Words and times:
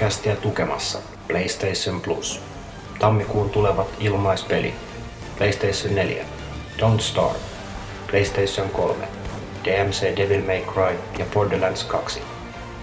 Pelaajacastia 0.00 0.36
tukemassa 0.36 0.98
PlayStation 1.28 2.00
Plus. 2.00 2.40
Tammikuun 2.98 3.50
tulevat 3.50 3.86
ilmaispeli. 3.98 4.74
PlayStation 5.38 5.94
4. 5.94 6.24
Don't 6.78 7.00
Starve. 7.00 7.38
PlayStation 8.10 8.70
3. 8.70 9.08
DMC 9.64 10.16
Devil 10.16 10.42
May 10.42 10.60
Cry 10.60 10.98
ja 11.18 11.26
Borderlands 11.34 11.84
2. 11.84 12.22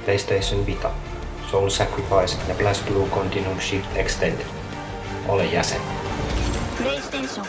PlayStation 0.05 0.65
Vita. 0.65 0.91
Soul 1.51 1.69
Sacrifice 1.69 2.37
ja 2.47 2.55
Blast 2.55 2.85
Blue 2.85 3.07
Continuum 3.09 3.59
Shift 3.59 3.89
Extended. 3.95 4.45
Ole 5.27 5.45
jäsen. 5.45 5.81
PlayStation 6.83 7.45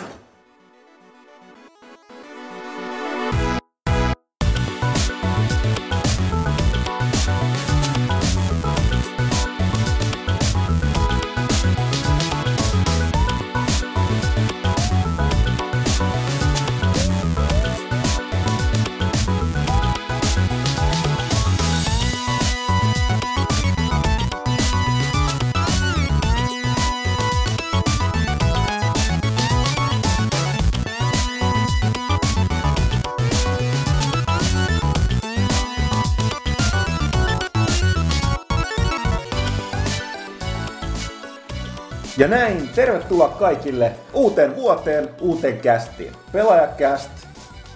Ja 42.29 42.37
näin, 42.37 42.69
tervetuloa 42.75 43.29
kaikille 43.29 43.93
uuteen 44.13 44.57
vuoteen, 44.57 45.09
uuteen 45.21 45.61
kästiin. 45.61 46.13
Pelaajakäst 46.33 47.11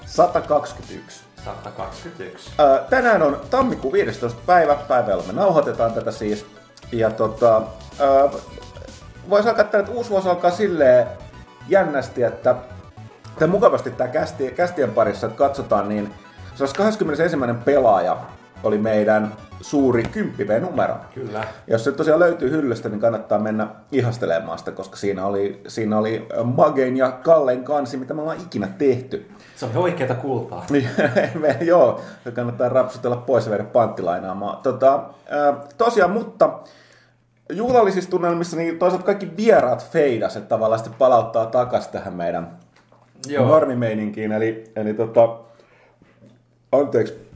121. 0.06 1.24
121. 1.44 2.50
Ää, 2.58 2.78
tänään 2.90 3.22
on 3.22 3.40
tammikuun 3.50 3.92
15. 3.92 4.40
päivä, 4.46 4.74
päivä 4.74 5.10
jolla 5.10 5.24
me 5.26 5.32
nauhoitetaan 5.32 5.92
tätä 5.92 6.10
siis. 6.10 6.46
Ja 6.92 7.10
tota, 7.10 7.62
ää, 8.00 8.28
voisi 9.30 9.48
alkaa 9.48 9.64
että 9.64 9.84
uusi 9.92 10.10
vuosi 10.10 10.28
alkaa 10.28 10.50
silleen 10.50 11.06
jännästi, 11.68 12.22
että 12.22 12.54
tai 13.38 13.48
mukavasti 13.48 13.90
tämä 13.90 14.08
kästi, 14.08 14.50
kästien 14.50 14.90
parissa, 14.90 15.26
että 15.26 15.38
katsotaan, 15.38 15.88
niin 15.88 16.14
se 16.54 16.62
olisi 16.62 16.74
21. 16.74 17.36
pelaaja 17.64 18.16
oli 18.62 18.78
meidän 18.78 19.32
suuri 19.62 20.02
10 20.02 20.62
numero. 20.62 20.94
Kyllä. 21.14 21.44
Jos 21.66 21.84
se 21.84 21.92
tosiaan 21.92 22.20
löytyy 22.20 22.50
hyllystä, 22.50 22.88
niin 22.88 23.00
kannattaa 23.00 23.38
mennä 23.38 23.68
ihastelemaan 23.92 24.58
sitä, 24.58 24.72
koska 24.72 24.96
siinä 24.96 25.26
oli, 25.26 25.60
siinä 25.68 25.98
oli 25.98 26.26
Magein 26.44 26.96
ja 26.96 27.12
Kallen 27.12 27.64
kansi, 27.64 27.96
mitä 27.96 28.14
me 28.14 28.20
ollaan 28.22 28.40
ikinä 28.42 28.68
tehty. 28.78 29.30
Se 29.56 29.66
on 29.66 29.76
oikeeta 29.76 30.14
kultaa. 30.14 30.66
Me, 31.40 31.56
joo, 31.60 32.00
se 32.24 32.30
kannattaa 32.30 32.68
rapsutella 32.68 33.16
pois 33.16 33.44
ja 33.44 33.50
viedä 33.50 33.64
panttilainaamaan. 33.64 34.62
Tota, 34.62 35.04
tosiaan, 35.78 36.10
mutta 36.10 36.58
juhlallisissa 37.52 38.10
tunnelmissa 38.10 38.56
niin 38.56 38.78
toisaalta 38.78 39.06
kaikki 39.06 39.36
vieraat 39.36 39.90
feidas, 39.90 40.36
että 40.36 40.48
tavallaan 40.48 40.78
sitten 40.78 40.98
palauttaa 40.98 41.46
takaisin 41.46 41.92
tähän 41.92 42.14
meidän 42.14 42.50
Joo. 43.26 43.46
normimeininkiin. 43.46 44.32
Eli, 44.32 44.64
eli 44.76 44.94
tota, 44.94 45.38
anteeksi, 46.72 47.31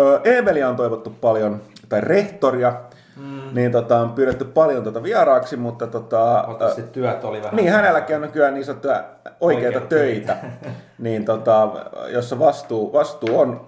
Ö, 0.00 0.20
Eemelia 0.24 0.68
on 0.68 0.76
toivottu 0.76 1.10
paljon, 1.20 1.60
tai 1.88 2.00
rehtoria, 2.00 2.74
mm. 3.16 3.40
niin 3.52 3.72
tota, 3.72 3.98
on 3.98 4.12
pyydetty 4.12 4.44
paljon 4.44 4.84
tota 4.84 5.02
vieraaksi, 5.02 5.56
mutta 5.56 5.86
tota, 5.86 6.44
Ottavasti 6.48 6.82
työt 6.82 7.24
oli 7.24 7.42
vähän... 7.42 7.56
niin 7.56 7.72
hänelläkin 7.72 8.16
on 8.16 8.22
nykyään 8.22 8.54
niin 8.54 8.64
sanottuja 8.64 8.94
oikeita 8.94 9.38
Oikeita 9.40 9.80
töitä. 9.80 10.36
niin 10.98 11.24
tota, 11.24 11.68
jos 12.08 12.28
se 12.28 12.38
vastuu, 12.38 12.92
vastuu 12.92 13.40
on, 13.40 13.66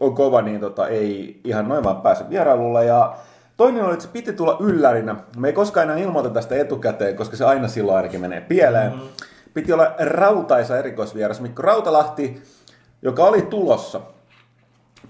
on 0.00 0.14
kova, 0.14 0.42
niin 0.42 0.60
tota, 0.60 0.88
ei 0.88 1.40
ihan 1.44 1.68
noin 1.68 1.84
vaan 1.84 2.02
pääse 2.02 2.24
vierailulle. 2.30 2.84
Ja 2.84 3.16
toinen 3.56 3.84
oli, 3.84 3.92
että 3.92 4.04
se 4.04 4.10
piti 4.12 4.32
tulla 4.32 4.56
yllärinä. 4.60 5.16
Me 5.36 5.48
ei 5.48 5.52
koskaan 5.54 5.84
enää 5.84 6.02
ilmoita 6.04 6.30
tästä 6.30 6.56
etukäteen, 6.56 7.16
koska 7.16 7.36
se 7.36 7.44
aina 7.44 7.68
silloin 7.68 7.96
ainakin 7.96 8.20
menee 8.20 8.40
pieleen. 8.40 8.92
Mm-hmm. 8.92 9.08
Piti 9.54 9.72
olla 9.72 9.94
rautaisa 9.98 10.78
erikoisvieras 10.78 11.40
Mikko 11.40 11.62
Rautalahti, 11.62 12.42
joka 13.02 13.24
oli 13.24 13.42
tulossa. 13.42 14.00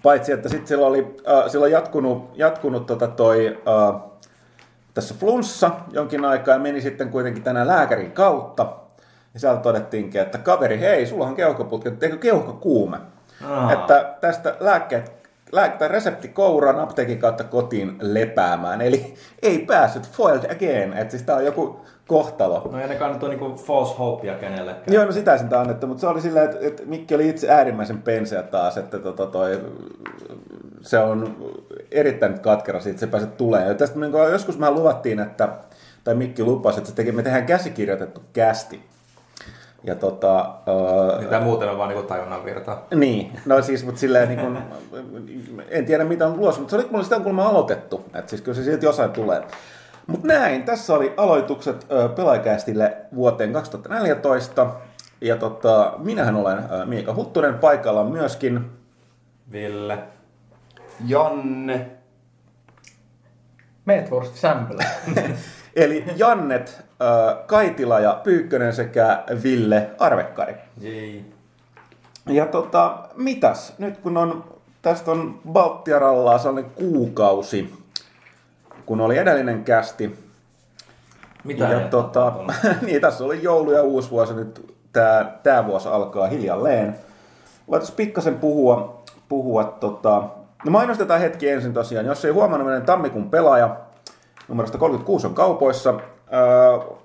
Paitsi, 0.03 0.33
että 0.33 0.49
sitten 0.49 0.67
sillä 0.67 0.87
oli, 0.87 1.17
äh, 1.29 1.51
sillä 1.51 1.69
jatkunut, 1.69 2.31
jatkunut 2.35 2.87
tota 2.87 3.09
toi, 3.09 3.63
äh, 3.69 4.01
tässä 4.95 5.15
flunssa 5.21 5.71
jonkin 5.93 6.25
aikaa 6.25 6.55
ja 6.55 6.61
meni 6.61 6.81
sitten 6.81 7.11
kuitenkin 7.11 7.43
tänään 7.43 7.67
lääkärin 7.67 8.13
kautta. 8.13 8.67
Ja 9.35 9.41
sieltä 9.41 9.61
todettiinkin, 9.61 10.21
että 10.21 10.39
kaveri, 10.39 10.81
hei, 10.81 11.07
sulla 11.07 11.27
on 11.27 11.35
keuhkoputki, 11.35 11.89
eikö 12.01 12.17
keuhkokuume? 12.17 12.99
Aa. 13.47 13.73
Että 13.73 14.15
tästä 14.21 14.57
lääkkeet, 14.61 15.13
lääkkeet 15.53 15.91
resepti 15.91 16.29
kouraan 16.29 16.81
apteekin 16.81 17.19
kautta 17.19 17.45
kotiin 17.45 17.97
lepäämään. 18.01 18.81
Eli 18.81 19.15
ei 19.43 19.59
päässyt 19.59 20.11
foiled 20.11 20.51
again. 20.51 20.93
Että 20.93 21.11
siis 21.11 21.23
tää 21.23 21.37
on 21.37 21.45
joku 21.45 21.81
kohtalo. 22.09 22.69
No 22.73 22.79
ei 22.79 22.83
ainakaan 22.83 23.13
nyt 23.13 23.23
ole 23.23 23.31
niinku 23.35 23.63
false 23.63 23.95
hopea 23.99 24.35
kenellekään. 24.35 24.95
Joo, 24.95 25.05
no 25.05 25.13
sitä 25.13 25.39
sitä 25.39 25.61
annettu, 25.61 25.87
mutta 25.87 26.01
se 26.01 26.07
oli 26.07 26.21
silleen, 26.21 26.51
että, 26.51 26.67
että 26.67 26.83
Mikki 26.87 27.15
oli 27.15 27.29
itse 27.29 27.51
äärimmäisen 27.51 28.03
penseä 28.03 28.43
taas, 28.43 28.79
että 28.79 28.99
tota 28.99 29.27
toi, 29.27 29.61
se 30.81 30.99
on 30.99 31.37
erittäin 31.91 32.41
katkera 32.41 32.81
siitä, 32.81 32.95
että 32.95 33.07
se 33.07 33.11
pääse 33.11 33.27
tulee. 33.27 33.67
Ja 33.67 33.75
tästä 33.75 33.99
niin 33.99 34.13
joskus 34.13 34.59
mehän 34.59 34.75
luvattiin, 34.75 35.21
että, 35.21 35.49
tai 36.05 36.15
Mikki 36.15 36.45
lupasi, 36.45 36.79
että 36.79 36.91
se 36.91 36.97
teki, 36.97 37.13
me 37.13 37.23
tehdään 37.23 37.47
käsikirjoitettu 37.47 38.23
kästi. 38.33 38.81
Ja 39.85 39.95
tota, 39.95 40.51
öö, 40.69 41.23
Mitä 41.23 41.41
muuten 41.41 41.71
on 41.71 41.79
vaan 41.79 41.89
niinku 41.89 42.07
tajunnan 42.09 42.45
virta. 42.45 42.79
niin, 42.95 43.33
no 43.47 43.63
siis, 43.63 43.85
mutta 43.85 44.01
silleen 44.01 44.29
niin 44.29 44.41
kuin, 44.41 44.59
en 45.69 45.87
tiedä 45.87 46.05
mitä 46.05 46.27
on 46.27 46.35
tulossa, 46.35 46.61
mutta 46.61 46.71
se 46.71 46.77
oli 46.77 46.87
mulla 46.91 47.05
sitä 47.05 47.17
on 47.17 47.23
kuulemma 47.23 47.47
aloitettu, 47.49 48.05
että 48.15 48.31
siis 48.31 48.43
kyllä 48.43 48.57
se 48.57 48.65
silti 48.65 48.87
jossain 48.87 49.11
tulee. 49.11 49.43
Mutta 50.07 50.27
näin, 50.27 50.63
tässä 50.63 50.95
oli 50.95 51.15
aloitukset 51.17 51.87
pelaajakästille 52.17 52.97
vuoteen 53.15 53.53
2014. 53.53 54.71
Ja 55.21 55.37
tota, 55.37 55.93
minähän 55.99 56.37
olen 56.37 56.59
Miika 56.85 57.15
Huttunen 57.15 57.55
paikalla 57.55 58.05
myöskin. 58.05 58.71
Ville. 59.53 59.99
Janne. 61.07 61.91
Medforst 63.85 64.35
Sämpylä. 64.35 64.85
Eli 65.79 66.05
Jannet, 66.17 66.85
ö, 67.01 67.37
Kaitila 67.47 68.01
ja 68.01 68.21
Pyykkönen 68.25 68.73
sekä 68.73 69.25
Ville 69.43 69.91
Arvekkari. 69.99 70.55
Jei. 70.81 71.25
Ja 72.27 72.47
tota, 72.47 72.99
mitäs? 73.17 73.75
Nyt 73.79 73.97
kun 73.99 74.17
on, 74.17 74.45
tästä 74.83 75.11
on 75.11 75.41
Baltiarallaa 75.53 76.39
sellainen 76.39 76.71
kuukausi, 76.71 77.75
kun 78.87 79.01
oli 79.01 79.19
edellinen 79.19 79.65
kästi, 79.65 80.19
Mitä 81.45 81.65
ja 81.65 81.81
tota, 81.81 82.33
niin, 82.87 83.01
tässä 83.01 83.25
oli 83.25 83.43
joulu 83.43 83.73
ja 83.73 83.83
uusi 83.83 84.11
vuosi 84.11 84.35
nyt. 84.35 84.79
Tää, 84.93 85.39
tää 85.43 85.67
vuosi 85.67 85.89
alkaa 85.89 86.27
hiljalleen. 86.27 86.97
Voitaisiin 87.71 87.97
pikkasen 87.97 88.35
puhua, 88.35 89.03
puhua 89.29 89.65
tota... 89.65 90.23
No 90.65 90.71
mainostetaan 90.71 91.21
hetki 91.21 91.49
ensin 91.49 91.73
tosiaan. 91.73 92.07
Jos 92.07 92.25
ei 92.25 92.31
huomannut, 92.31 92.67
meidän 92.67 92.87
tammikuun 92.87 93.31
pelaaja 93.31 93.77
numerosta 94.49 94.79
36 94.79 95.27
on 95.27 95.35
kaupoissa. 95.35 95.95
Öö, 96.33 96.97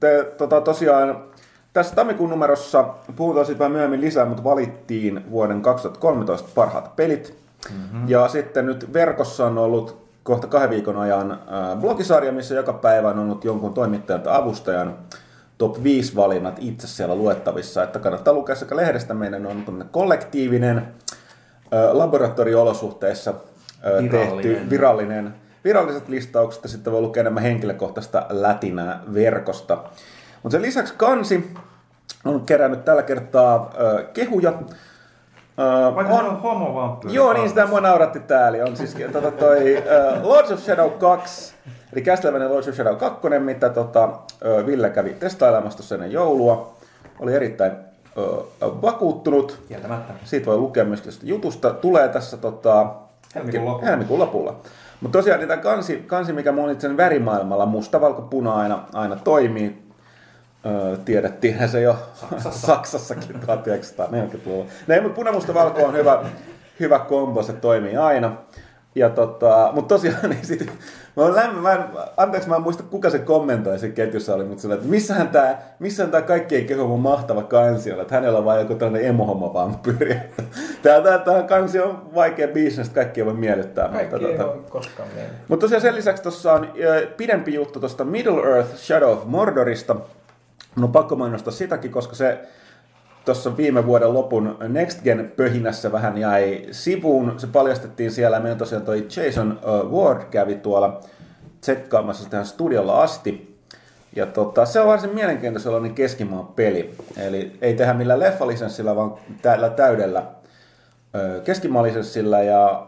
te, 0.00 0.24
tota, 0.38 0.60
tosiaan 0.60 1.24
tässä 1.72 1.94
tammikuun 1.94 2.30
numerossa 2.30 2.84
puhutaan 3.16 3.46
siitä 3.46 3.58
vähän 3.58 3.72
myöhemmin 3.72 4.00
lisää, 4.00 4.24
mutta 4.24 4.44
valittiin 4.44 5.30
vuoden 5.30 5.62
2013 5.62 6.48
parhaat 6.54 6.96
pelit. 6.96 7.34
Mm-hmm. 7.70 8.08
Ja 8.08 8.28
sitten 8.28 8.66
nyt 8.66 8.92
verkossa 8.92 9.46
on 9.46 9.58
ollut 9.58 10.10
kohta 10.22 10.46
kahden 10.46 10.70
viikon 10.70 10.96
ajan 10.96 11.32
äh, 11.32 11.38
blogisarja, 11.80 12.32
missä 12.32 12.54
joka 12.54 12.72
päivä 12.72 13.08
on 13.08 13.18
ollut 13.18 13.44
jonkun 13.44 13.74
toimittajan 13.74 14.22
tai 14.22 14.36
avustajan 14.36 14.98
top 15.58 15.82
5 15.82 16.16
valinnat 16.16 16.56
itse 16.60 16.86
siellä 16.86 17.14
luettavissa. 17.14 17.82
Että 17.82 17.98
kannattaa 17.98 18.34
lukea 18.34 18.54
sekä 18.54 18.76
lehdestä 18.76 19.14
meidän 19.14 19.46
on 19.46 19.62
tämmöinen 19.64 19.88
kollektiivinen 19.88 20.78
äh, 20.78 21.92
laboratorioolosuhteissa 21.92 23.30
äh, 23.30 24.10
tehty 24.10 24.70
Virallinen. 24.70 25.34
Viralliset 25.64 26.08
listaukset 26.08 26.62
ja 26.62 26.68
sitten 26.68 26.92
voi 26.92 27.00
lukea 27.00 27.20
enemmän 27.20 27.42
henkilökohtaista 27.42 28.26
lätinää 28.28 29.02
verkosta. 29.14 29.76
Mutta 30.42 30.52
sen 30.52 30.62
lisäksi 30.62 30.94
kansi 30.96 31.50
on 32.24 32.40
kerännyt 32.40 32.84
tällä 32.84 33.02
kertaa 33.02 33.56
äh, 33.56 34.12
kehuja. 34.12 34.48
Äh, 34.50 35.94
Vaikka 35.94 36.16
se 36.16 36.22
on 36.22 36.40
homo 36.42 36.74
vampyyri. 36.74 37.16
Joo, 37.16 37.32
niin 37.32 37.48
sitä 37.48 37.66
mua 37.66 37.80
nauratti 37.80 38.20
täällä. 38.20 38.64
On 38.64 38.76
siis 38.76 38.96
tota, 39.12 39.30
toi 39.30 39.76
uh, 39.76 40.26
Lords 40.26 40.50
of 40.50 40.60
Shadow 40.60 40.90
2, 40.90 41.54
eli 41.92 42.02
Castlevania 42.02 42.48
Lords 42.48 42.68
of 42.68 42.74
Shadow 42.74 42.96
2, 42.96 43.28
mitä 43.38 43.68
tota, 43.68 44.04
uh, 44.04 44.66
Ville 44.66 44.90
kävi 44.90 45.12
testailemassa 45.12 45.76
tuossa 45.76 45.94
ennen 45.94 46.12
joulua. 46.12 46.74
Oli 47.18 47.34
erittäin 47.34 47.72
uh, 48.16 48.82
vakuuttunut. 48.82 49.60
Kieltämättä. 49.68 50.12
Siitä 50.24 50.46
voi 50.46 50.56
lukea 50.56 50.84
myös 50.84 51.00
tästä 51.00 51.26
jutusta. 51.26 51.70
Tulee 51.70 52.08
tässä 52.08 52.36
tota, 52.36 52.86
Helmikuun 53.34 53.64
lopulla. 53.64 53.86
Helmikuun 53.86 54.20
lopulla. 54.20 54.56
Mutta 55.00 55.18
tosiaan 55.18 55.40
niitä 55.40 55.56
kansi, 55.56 56.04
kansi, 56.06 56.32
mikä 56.32 56.52
monitsen 56.52 56.96
värimaailmalla, 56.96 57.66
musta, 57.66 58.00
valko, 58.00 58.22
puna 58.22 58.54
aina, 58.54 58.84
aina 58.92 59.16
toimii. 59.16 59.82
Öö, 60.66 60.96
tiedettiinhän 60.96 61.68
se 61.68 61.80
jo 61.80 61.96
Saksassa. 62.14 62.66
Saksassakin 62.66 63.36
1940-luvulla. 63.36 64.70
No 64.86 64.94
ei, 64.94 65.00
mutta 65.00 65.16
punamusta 65.16 65.54
valko 65.54 65.84
on 65.84 65.94
hyvä, 65.94 66.24
hyvä 66.80 66.98
kombo, 66.98 67.42
se 67.42 67.52
toimii 67.52 67.96
aina. 67.96 68.36
Ja 68.94 69.10
tota, 69.10 69.70
mutta 69.74 69.94
tosiaan, 69.94 70.30
niin 70.30 70.46
sit, 70.46 70.72
mä 71.16 71.22
oon 71.22 71.36
lämmö, 71.36 71.60
mä 71.60 71.72
en, 71.72 71.84
anteeksi, 72.16 72.48
mä 72.48 72.56
en 72.56 72.62
muista 72.62 72.82
kuka 72.82 73.10
se 73.10 73.18
kommentoi 73.18 73.78
siinä 73.78 73.94
ketjussa 73.94 74.34
oli, 74.34 74.44
mutta 74.44 74.62
sillä, 74.62 74.74
että 74.74 74.86
missähän 74.86 75.28
tää, 75.28 75.74
missähän 75.78 76.10
tää 76.10 76.22
kaikkien 76.22 76.66
kehumun 76.66 77.00
mahtava 77.00 77.42
kansi 77.42 77.92
on, 77.92 78.00
että 78.00 78.14
hänellä 78.14 78.38
on 78.38 78.44
vaan 78.44 78.60
joku 78.60 78.74
tällainen 78.74 79.08
emohomma 79.08 79.54
vampyyri. 79.54 80.16
Tää, 80.82 81.00
tää, 81.00 81.18
tää 81.18 81.42
kansi 81.42 81.80
on 81.80 82.14
vaikea 82.14 82.48
bisnes, 82.48 82.86
että 82.86 83.00
kaikkia 83.00 83.24
voi 83.24 83.34
miellyttää. 83.34 83.88
Kaikki 83.88 84.14
mutta, 84.14 84.28
ei 84.28 84.38
voi 84.38 84.64
koskaan 84.68 85.08
mennä. 85.14 85.30
mutta 85.48 85.64
tosiaan 85.64 85.82
sen 85.82 85.94
lisäksi 85.94 86.22
tuossa 86.22 86.52
on 86.52 86.72
ö, 86.80 87.06
pidempi 87.16 87.54
juttu 87.54 87.80
tuosta 87.80 88.04
Middle 88.04 88.56
Earth 88.56 88.76
Shadow 88.76 89.10
of 89.10 89.24
Mordorista. 89.24 89.96
No 90.76 90.88
pakko 90.88 91.16
mainostaa 91.16 91.52
sitäkin, 91.52 91.90
koska 91.90 92.14
se 92.14 92.38
tuossa 93.34 93.56
viime 93.56 93.86
vuoden 93.86 94.14
lopun 94.14 94.56
Next 94.68 95.02
Gen 95.02 95.32
pöhinässä 95.36 95.92
vähän 95.92 96.18
jäi 96.18 96.66
sivuun. 96.70 97.40
Se 97.40 97.46
paljastettiin 97.46 98.10
siellä. 98.10 98.40
Meillä 98.40 98.58
tosiaan 98.58 98.84
toi 98.84 99.06
Jason 99.16 99.60
Ward 99.90 100.22
kävi 100.30 100.54
tuolla 100.54 101.00
tsekkaamassa 101.60 102.24
sitä 102.24 102.44
studiolla 102.44 103.02
asti. 103.02 103.58
Ja 104.16 104.26
tota, 104.26 104.64
se 104.64 104.80
on 104.80 104.86
varsin 104.86 105.14
mielenkiintoinen 105.14 105.60
sellainen 105.60 105.94
keskimaan 105.94 106.46
peli. 106.46 106.94
Eli 107.16 107.52
ei 107.60 107.74
tehdä 107.74 107.94
millään 107.94 108.20
leffalisenssillä, 108.20 108.96
vaan 108.96 109.14
tällä 109.42 109.70
täydellä 109.70 110.22
keskimaalisenssillä 111.44 112.42
ja 112.42 112.86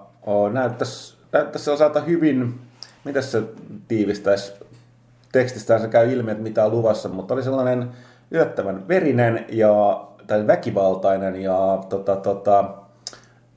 näyttäisi, 0.53 1.17
näyttäisi 1.33 1.65
sellaiselta 1.65 2.01
hyvin, 2.01 2.61
miten 3.05 3.23
se 3.23 3.43
tiivistäisi 3.89 4.53
tekstistään 5.33 5.81
se 5.81 5.89
käy 5.89 6.13
ilmi, 6.13 6.31
että 6.31 6.43
mitä 6.43 6.65
on 6.65 6.73
luvassa, 6.73 7.09
mutta 7.09 7.35
oli 7.35 7.43
sellainen 7.43 7.91
yllättävän 8.31 8.89
verinen 8.89 9.45
ja 9.49 10.05
tai 10.27 10.47
väkivaltainen 10.47 11.43
ja 11.43 11.79
tota, 11.89 12.17
tota, 12.17 12.65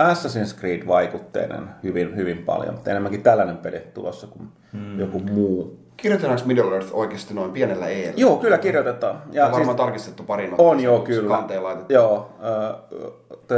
Assassin's 0.04 0.60
Creed-vaikutteinen 0.60 1.70
hyvin, 1.84 2.16
hyvin 2.16 2.38
paljon. 2.38 2.80
Enemmänkin 2.88 3.24
tällainen 3.24 3.58
peli 3.58 3.80
tulossa 3.94 4.28
kuin 4.28 4.48
hmm. 4.74 5.00
joku 5.00 5.20
muu. 5.20 5.86
Kirjoitetaanko 5.98 6.46
Middle 6.46 6.74
Earth 6.74 6.90
oikeasti 6.94 7.34
noin 7.34 7.52
pienellä 7.52 7.88
e 7.88 8.14
Joo, 8.18 8.38
kyllä 8.38 8.58
kirjoitetaan. 8.58 9.22
Ja 9.32 9.46
on 9.46 9.52
varmaan 9.52 9.78
tarkistettu 9.78 10.24
parin 10.24 10.54
On 10.58 10.60
otteeseen, 10.60 10.84
joo, 10.84 10.98
kun 11.00 11.08
se 11.08 11.22
kyllä. 11.22 11.36
Kanteen 11.36 11.64
laitettu. 11.64 11.94
Joo. 11.94 12.30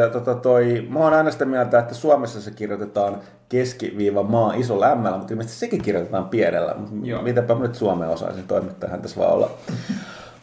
Äh, 0.02 0.12
tota, 0.12 0.36
toi, 0.36 0.88
mä 0.90 1.00
oon 1.00 1.14
aina 1.14 1.32
sitä 1.32 1.46
mieltä, 1.46 1.80
että 1.80 1.94
Suomessa 1.94 2.42
se 2.42 2.52
kirjoitetaan 2.52 3.18
keskiviiva 3.50 4.24
maa 4.24 4.54
iso 4.54 4.80
lämmällä, 4.80 5.18
mutta 5.18 5.34
ilmeisesti 5.34 5.60
sekin 5.60 5.82
kirjoitetaan 5.82 6.30
pienellä. 6.30 6.76
Joo. 7.04 7.22
Mitäpä 7.22 7.56
mä 7.56 7.62
nyt 7.62 7.76
Suomeen 7.76 8.12
osaisin 8.12 8.48
toimittajahan 8.48 9.02
tässä 9.02 9.20
vaan 9.20 9.34
olla. 9.34 9.50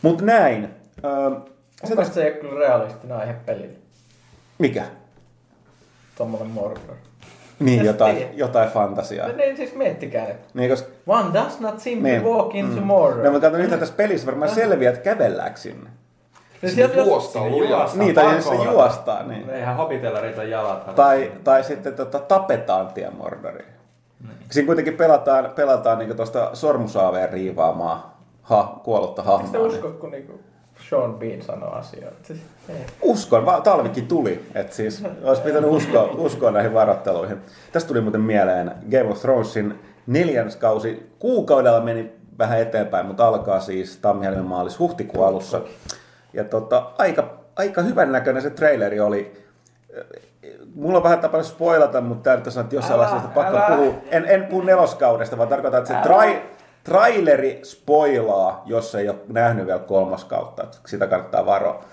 Mutta 0.03 0.25
näin. 0.25 0.69
Äh, 1.05 1.43
Mun 1.89 1.97
mielestä 1.99 2.15
se 2.15 2.23
ei 2.25 2.31
ole 2.33 2.39
kyllä 2.41 2.59
realistinen 2.61 3.17
aihe 3.17 3.33
pelille. 3.47 3.77
mikä? 4.59 4.85
Tommonen 6.19 6.47
Mordor. 6.49 6.95
Niin, 7.59 7.85
jotain, 7.85 8.29
jotain 8.35 8.71
fantasiaa. 8.71 9.29
No 9.29 9.37
niin, 9.37 9.57
siis 9.57 9.75
miettikää 9.75 10.27
nyt. 10.29 10.37
Niin, 10.55 10.71
koska, 10.71 10.89
One 11.07 11.35
does 11.35 11.61
not 11.61 11.81
simply 11.81 12.09
Niin. 12.11 12.25
walk 12.25 12.55
into 12.55 12.81
Mordor. 12.81 13.25
no, 13.25 13.31
mutta 13.31 13.47
kato, 13.51 13.63
nyt 13.63 13.71
tässä 13.81 13.95
pelissä 13.97 14.27
varmaan 14.27 14.51
selviää, 14.51 14.93
että 14.93 15.05
kävelläänkö 15.05 15.61
sinne. 15.61 15.91
Sinne 16.67 16.87
lujaa. 16.87 17.07
juostaan. 17.07 17.51
Niin, 17.99 18.15
tai 18.15 18.43
se 18.43 18.51
pakolla. 18.51 18.73
juostaa, 18.73 19.23
niin. 19.23 19.51
Eihän 19.51 19.77
hobitella 19.77 20.21
riitä 20.21 20.43
jalat. 20.45 20.95
Tai, 20.95 21.33
tai 21.45 21.65
sitten 21.65 21.95
tota, 21.95 22.19
tapetaan 22.19 22.87
tien 22.93 23.17
Mordoriin. 23.17 23.69
Siinä 24.51 24.67
kuitenkin 24.67 24.97
pelataan, 24.97 25.51
pelataan 25.57 25.99
niin 25.99 26.17
tuosta 26.17 26.51
sormusaaveen 26.55 27.31
riivaamaa 27.31 28.21
ha, 28.43 28.81
kuollutta 28.85 29.23
hahmoa. 29.23 29.53
te 29.53 29.59
Niin. 29.59 29.67
usko, 29.71 29.91
kun 29.91 30.11
niinku 30.11 30.41
Sean 30.95 31.15
Bean 31.15 31.43
sanoo 31.43 31.71
asioita? 31.71 32.35
Uskon, 33.03 33.47
va- 33.47 33.61
talvikin 33.61 34.07
tuli. 34.09 34.45
Et 34.55 34.73
siis 34.73 35.05
olisi 35.23 35.43
pitänyt 35.43 35.71
uskoa, 35.71 36.03
uskoa 36.03 36.51
näihin 36.51 36.75
varoitteluihin. 36.75 37.39
Tästä 37.73 37.89
tuli 37.89 38.01
muuten 38.01 38.21
mieleen 38.21 38.73
Game 38.91 39.11
of 39.11 39.21
Thronesin 39.21 39.79
neljäs 40.07 40.57
kausi. 40.57 41.11
Kuukaudella 41.19 41.81
meni 41.81 42.13
vähän 42.39 42.61
eteenpäin, 42.61 43.07
mutta 43.07 43.27
alkaa 43.27 43.61
siis 43.61 43.97
tammi 43.99 44.43
maalis 44.43 44.79
huhtikuun 44.79 45.27
alussa. 45.27 45.61
Ja 46.33 46.45
tota, 46.45 46.91
aika, 46.99 47.39
aika 47.57 47.83
hyvän 47.83 48.13
näköinen 48.13 48.43
se 48.43 48.51
traileri 48.51 49.01
oli. 49.01 49.45
Mulla 50.75 50.97
on 50.99 51.05
vähän 51.05 51.19
tapana 51.21 51.43
spoilata, 51.43 52.01
mutta 52.01 52.23
tää 52.23 52.37
nyt 52.37 52.47
on 52.47 52.53
sanottu 52.53 52.75
jossain 52.75 52.99
vaiheessa, 53.01 53.25
että 53.25 53.35
pakko 53.35 53.57
älä. 53.57 53.77
puhua. 53.77 53.95
En, 54.11 54.25
en 54.29 54.47
puhu 54.47 54.61
neloskaudesta, 54.61 55.39
vaan 55.39 55.49
tarkoitan, 55.49 55.79
että 55.83 55.95
se 55.95 56.01
trai, 56.03 56.43
traileri 56.85 57.61
spoilaa, 57.63 58.63
jos 58.67 58.95
ei 58.95 59.09
ole 59.09 59.19
nähnyt 59.29 59.67
vielä 59.67 59.79
kolmoskautta. 59.79 60.63
Että 60.63 60.79
Sitä 60.87 61.07
kannattaa 61.07 61.47
varoa. 61.47 61.85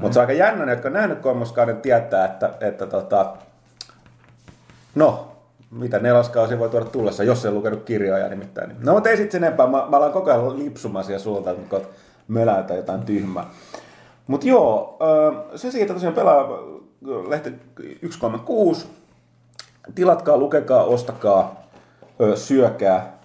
Mutta 0.00 0.12
se 0.12 0.20
on 0.20 0.22
aika 0.22 0.32
jännä, 0.32 0.66
ne, 0.66 0.72
jotka 0.72 0.88
on 0.88 0.92
nähnyt 0.92 1.18
kolmoskauden, 1.18 1.80
tietää, 1.80 2.24
että, 2.24 2.50
että 2.60 2.86
tota, 2.86 3.36
no, 4.94 5.32
mitä 5.70 5.98
neloskausi 5.98 6.58
voi 6.58 6.68
tuoda 6.68 6.86
tullessa, 6.86 7.24
jos 7.24 7.44
ei 7.44 7.50
lukenut 7.50 7.84
kirjoja 7.84 8.28
nimittäin. 8.28 8.76
No, 8.80 8.94
mutta 8.94 9.08
ei 9.08 9.16
sitten 9.16 9.44
enempää. 9.44 9.66
Mä, 9.66 9.86
mä 9.88 9.96
alan 9.96 10.12
koko 10.12 10.30
ajan 10.30 10.58
lipsumaan 10.58 11.04
siellä 11.04 11.22
suuntaan, 11.22 11.56
kohta 11.68 11.88
möläytä 12.28 12.74
jotain 12.74 13.02
tyhmää. 13.02 13.46
Mutta 14.26 14.46
joo, 14.46 14.98
se 15.56 15.70
siitä 15.70 15.94
tosiaan 15.94 16.14
pelaa 16.14 16.48
lehti 17.28 17.50
136. 18.10 18.86
Tilatkaa, 19.94 20.36
lukekaa, 20.36 20.84
ostakaa, 20.84 21.62
syökää. 22.34 23.17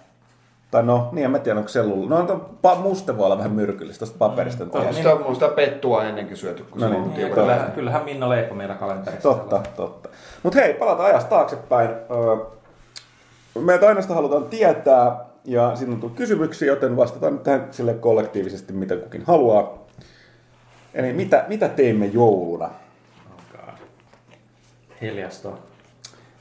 Tai 0.74 0.82
no, 0.82 1.08
niin 1.12 1.24
en 1.24 1.30
mä 1.30 1.38
tiedä, 1.38 1.58
onko 1.58 1.68
sellulla. 1.68 2.08
No, 2.18 2.26
to, 2.26 2.50
pa, 2.62 2.74
muste 2.74 3.16
voi 3.16 3.26
olla 3.26 3.38
vähän 3.38 3.52
myrkyllistä 3.52 3.98
tuosta 3.98 4.18
paperista. 4.18 4.64
Mm, 4.64 4.70
On 4.74 5.34
sitä, 5.34 5.48
pettua 5.48 6.04
ennenkin 6.04 6.36
syöty, 6.36 6.62
kun 6.70 6.80
No 6.80 6.88
se 6.88 6.94
niin. 6.94 7.02
Niin, 7.02 7.14
tiukka. 7.14 7.40
kyllähän, 7.40 7.72
kyllähän 7.72 8.04
Minna 8.04 8.28
Leippo 8.28 8.54
meillä 8.54 8.74
kalenterissa. 8.74 9.28
Totta, 9.28 9.62
totta. 9.76 10.08
Mutta 10.42 10.58
hei, 10.60 10.74
palataan 10.74 11.08
ajasta 11.08 11.30
taaksepäin. 11.30 11.90
Meitä 13.60 13.88
ainoastaan 13.88 14.16
halutaan 14.16 14.44
tietää, 14.44 15.24
ja 15.44 15.76
siinä 15.76 15.92
on 15.94 16.00
tullut 16.00 16.16
kysymyksiä, 16.16 16.68
joten 16.68 16.96
vastataan 16.96 17.32
nyt 17.32 17.42
tähän 17.42 17.68
sille 17.70 17.94
kollektiivisesti, 17.94 18.72
mitä 18.72 18.96
kukin 18.96 19.24
haluaa. 19.26 19.78
Eli 20.94 21.12
mitä, 21.12 21.44
mitä 21.48 21.68
teimme 21.68 22.06
jouluna? 22.06 22.70
Oh. 25.44 25.58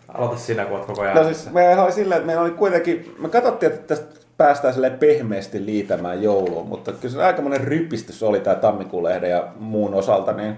Aloita 0.08 0.38
sinä, 0.38 0.66
kun 0.66 0.78
oot 0.78 0.86
koko 0.86 1.02
ajan. 1.02 1.16
No 1.16 1.24
siis 1.24 1.52
meillä 1.52 1.84
oli 1.84 1.92
silleen, 1.92 2.18
että 2.18 2.28
meillä 2.28 2.42
oli 2.42 2.52
kuitenkin, 2.52 3.16
me 3.20 3.30
katsottiin, 3.30 3.72
että 3.72 3.96
tästä 3.96 4.23
päästään 4.44 4.74
sille 4.74 4.90
pehmeästi 4.90 5.66
liitämään 5.66 6.24
jouluun, 6.24 6.68
mutta 6.68 6.92
kyllä 6.92 7.14
se 7.14 7.24
aikamoinen 7.24 7.62
rypistys 7.62 8.24
oli 8.24 8.40
tämä 8.40 8.56
tammikuun 8.56 9.04
lehden 9.04 9.30
ja 9.30 9.48
muun 9.60 9.94
osalta, 9.94 10.34
niin 10.34 10.58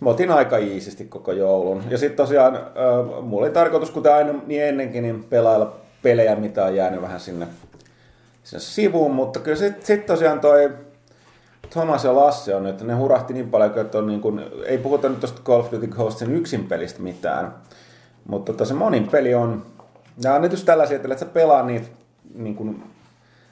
me 0.00 0.10
oltiin 0.10 0.30
aika 0.30 0.56
iisisti 0.56 1.04
koko 1.04 1.32
joulun. 1.32 1.82
Ja 1.90 1.98
sitten 1.98 2.16
tosiaan, 2.16 2.56
äh, 2.56 3.22
mulla 3.22 3.46
oli 3.46 3.52
tarkoitus, 3.52 3.90
kuten 3.90 4.14
aina 4.14 4.34
niin 4.46 4.64
ennenkin, 4.64 5.02
niin 5.02 5.24
pelailla 5.24 5.76
pelejä, 6.02 6.36
mitä 6.36 6.64
on 6.64 6.76
jäänyt 6.76 7.02
vähän 7.02 7.20
sinne, 7.20 7.46
sinne 8.44 8.60
sivuun, 8.60 9.14
mutta 9.14 9.40
kyllä 9.40 9.56
sitten 9.56 9.86
sit 9.86 10.06
tosiaan 10.06 10.40
toi 10.40 10.70
Thomas 11.70 12.04
ja 12.04 12.16
Lasse 12.16 12.54
on 12.54 12.64
nyt, 12.64 12.82
ne 12.82 12.94
hurahti 12.94 13.34
niin 13.34 13.50
paljon, 13.50 13.78
että 13.78 13.98
on 13.98 14.06
niin 14.06 14.20
kuin, 14.20 14.40
ei 14.66 14.78
puhuta 14.78 15.08
nyt 15.08 15.20
tuosta 15.20 15.42
Call 15.42 15.60
of 15.60 15.72
Duty 15.72 15.86
Ghostin 15.86 16.36
yksin 16.36 16.66
pelistä 16.66 17.02
mitään, 17.02 17.54
mutta 18.28 18.52
tota, 18.52 18.64
se 18.64 18.74
monin 18.74 19.08
peli 19.08 19.34
on, 19.34 19.62
nämä 20.22 20.34
on 20.34 20.42
nyt 20.42 20.52
just 20.52 20.66
tällaisia, 20.66 20.96
että 20.96 21.12
et 21.12 21.18
sä 21.18 21.26
pelaa 21.26 21.62
niitä 21.62 22.01
niin 22.34 22.54
kuin 22.54 22.84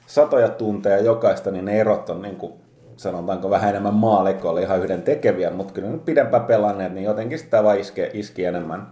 satoja 0.07 0.49
tunteja 0.49 0.99
jokaista, 0.99 1.51
niin 1.51 1.65
ne 1.65 1.79
erot 1.79 2.09
on 2.09 2.21
niin 2.21 2.35
kuin, 2.35 2.53
sanotaanko 2.97 3.49
vähän 3.49 3.69
enemmän 3.69 3.93
maalikolle 3.93 4.61
ihan 4.61 4.79
yhden 4.79 5.01
tekeviä, 5.01 5.51
mutta 5.51 5.73
kyllä 5.73 5.89
nyt 5.89 6.05
pidempään 6.05 6.45
pelanneet, 6.45 6.93
niin 6.93 7.05
jotenkin 7.05 7.39
sitä 7.39 7.63
vaan 7.63 7.79
iske, 7.79 8.11
iski 8.13 8.45
enemmän. 8.45 8.87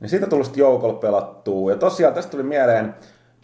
Niin 0.00 0.08
siitä 0.08 0.26
tuli 0.26 0.44
sitten 0.44 0.60
joukolla 0.60 0.94
pelattua. 0.94 1.70
Ja 1.70 1.76
tosiaan 1.76 2.14
tästä 2.14 2.30
tuli 2.30 2.42
mieleen, 2.42 2.94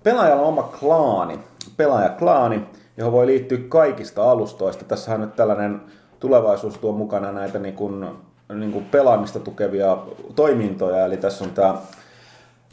pelaajalla 0.03 0.43
on 0.43 0.49
oma 0.49 0.63
klaani, 0.81 1.41
pelaajaklaani, 1.77 2.67
johon 2.97 3.13
voi 3.13 3.27
liittyä 3.27 3.59
kaikista 3.69 4.31
alustoista. 4.31 4.85
Tässähän 4.85 5.21
nyt 5.21 5.37
tällainen 5.37 5.81
tulevaisuus 6.21 6.79
tuo 6.79 6.93
mukana 6.93 7.33
näitä 7.33 7.59
niin 7.59 7.75
kuin, 7.75 8.07
niin 8.55 8.73
kuin 8.73 8.85
pelaamista 8.85 9.41
tukevia 9.41 9.99
toimintoja. 10.37 11.05
Eli 11.05 11.17
tässä 11.17 11.45
on 11.45 11.51
tämä 11.51 11.75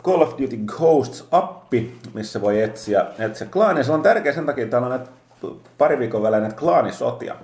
Call 0.03 0.21
of 0.21 0.31
Duty 0.31 0.57
Ghosts-appi, 0.65 1.91
missä 2.13 2.41
voi 2.41 2.61
etsiä, 2.61 3.05
etsiä 3.19 3.47
klaaneja. 3.47 3.83
Se 3.83 3.91
on 3.91 4.03
tärkeä 4.03 4.33
sen 4.33 4.45
takia, 4.45 4.63
että 4.63 4.71
täällä 4.71 4.85
on 4.85 4.91
näitä 4.91 5.11
pari 5.77 5.99
viikon 5.99 6.23
välein 6.23 6.43
näitä 6.43 6.57
klaanisotia, 6.57 7.35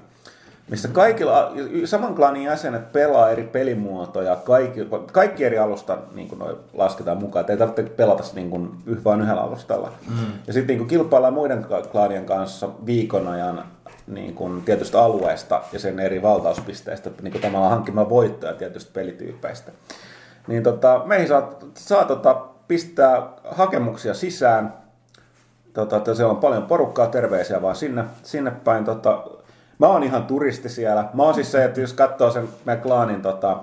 missä 0.70 0.88
kaikilla, 0.88 1.54
saman 1.86 2.16
klaanin 2.16 2.44
jäsenet 2.44 2.92
pelaa 2.92 3.30
eri 3.30 3.44
pelimuotoja, 3.44 4.36
kaikki, 4.36 4.88
kaikki 5.12 5.44
eri 5.44 5.58
alusta 5.58 5.98
niin 6.16 6.28
kuin 6.28 6.40
noi 6.40 6.58
lasketaan 6.74 7.18
mukaan, 7.18 7.42
että 7.42 7.54
ei 7.54 7.58
tarvitse 7.58 7.84
pelata 7.84 8.24
niin 8.34 8.50
kuin, 8.50 8.72
vain 9.06 9.22
yhdellä 9.22 9.42
alustalla. 9.42 9.92
Mm. 10.10 10.16
Ja 10.48 10.54
sitten 10.54 10.68
niin 10.68 10.78
kuin 10.78 10.88
kilpaillaan 10.88 11.34
muiden 11.34 11.66
kla- 11.66 11.88
klaanien 11.88 12.26
kanssa 12.26 12.70
viikon 12.86 13.28
ajan 13.28 13.64
niin 14.08 14.34
kuin 14.34 14.62
tietystä 14.62 15.02
alueesta 15.02 15.62
ja 15.74 15.80
sen 15.80 16.00
eri 16.00 16.22
valtauspisteistä, 16.22 17.10
niin 17.22 17.32
kuin 17.32 17.42
tavallaan 17.42 17.72
hankkimaan 17.72 18.10
voittoja 18.10 18.54
tietystä 18.54 18.92
pelityypeistä. 18.94 19.72
Niin 20.48 20.64
tota, 20.64 21.02
meihin 21.06 21.28
saa, 21.28 21.50
saa 21.74 22.06
tota, 22.06 22.42
pistää 22.68 23.30
hakemuksia 23.52 24.14
sisään. 24.14 24.74
Tota, 25.74 25.98
että 25.98 26.14
siellä 26.14 26.32
on 26.32 26.40
paljon 26.40 26.64
porukkaa, 26.64 27.08
terveisiä 27.08 27.62
vaan 27.62 27.76
sinne, 27.76 28.04
sinne 28.24 28.52
päin. 28.52 28.86
Tota, 28.86 29.24
mä 29.80 29.88
oon 29.88 30.04
ihan 30.04 30.24
turisti 30.24 30.70
siellä. 30.70 31.06
Mä 31.14 31.24
oon 31.24 31.34
siis 31.34 31.52
se, 31.52 31.64
että 31.64 31.82
jos 31.82 31.94
katsoo 31.94 32.32
sen 32.32 32.50
meidän 32.66 32.84
klaanin 32.84 33.22
tota, 33.22 33.58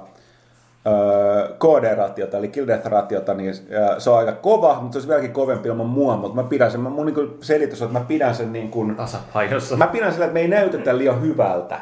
KD-ratiota, 1.59 2.37
eli 2.37 2.49
Kill 2.49 2.67
Death-ratiota, 2.67 3.35
niin 3.35 3.55
se 3.99 4.11
on 4.11 4.19
aika 4.19 4.33
kova, 4.33 4.81
mutta 4.81 4.93
se 4.93 4.99
olisi 4.99 5.09
vieläkin 5.09 5.33
kovempi 5.33 5.69
ilman 5.69 5.87
mua, 5.87 6.17
mutta 6.17 6.43
mä 6.43 6.49
pidän 6.49 6.71
sen, 6.71 6.81
mä, 6.81 6.89
mun 6.89 7.07
niin 7.07 7.39
selitys 7.41 7.83
on, 7.83 7.89
että 7.89 7.99
mä 7.99 8.05
pidän 8.05 8.35
sen 8.35 8.53
niin 8.53 8.71
kuin, 8.71 8.97
Tasapainossa. 8.97 9.77
Mä 9.77 9.87
pidän 9.87 10.13
sillä, 10.13 10.25
että 10.25 10.35
me 10.35 10.41
ei 10.41 10.49
näytetä 10.49 10.99
liian 10.99 11.23
hyvältä. 11.23 11.81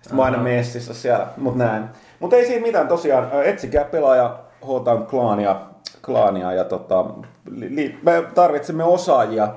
Sitten 0.00 0.16
mä 0.16 0.22
aina 0.22 0.38
messissä 0.38 0.94
siellä, 0.94 1.26
mutta 1.36 1.64
näin. 1.64 1.84
Mutta 2.20 2.36
ei 2.36 2.46
siinä 2.46 2.62
mitään, 2.62 2.88
tosiaan 2.88 3.44
etsikää 3.44 3.84
pelaaja 3.84 4.38
H-Town 4.64 5.06
klaania, 5.06 5.60
klaania 6.04 6.52
ja 6.52 6.64
tota, 6.64 7.04
li, 7.50 7.76
li, 7.76 7.98
me 8.02 8.24
tarvitsemme 8.34 8.84
osaajia, 8.84 9.54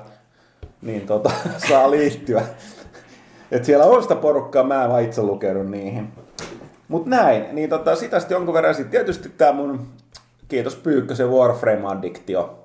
niin 0.82 1.06
tota, 1.06 1.30
saa 1.68 1.90
liittyä. 1.90 2.42
Et 3.50 3.64
siellä 3.64 3.84
on 3.84 4.02
sitä 4.02 4.16
porukkaa, 4.16 4.62
mä 4.62 4.84
en 4.84 4.90
vaan 4.90 5.02
itse 5.02 5.22
lukenut 5.22 5.70
niihin. 5.70 6.12
Mutta 6.88 7.10
näin, 7.10 7.46
niin 7.52 7.70
tota, 7.70 7.96
sitä 7.96 8.20
sitten 8.20 8.34
jonkun 8.34 8.54
verran 8.54 8.74
sitten 8.74 8.90
tietysti 8.90 9.28
tämä 9.28 9.52
mun, 9.52 9.86
kiitos 10.48 10.76
Pyykkösen 10.76 11.28
Warframe-addiktio 11.28 12.58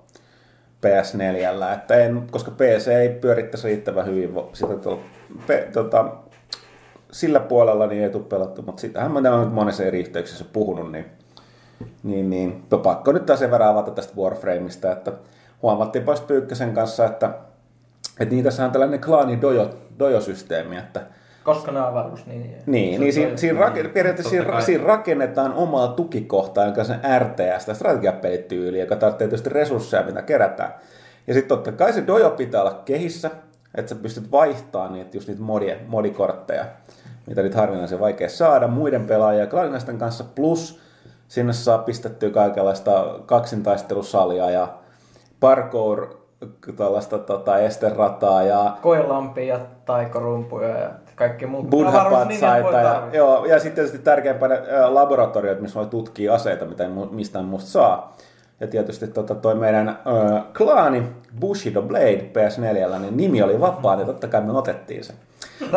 PS4, 0.85 1.73
että 1.73 1.95
en, 1.95 2.27
koska 2.31 2.51
PC 2.51 2.87
ei 2.87 3.09
pyörittäisi 3.09 3.67
riittävän 3.67 4.05
hyvin 4.05 4.33
sitä 4.53 4.73
tuolla, 4.73 5.01
pe, 5.47 5.67
tota, 5.73 6.05
sillä 7.11 7.39
puolella 7.39 7.87
niin 7.87 8.03
ei 8.03 8.09
tule 8.09 8.23
pelattu, 8.23 8.61
mutta 8.61 8.81
sitähän 8.81 9.11
mä 9.11 9.19
olen 9.19 9.47
monessa 9.47 9.83
eri 9.83 9.99
yhteyksissä 9.99 10.45
puhunut, 10.53 10.91
niin, 10.91 11.05
niin, 12.03 12.29
niin 12.29 12.63
pakko 12.83 13.11
nyt 13.11 13.25
taas 13.25 13.39
sen 13.39 13.51
verran 13.51 13.69
avata 13.69 13.91
tästä 13.91 14.13
Warframeista, 14.17 14.91
että 14.91 15.11
huomattiin 15.61 16.03
pois 16.03 16.21
Pyykkösen 16.21 16.73
kanssa, 16.73 17.05
että, 17.05 17.29
että 18.19 18.35
niitässä 18.35 18.65
on 18.65 18.71
tällainen 18.71 19.01
klaani 19.01 19.41
dojo, 19.41 19.69
dojo-systeemi, 19.99 20.77
että 20.77 21.01
Koska 21.45 21.71
nämä 21.71 21.87
avaruus, 21.87 22.25
niin... 22.25 22.55
niin, 22.65 23.01
niin 23.01 23.13
siinä, 23.13 23.37
siinä, 23.37 23.59
raken, 23.59 23.89
periaatteessa 23.89 24.29
siinä, 24.29 24.61
siinä 24.61 24.83
rakennetaan 24.83 25.53
omaa 25.53 25.87
tukikohtaa, 25.87 26.65
jonka 26.65 26.81
on 26.81 26.87
sen 26.87 26.99
RTS, 27.19 27.65
tai 27.65 27.75
strategiapelityyli, 27.75 28.79
joka 28.79 28.95
tarvitsee 28.95 29.27
tietysti 29.27 29.49
resursseja, 29.49 30.03
mitä 30.03 30.21
kerätään. 30.21 30.73
Ja 31.27 31.33
sitten 31.33 31.57
totta 31.57 31.71
kai 31.71 31.93
se 31.93 32.07
dojo 32.07 32.29
pitää 32.29 32.61
olla 32.61 32.81
kehissä, 32.85 33.31
että 33.77 33.89
sä 33.89 33.95
pystyt 33.95 34.31
vaihtamaan 34.31 34.93
niitä, 34.93 35.17
just 35.17 35.27
niitä 35.27 35.41
modie, 35.41 35.79
modikortteja, 35.87 36.65
mitä 37.27 37.41
nyt 37.41 37.55
harvinaisen 37.55 37.99
vaikea 37.99 38.29
saada 38.29 38.67
muiden 38.67 39.05
pelaajien 39.05 39.41
ja 39.43 39.47
klaarinäisten 39.47 39.97
kanssa, 39.97 40.23
plus 40.35 40.79
sinne 41.27 41.53
saa 41.53 41.77
pistettyä 41.77 42.29
kaikenlaista 42.29 43.19
kaksintaistelusalia 43.25 44.49
ja 44.49 44.67
parkour 45.39 46.25
tällaista 46.77 47.17
tota, 47.17 47.57
esterataa 47.57 48.43
ja 48.43 48.77
Koelampia 48.81 49.55
ja 49.55 49.59
taikorumpuja 49.85 50.69
ja 50.69 50.89
kaikki 51.15 51.45
muut. 51.45 51.69
buddha-patsaita. 51.69 52.81
Ja, 52.81 53.07
joo, 53.13 53.45
ja 53.45 53.59
sitten 53.59 53.75
tietysti 53.75 53.99
tärkeimpänä 53.99 54.61
laboratoriot, 54.87 55.61
missä 55.61 55.79
voi 55.79 55.87
tutkia 55.87 56.33
aseita, 56.33 56.65
mitä 56.65 56.83
ei 56.83 56.89
mistään 57.11 57.45
muusta 57.45 57.69
saa. 57.69 58.15
Ja 58.59 58.67
tietysti 58.67 59.07
tota, 59.07 59.35
toi 59.35 59.55
meidän 59.55 59.89
ö, 59.89 60.41
klaani 60.57 61.03
Bushido 61.39 61.81
Blade 61.81 62.29
PS4, 62.33 62.99
niin 62.99 63.17
nimi 63.17 63.41
oli 63.41 63.59
vapaa, 63.61 63.95
niin 63.95 64.05
totta 64.07 64.27
kai 64.27 64.41
me 64.41 64.51
otettiin 64.57 65.03
se. 65.03 65.13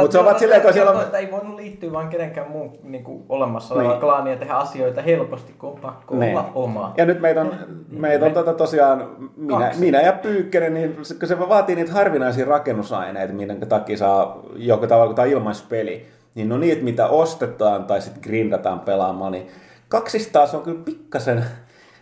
Mutta 0.00 0.12
se 0.12 0.18
ovat 0.18 0.38
silleen, 0.38 0.62
kun 0.62 0.72
siellä 0.72 0.90
on... 0.90 1.04
Ei 1.16 1.30
voinut 1.30 1.54
liittyä 1.56 1.92
vaan 1.92 2.08
kenenkään 2.08 2.50
muun 2.50 2.72
niin 2.82 3.04
kuin 3.04 3.24
olemassa 3.28 3.74
olevaan 3.74 3.92
Niin. 3.94 4.00
klaaniin 4.00 4.32
ja 4.32 4.38
tehdä 4.38 4.54
asioita 4.54 5.02
helposti, 5.02 5.52
kun 5.58 5.70
on 5.70 5.78
pakko 5.80 6.16
Niin. 6.16 6.38
olla 6.38 6.50
oma. 6.54 6.94
Ja 6.96 7.06
nyt 7.06 7.20
meitä 7.20 7.40
on, 7.40 7.52
meitä 7.90 8.26
on 8.26 8.32
tota 8.32 8.52
tosiaan 8.54 9.08
minä, 9.36 9.58
Kaksi. 9.58 9.80
minä 9.80 10.00
ja 10.00 10.12
Pyykkönen, 10.12 10.74
niin 10.74 10.98
se- 11.02 11.14
kun 11.14 11.28
se 11.28 11.38
vaatii 11.38 11.76
niitä 11.76 11.92
harvinaisia 11.92 12.46
rakennusaineita, 12.46 13.34
minkä 13.34 13.66
takia 13.66 13.96
saa 13.96 14.38
joku 14.56 14.86
tavalla, 14.86 15.06
kun 15.06 15.16
tämä 15.16 15.26
on 15.26 15.32
ilmaispeli, 15.32 16.06
niin 16.34 16.48
no 16.48 16.58
niitä, 16.58 16.82
mitä 16.84 17.06
ostetaan 17.08 17.84
tai 17.84 18.00
sitten 18.02 18.22
grindataan 18.22 18.80
pelaamaan, 18.80 19.32
niin 19.32 19.48
kaksistaan 19.88 20.48
se 20.48 20.56
on 20.56 20.62
kyllä 20.62 20.80
pikkasen... 20.84 21.44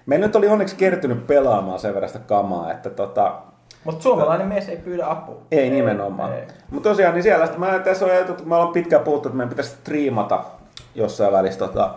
Me 0.06 0.18
nyt 0.18 0.36
oli 0.36 0.48
onneksi 0.48 0.76
kertynyt 0.76 1.26
pelaamaan 1.26 1.78
sen 1.78 1.94
verran 1.94 2.08
sitä 2.08 2.24
kamaa, 2.26 2.72
että 2.72 2.90
tota, 2.90 3.32
Mutta 3.84 4.02
suomalainen 4.02 4.46
mies 4.48 4.68
ei 4.68 4.76
pyydä 4.76 5.06
apua. 5.06 5.36
ei 5.50 5.70
nimenomaan. 5.70 6.32
Mutta 6.70 6.88
tosiaan, 6.88 7.14
niin 7.14 7.22
siellä 7.22 7.46
sitten 7.46 7.60
mä, 7.60 7.78
tässä 7.78 8.04
on 8.04 8.10
ajateltu, 8.10 8.32
että 8.32 8.48
me 8.48 8.54
ollaan 8.54 8.72
pitkään 8.72 9.02
puhuttu, 9.02 9.28
että 9.28 9.36
meidän 9.36 9.48
pitäisi 9.48 9.70
striimata 9.70 10.44
jossain 10.94 11.32
välissä 11.32 11.58
tota, 11.58 11.94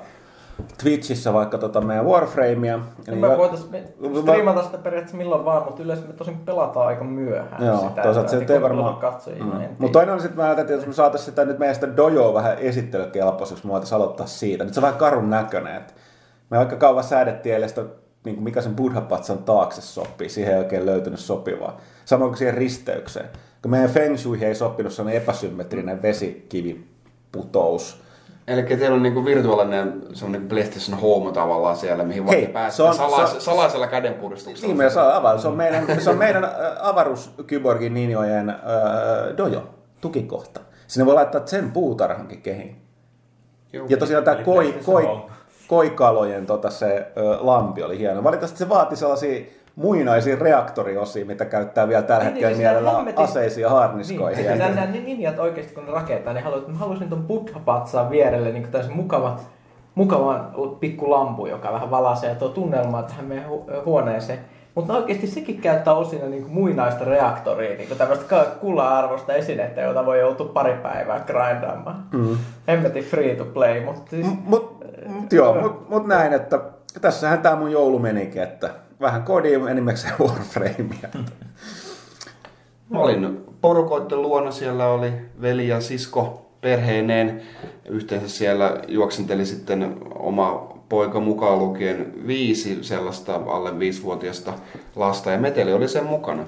Twitchissä 0.84 1.34
vaikka 1.34 1.58
tota 1.58 1.82
meidän 1.82 2.06
Warframea. 2.06 2.80
Niin 3.08 3.20
me 3.20 3.38
voitaisiin 3.38 3.84
striimata 4.22 4.64
sitä 4.64 4.78
periaatteessa 4.78 5.18
milloin 5.18 5.46
vaan, 5.46 5.64
mutta 5.64 5.84
yleensä 5.84 6.08
me 6.08 6.14
tosin 6.14 6.38
pelataan 6.38 6.88
aika 6.88 7.04
myöhään 7.04 7.66
Joo, 7.66 7.90
sitä. 7.90 8.02
toisaalta 8.02 8.32
se 8.32 8.38
ei 8.38 8.46
kun 8.46 8.62
varmaan... 8.62 8.96
Katsojia, 8.96 9.44
mm. 9.44 9.52
Mutta 9.80 10.00
toinen 10.00 10.16
on 10.16 10.22
sitten, 10.22 10.38
mä 10.38 10.44
ajattelin, 10.44 10.66
että 10.66 10.74
jos 10.74 10.88
me 10.88 10.94
saataisiin 10.94 11.26
sitä 11.26 11.46
nyt 11.46 11.60
meidän 11.60 11.76
sitä 11.76 11.98
dojoa 11.98 12.34
vähän 12.34 12.58
esittelykelpoiseksi, 12.58 13.66
me 13.66 13.72
voitaisiin 13.72 13.96
aloittaa 14.02 14.28
siitä. 14.28 14.64
Nyt 14.64 14.74
se 14.74 14.80
on 14.80 14.82
vähän 14.82 14.98
karun 14.98 15.30
näköinen, 15.30 15.76
että 15.76 15.94
me 16.50 16.58
aika 16.58 16.76
kauan 16.76 17.04
säädettiin 17.04 17.56
eilen 17.56 17.70
sitä, 17.70 17.82
niin 18.26 18.36
kuin 18.36 18.44
mikä 18.44 18.62
sen 18.62 18.76
buddha-patsan 18.76 19.38
taakse 19.38 19.82
sopii, 19.82 20.30
siihen 20.30 20.54
ei 20.54 20.60
oikein 20.60 20.86
löytynyt 20.86 21.20
sopivaa. 21.20 21.78
Samoin 22.06 22.30
kuin 22.32 22.38
siihen 22.38 22.54
risteykseen. 22.54 23.30
Kun 23.62 23.72
meidän 23.72 23.90
feng 23.90 24.18
shui 24.18 24.44
ei 24.46 24.56
sopinut 24.56 24.94
sellainen 24.94 25.22
epäsymmetrinen 25.22 26.02
vesikiviputous. 26.02 28.02
Eli 28.48 28.64
teillä 28.64 28.96
on 28.96 29.04
niinku 29.04 29.26
virtuaalinen 29.26 30.02
semmoinen 30.14 30.48
PlayStation 30.50 31.00
Home 31.02 31.32
tavallaan 31.32 31.78
siellä, 31.78 32.04
mihin 32.04 32.28
Hei, 32.28 32.48
päästä 32.48 32.78
se 32.78 32.84
on- 32.84 32.96
salais, 32.96 33.30
se 33.30 33.36
on- 33.36 33.42
salaisella 33.42 33.88
kädenpuristuksella. 33.88 34.68
Niin, 34.68 34.78
me 34.78 34.90
saa 34.90 35.16
avaa. 35.16 35.38
Se 35.38 35.48
on 35.48 35.58
meidän, 35.58 36.02
se 36.02 36.10
on 36.10 36.18
meidän 36.18 36.48
avaruuskyborgin 36.82 37.94
ninjojen 37.94 38.50
äh, 38.50 38.58
dojo, 39.38 39.70
tukikohta. 40.02 40.60
Sinne 40.88 41.06
voi 41.06 41.14
laittaa 41.14 41.42
sen 41.46 41.72
puutarhankin 41.72 42.42
kehiin. 42.42 42.82
Joo. 43.74 43.86
Ja 43.90 43.98
tosiaan 43.98 44.24
tämä 44.24 44.44
koi, 44.44 44.76
koi. 44.86 45.22
Koikalojen 45.70 46.46
tota, 46.46 46.70
se 46.70 47.08
ö, 47.18 47.38
lampi 47.40 47.84
oli 47.84 48.00
hieno. 48.00 48.24
Valitettavasti 48.24 48.60
se 48.60 48.70
vaati 48.70 48.96
sellaisia 48.96 49.46
muinaisia 49.76 50.38
reaktoriosia, 50.40 51.26
mitä 51.26 51.46
käyttää 51.46 51.88
vielä 51.88 52.02
tällä 52.02 52.24
Niin, 52.24 52.32
hetkellä 52.34 52.50
niin, 52.50 52.62
mielellä 52.62 52.92
siis 52.92 53.06
nämä 53.06 53.24
aseisiin 53.24 53.62
ja 53.62 53.70
harniskoihin. 53.70 54.38
Niin, 54.38 54.50
ja 54.50 54.56
nämä, 54.56 54.76
nämä 54.76 54.92
ninjat 54.92 55.40
oikeasti 55.40 55.74
kun 55.74 55.88
rakentaa, 55.88 56.34
niin 56.34 56.44
haluaisin, 56.44 56.72
mä 56.72 56.78
haluaisin 56.78 57.10
tuon 57.10 57.24
buddha-patsaan 57.24 58.10
vierelle 58.10 58.52
niin 58.52 58.68
tämmöisen 58.72 58.96
mukava, 58.96 59.40
mukavan 59.96 60.52
pikku 60.80 61.10
lampu, 61.10 61.46
joka 61.46 61.74
vähän 61.74 61.92
valaisee 61.92 62.30
ja 62.30 62.36
tuo 62.36 62.50
tunnelmaa 62.50 63.04
tähän 63.04 63.26
meidän 63.26 63.46
hu- 63.46 63.86
huoneeseen. 63.86 64.40
Mutta 64.76 64.94
oikeasti 64.94 65.28
sekin 65.28 65.62
käyttää 65.62 65.94
osina 65.94 66.26
niin 66.26 66.42
kuin 66.42 66.54
muinaista 66.54 67.06
reaktoria, 67.06 67.78
niin 67.78 67.88
kuin 67.88 67.98
tämmöistä 67.98 68.46
kula-arvosta 68.62 69.34
esinettä, 69.34 69.82
jota 69.82 70.06
voi 70.06 70.20
joutua 70.20 70.48
pari 70.54 70.74
päivää 70.74 71.20
grindaamaan. 71.20 72.04
Mm. 72.12 72.38
Hemmetin 72.68 73.04
free 73.04 73.36
to 73.36 73.46
play, 73.46 73.86
mutta 73.86 74.10
siis... 74.10 74.28
Mut, 74.46 74.79
mut, 75.10 75.34
joo, 75.34 75.62
mut, 75.62 75.90
mut 75.90 76.08
näin, 76.08 76.34
että 76.34 76.60
tässähän 77.02 77.42
tämä 77.42 77.56
mun 77.56 77.72
joulu 77.72 78.00
menikin, 78.00 78.44
että 78.44 78.70
vähän 79.02 79.24
kodia 79.24 79.70
enimmäkseen 79.70 80.14
Warframea. 80.28 81.10
Mä 82.90 83.00
olin 83.00 83.46
porukoitten 83.62 84.22
luona, 84.22 84.52
siellä 84.52 84.88
oli 84.88 85.12
veli 85.42 85.68
ja 85.68 85.82
sisko 85.82 86.50
perheineen. 86.62 87.42
Yhteensä 87.90 88.30
siellä 88.30 88.82
juoksenteli 88.88 89.46
sitten 89.46 89.98
oma 90.16 90.80
poika 90.90 91.20
mukaan 91.20 91.60
lukien 91.60 92.28
viisi 92.28 92.84
sellaista 92.84 93.36
alle 93.36 93.80
viisivuotiasta 93.80 94.54
lasta 94.96 95.32
ja 95.32 95.38
meteli 95.38 95.74
oli 95.74 95.88
sen 95.88 96.06
mukana. 96.06 96.46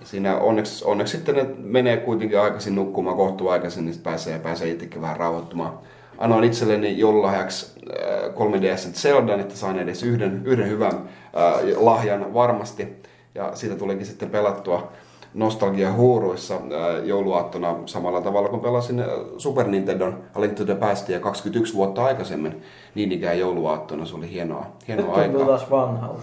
Ja 0.00 0.06
siinä 0.06 0.36
onneksi, 0.36 0.84
onneksi 0.84 1.16
sitten 1.16 1.34
ne 1.34 1.46
menee 1.58 1.96
kuitenkin 1.96 2.40
aikaisin 2.40 2.74
nukkumaan 2.74 3.16
kohtuu 3.16 3.48
aikaisin, 3.48 3.84
niin 3.84 3.98
pääsee, 4.02 4.38
pääsee 4.38 4.70
itsekin 4.70 5.02
vähän 5.02 5.16
rauhoittumaan. 5.16 5.78
Annoin 6.18 6.44
itselleni 6.44 6.98
joululahjaksi 6.98 7.72
äh, 7.90 8.34
3DS 8.34 8.92
Zeldan, 8.92 9.40
että 9.40 9.56
sain 9.56 9.78
edes 9.78 10.02
yhden, 10.02 10.42
yhden 10.44 10.68
hyvän 10.68 10.92
äh, 10.92 11.76
lahjan 11.76 12.34
varmasti. 12.34 12.96
Ja 13.34 13.50
siitä 13.54 13.76
tulikin 13.76 14.06
sitten 14.06 14.30
pelattua 14.30 14.92
nostalgia 15.34 15.92
huuruissa 15.92 16.54
äh, 16.54 17.04
jouluaattona 17.04 17.74
samalla 17.86 18.20
tavalla 18.20 18.48
kuin 18.48 18.62
pelasin 18.62 19.00
äh, 19.00 19.06
Super 19.38 19.66
Nintendon 19.66 20.18
A 20.34 20.40
Link 20.40 20.54
to 20.54 20.64
the 20.64 20.74
Pastia 20.74 21.20
21 21.20 21.74
vuotta 21.74 22.04
aikaisemmin. 22.04 22.62
Niin 22.94 23.12
ikään 23.12 23.38
jouluaattona, 23.38 24.04
se 24.04 24.16
oli 24.16 24.30
hienoa, 24.30 24.60
Nyt 24.60 24.88
hienoa 24.88 25.14
aikaa. 25.16 25.46
taas 25.46 25.70
vanhalta. 25.70 26.22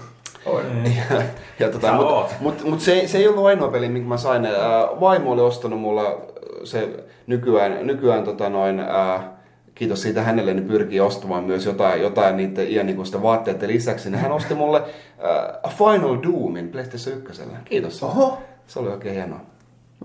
Ja, 0.86 1.22
ja 1.60 1.72
tota, 1.72 1.94
mutta 1.94 2.36
mut, 2.40 2.64
mut 2.64 2.82
se, 2.82 3.08
se 3.08 3.18
ei 3.18 3.28
ollut 3.28 3.46
ainoa 3.46 3.68
peli, 3.68 3.90
minkä 3.90 4.08
mä 4.10 4.18
sain. 4.18 4.46
Ää, 4.46 4.88
vaimo 5.00 5.32
oli 5.32 5.42
ostanut 5.42 5.80
mulla 5.80 6.18
se 6.64 6.90
nykyään, 7.28 7.88
nykyään 7.88 8.24
tota 8.24 8.50
noin, 8.50 8.80
ää, 8.80 9.35
kiitos 9.76 10.02
siitä 10.02 10.22
hänelle, 10.22 10.54
niin 10.54 10.68
pyrkii 10.68 11.00
ostamaan 11.00 11.44
myös 11.44 11.66
jotain, 11.66 12.02
jotain 12.02 12.38
niiden 12.38 12.72
iänikuista 12.72 13.22
vaatteiden 13.22 13.70
lisäksi. 13.70 14.10
Niin 14.10 14.20
hän 14.22 14.32
osti 14.32 14.56
mulle 14.56 14.84
ää, 15.20 15.60
A 15.64 15.70
Final 15.70 16.18
Doomin 16.24 16.70
PlayStation 16.70 17.18
1. 17.30 17.42
Kiitos. 17.66 18.04
Oho, 18.04 18.38
Se 18.68 18.80
oli 18.80 18.90
oikein 18.90 19.16
hienoa. 19.16 19.40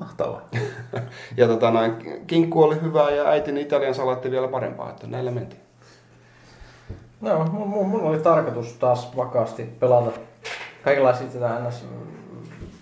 mahtavaa. 0.00 0.48
Ja 1.36 1.46
tota 1.46 1.70
noin, 1.70 1.92
kinkku 2.26 2.62
oli 2.62 2.80
hyvä 2.82 3.10
ja 3.10 3.28
äitin 3.28 3.58
Italian 3.58 3.94
salatti 3.94 4.30
vielä 4.30 4.48
parempaa, 4.48 4.90
että 4.90 5.06
näillä 5.06 5.30
mentiin. 5.30 5.60
No, 7.20 7.44
mun, 7.52 7.68
mun, 7.68 7.88
mun 7.88 8.00
oli 8.02 8.18
tarkoitus 8.18 8.72
taas 8.72 9.16
vakaasti 9.16 9.62
pelata 9.62 10.10
kaikenlaisia 10.82 11.30
sitä 11.30 11.58
ns. 11.68 11.84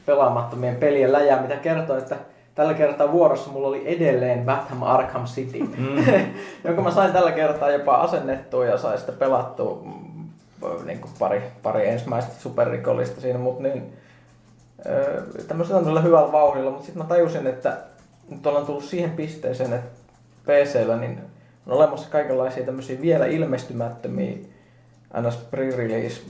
pelaamattomien 0.07 0.76
pelien 0.76 1.12
läjää, 1.12 1.42
mitä 1.42 1.57
kertoo, 1.57 1.97
että 1.99 2.16
tällä 2.59 2.75
kertaa 2.75 3.12
vuorossa 3.12 3.50
mulla 3.50 3.69
oli 3.69 3.83
edelleen 3.87 4.45
Batham 4.45 4.83
Arkham 4.83 5.25
City, 5.25 5.59
mm. 5.59 6.05
jonka 6.65 6.83
mä 6.83 6.91
sain 6.91 7.12
tällä 7.12 7.33
kertaa 7.33 7.71
jopa 7.71 7.95
asennettua 7.95 8.67
ja 8.67 8.79
sain 8.79 8.99
sitä 8.99 9.12
pelattua 9.12 9.83
mm, 9.85 10.87
niin 10.87 11.00
kuin 11.00 11.11
pari, 11.19 11.43
pari 11.62 11.88
ensimmäistä 11.88 12.33
superrikollista 12.38 13.21
siinä, 13.21 13.38
mutta 13.38 13.62
niin, 13.62 13.93
tämmöisellä 15.49 15.79
tämmöisellä 15.79 16.00
hyvällä 16.00 16.33
vauhdilla, 16.33 16.71
mutta 16.71 16.87
sitten 16.87 17.03
mä 17.03 17.09
tajusin, 17.09 17.47
että 17.47 17.77
nyt 18.31 18.47
ollaan 18.47 18.67
tullut 18.67 18.85
siihen 18.85 19.11
pisteeseen, 19.11 19.73
että 19.73 19.91
PCllä 20.45 20.97
niin 20.97 21.21
on 21.67 21.73
olemassa 21.73 22.11
kaikenlaisia 22.11 22.67
tämmöisiä 22.67 23.00
vielä 23.00 23.27
ilmestymättömiä 23.27 24.37
ns. 25.21 25.38
pre-release, 25.50 26.21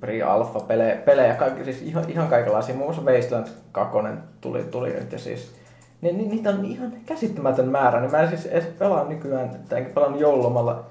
pre-alpha 0.00 0.60
pelejä, 0.60 0.96
pelejä 0.96 1.34
kaikki, 1.34 1.64
siis 1.64 1.82
ihan, 1.82 2.10
ihan 2.10 2.28
kaikenlaisia, 2.28 2.74
muun 2.74 2.94
muassa 2.94 3.12
Wasteland 3.12 3.46
2 3.72 3.98
tuli, 4.40 4.64
tuli 4.64 4.90
nyt 4.90 5.12
ja 5.12 5.18
siis 5.18 5.52
niin, 6.00 6.18
niin, 6.18 6.30
niitä 6.30 6.50
on 6.50 6.64
ihan 6.64 6.92
käsittämätön 7.06 7.68
määrä, 7.68 8.00
niin 8.00 8.10
mä 8.10 8.18
en 8.18 8.28
siis 8.28 8.46
edes 8.46 8.64
pelaa 8.78 9.04
nykyään, 9.04 9.50
tai 9.68 9.78
enkä 9.78 9.92
pelannut 9.92 10.20
joululomalla 10.20 10.84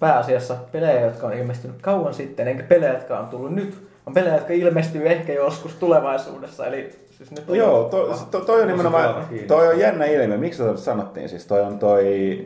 pääasiassa 0.00 0.56
pelejä, 0.72 1.00
jotka 1.00 1.26
on 1.26 1.32
ilmestynyt 1.32 1.76
kauan 1.82 2.14
sitten, 2.14 2.48
enkä 2.48 2.62
pelejä, 2.62 2.92
jotka 2.92 3.18
on 3.18 3.26
tullut 3.26 3.54
nyt, 3.54 3.88
on 4.06 4.14
pelejä, 4.14 4.34
jotka 4.34 4.52
ilmestyy 4.52 5.08
ehkä 5.08 5.32
joskus 5.32 5.74
tulevaisuudessa, 5.74 6.66
eli 6.66 6.90
siis 7.10 7.30
nyt 7.30 7.50
on 7.50 7.56
Joo, 7.56 7.84
to, 7.84 8.18
to, 8.30 8.40
toi 8.40 8.62
on 8.62 8.68
nimenomaan, 8.68 9.26
toi 9.46 9.68
on 9.68 9.78
jännä 9.78 10.04
ilmiö. 10.04 10.38
Miksi 10.38 10.62
tota 10.62 10.80
sanottiin 10.80 11.28
siis? 11.28 11.46
Toi 11.46 11.60
on 11.60 11.78
toi 11.78 12.44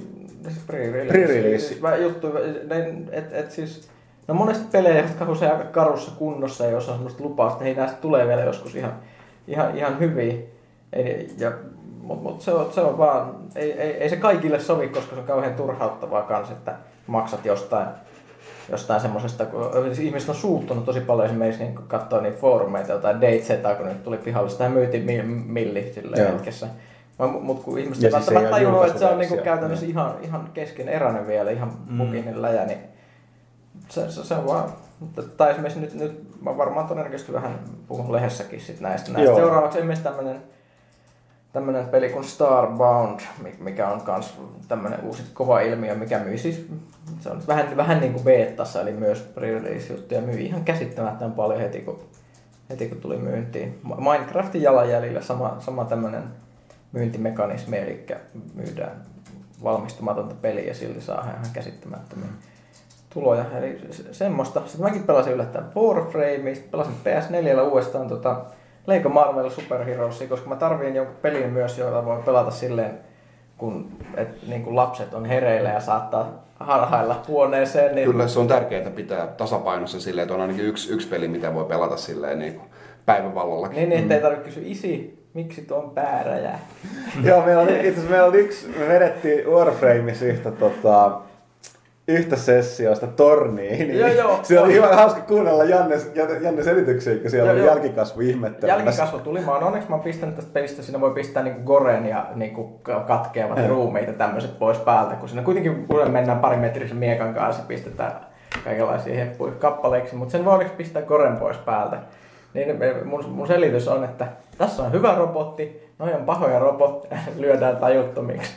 pre-release. 0.66 1.12
Pre-release. 1.12 1.80
Mä 1.80 1.96
juttu, 1.96 2.32
että 3.12 3.36
et 3.36 3.50
siis, 3.50 3.88
no 4.28 4.34
monesti 4.34 4.64
pelejä, 4.72 5.02
jotka 5.02 5.24
on 5.24 5.30
usein 5.30 5.52
aika 5.52 5.64
karussa 5.64 6.12
kunnossa, 6.18 6.66
jos 6.66 6.88
on 6.88 6.94
semmoista 6.94 7.24
lupausta, 7.24 7.54
että 7.54 7.64
hei 7.64 7.74
näistä 7.74 7.96
tulee 8.00 8.26
vielä 8.26 8.44
joskus 8.44 8.74
ihan, 8.74 8.92
ihan, 9.48 9.76
ihan 9.76 9.98
hyviä. 9.98 10.34
Ei, 10.92 11.30
ja, 11.38 11.52
mutta 12.02 12.22
mut 12.22 12.40
se, 12.40 12.52
on, 12.52 12.72
se 12.72 12.80
on 12.80 12.98
vaan, 12.98 13.34
ei, 13.56 13.72
ei, 13.72 13.90
ei, 13.90 14.08
se 14.08 14.16
kaikille 14.16 14.60
sovi, 14.60 14.88
koska 14.88 15.14
se 15.14 15.20
on 15.20 15.26
kauhean 15.26 15.54
turhauttavaa 15.54 16.22
kans, 16.22 16.50
että 16.50 16.74
maksat 17.06 17.44
jostain, 17.44 17.88
jostain 18.70 19.00
semmoisesta, 19.00 19.46
kun 19.46 19.70
siis 19.84 19.98
ihmiset 19.98 20.28
on 20.28 20.34
suuttunut 20.34 20.84
tosi 20.84 21.00
paljon 21.00 21.26
esimerkiksi 21.26 21.62
niin 21.62 21.74
katsoa 21.74 22.20
niitä 22.20 22.38
foorumeita, 22.38 22.92
jotain 22.92 23.20
Dateseta, 23.20 23.74
kun 23.74 23.86
nyt 23.86 24.04
tuli 24.04 24.16
pihalle, 24.16 24.50
sitä 24.50 24.68
myytiin 24.68 25.04
mi- 25.04 25.44
milli 25.46 25.92
sille 25.94 26.16
hetkessä. 26.16 26.66
Mutta 27.40 27.64
kun 27.64 27.78
ihmiset 27.78 28.02
Ja 28.02 28.10
siis 28.10 28.26
se 28.26 28.34
välttämättä 28.34 28.50
tajunnut, 28.50 28.86
että 28.86 28.98
se 28.98 29.04
on 29.04 29.18
niinku 29.18 29.34
julkaisuversio. 29.34 29.44
käytännössä 29.44 29.86
ihan, 29.86 30.14
ihan 30.22 30.50
keskeneräinen 30.54 31.26
vielä, 31.26 31.50
ihan 31.50 31.72
mm. 31.88 31.94
mukinen 31.96 32.42
läjä, 32.42 32.64
niin 32.66 32.78
se, 33.88 34.10
se, 34.10 34.24
se 34.24 34.34
on 34.34 34.46
vaan, 34.46 34.72
mutta- 35.00 35.22
tai 35.22 35.50
esimerkiksi 35.50 35.80
nyt, 35.80 35.94
nyt 35.94 36.42
mä 36.42 36.56
varmaan 36.56 36.86
todennäköisesti 36.86 37.32
vähän 37.32 37.58
puhun 37.88 38.12
lehdessäkin 38.12 38.60
sit 38.60 38.80
näistä. 38.80 39.12
näistä. 39.12 39.30
Joo. 39.30 39.36
Seuraavaksi 39.36 39.78
esimerkiksi 39.78 40.04
tämmönen, 40.04 40.42
tämmönen 41.52 41.86
peli 41.88 42.08
kuin 42.10 42.24
Starbound, 42.24 43.20
mi- 43.42 43.56
mikä 43.58 43.88
on 43.88 44.00
kans 44.00 44.34
tämmönen 44.68 45.00
uusi 45.04 45.22
kova 45.34 45.60
ilmiö, 45.60 45.94
mikä 45.94 46.18
myy 46.18 46.38
siis, 46.38 46.66
se 47.20 47.30
on 47.30 47.42
vähän, 47.48 47.76
vähän 47.76 48.00
niin 48.00 48.12
kuin 48.12 48.24
beettassa, 48.24 48.80
eli 48.80 48.92
myös 48.92 49.32
pre-release 49.34 49.92
juttuja 49.92 50.20
myy 50.20 50.40
ihan 50.40 50.64
käsittämättömän 50.64 51.32
paljon 51.34 51.60
heti 51.60 51.80
kun, 51.80 51.98
heti 52.70 52.88
kun 52.88 52.98
tuli 52.98 53.16
myyntiin. 53.16 53.80
Minecraftin 53.98 54.62
jalanjäljellä 54.62 55.20
sama, 55.20 55.56
sama 55.58 55.84
tämmönen 55.84 56.22
myyntimekanismi, 56.94 57.78
eli 57.78 58.06
myydään 58.54 59.02
valmistumatonta 59.64 60.34
peliä 60.42 60.64
ja 60.64 60.74
silti 60.74 61.00
saa 61.00 61.20
ihan 61.20 61.46
käsittämättömiä 61.52 62.28
tuloja. 63.10 63.44
Eli 63.58 63.80
se- 63.90 64.14
semmoista. 64.14 64.62
Sitten 64.66 64.82
mäkin 64.86 65.02
pelasin 65.02 65.32
yllättäen 65.32 65.64
Warframea, 65.76 66.54
sitten 66.54 66.70
pelasin 66.70 66.94
PS4 67.04 67.62
uudestaan 67.62 68.08
tota 68.08 68.44
Lego 68.86 69.08
Marvel 69.08 69.50
Super 69.50 69.84
Heroesia, 69.84 70.28
koska 70.28 70.48
mä 70.48 70.56
tarviin 70.56 70.96
jonkun 70.96 71.16
pelin 71.22 71.50
myös, 71.50 71.78
jolla 71.78 72.04
voi 72.04 72.22
pelata 72.22 72.50
silleen, 72.50 72.98
kun 73.58 73.88
et, 74.16 74.48
niin 74.48 74.62
kuin 74.62 74.76
lapset 74.76 75.14
on 75.14 75.24
hereillä 75.24 75.68
ja 75.68 75.80
saattaa 75.80 76.44
harhailla 76.60 77.22
huoneeseen. 77.28 77.94
Niin 77.94 78.10
Kyllä 78.10 78.28
se 78.28 78.38
on 78.38 78.48
tärkeää 78.48 78.90
pitää 78.90 79.26
tasapainossa 79.26 80.00
silleen, 80.00 80.22
että 80.22 80.34
on 80.34 80.40
ainakin 80.40 80.64
yksi, 80.64 80.92
yksi 80.92 81.08
peli, 81.08 81.28
mitä 81.28 81.54
voi 81.54 81.64
pelata 81.64 81.96
silleen 81.96 82.38
niin 82.38 82.54
kuin 82.54 82.68
päivänvalollakin. 83.06 83.76
Niin, 83.76 83.88
niin 83.88 84.02
ettei 84.02 84.20
tarvitse 84.20 84.44
kysyä, 84.44 84.62
isi, 84.66 85.23
miksi 85.34 85.62
tuo 85.62 85.78
on 85.78 85.90
pääräjä? 85.90 86.58
Joo, 87.24 87.42
meillä 87.46 87.62
oli, 87.62 87.72
itse 87.72 87.88
asiassa 87.88 88.10
meillä 88.10 88.26
oli 88.26 88.38
yksi, 88.38 88.68
me 88.78 88.88
vedettiin 88.88 89.50
Warframeissa 89.50 90.24
yhtä, 90.24 90.50
tota, 90.50 91.20
yhtä 92.08 92.36
sessioista 92.36 93.06
torniin. 93.06 93.88
Niin 93.88 93.98
Joo, 93.98 94.08
joo. 94.08 94.40
Siellä 94.42 94.64
oli 94.64 94.74
ihan 94.74 94.94
hauska 94.94 95.20
kuunnella 95.20 95.64
Janne, 95.64 95.96
Janne, 96.14 96.38
Janne 96.38 96.62
selityksiä, 96.62 97.16
kun 97.16 97.30
siellä 97.30 97.46
Joo, 97.46 97.52
oli 97.52 97.66
joo. 97.66 97.74
jälkikasvu 97.74 98.20
ihmettelemässä. 98.20 98.84
Jälkikasvu 98.84 99.18
tuli. 99.18 99.40
Mä 99.40 99.52
oon, 99.52 99.64
onneksi 99.64 99.88
mä 99.88 99.94
oon 99.94 100.04
pistänyt 100.04 100.34
tästä 100.34 100.52
pelistä, 100.52 100.82
siinä 100.82 101.00
voi 101.00 101.10
pistää 101.10 101.42
niinku 101.42 101.62
goren 101.62 102.06
ja 102.06 102.26
niinku 102.34 102.80
katkeavat 103.06 103.58
Joo. 103.58 103.68
ruumeita 103.68 104.12
tämmöiset 104.12 104.58
pois 104.58 104.78
päältä, 104.78 105.14
kun 105.14 105.28
siinä 105.28 105.42
kuitenkin 105.42 105.86
usein 105.92 106.12
mennään 106.12 106.38
pari 106.38 106.56
metrisen 106.56 106.96
miekan 106.96 107.34
kanssa 107.34 107.62
ja 107.62 107.66
pistetään 107.68 108.12
kaikenlaisia 108.64 109.24
heppuja 109.24 109.52
kappaleiksi, 109.52 110.16
mutta 110.16 110.32
sen 110.32 110.44
voi 110.44 110.52
onneksi 110.52 110.74
pistää 110.74 111.02
goren 111.02 111.36
pois 111.36 111.58
päältä. 111.58 111.96
Niin 112.54 112.78
me- 112.78 113.04
mun, 113.04 113.24
mun 113.28 113.46
selitys 113.46 113.88
on, 113.88 114.04
että 114.04 114.26
tässä 114.58 114.82
on 114.82 114.92
hyvä 114.92 115.14
robotti, 115.14 115.90
noi 115.98 116.12
on 116.14 116.24
pahoja 116.24 116.58
robotteja, 116.58 117.20
lyödään 117.38 117.76
tajuttomiksi. 117.76 118.52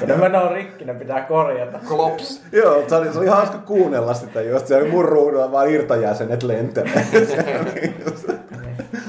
Kun 0.00 0.08
ne 0.08 0.16
menee 0.16 0.52
rikki, 0.54 0.84
ne 0.84 0.94
pitää 0.94 1.20
korjata. 1.20 1.78
Klops! 1.88 2.42
Joo, 2.52 2.82
se 2.88 2.96
oli, 2.96 3.12
se 3.12 3.18
oli 3.18 3.26
hauska 3.26 3.58
kuunnella 3.58 4.14
sitä 4.14 4.42
just. 4.42 4.66
Siellä 4.66 4.88
mun 4.88 5.04
ruudulla 5.04 5.52
vaan 5.52 5.70
irtojäsenet 5.70 6.42
lentelee. 6.42 7.04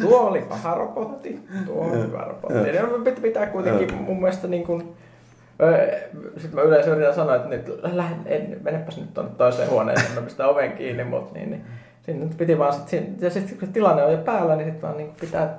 Tuo 0.01 0.19
oli 0.19 0.41
paha 0.41 0.75
robotti, 0.75 1.39
tuo 1.65 1.82
on 1.84 2.08
hyvä 2.08 2.25
robotti. 2.27 2.75
Ja 2.75 2.84
pit- 2.84 3.21
pitää 3.21 3.45
kuitenkin 3.45 3.93
mun 3.93 4.19
mielestä 4.19 4.47
niin 4.47 4.63
kuin, 4.63 4.95
sitten 6.38 6.55
mä 6.55 6.62
yleensä 6.62 6.91
yritän 6.91 7.15
sanoa, 7.15 7.36
että 7.36 7.49
nyt 7.49 7.79
lähde, 7.84 8.15
en, 8.25 8.58
menepäs 8.63 8.97
nyt 8.97 9.13
tuonne 9.13 9.32
toiseen 9.38 9.69
huoneeseen, 9.69 10.12
mä 10.15 10.21
pistän 10.21 10.49
oven 10.49 10.71
kiinni, 10.71 11.03
mutta 11.03 11.34
niin, 11.34 11.51
niin 11.51 11.65
sinne 12.05 12.25
nyt 12.25 12.38
piti 12.38 12.59
vaan 12.59 12.73
sit, 12.73 13.21
ja 13.21 13.29
sitten 13.29 13.57
kun 13.57 13.67
se 13.67 13.73
tilanne 13.73 14.03
on 14.03 14.12
jo 14.12 14.17
päällä, 14.17 14.55
niin 14.55 14.65
sitten 14.65 14.81
vaan 14.81 14.97
niin 14.97 15.12
pitää 15.21 15.57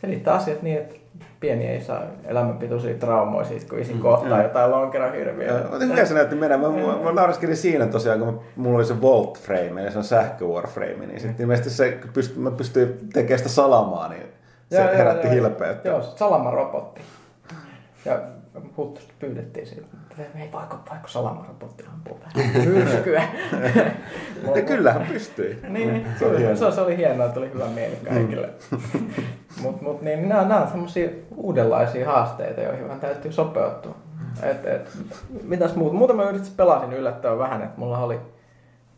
selittää 0.00 0.34
asiat 0.34 0.62
niin, 0.62 0.78
että 0.78 0.94
pieni 1.40 1.66
ei 1.66 1.80
saa 1.80 2.02
elämänpituisia 2.24 2.94
traumoja 2.94 3.44
siitä, 3.44 3.66
kun 3.70 3.78
isi 3.78 3.92
kohtaa 3.92 4.42
jotain 4.42 4.70
lonkerohirviä. 4.70 5.52
Mutta 5.70 5.86
mikä 5.86 6.04
se 6.04 6.14
näytti 6.14 6.34
menemään? 6.34 6.72
Mä, 6.72 6.86
mä, 6.86 7.02
mä 7.02 7.12
naureskelin 7.12 7.56
siinä 7.56 7.86
tosiaan, 7.86 8.20
kun 8.20 8.40
mulla 8.56 8.76
oli 8.76 8.84
se 8.84 9.00
Volt 9.00 9.38
Frame, 9.38 9.82
eli 9.82 9.92
se 9.92 9.98
on 9.98 10.04
sähkö 10.04 10.46
Warframe, 10.46 11.06
niin 11.06 11.20
sitten 11.20 11.44
ilmeisesti 11.44 11.70
se, 11.70 11.92
kun 11.92 12.10
pyst, 12.12 12.36
mä 12.36 12.50
pystyin 12.50 13.08
tekemään 13.12 13.38
sitä 13.38 13.50
salamaa, 13.50 14.08
niin 14.08 14.22
se 14.70 14.76
Joo, 14.76 14.86
joo, 14.86 14.96
herätti 14.96 15.26
joo, 15.26 15.34
hilpeyttä. 15.34 15.88
Joo, 15.88 16.02
salamarobotti. 16.02 17.00
Ja 18.04 18.20
Huttusta 18.76 19.12
pyydettiin 19.18 19.66
siitä, 19.66 19.86
että 20.10 20.38
hei, 20.38 20.52
voiko, 20.52 20.78
voiko 20.90 21.08
salamarobotti 21.08 21.84
ampua 21.92 22.18
vähän 22.20 22.68
myrskyä? 22.68 23.28
Ja 24.54 24.62
kyllähän 24.72 25.06
pystyi. 25.06 25.58
niin, 25.68 26.06
Se 26.18 26.26
oli 26.26 26.38
hienoa. 26.38 26.56
se, 26.56 26.70
se, 26.70 26.80
oli 26.80 26.96
hienoa, 26.96 27.28
tuli 27.28 27.50
hyvä 27.54 27.66
mieli 27.66 27.96
kaikille. 27.96 28.50
mut, 29.62 29.80
mut, 29.80 30.02
niin, 30.02 30.28
nämä, 30.28 30.42
nämä 30.42 30.62
on 30.62 30.68
semmosia 30.68 31.08
uudenlaisia 31.36 32.06
haasteita, 32.06 32.60
joihin 32.60 32.84
vähän 32.84 33.00
täytyy 33.00 33.32
sopeutua. 33.32 33.94
Et, 34.42 34.66
et, 34.66 34.88
mitäs 35.42 35.74
muuta? 35.74 35.96
Muuta 35.96 36.14
mä 36.14 36.28
yritin 36.28 36.52
pelasin 36.56 36.92
yllättävän 36.92 37.38
vähän, 37.38 37.62
että 37.62 37.80
mulla 37.80 37.98
oli 37.98 38.20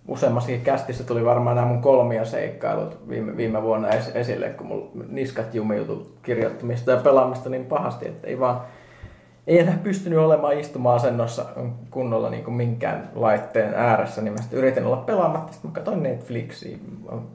useammassakin 0.08 0.60
kästissä 0.60 1.04
tuli 1.04 1.24
varmaan 1.24 1.56
nämä 1.56 1.68
mun 1.68 1.82
kolmia 1.82 2.24
seikkailut 2.24 3.08
viime, 3.08 3.36
viime 3.36 3.62
vuonna 3.62 3.88
es, 3.88 4.10
esille, 4.14 4.48
kun 4.48 4.66
mulla 4.66 4.90
niskat 5.08 5.54
jumiutui 5.54 6.06
kirjoittamista 6.22 6.90
ja 6.90 6.96
pelaamista 6.96 7.50
niin 7.50 7.64
pahasti, 7.66 8.08
että 8.08 8.26
ei 8.26 8.40
vaan 8.40 8.60
ei 9.46 9.58
enää 9.58 9.78
pystynyt 9.82 10.18
olemaan 10.18 10.58
istumaan 10.58 10.96
asennossa 10.96 11.44
kunnolla 11.90 12.30
niin 12.30 12.44
kuin 12.44 12.54
minkään 12.54 13.10
laitteen 13.14 13.74
ääressä, 13.74 14.22
niin 14.22 14.32
mä 14.32 14.40
sitten 14.40 14.58
yritin 14.58 14.86
olla 14.86 14.96
pelaamatta. 14.96 15.52
Sitten 15.52 15.70
mä 15.70 15.74
katsoin 15.74 16.02
Netflixiä 16.02 16.78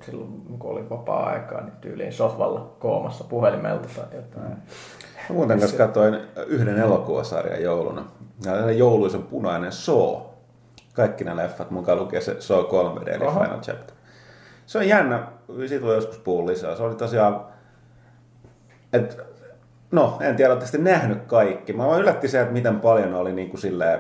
silloin, 0.06 0.41
kun 0.60 0.71
oli 0.71 0.89
vapaa-aikaa, 0.89 1.62
niin 1.62 1.74
tyyliin 1.82 2.13
sohvalla 2.13 2.76
koomassa 2.80 3.24
puhelimelta 3.24 3.88
tai 3.95 4.06
jotain. 4.15 4.58
Mä 5.30 5.36
muuten 5.36 5.60
kanssa 5.60 5.78
katsoin 5.78 6.17
yhden 6.47 6.78
elokuvasarjan 6.78 7.63
jouluna. 7.63 8.06
Jouluisen 8.78 9.24
punainen 9.24 9.71
Saw. 9.71 10.21
Kaikki 10.93 11.24
nämä 11.24 11.43
leffat, 11.43 11.71
mukaan 11.71 12.00
lukee 12.00 12.21
se 12.21 12.41
Saw 12.41 12.63
3D, 12.63 13.10
eli 13.10 13.26
Oho. 13.26 13.39
Final 13.39 13.60
Chapter. 13.60 13.95
Se 14.65 14.78
on 14.78 14.88
jännä, 14.88 15.28
siitä 15.67 15.86
voi 15.86 15.95
joskus 15.95 16.17
puhua 16.17 16.45
lisää. 16.45 16.76
Se 16.76 16.84
oli 16.84 16.95
tosiaan, 16.95 17.45
et, 18.93 19.31
no 19.91 20.17
en 20.21 20.36
tiedä, 20.36 20.54
oletteko 20.54 20.71
te 20.71 20.77
nähnyt 20.77 21.21
kaikki. 21.27 21.73
Mä 21.73 21.97
yllätti 21.97 22.27
se, 22.27 22.41
että 22.41 22.54
miten 22.54 22.80
paljon 22.80 23.13
oli 23.13 23.34
niin 23.34 23.49
kuin 23.49 23.62
silleen 23.62 23.99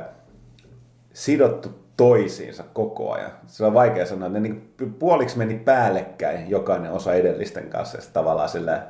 sidottu 1.13 1.69
toisiinsa 1.97 2.63
koko 2.73 3.11
ajan. 3.11 3.31
Se 3.47 3.65
on 3.65 3.73
vaikea 3.73 4.05
sanoa, 4.05 4.27
että 4.27 4.39
ne 4.39 4.49
niin 4.49 4.73
puoliksi 4.99 5.37
meni 5.37 5.55
päällekkäin 5.55 6.49
jokainen 6.49 6.91
osa 6.91 7.13
edellisten 7.13 7.69
kanssa, 7.69 7.97
ja 7.97 8.03
tavallaan 8.13 8.49
sille 8.49 8.81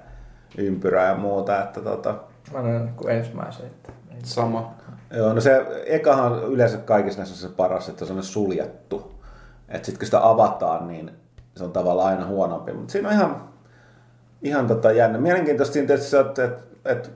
ympyrää 0.58 1.10
ja 1.10 1.16
muuta, 1.16 1.64
että 1.64 1.82
tota, 1.82 2.16
Mä 2.54 2.60
en 2.60 2.82
ole 2.82 2.90
kuin 2.96 3.16
ensimmäisen. 3.16 3.66
Että 3.66 3.92
Sama. 4.24 4.74
Joo, 5.14 5.34
no 5.34 5.42
se 5.42 5.66
ekahan 5.86 6.32
on 6.32 6.44
yleensä 6.44 6.78
kaikissa 6.78 7.20
näissä 7.20 7.48
se 7.48 7.56
paras, 7.56 7.90
että 7.90 8.06
se 8.06 8.14
on 8.14 8.24
suljettu. 8.24 9.12
Että 9.70 9.86
sitten 9.86 10.00
kun 10.00 10.06
sitä 10.06 10.30
avataan, 10.30 10.88
niin 10.88 11.12
se 11.58 11.64
on 11.64 11.72
tavallaan 11.72 12.10
aina 12.10 12.26
huonompi. 12.26 12.74
Mutta 12.74 12.92
siinä 12.92 13.08
on 13.10 13.14
ihan, 13.14 13.50
ihan 14.42 14.68
tota 14.68 14.92
jännä. 14.92 15.18
Mielenkiintoista 15.18 15.74
siinä 15.74 15.88
tietysti 15.88 16.10
se, 16.10 16.20
että, 16.20 16.44
että, 16.86 17.10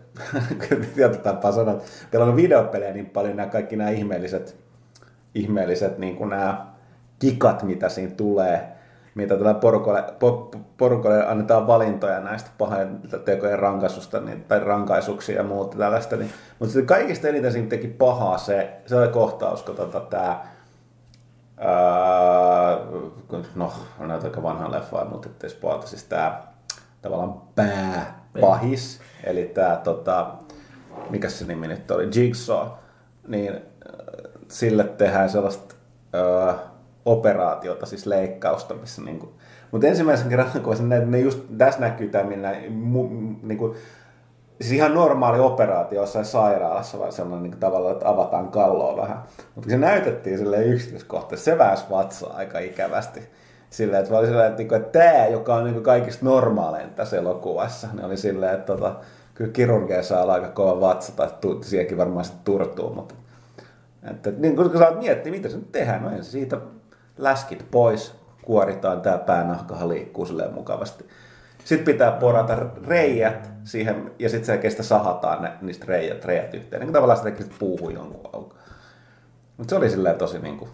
että 0.71 0.75
tietyllä 0.95 1.23
tapaa 1.23 1.51
sanoa, 1.51 1.73
että 1.73 2.23
on 2.23 2.35
videopelejä 2.35 2.93
niin 2.93 3.09
paljon, 3.09 3.37
nämä 3.37 3.49
kaikki 3.49 3.75
nämä 3.75 3.89
ihmeelliset, 3.89 4.55
ihmeelliset 5.35 5.97
niin 5.97 6.15
kuin 6.15 6.29
nämä 6.29 6.65
kikat, 7.19 7.63
mitä 7.63 7.89
siinä 7.89 8.15
tulee, 8.17 8.67
mitä 9.15 9.35
tällä 9.35 9.53
porukalle, 9.53 10.03
po, 10.19 10.51
porukalle 10.77 11.27
annetaan 11.27 11.67
valintoja 11.67 12.19
näistä 12.19 12.49
pahojen 12.57 12.99
tekojen 13.25 13.59
rankaisusta 13.59 14.19
niin, 14.19 14.43
tai 14.43 14.59
rankaisuksia 14.59 15.35
ja 15.35 15.43
muuta 15.43 15.77
tällaista. 15.77 16.15
Niin, 16.15 16.31
mutta 16.59 16.73
sitten 16.73 16.87
kaikista 16.87 17.27
eniten 17.27 17.51
siinä 17.51 17.67
teki 17.67 17.87
pahaa 17.87 18.37
se, 18.37 18.73
se 18.85 18.95
oli 18.95 19.07
kohtaus, 19.07 19.63
kun 19.63 19.75
tota, 19.75 19.99
tämä 19.99 20.41
Öö, 21.59 22.85
no, 23.55 23.73
on 23.99 24.07
näitä 24.07 24.25
aika 24.25 24.43
vanha 24.43 24.71
leffa, 24.71 25.05
mutta 25.05 25.29
ettei 25.29 25.49
spoilata, 25.49 25.87
siis 25.87 26.03
tämä 26.03 26.41
tavallaan 27.05 27.41
pääpahis, 27.55 28.99
eli 29.23 29.43
tämä, 29.43 29.81
tota, 29.83 30.33
mikä 31.09 31.29
se 31.29 31.45
nimi 31.45 31.67
nyt 31.67 31.91
oli, 31.91 32.09
Jigsaw, 32.15 32.67
niin 33.27 33.53
äh, 33.53 33.61
sille 34.47 34.83
tehdään 34.83 35.29
sellaista 35.29 35.75
öö, 36.15 36.53
operaatiota, 37.05 37.85
siis 37.85 38.05
leikkausta, 38.05 38.73
missä 38.73 39.01
niinku, 39.01 39.33
mutta 39.71 39.87
ensimmäisen 39.87 40.29
kerran, 40.29 40.61
kun 40.63 40.77
se, 40.77 40.83
ne, 40.83 41.05
ne 41.05 41.19
just, 41.19 41.39
tässä 41.57 41.79
näkyy 41.79 42.07
tämä, 42.07 42.23
minä, 42.23 42.55
mu, 42.69 43.09
niinku, 43.43 43.75
siis 44.61 44.71
ihan 44.71 44.93
normaali 44.93 45.39
operaatio 45.39 46.01
jossain 46.01 46.25
sairaalassa, 46.25 46.99
vaan 46.99 47.11
sellainen 47.11 47.43
niin 47.43 47.59
tavalla, 47.59 47.91
että 47.91 48.09
avataan 48.09 48.51
kalloa 48.51 49.01
vähän. 49.01 49.23
Mutta 49.55 49.69
se 49.69 49.77
näytettiin 49.77 50.37
sille 50.37 50.63
yksityiskohtaisesti, 50.63 51.51
se 51.51 51.57
väänsi 51.57 51.85
vatsaa 51.89 52.33
aika 52.33 52.59
ikävästi. 52.59 53.19
Silleen, 53.75 54.03
että 54.03 54.17
oli 54.17 54.27
silleen, 54.27 54.47
että, 54.47 54.57
niinku, 54.57 54.89
tämä, 54.91 55.27
joka 55.27 55.55
on 55.55 55.63
niin 55.63 55.83
kaikista 55.83 56.25
normaalein 56.25 56.89
tässä 56.89 57.17
elokuvassa, 57.17 57.87
niin 57.93 58.05
oli 58.05 58.17
silleen, 58.17 58.53
että 58.53 58.65
tota, 58.65 58.95
kyllä 59.33 59.51
kirurgia 59.51 60.03
saa 60.03 60.31
aika 60.31 60.47
kova 60.47 60.81
vatsa, 60.81 61.11
tai 61.11 61.29
tu, 61.41 61.63
siihenkin 61.63 61.97
varmaan 61.97 62.25
sitten 62.25 62.43
turtuu, 62.45 62.93
mutta 62.93 63.15
että, 64.09 64.31
niin 64.37 64.55
kun 64.55 64.77
sä 64.77 64.91
miettiä, 64.91 65.31
mitä 65.31 65.49
se 65.49 65.57
nyt 65.57 65.71
tehdään, 65.71 66.03
no 66.03 66.09
ensin 66.09 66.31
siitä 66.31 66.57
läskit 67.17 67.65
pois, 67.71 68.15
kuoritaan, 68.41 69.01
tämä 69.01 69.17
päänahkahan 69.17 69.89
liikkuu 69.89 70.25
silleen 70.25 70.53
mukavasti. 70.53 71.07
Sitten 71.63 71.93
pitää 71.93 72.11
porata 72.11 72.57
reijät 72.87 73.49
siihen, 73.63 74.11
ja 74.19 74.29
sitten 74.29 74.45
selkeästi 74.45 74.83
sahataan 74.83 75.41
ne, 75.41 75.51
niistä 75.61 75.85
reijät, 75.87 76.25
reijät 76.25 76.53
yhteen. 76.53 76.79
Niin 76.79 76.87
kuin 76.87 76.93
tavallaan 76.93 77.19
tekisi 77.19 77.51
puuhun 77.59 77.93
jonkun 77.93 78.29
aukon. 78.33 78.59
Mutta 79.57 79.69
se 79.69 79.75
oli 79.75 79.89
silleen 79.89 80.17
tosi 80.17 80.39
niin 80.39 80.57
kuin, 80.57 80.69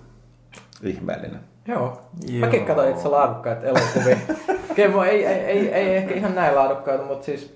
ihmeellinen. 0.84 1.51
Joo. 1.68 2.02
Mäkin 2.40 2.66
katsoin 2.66 2.92
itse 2.92 3.08
laadukkaita 3.08 3.66
elokuvia. 3.66 4.18
Okei, 4.72 4.86
ei, 5.10 5.26
ei, 5.26 5.40
ei, 5.46 5.74
ei, 5.74 5.96
ehkä 5.96 6.14
ihan 6.14 6.36
näin 6.36 6.56
laadukkaita, 6.56 7.04
mutta 7.06 7.26
siis 7.26 7.56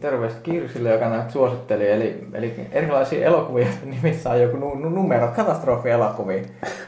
terveistä 0.00 0.40
Kirsille, 0.42 0.90
joka 0.90 1.08
näitä 1.08 1.30
suositteli. 1.30 1.90
Eli, 1.90 2.28
eli 2.34 2.54
erilaisia 2.72 3.26
elokuvia, 3.26 3.66
nimissä 3.84 4.30
on 4.30 4.40
joku 4.40 4.56
nu, 4.56 4.74
nu, 4.74 4.88
numero, 4.88 5.28
katastrofielokuvia. 5.28 6.42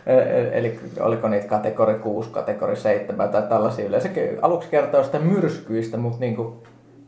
E- 0.07 0.15
e- 0.15 0.59
eli 0.59 0.81
oliko 1.01 1.29
niitä 1.29 1.47
kategori 1.47 1.95
6, 1.95 2.31
kategori 2.31 2.77
7 2.77 3.29
tai 3.29 3.43
tällaisia. 3.43 3.87
Yleensä 3.87 4.09
aluksi 4.43 4.69
kertoo 4.69 5.05
sitä 5.05 5.19
myrskyistä, 5.19 5.97
mutta 5.97 6.21
niinku, 6.21 6.63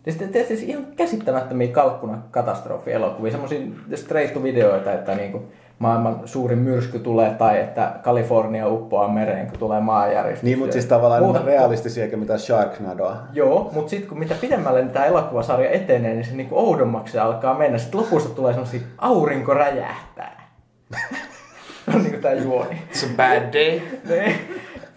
sitten 0.08 0.28
tietysti 0.28 0.66
ihan 0.66 0.86
käsittämättömiä 0.96 1.68
kalkkuna 1.68 2.18
katastrofielokuvia, 2.30 3.32
semmoisia 3.32 3.60
straight 3.94 4.42
videoita, 4.42 4.92
että 4.92 5.14
niinku, 5.14 5.42
maailman 5.78 6.20
suurin 6.24 6.58
myrsky 6.58 6.98
tulee 6.98 7.34
tai 7.34 7.60
että 7.60 7.92
Kalifornia 8.02 8.68
uppoaa 8.68 9.08
mereen, 9.08 9.46
kun 9.46 9.58
tulee 9.58 9.80
maanjäristys. 9.80 10.42
Niin, 10.42 10.58
mutta 10.58 10.72
siis 10.72 10.86
tavallaan 10.86 11.22
Muuta- 11.22 11.42
realistisia 11.44 12.04
eikä 12.04 12.16
mitään 12.16 12.38
Sharknadoa. 12.38 13.16
Joo, 13.32 13.70
mutta 13.72 13.90
sitten 13.90 14.08
kun 14.08 14.18
mitä 14.18 14.34
pidemmälle 14.40 14.82
tämä 14.84 15.04
elokuvasarja 15.04 15.70
etenee, 15.70 16.14
niin 16.14 16.24
se 16.24 16.34
niinku 16.34 16.58
oudommaksi 16.58 17.12
se 17.12 17.20
alkaa 17.20 17.54
mennä. 17.54 17.78
Sitten 17.78 18.00
lopussa 18.00 18.28
tulee 18.28 18.52
semmosia 18.52 18.80
aurinko 18.98 19.54
räjähtää. 19.54 20.50
on 21.94 22.02
niinku 22.02 22.20
tää 22.20 22.32
juoni. 22.32 22.82
It's 22.92 23.04
a 23.04 23.16
bad 23.16 23.52
day. 23.52 23.80
Niin. 24.08 24.34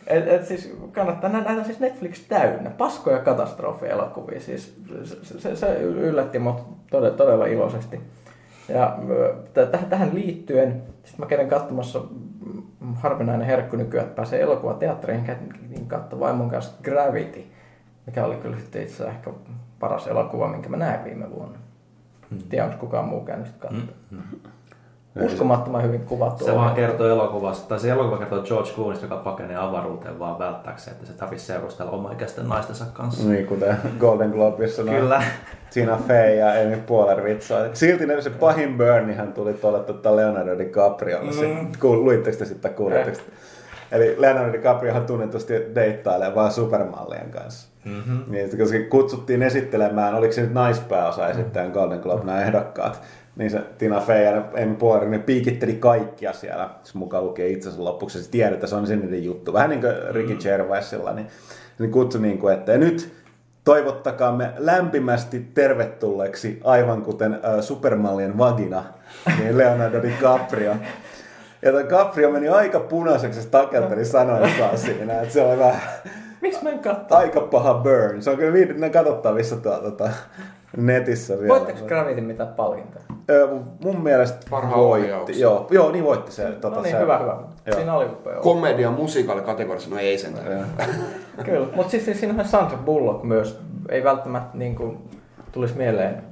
et, 0.08 0.28
et 0.28 0.46
siis 0.46 0.78
kannattaa 0.92 1.30
nähdä, 1.30 1.50
näitä 1.50 1.64
siis 1.64 1.80
Netflix 1.80 2.20
täynnä. 2.28 2.70
Paskoja 2.70 3.20
katastrofielokuvia. 3.20 4.40
Siis 4.40 4.76
se, 5.04 5.40
se, 5.40 5.56
se 5.56 5.78
yllätti 5.82 6.40
mut 6.40 6.56
todella, 6.92 7.18
todella 7.18 7.46
iloisesti. 7.46 8.00
Ja 8.70 8.98
t- 9.54 9.90
tähän, 9.90 10.16
liittyen, 10.16 10.82
sitten 11.04 11.20
mä 11.20 11.26
kävin 11.26 11.50
katsomassa 11.50 12.00
mm, 12.00 12.94
harvinainen 12.94 13.48
herkku 13.48 13.76
nykyään, 13.76 14.08
että 14.08 14.16
pääsee 14.16 14.42
elokuvateatteriin, 14.42 15.24
niin 15.70 15.88
katso 15.88 16.20
vaimon 16.20 16.50
kanssa 16.50 16.72
Gravity, 16.84 17.44
mikä 18.06 18.26
oli 18.26 18.36
kyllä 18.36 18.58
sitten 18.58 18.82
itse 18.82 18.94
asiassa 18.94 19.12
ehkä 19.12 19.32
paras 19.80 20.08
elokuva, 20.08 20.48
minkä 20.48 20.70
mä 20.70 20.78
näin 20.78 21.04
viime 21.04 21.32
vuonna. 21.32 21.60
Hmm. 22.30 22.40
Tiedä, 22.50 22.66
onko 22.66 22.78
kukaan 22.78 23.06
muu 23.06 23.22
käynyt 23.22 23.48
sitä 23.48 23.60
katsomaan. 23.60 23.90
Uskomattoman 25.16 25.84
hyvin 25.84 26.02
kuvattu. 26.02 26.46
Se 26.46 26.56
vaan 26.56 26.76
kertoo 26.76 27.10
elokuvasta, 27.10 27.68
tai 27.68 27.80
se 27.80 27.90
elokuva 27.90 28.18
kertoo 28.18 28.42
George 28.42 28.72
Clooneysta, 28.72 29.06
joka 29.06 29.18
pakenee 29.18 29.58
avaruuteen 29.58 30.20
vaan 30.20 30.40
välttääkseen, 30.40 30.96
että 30.96 31.08
se 31.08 31.14
tarvitsisi 31.14 31.48
seurustella 31.48 31.92
omaikäisten 31.92 32.50
naistensa 32.50 32.86
kanssa. 32.94 33.30
Niin, 33.30 33.48
kuten 33.48 33.78
Golden 34.00 34.30
Globissa 34.30 34.84
noin 34.84 34.98
Kyllä. 34.98 35.24
Tina 35.74 35.98
Fey 36.08 36.36
ja 36.36 36.48
Amy 36.48 36.78
Poehler 36.88 37.24
vitsaa. 37.24 37.66
Silti 37.74 38.06
ne, 38.06 38.22
se 38.22 38.30
pahin 38.30 38.78
burnihan 38.78 39.34
tuli 39.34 39.54
tuolle 39.54 39.80
tota 39.80 40.16
Leonardo 40.16 40.58
DiCapriolle. 40.58 41.32
Mm. 41.32 41.72
Luitteko 41.84 42.38
te 42.38 42.46
sitten, 42.46 42.74
kuulitteko 42.74 43.18
te? 43.18 43.24
Eli 43.92 44.16
Leonardo 44.18 44.54
DiCapriohan 44.54 45.06
tunnetusti 45.06 45.54
deittailee 45.76 46.36
vaan 46.36 46.52
supermallien 46.52 47.32
kanssa. 47.32 47.70
Mm-hmm. 47.86 48.24
Niin, 48.28 48.58
koska 48.58 48.78
kutsuttiin 48.90 49.44
esittelemään, 49.44 50.16
oliko 50.16 50.34
se 50.34 50.42
nyt 50.42 50.54
naispääosa 50.54 51.30
esittäjän 51.30 51.72
Golden 51.72 52.00
Globe, 52.00 52.26
nämä 52.26 52.42
ehdokkaat, 52.42 53.02
niin 53.40 53.52
se 53.52 53.62
Tina 53.78 54.00
Fey 54.00 54.24
ja 54.24 54.44
Amy 54.64 54.76
Poehler, 54.76 55.10
ne 55.10 55.20
piikitteli 55.20 55.74
kaikkia 55.74 56.34
siellä, 56.34 56.70
se 56.84 56.98
mukaan 56.98 57.26
lukee 57.26 57.48
itsensä 57.48 57.84
lopuksi, 57.84 58.24
se 58.24 58.32
tiedät, 58.32 58.54
että 58.54 58.68
se 58.68 58.76
on 58.76 58.88
se 58.88 58.96
niiden 58.96 59.24
juttu. 59.24 59.54
Vähän 59.54 59.70
niin 59.70 59.82
kuin 59.82 59.94
Ricky 60.12 60.36
Gervaisilla, 60.36 61.14
niin, 61.14 61.28
niin 61.80 61.92
kutsui 61.92 62.22
niin 62.22 62.38
kuin, 62.38 62.54
että 62.54 62.78
nyt 62.78 63.14
toivottakaamme 63.64 64.54
lämpimästi 64.58 65.52
tervetulleeksi, 65.54 66.60
aivan 66.64 67.02
kuten 67.02 67.34
äh, 67.34 67.62
supermallien 67.62 68.38
vagina, 68.38 68.84
niin 69.40 69.58
Leonardo 69.58 70.02
DiCaprio. 70.02 70.76
Ja 71.62 71.72
tämä 71.72 71.84
Caprio 71.84 72.32
meni 72.32 72.48
aika 72.48 72.80
punaiseksi, 72.80 73.42
se 73.42 73.50
takelteli 73.50 74.06
sanoissaan 74.06 74.78
siinä, 74.78 75.22
että 75.22 75.34
se 75.34 75.42
oli 75.42 75.60
vähän 75.60 75.82
Miksi 76.42 76.64
mä 76.64 76.70
en 76.70 76.80
katso? 76.80 77.16
aika 77.16 77.42
paha 77.42 77.74
burn. 77.74 78.22
Se 78.22 78.30
on 78.30 78.38
kyllä 78.38 78.54
viid- 78.54 78.78
ne 78.78 78.90
katsottavissa 78.90 79.56
tuolla 79.56 79.80
tota, 79.80 80.10
netissä 80.78 81.34
vielä. 81.40 81.48
Voitteko 81.48 81.86
Gravity 81.86 82.22
mitään 82.22 82.50
palkintoa? 82.50 83.02
Ö, 83.30 83.48
mun 83.84 84.02
mielestä 84.04 84.38
Parhaan 84.50 84.80
voitti. 84.80 85.40
Joo, 85.40 85.68
joo, 85.72 85.92
niin 85.92 86.04
voitti 86.04 86.32
se. 86.32 86.52
Tota, 86.52 86.76
no 86.76 86.82
niin, 86.82 86.96
se, 86.96 87.02
hyvä, 87.02 87.18
hyvä. 87.18 87.38
Joo. 87.66 87.76
Siinä 87.76 87.94
oli 87.94 88.06
upea. 88.06 88.36
Komedia 88.40 88.92
musikaali 88.92 89.42
kategoriassa, 89.42 89.90
no 89.90 89.98
ei 89.98 90.18
sentään. 90.18 90.66
Kyllä, 91.46 91.68
mutta 91.76 91.92
siis 91.92 92.20
siinähän 92.20 92.46
Sandra 92.48 92.78
Bullock 92.78 93.24
myös, 93.24 93.60
ei 93.90 94.04
välttämättä 94.04 94.58
niin 94.58 94.76
kuin, 94.76 94.98
tulisi 95.52 95.78
mieleen, 95.78 96.24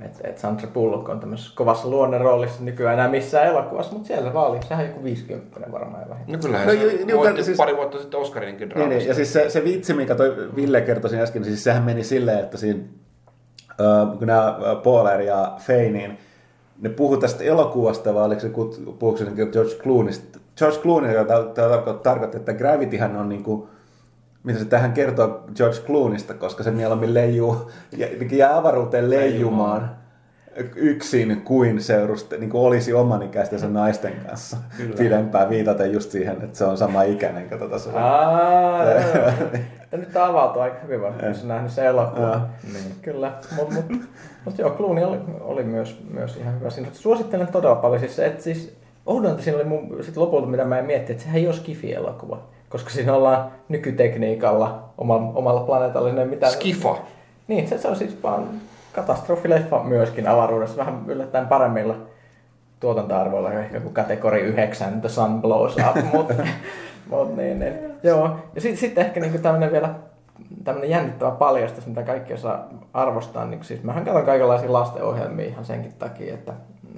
että 0.00 0.28
et 0.28 0.38
Sandra 0.38 0.68
Bullock 0.74 1.08
on 1.08 1.20
tämmöisessä 1.20 1.52
kovassa 1.56 1.88
luonneroolissa 1.88 2.62
nykyään 2.64 2.94
enää 2.94 3.08
missään 3.08 3.46
elokuvassa, 3.46 3.92
mutta 3.92 4.06
siellä 4.08 4.34
vaan 4.34 4.50
oli, 4.50 4.58
sehän 4.68 4.86
joku 4.86 5.04
50 5.04 5.72
varmaan 5.72 6.02
ja 6.02 6.08
vähintään. 6.08 6.38
No 6.38 6.42
kyllähän 6.42 6.66
No, 6.68 6.74
no, 6.74 6.80
se 6.90 7.04
niin, 7.04 7.16
voitti 7.16 7.44
siis- 7.44 7.56
pari 7.56 7.76
vuotta 7.76 7.98
sitten 7.98 8.20
Oscarinkin 8.20 8.68
Niin, 8.68 8.70
draamasta. 8.70 8.98
niin, 8.98 9.08
ja 9.08 9.14
siis 9.14 9.32
se, 9.32 9.50
se 9.50 9.64
vitsi, 9.64 9.94
mikä 9.94 10.14
toi 10.14 10.36
Ville 10.56 10.80
kertoi 10.80 11.18
äsken, 11.20 11.42
niin 11.42 11.50
siis 11.50 11.64
sehän 11.64 11.82
meni 11.82 12.04
silleen, 12.04 12.38
että 12.38 12.56
siinä, 12.56 12.80
kun 14.18 14.26
nämä 14.26 14.58
Poehler 14.82 15.20
ja 15.20 15.52
Fey, 15.58 15.90
niin 15.90 16.18
ne 16.80 16.88
puhu 16.88 17.16
tästä 17.16 17.44
elokuvasta, 17.44 18.14
vai 18.14 18.24
oliko 18.24 18.40
se 18.40 18.48
puhuiko 18.98 19.16
se 19.18 19.24
niin 19.24 19.48
George 19.52 19.74
Clooneysta? 19.74 20.38
George 20.58 20.78
Clooney, 20.78 21.12
joka 21.16 21.34
tarko- 21.34 21.92
tarkoitti, 22.02 22.36
että 22.36 22.54
Gravityhän 22.54 23.16
on 23.16 23.28
niin 23.28 23.42
kuin, 23.42 23.68
mitä 24.42 24.58
se 24.58 24.64
tähän 24.64 24.92
kertoo 24.92 25.44
George 25.56 25.78
Clooneysta, 25.86 26.34
koska 26.34 26.62
se 26.62 26.70
mieluummin 26.70 27.14
leijuu, 27.14 27.70
jää, 28.30 28.56
avaruuteen 28.56 29.10
leijumaan 29.10 29.96
yksin 30.76 31.40
kuin 31.44 31.82
seuruste, 31.82 32.36
niin 32.36 32.50
kuin 32.50 32.60
olisi 32.60 32.92
omanikäistensä 32.92 33.68
naisten 33.68 34.12
kanssa 34.26 34.56
Kyllä. 34.76 34.96
pidempään 34.96 35.50
viitaten 35.50 35.92
just 35.92 36.10
siihen, 36.10 36.42
että 36.42 36.58
se 36.58 36.64
on 36.64 36.78
sama 36.78 37.02
ikäinen 37.02 37.48
kuin 37.48 37.58
tota 37.58 37.78
se 37.78 37.90
Aa. 37.90 38.84
Ja 39.92 39.98
nyt 39.98 40.12
tämä 40.12 40.26
avautuu 40.26 40.62
aika 40.62 40.76
hyvin, 40.82 41.02
vaikka 41.02 41.26
jos 41.26 41.42
on 41.42 41.48
nähnyt 41.48 41.72
se 41.72 41.86
elokuva. 41.86 42.40
Niin, 42.72 42.94
kyllä. 43.02 43.32
Mutta 43.56 43.74
mut, 43.74 44.00
mut 44.44 44.58
joo, 44.58 44.70
Clooney 44.70 45.04
oli, 45.04 45.18
oli 45.40 45.64
myös, 45.64 46.02
myös 46.10 46.36
ihan 46.36 46.60
hyvä 46.60 46.70
siinä. 46.70 46.88
Suosittelen 46.92 47.46
todella 47.46 47.76
paljon. 47.76 48.00
Siis, 48.00 48.18
että 48.18 48.42
siis 48.42 48.76
Oudonta 49.06 49.42
siinä 49.42 49.56
oli 49.58 49.64
mun, 49.64 49.96
sit 50.00 50.16
lopulta, 50.16 50.46
mitä 50.46 50.64
mä 50.64 50.78
en 50.78 50.84
mietti, 50.84 51.12
että 51.12 51.24
sehän 51.24 51.38
ei 51.38 51.46
ole 51.46 51.54
Skifi-elokuva. 51.54 52.38
Koska 52.68 52.90
siinä 52.90 53.14
ollaan 53.14 53.50
nykytekniikalla 53.68 54.88
omalla, 54.98 55.32
omalla 55.34 55.60
planeetalla. 55.60 56.08
Siinä 56.08 56.22
ei 56.22 56.28
mitään... 56.28 56.52
Skifa. 56.52 56.98
Niin, 57.48 57.68
se, 57.68 57.78
se 57.78 57.88
on 57.88 57.96
siis 57.96 58.22
vaan 58.22 58.48
katastrofileffa 58.96 59.82
myöskin 59.82 60.28
avaruudessa. 60.28 60.76
Vähän 60.76 61.02
yllättäen 61.06 61.46
paremmilla 61.46 61.94
tuotantoarvoilla 62.80 63.52
ehkä 63.52 63.80
kuin 63.80 63.94
kategori 63.94 64.40
9 64.40 65.00
The 65.00 65.08
Sun 65.08 65.42
Blows 65.42 65.76
Up. 65.76 66.04
Mutta 66.12 66.34
Mut 67.10 67.36
niin, 67.36 67.58
niin. 67.58 67.74
Joo, 68.02 68.36
ja 68.54 68.60
sitten 68.60 68.76
sit 68.76 68.98
ehkä 68.98 69.20
niinku 69.20 69.38
tämmönen 69.38 69.72
vielä 69.72 69.94
tämmönen 70.64 70.90
jännittävä 70.90 71.30
paljastus, 71.30 71.86
mitä 71.86 72.02
kaikki 72.02 72.34
osaa 72.34 72.68
arvostaa. 72.92 73.44
Niin 73.44 73.64
siis 73.64 73.82
mähän 73.82 74.04
katson 74.04 74.24
kaikenlaisia 74.24 74.72
lastenohjelmia 74.72 75.46
ihan 75.46 75.64
senkin 75.64 75.92
takia, 75.92 76.34
että 76.34 76.52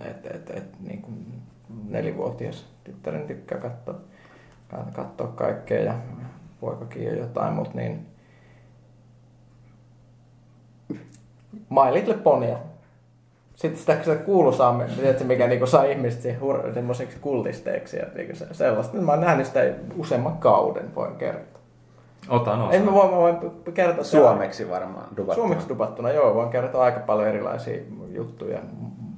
et, 0.05 0.27
et, 0.27 0.51
et, 0.51 0.81
niin 0.81 1.03
kuin 1.03 1.43
nelivuotias 1.89 2.67
tyttären 2.85 3.27
tykkää 3.27 3.59
katsoa, 3.59 3.95
katsoa 4.93 5.27
kaikkea 5.27 5.81
ja 5.81 5.95
poikakin 6.61 7.05
jo 7.05 7.15
jotain, 7.15 7.55
mutta 7.55 7.79
niin 7.79 8.07
My 11.71 11.93
Little 11.93 12.15
Ponya. 12.15 12.57
Sitten 13.57 13.81
sitä, 13.81 13.99
sitä 14.05 14.17
kuuluisaa, 14.17 14.81
tiedätkö, 15.01 15.25
mikä 15.25 15.47
niinku 15.47 15.67
saa 15.67 15.85
ihmiset 15.85 16.41
hur- 16.41 16.75
semmoiseksi 16.75 17.17
kultisteiksi 17.21 17.97
ja 17.97 18.07
niinku 18.15 18.37
se, 18.37 18.47
sellaista. 18.53 18.97
Mä 18.97 19.13
oon 19.13 19.21
nähnyt 19.21 19.47
sitä 19.47 19.61
useamman 19.97 20.37
kauden, 20.37 20.95
voin 20.95 21.17
kertoa. 21.17 21.61
Otan 22.29 22.61
osaa. 22.61 22.73
En 22.73 22.85
mä 22.85 22.93
voin, 22.93 23.11
mä 23.11 23.17
voin 23.17 23.37
kertoa. 23.75 24.05
Suomeksi 24.05 24.71
varmaan 24.71 25.09
dubattuna. 25.17 25.35
Suomeksi 25.35 25.69
dubattuna, 25.69 26.13
joo. 26.13 26.35
Voin 26.35 26.49
kertoa 26.49 26.85
aika 26.85 27.01
paljon 27.01 27.29
erilaisia 27.29 27.83
juttuja 28.13 28.59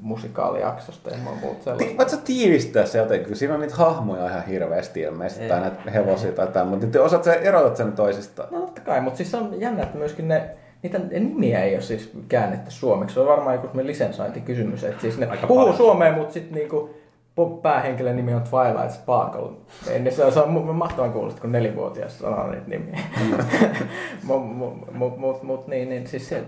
musikaalijaksosta 0.00 1.10
ja 1.10 1.16
muut 1.24 1.62
sellaista. 1.62 1.96
Voitko 1.96 2.16
sä 2.16 2.22
tiivistää 2.24 2.86
se 2.86 2.98
jotenkin, 2.98 3.36
siinä 3.36 3.54
on 3.54 3.60
niitä 3.60 3.74
hahmoja 3.74 4.26
ihan 4.26 4.44
hirveästi 4.44 5.00
ilmeisesti, 5.00 5.48
tai 5.48 5.60
näitä 5.60 5.90
hevosia 5.90 6.32
tai 6.32 6.46
tämmöistä, 6.46 6.86
mutta 6.86 7.02
osaat 7.02 7.24
sä 7.24 7.34
erotat 7.34 7.76
sen 7.76 7.92
toisistaan? 7.92 8.48
No 8.52 8.60
totta 8.60 8.80
kai, 8.80 9.00
mutta 9.00 9.16
siis 9.16 9.30
se 9.30 9.36
on 9.36 9.60
jännä, 9.60 9.82
että 9.82 9.98
myöskin 9.98 10.28
ne, 10.28 10.50
niitä 10.82 10.98
nimiä 10.98 11.62
ei 11.64 11.74
ole 11.74 11.80
siis 11.82 12.12
käännetty 12.28 12.70
suomeksi. 12.70 13.14
Se 13.14 13.20
on 13.20 13.26
varmaan 13.26 13.54
joku 13.54 13.66
semmoinen 13.66 13.86
lisensointikysymys. 13.90 14.84
Että 14.84 15.00
siis 15.00 15.18
ne 15.18 15.26
Aika 15.26 15.46
puhuu 15.46 15.60
paljon. 15.62 15.76
suomeen, 15.76 16.14
mutta 16.14 16.32
sitten 16.32 16.54
niinku 16.54 16.90
päähenkilön 17.62 18.16
nimi 18.16 18.34
on 18.34 18.42
Twilight 18.50 18.90
Sparkle. 18.90 19.50
Niin 19.98 20.12
se 20.14 20.24
on, 20.24 20.32
se 20.32 20.40
on 20.40 20.56
mu- 20.56 20.72
mahtavan 20.72 21.12
kuulosta, 21.12 21.40
kun 21.40 21.52
nelivuotias 21.52 22.18
sanoo 22.18 22.50
niitä 22.50 22.68
nimiä. 22.68 22.98
Mut 24.22 24.56
mut, 24.56 24.94
mut, 24.94 25.18
mut, 25.18 25.42
mut 25.42 25.66
niin, 25.66 25.88
niin 25.88 26.06
siis 26.06 26.28
se... 26.28 26.42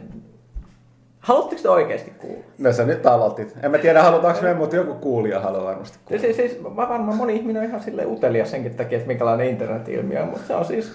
Haluatteko 1.21 1.63
te 1.63 1.69
oikeasti 1.69 2.11
kuulla? 2.11 2.45
No 2.59 2.73
sä 2.73 2.85
nyt 2.85 3.07
aloitit. 3.07 3.55
En 3.63 3.71
mä 3.71 3.79
tiedä 3.79 4.03
halutaanko 4.03 4.43
me, 4.43 4.55
mutta 4.55 4.77
joku 4.77 4.95
kuulija 4.95 5.41
haluaa 5.41 5.65
varmasti 5.65 5.99
kuulla. 6.05 6.21
siis, 6.21 6.37
siis 6.37 6.59
varmaan 6.65 7.17
moni 7.17 7.37
ihminen 7.37 7.63
on 7.63 7.69
ihan 7.69 7.81
sille 7.81 8.07
utelias 8.07 8.51
senkin 8.51 8.75
takia, 8.75 8.97
että 8.99 9.09
minkälainen 9.09 9.49
internet-ilmiö 9.49 10.23
on, 10.23 10.29
mutta 10.29 10.47
se 10.47 10.55
on 10.55 10.65
siis 10.65 10.93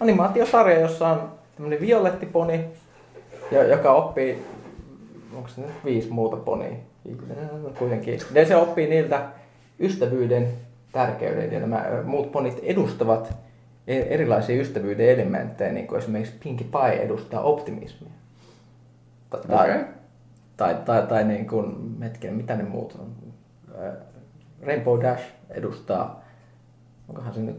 animaatiosarja, 0.00 0.80
jossa 0.80 1.08
on 1.08 1.32
tämmöinen 1.60 1.80
violettiponi, 1.80 2.64
jo- 3.52 3.62
joka 3.62 3.92
oppii, 3.92 4.42
onko 5.36 5.48
se 5.48 5.60
nyt 5.60 5.70
viisi 5.84 6.10
muuta 6.10 6.36
ponia, 6.36 6.70
No, 7.62 7.70
kuitenkin. 7.78 8.18
Ja 8.34 8.46
se 8.46 8.56
oppii 8.56 8.86
niiltä 8.88 9.22
ystävyyden 9.80 10.48
tärkeyden 10.92 11.52
ja 11.52 11.60
nämä 11.60 11.86
muut 12.04 12.32
ponit 12.32 12.60
edustavat 12.62 13.34
e- 13.86 13.98
erilaisia 14.14 14.60
ystävyyden 14.60 15.08
elementtejä, 15.08 15.72
niin 15.72 15.86
kuin 15.86 15.98
esimerkiksi 15.98 16.34
Pinkie 16.44 16.66
Pie 16.66 17.02
edustaa 17.02 17.42
optimismia. 17.42 18.10
Ta- 19.30 19.38
tai, 19.38 19.70
Okei. 19.70 19.84
tai, 20.56 20.74
tai, 20.84 21.06
tai 21.06 21.24
niin 21.24 21.46
kuin, 21.46 21.96
hetkinen, 22.02 22.36
mitä 22.36 22.56
ne 22.56 22.62
muut 22.62 22.98
on? 23.00 23.10
Rainbow 24.62 25.00
Dash 25.02 25.22
edustaa, 25.50 26.24
onkohan 27.08 27.34
se 27.34 27.40
nyt 27.40 27.56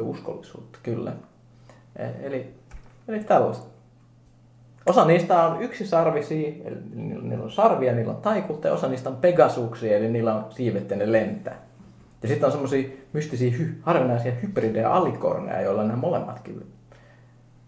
uskollisuutta, 0.00 0.78
kyllä. 0.82 1.12
E- 1.96 2.26
Eli, 2.26 2.54
eli 3.08 3.24
tällaista. 3.24 3.66
Osa 4.86 5.04
niistä 5.04 5.42
on 5.46 5.62
yksisarvisia, 5.62 6.48
eli 6.64 6.76
niillä 6.94 7.44
on 7.44 7.50
sarvia, 7.50 7.94
niillä 7.94 8.12
on 8.12 8.22
taikuutta, 8.22 8.68
ja 8.68 8.74
osa 8.74 8.88
niistä 8.88 9.10
on 9.10 9.16
pegasuksia, 9.16 9.96
eli 9.96 10.08
niillä 10.08 10.34
on 10.34 10.44
siivet 10.50 10.90
ja 10.90 10.96
ne 10.96 11.12
lentää. 11.12 11.56
Ja 12.22 12.28
sitten 12.28 12.46
on 12.46 12.52
semmoisia 12.52 12.88
mystisiä, 13.12 13.52
hy- 13.58 13.72
harvinaisia 13.82 14.32
hybridejä 14.42 14.90
alikorneja, 14.90 15.60
joilla 15.60 15.80
on 15.80 15.88
nämä 15.88 16.00
molemmatkin. 16.00 16.66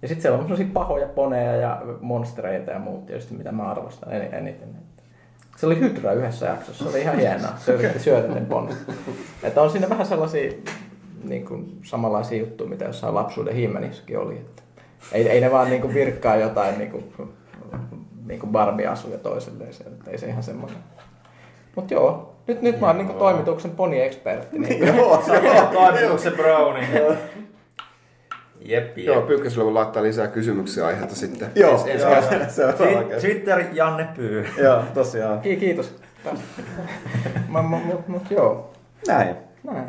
Ja 0.03 0.09
sitten 0.09 0.23
siellä 0.23 0.37
on 0.37 0.43
semmoisia 0.43 0.67
pahoja 0.73 1.07
poneja 1.07 1.57
ja 1.57 1.83
monstereita 2.01 2.71
ja 2.71 2.79
muut 2.79 3.07
tietysti, 3.07 3.35
mitä 3.35 3.53
mä 3.53 3.71
arvostan 3.71 4.13
en- 4.13 4.35
eniten. 4.35 4.69
Se 5.57 5.67
oli 5.67 5.81
hydra 5.81 6.13
yhdessä 6.13 6.47
jaksossa, 6.47 6.85
se 6.85 6.91
oli 6.91 7.01
ihan 7.01 7.17
hienoa. 7.17 7.53
Se 7.59 7.73
yritti 7.73 7.99
syödä 7.99 8.29
ne 8.29 8.41
ponet. 8.41 8.77
Että 9.43 9.63
on 9.63 9.71
siinä 9.71 9.89
vähän 9.89 10.07
sellaisia 10.07 10.53
niin 11.25 11.45
kuin, 11.45 11.79
samanlaisia 11.83 12.39
juttuja, 12.39 12.71
mitä 12.71 12.85
jossain 12.85 13.15
lapsuuden 13.15 13.55
hiimenissäkin 13.55 14.19
oli. 14.19 14.35
Että 14.37 14.63
ei, 15.13 15.29
ei 15.29 15.41
ne 15.41 15.51
vaan 15.51 15.71
niin 15.71 15.81
kuin, 15.83 15.95
virkkaa 15.95 16.37
jotain 16.37 16.79
niin 16.79 16.91
kuin, 16.91 17.13
niin 18.27 18.41
kuin 18.41 18.53
Barbie-asuja 18.53 19.19
toiselleen. 19.19 19.73
Se, 19.73 19.85
että 19.85 20.11
ei 20.11 20.19
se 20.19 20.27
ihan 20.27 20.43
semmoinen. 20.43 20.79
Mutta 21.77 21.95
joo, 21.95 22.37
nyt, 22.47 22.63
nyt 22.63 22.81
mä 22.81 22.87
oon 22.87 22.97
niin 22.99 23.07
kuin, 23.07 23.19
toimituksen 23.19 23.71
poni-ekspertti. 23.71 24.59
Niin, 24.59 24.87
Joo, 24.97 25.23
se 25.27 25.41
Toimituksen 25.73 26.33
brownie. 26.33 27.17
Jep, 28.61 28.99
jep. 28.99 29.07
Joo, 29.07 29.23
Pyykkösellä 29.23 29.65
voi 29.65 29.73
laittaa 29.73 30.03
lisää 30.03 30.27
kysymyksiä 30.27 30.87
aiheita 30.87 31.15
sitten. 31.15 31.49
Joo, 31.55 31.73
Ensi- 31.73 31.91
ensi 31.91 32.07
joo, 32.07 32.23
se 32.49 32.65
on 32.67 32.75
Twi- 32.75 32.97
oikein. 32.97 33.21
Twitter 33.21 33.65
Janne 33.73 34.09
Pyy. 34.17 34.47
Joo, 34.63 34.83
tosiaan. 34.95 35.41
Ki- 35.41 35.57
kiitos. 35.57 35.95
Mutta 37.49 37.63
mut, 37.63 38.09
mut, 38.09 38.31
joo. 38.31 38.71
Näin. 39.09 39.37
Näin. 39.65 39.87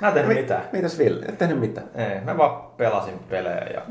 Mä 0.00 0.08
en 0.08 0.14
tehnyt 0.14 0.36
mitään. 0.36 0.62
Mitäs 0.72 0.98
Ville? 0.98 1.26
Et 1.26 1.38
tehnyt 1.38 1.60
mitään. 1.60 1.86
Ei, 1.94 2.20
mä 2.20 2.38
vaan 2.38 2.70
pelasin 2.76 3.18
pelejä 3.18 3.66
ja, 3.74 3.82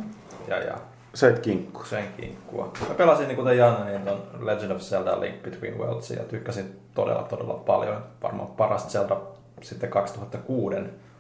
ja, 0.48 0.58
ja 0.64 0.78
Söit 1.14 1.40
kinkku. 1.40 1.84
sen 1.84 2.04
kinkkua. 2.18 2.72
Mä 2.90 2.96
pelasin 2.96 3.28
niin 3.28 3.36
kuten 3.36 3.58
Janne, 3.58 3.92
niin 3.92 4.02
ton 4.02 4.28
Legend 4.40 4.72
of 4.72 4.82
Zelda 4.82 5.20
Link 5.22 5.44
Between 5.44 5.78
Worlds 5.78 6.12
ja 6.12 6.24
tykkäsin 6.24 6.80
todella 6.94 7.24
todella 7.24 7.54
paljon. 7.54 8.04
Varmaan 8.24 8.48
paras 8.48 8.88
Zelda 8.88 9.18
sitten 9.62 9.90
2006 9.90 10.76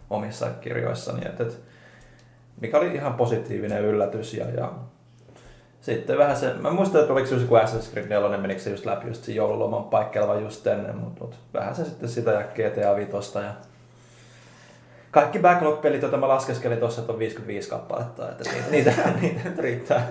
omissa 0.09 0.47
kirjoissani. 0.61 1.25
Et, 1.25 1.41
et, 1.41 1.59
mikä 2.61 2.77
oli 2.77 2.95
ihan 2.95 3.13
positiivinen 3.13 3.83
yllätys 3.83 4.33
ja, 4.33 4.49
ja 4.49 4.71
sitten 5.81 6.17
vähän 6.17 6.37
se, 6.37 6.53
mä 6.53 6.71
muistan, 6.71 7.01
että 7.01 7.13
oliko 7.13 7.27
se 7.27 7.35
just 7.35 7.47
kun 7.47 7.59
Assassin's 7.59 7.91
Creed 7.91 8.09
4, 8.09 8.37
menikö 8.37 8.61
se 8.61 8.69
just 8.69 8.85
läpi 8.85 9.07
just 9.07 9.27
joululoman 9.27 9.83
paikkeilla 9.83 10.27
vai 10.27 10.41
just 10.41 10.67
ennen, 10.67 10.97
mutta 10.97 11.23
mut, 11.23 11.39
vähän 11.53 11.75
se 11.75 11.85
sitten 11.85 12.09
sitä 12.09 12.31
ja 12.31 12.43
GTA 12.43 12.95
5 12.95 13.11
ja 13.39 13.53
kaikki 15.15 15.39
backlog-pelit, 15.39 16.01
joita 16.01 16.17
mä 16.17 16.27
laskeskelin 16.27 16.77
tuossa, 16.77 17.01
että 17.01 17.13
on 17.13 17.19
55 17.19 17.69
kappaletta, 17.69 18.29
että 18.29 18.49
niitä, 18.71 18.91
niitä, 19.21 19.41
niitä 19.43 19.61
riittää. 19.61 20.07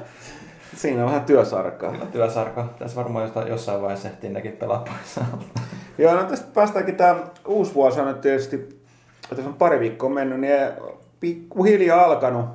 Siinä 0.77 1.03
on 1.03 1.09
vähän 1.09 1.25
työsarkaa. 1.25 1.93
Kyllä 1.93 2.07
työsarka. 2.07 2.69
Tässä 2.79 2.97
varmaan 2.97 3.25
jostain, 3.25 3.49
jossain 3.49 3.83
vaiheessa 3.83 4.09
ehtii 4.09 4.31
nekin 4.31 4.53
pelaa 4.53 4.85
pois. 4.85 5.27
Joo, 5.99 6.15
no 6.15 6.25
tästä 6.25 6.47
päästäänkin 6.55 6.97
tämä 6.97 7.17
uusi 7.47 7.75
vuosi 7.75 8.01
on 8.01 8.15
tietysti, 8.15 8.81
tässä 9.29 9.49
on 9.49 9.55
pari 9.55 9.81
viikkoa 9.81 10.11
mennyt, 10.11 10.41
niin 10.41 10.59
pikkuhiljaa 11.21 12.05
alkanut, 12.05 12.47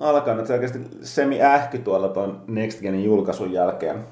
alkanut 0.00 0.46
se 0.46 0.52
oikeasti 0.52 0.80
semi-ähky 1.02 1.78
tuolla 1.78 2.08
tuon 2.08 2.42
Next 2.46 2.80
Genin 2.80 3.04
julkaisun 3.04 3.52
jälkeen. 3.52 4.04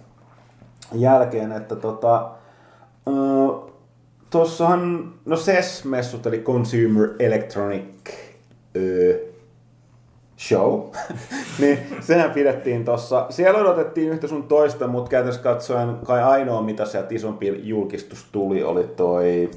jälkeen 0.93 1.53
että 1.53 1.77
tota, 1.77 2.31
tuossahan, 4.33 5.13
no 5.25 5.37
CES-messut, 5.37 6.27
eli 6.27 6.39
Consumer 6.39 7.09
Electronic 7.19 7.85
uh, 8.77 9.33
show, 10.39 10.81
niin 11.61 11.79
sehän 12.01 12.31
pidettiin 12.31 12.85
tossa. 12.85 13.27
Siellä 13.31 13.61
odotettiin 13.61 14.09
yhtä 14.09 14.27
sun 14.29 14.43
toista, 14.43 14.87
mutta 14.87 15.11
käytännössä 15.11 15.43
katsoen 15.43 15.97
kai 16.05 16.23
ainoa, 16.23 16.63
mitä 16.63 16.85
sieltä 16.85 17.15
isompi 17.15 17.61
julkistus 17.63 18.27
tuli, 18.33 18.63
oli 18.63 18.85
toi... 18.85 19.51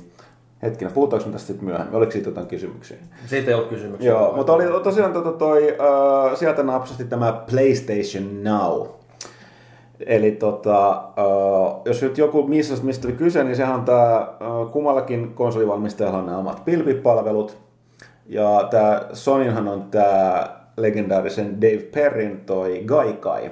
Hetkinen, 0.64 0.94
puhutaanko 0.94 1.28
me 1.28 1.34
tästä 1.34 1.48
sitten 1.48 1.66
myöhemmin? 1.66 1.96
Oliko 1.96 2.12
siitä 2.12 2.30
jotain 2.30 2.48
kysymyksiä? 2.48 2.98
Siitä 3.26 3.48
ei 3.48 3.54
ollut 3.54 3.70
kysymyksiä. 3.70 4.12
Joo, 4.12 4.36
mutta 4.36 4.54
oli 4.54 4.84
tosiaan 4.84 5.14
tota 5.14 5.32
toi, 5.32 5.64
uh, 5.72 6.38
sieltä 6.38 6.64
napsasti 6.64 7.06
tämä 7.06 7.44
PlayStation 7.52 8.44
Now. 8.44 8.88
Eli 10.06 10.32
tota, 10.32 11.04
jos 11.86 12.02
nyt 12.02 12.18
joku 12.18 12.48
missasi, 12.48 12.86
mistä 12.86 13.08
oli 13.08 13.16
kyse, 13.16 13.44
niin 13.44 13.56
sehän 13.56 13.76
on 13.76 13.86
tämä, 13.86 14.28
kummallakin 14.72 15.34
konsolivalmistajalla 15.34 16.18
on 16.18 16.26
nämä 16.26 16.38
omat 16.38 16.66
pilvipalvelut. 16.66 17.58
Ja 18.26 18.68
tämä 18.70 19.02
Sonynhan 19.14 19.68
on 19.68 19.84
tämä 19.84 20.50
legendaarisen 20.78 21.62
Dave 21.62 21.84
Perrin 21.94 22.40
toi 22.46 22.84
Gaikai. 22.86 23.52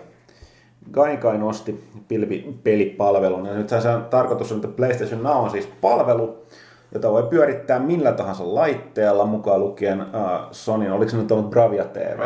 Gaikai 0.91 1.37
nosti 1.37 1.83
pilvipelipalvelun. 2.07 3.45
Ja 3.45 3.53
nyt 3.53 3.69
se 3.69 3.89
on 3.89 4.05
tarkoitus, 4.05 4.51
on, 4.51 4.57
että 4.57 4.67
PlayStation 4.67 5.23
Now 5.23 5.37
on 5.37 5.49
siis 5.49 5.69
palvelu, 5.81 6.37
jota 6.93 7.11
voi 7.11 7.23
pyörittää 7.23 7.79
millä 7.79 8.11
tahansa 8.11 8.55
laitteella, 8.55 9.25
mukaan 9.25 9.59
lukien 9.59 10.01
uh, 10.01 10.07
Sonyn, 10.51 10.91
oliko 10.91 11.11
se 11.11 11.17
nyt 11.17 11.31
ollut 11.31 11.49
Bravia 11.49 11.85
TV, 11.85 12.19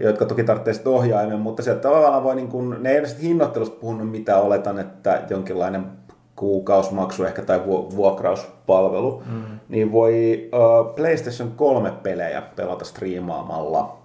jotka 0.00 0.24
toki 0.24 0.44
tarvitsee 0.44 0.74
sitten 0.74 0.92
ohjaimen, 0.92 1.40
mutta 1.40 1.62
sieltä 1.62 1.80
tavallaan 1.80 2.24
voi, 2.24 2.34
niin 2.34 2.48
kun, 2.48 2.76
ne 2.80 2.90
ei 2.90 3.00
ole 3.00 3.08
hinnoittelusta 3.22 3.80
puhunut 3.80 4.10
mitä 4.10 4.38
oletan, 4.38 4.78
että 4.78 5.22
jonkinlainen 5.30 5.86
kuukausimaksu 6.36 7.24
ehkä 7.24 7.42
tai 7.42 7.66
vu- 7.66 7.96
vuokrauspalvelu, 7.96 9.22
mm. 9.26 9.58
niin 9.68 9.92
voi 9.92 10.48
uh, 10.54 10.94
PlayStation 10.94 11.50
3 11.50 11.90
pelejä 11.90 12.42
pelata 12.56 12.84
striimaamalla. 12.84 13.95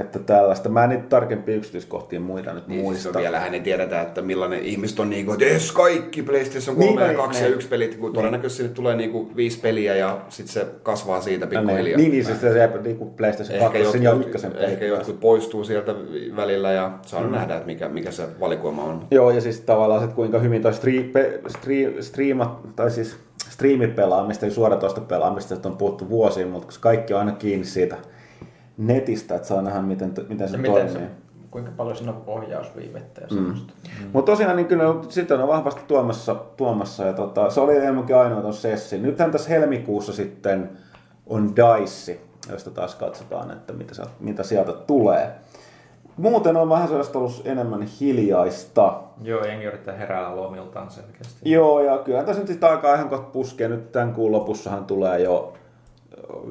Että 0.00 0.18
tällaista. 0.18 0.68
Mä 0.68 0.84
en 0.84 0.90
nyt 0.90 1.08
tarkempia 1.08 1.56
yksityiskohtia 1.56 2.20
muita 2.20 2.52
nyt 2.52 2.68
Niin, 2.68 2.78
siis 2.80 3.04
muista. 3.04 3.18
vielähän 3.18 3.54
ei 3.54 3.60
tiedetä, 3.60 4.00
että 4.02 4.22
millainen 4.22 4.60
ihmiset 4.62 5.00
on 5.00 5.10
niinku, 5.10 5.32
että 5.32 5.44
yes, 5.44 5.72
kaikki 5.72 6.22
PlayStation 6.22 6.76
3 6.76 6.90
Niin, 6.90 7.00
ja 7.00 7.06
niin, 7.06 7.16
2 7.16 7.38
ja 7.40 7.44
niin. 7.44 7.54
1 7.54 7.68
pelit, 7.68 7.94
kun 7.94 8.12
todennäköisesti 8.12 8.62
sinne 8.62 8.74
tulee 8.74 8.96
niinku 8.96 9.30
viisi 9.36 9.60
peliä 9.60 9.96
ja 9.96 10.20
sitten 10.28 10.52
se 10.52 10.66
kasvaa 10.82 11.20
siitä 11.20 11.46
niin, 11.46 11.60
pikkuhiljaa. 11.60 11.96
niin, 11.96 12.10
niin, 12.10 12.24
siis 12.24 12.40
se 12.40 12.52
se 12.52 12.70
niinku 12.82 13.06
PlayStation 13.06 13.58
2 13.58 13.78
Ehkä 13.78 13.98
ja 13.98 14.02
jotkut, 14.04 14.26
ykkösen 14.26 14.56
ehkä 14.56 14.78
pelit. 14.78 14.88
jotkut 14.88 15.20
poistuu 15.20 15.64
sieltä 15.64 15.94
välillä 16.36 16.72
ja 16.72 16.98
saa 17.06 17.22
mm. 17.22 17.32
nähdä, 17.32 17.54
että 17.54 17.66
mikä, 17.66 17.88
mikä 17.88 18.10
se 18.10 18.26
valikoima 18.40 18.84
on. 18.84 19.06
Joo, 19.10 19.30
ja 19.30 19.40
siis 19.40 19.60
tavallaan 19.60 20.00
se, 20.08 20.14
kuinka 20.14 20.38
hyvin 20.38 20.62
toi 20.62 20.74
stri, 20.74 21.10
pe, 21.12 21.40
stri, 21.48 21.96
striimat, 22.00 22.76
tai 22.76 22.90
siis 22.90 23.16
striimipelaamista 23.50 24.44
ja 24.44 24.50
suoratoista 24.50 25.00
pelaamista 25.00 25.54
että 25.54 25.68
on 25.68 25.76
puhuttu 25.76 26.08
vuosiin, 26.08 26.48
mutta 26.48 26.66
koska 26.66 26.82
kaikki 26.82 27.14
on 27.14 27.20
aina 27.20 27.32
kiinni 27.32 27.66
siitä 27.66 27.96
netistä, 28.86 29.34
että 29.34 29.48
saa 29.48 29.62
nähdä, 29.62 29.82
miten, 29.82 30.14
miten 30.28 30.48
se 30.48 30.56
Ja 30.56 30.62
toimii. 30.62 30.84
miten 30.84 31.02
se, 31.02 31.08
kuinka 31.50 31.70
paljon 31.76 31.96
siinä 31.96 32.12
on 32.12 32.22
ohjausviivettä 32.26 33.20
ja 33.20 33.28
semmoista. 33.28 33.72
Mm. 34.00 34.06
Mutta 34.12 34.32
tosiaan 34.32 34.56
niin 34.56 34.66
kyllä 34.66 34.84
sitten 35.08 35.40
on 35.40 35.48
vahvasti 35.48 35.80
tuomassa, 35.88 36.34
tuomassa 36.34 37.04
ja 37.04 37.12
tota, 37.12 37.50
se 37.50 37.60
oli 37.60 37.76
enemmänkin 37.76 38.16
ainoa 38.16 38.42
ton 38.42 38.54
sessi. 38.54 38.98
Nythän 38.98 39.30
tässä 39.30 39.50
helmikuussa 39.50 40.12
sitten 40.12 40.70
on 41.26 41.52
Dice, 41.56 42.20
josta 42.50 42.70
taas 42.70 42.94
katsotaan, 42.94 43.50
että 43.50 43.72
mitä, 43.72 43.92
mitä 44.20 44.42
sieltä 44.42 44.72
tulee. 44.72 45.30
Muuten 46.16 46.56
on 46.56 46.68
vähän 46.68 46.88
sellaista 46.88 47.18
ollut 47.18 47.42
enemmän 47.44 47.82
hiljaista. 47.82 49.00
Joo, 49.22 49.44
jengi 49.44 49.64
yrittää 49.64 49.94
heräällä 49.96 50.36
lomiltaan 50.36 50.90
selkeästi. 50.90 51.50
Joo, 51.50 51.80
ja 51.80 51.98
kyllä 51.98 52.22
tässä 52.24 52.40
nyt 52.40 52.48
sitten 52.48 52.70
alkaa 52.70 52.94
ihan 52.94 53.08
kohta 53.08 53.26
puskea. 53.32 53.68
Nyt 53.68 53.92
tämän 53.92 54.12
kuun 54.14 54.32
lopussahan 54.32 54.84
tulee 54.84 55.20
jo, 55.20 55.52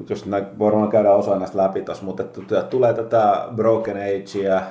jos 0.08 0.26
näin 0.26 0.58
varmaan 0.58 0.88
käydään 0.88 1.16
osa 1.16 1.38
näistä 1.38 1.58
läpi 1.58 1.82
tässä, 1.82 2.04
mutta 2.04 2.22
että 2.22 2.62
tulee 2.62 2.94
tätä 2.94 3.44
Broken 3.56 3.96
Agea. 3.96 4.62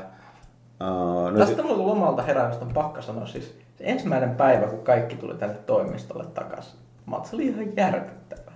Uh, 0.81 1.31
no, 1.31 1.37
Tästä 1.37 1.63
mulla 1.63 1.87
lomalta 1.87 2.21
heräämistä 2.21 2.65
on 2.65 2.73
pakka 2.73 3.01
sanoa 3.01 3.25
siis 3.25 3.57
se 3.77 3.83
ensimmäinen 3.83 4.35
päivä, 4.35 4.67
kun 4.67 4.79
kaikki 4.79 5.15
tuli 5.15 5.33
tänne 5.33 5.55
toimistolle 5.65 6.25
takaisin. 6.33 6.79
Mä 7.05 7.17
se 7.23 7.35
oli 7.35 7.45
ihan 7.47 7.75
järkyttävää. 7.77 8.53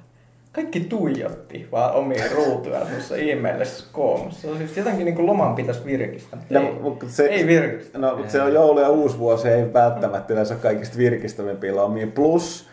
Kaikki 0.52 0.80
tuijotti 0.80 1.68
vaan 1.72 1.94
omiin 1.94 2.32
ruutuja 2.36 2.80
semmoisessa 2.80 3.16
ihmeellisessä 3.16 3.86
koomassa. 3.92 4.58
Siis 4.58 4.78
jotenkin 4.78 5.06
niin 5.06 5.16
kuin 5.16 5.28
loman 5.28 5.56
pitäisi 5.56 5.86
virkistää, 5.86 6.40
mutta 6.40 6.54
Ja, 6.54 6.60
ei, 6.62 6.74
mutta 6.82 7.06
se- 7.10 7.26
ei 7.26 7.48
virkistä. 7.48 7.98
No, 7.98 8.16
mutta 8.18 8.32
se 8.32 8.42
on 8.42 8.54
joulu 8.54 8.80
ja 8.80 8.90
uusi 8.90 9.20
vuosi, 9.20 9.48
ei 9.48 9.74
välttämättä 9.74 10.34
yleensä 10.34 10.56
kaikista 10.56 10.98
virkistävimpiä 10.98 11.76
lomia. 11.76 12.08
Plus, 12.08 12.68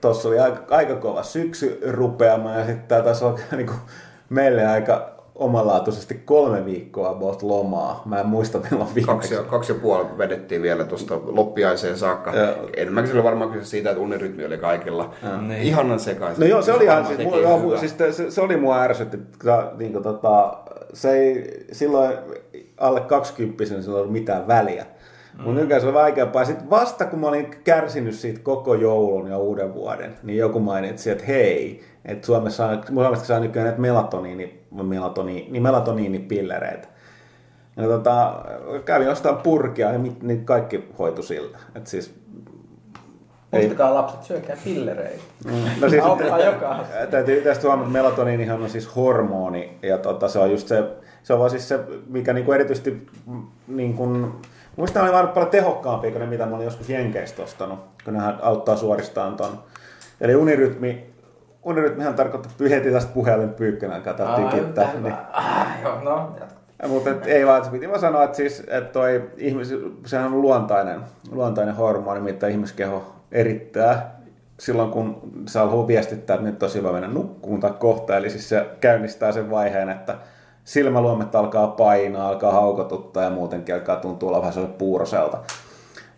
tuossa 0.00 0.28
oli 0.28 0.38
aika, 0.38 0.76
aika 0.76 0.94
kova 0.96 1.22
syksy 1.22 1.80
rupeama 1.90 2.52
ja 2.54 2.66
sitten 2.66 3.04
tässä 3.04 3.26
on 3.26 3.38
niinku, 3.56 3.72
meille 4.28 4.66
aika 4.66 5.12
omalaatuisesti 5.34 6.14
kolme 6.24 6.64
viikkoa 6.64 7.08
about 7.08 7.42
lomaa. 7.42 8.02
Mä 8.04 8.20
en 8.20 8.26
muista 8.26 8.58
milloin 8.58 8.80
Kaksi 8.80 8.94
viimeksi. 9.06 9.34
ja, 9.34 9.42
kaksi 9.42 9.72
ja 9.72 9.78
puoli 9.82 10.18
vedettiin 10.18 10.62
vielä 10.62 10.84
tuosta 10.84 11.14
loppiaiseen 11.26 11.98
saakka. 11.98 12.36
Joo. 12.36 12.54
Enemmänkin 12.76 13.12
se 13.12 13.18
oli 13.18 13.24
varmaan 13.24 13.50
kyse 13.50 13.64
siitä, 13.64 13.90
että 13.90 14.02
unirytmi 14.02 14.44
oli 14.44 14.58
kaikilla 14.58 15.10
Niin. 15.48 15.62
ihanan 15.62 16.00
sekaisin. 16.00 16.40
No 16.40 16.46
joo, 16.46 16.62
se 16.62 16.72
oli 16.72 16.84
ihan, 16.84 17.06
siis, 17.06 17.18
mua, 17.18 17.36
joo, 17.36 17.76
siis 17.76 17.94
se, 18.12 18.30
se, 18.30 18.40
oli 18.40 18.56
mua 18.56 18.80
ärsytti, 18.80 19.16
että 19.16 19.72
niin 19.78 19.92
kuin, 19.92 20.02
tota, 20.02 20.54
se 20.92 21.12
ei 21.12 21.64
silloin 21.72 22.18
alle 22.80 23.00
20 23.00 23.64
sillä 23.64 23.98
ollut 23.98 24.12
mitään 24.12 24.48
väliä. 24.48 24.86
Mm. 25.38 25.44
Mutta 25.44 25.60
nykyään 25.60 25.82
se 25.82 25.88
on 25.88 25.94
vaikeampaa. 25.94 26.44
Sitten 26.44 26.70
vasta 26.70 27.04
kun 27.04 27.18
mä 27.18 27.28
olin 27.28 27.50
kärsinyt 27.64 28.14
siitä 28.14 28.40
koko 28.42 28.74
joulun 28.74 29.28
ja 29.30 29.38
uuden 29.38 29.74
vuoden, 29.74 30.14
niin 30.22 30.38
joku 30.38 30.60
mainitsi, 30.60 31.10
että 31.10 31.24
hei, 31.24 31.80
että 32.04 32.26
Suomessa, 32.26 32.68
Suomessa 32.94 33.24
saa 33.26 33.40
nykyään 33.40 33.66
näitä 33.66 33.80
melatoniini, 33.80 34.60
melatoni, 34.70 35.48
niin 35.50 35.62
melatoniinipillereitä. 35.62 36.88
Ja 37.76 37.82
tota, 37.82 38.44
kävin 38.84 39.08
ostaa 39.08 39.32
purkia 39.32 39.92
ja 39.92 39.98
mit- 39.98 40.22
niin 40.22 40.44
kaikki 40.44 40.88
hoitu 40.98 41.22
sillä. 41.22 41.58
Et 41.74 41.86
siis, 41.86 42.14
ei- 43.52 43.60
Muistakaa 43.60 43.94
lapset, 43.94 44.22
syökää 44.22 44.56
pillereitä. 44.64 45.22
No 45.80 45.88
siis, 45.88 46.04
täytyy 47.10 47.40
tästä 47.40 47.62
huomata, 47.62 47.82
että 47.86 47.92
melatoniinihan 47.92 48.62
on 48.62 48.70
siis 48.70 48.96
hormoni, 48.96 49.78
ja 49.82 49.98
tota, 49.98 50.28
se 50.28 50.38
on 50.38 50.50
just 50.50 50.68
se, 50.68 50.84
se 51.22 51.32
on 51.32 51.38
vaan 51.38 51.50
siis 51.50 51.68
se, 51.68 51.80
mikä 52.08 52.32
niinku 52.32 52.52
erityisesti, 52.52 53.06
mm, 53.26 53.42
niin 53.68 53.94
kun, 53.94 54.40
muista 54.76 55.02
oli 55.02 55.12
vaan 55.12 55.28
paljon 55.28 55.50
tehokkaampia 55.50 56.10
kuin 56.10 56.20
ne, 56.20 56.26
mitä 56.26 56.46
mä 56.46 56.54
olin 56.56 56.64
joskus 56.64 56.88
Jenkeistä 56.90 57.42
ostanut, 57.42 57.78
kun 58.04 58.14
nehän 58.14 58.38
auttaa 58.42 58.76
suoristamaan 58.76 59.36
ton. 59.36 59.58
Eli 60.20 60.34
unirytmi, 60.36 61.10
unirytmihän 61.62 62.14
tarkoittaa, 62.14 62.52
että 62.52 62.74
heti 62.74 62.90
tästä 62.90 63.12
puhelin 63.14 63.50
pyykkänä 63.50 63.94
alkaa 63.94 64.34
Ai, 64.34 64.44
tykittää. 64.50 64.86
hyvä. 64.90 65.08
Niin, 65.08 65.18
Ah, 65.32 65.66
joo, 65.82 66.00
no, 66.00 66.32
mutta 66.88 67.10
et, 67.10 67.26
ei 67.26 67.46
vaan, 67.46 67.62
piti 67.70 67.88
vaan 67.88 68.00
sanoa, 68.00 68.24
että, 68.24 68.36
siis, 68.36 68.60
että 68.60 68.92
toi 68.92 69.30
ihmis, 69.36 69.74
sehän 70.06 70.26
on 70.26 70.42
luontainen, 70.42 71.00
luontainen 71.30 71.74
hormoni, 71.74 72.20
mitä 72.20 72.46
ihmiskeho 72.48 73.12
erittää 73.32 74.22
silloin, 74.60 74.90
kun 74.90 75.20
se 75.48 75.58
haluaa 75.58 75.86
viestittää, 75.86 76.34
että 76.34 76.46
nyt 76.46 76.62
on 76.62 76.70
hyvä 76.74 76.92
mennä 76.92 77.08
nukkuun 77.08 77.60
tai 77.60 77.70
kohta. 77.78 78.16
Eli 78.16 78.30
siis 78.30 78.48
se 78.48 78.66
käynnistää 78.80 79.32
sen 79.32 79.50
vaiheen, 79.50 79.88
että 79.90 80.14
silmäluomet 80.64 81.34
alkaa 81.34 81.66
painaa, 81.66 82.28
alkaa 82.28 82.52
haukotuttaa 82.52 83.22
ja 83.22 83.30
muutenkin 83.30 83.74
alkaa 83.74 83.96
tuntua 83.96 84.28
olla 84.28 84.40
vähän 84.40 84.52
sellainen 84.52 84.78
puuroselta. 84.78 85.38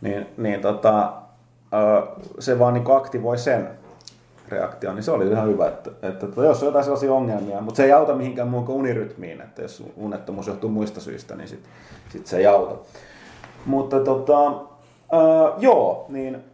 Niin, 0.01 0.27
niin 0.37 0.61
tota, 0.61 1.13
se 2.39 2.59
vaan 2.59 2.75
niin 2.75 2.97
aktivoi 2.97 3.39
sen 3.39 3.69
reaktion, 4.49 4.95
niin 4.95 5.03
se 5.03 5.11
oli 5.11 5.29
ihan 5.29 5.49
hyvä, 5.49 5.69
että, 5.69 5.91
että, 6.03 6.27
että 6.27 6.41
jos 6.41 6.63
on 6.63 6.67
jotain 6.67 6.85
sellaisia 6.85 7.13
ongelmia, 7.13 7.61
mutta 7.61 7.77
se 7.77 7.85
ei 7.85 7.93
auta 7.93 8.15
mihinkään 8.15 8.49
muuhun 8.49 8.67
kuin 8.67 8.79
unirytmiin, 8.79 9.41
että 9.41 9.63
jos 9.63 9.85
unettomuus 9.97 10.47
johtuu 10.47 10.71
muista 10.71 11.01
syistä, 11.01 11.35
niin 11.37 11.49
sitten 11.49 11.71
sit 12.09 12.27
se 12.27 12.37
ei 12.37 12.47
auta. 12.47 12.75
Mutta 13.67 14.01
tota, 14.01 14.51
uh, 14.51 14.59
joo, 15.59 16.07
niin 16.09 16.45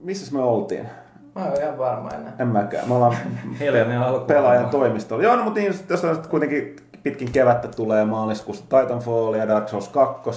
missä 0.00 0.34
me 0.34 0.42
oltiin? 0.42 0.88
Mä 1.34 1.44
oon 1.44 1.62
ihan 1.62 1.78
varma 1.78 2.10
enää. 2.10 2.32
En 2.38 2.48
mäkään. 2.48 2.88
Me 2.88 2.94
ollaan 2.94 3.16
pelaajan 4.26 4.70
toimistolla. 4.70 5.22
Joo, 5.22 5.36
no, 5.36 5.44
mutta 5.44 5.60
niin, 5.60 5.74
jos 5.90 6.04
on 6.04 6.22
kuitenkin 6.28 6.76
pitkin 7.04 7.32
kevättä 7.32 7.68
tulee 7.68 8.04
maaliskuusta 8.04 8.80
Titanfallia, 8.80 9.48
Dark 9.48 9.68
Souls 9.68 9.88
2, 9.88 10.30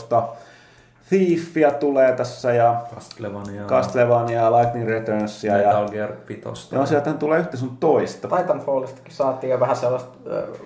Thiefia 1.10 1.72
tulee 1.72 2.12
tässä 2.12 2.54
ja 2.54 2.82
Castlevania. 2.96 3.64
Castlevania, 3.64 4.58
Lightning 4.58 4.90
Returnsia 4.90 5.58
ja 5.58 5.68
Metal 5.68 5.90
Gear 5.90 6.12
5. 6.30 6.76
Joo, 6.76 6.86
sieltähän 6.86 7.20
tulee 7.20 7.40
yhtä 7.40 7.58
sun 7.58 7.78
toista. 7.78 8.28
Titanfallistakin 8.38 9.14
saatiin 9.14 9.52
jo 9.52 9.60
vähän 9.60 9.76
sellaista 9.76 10.18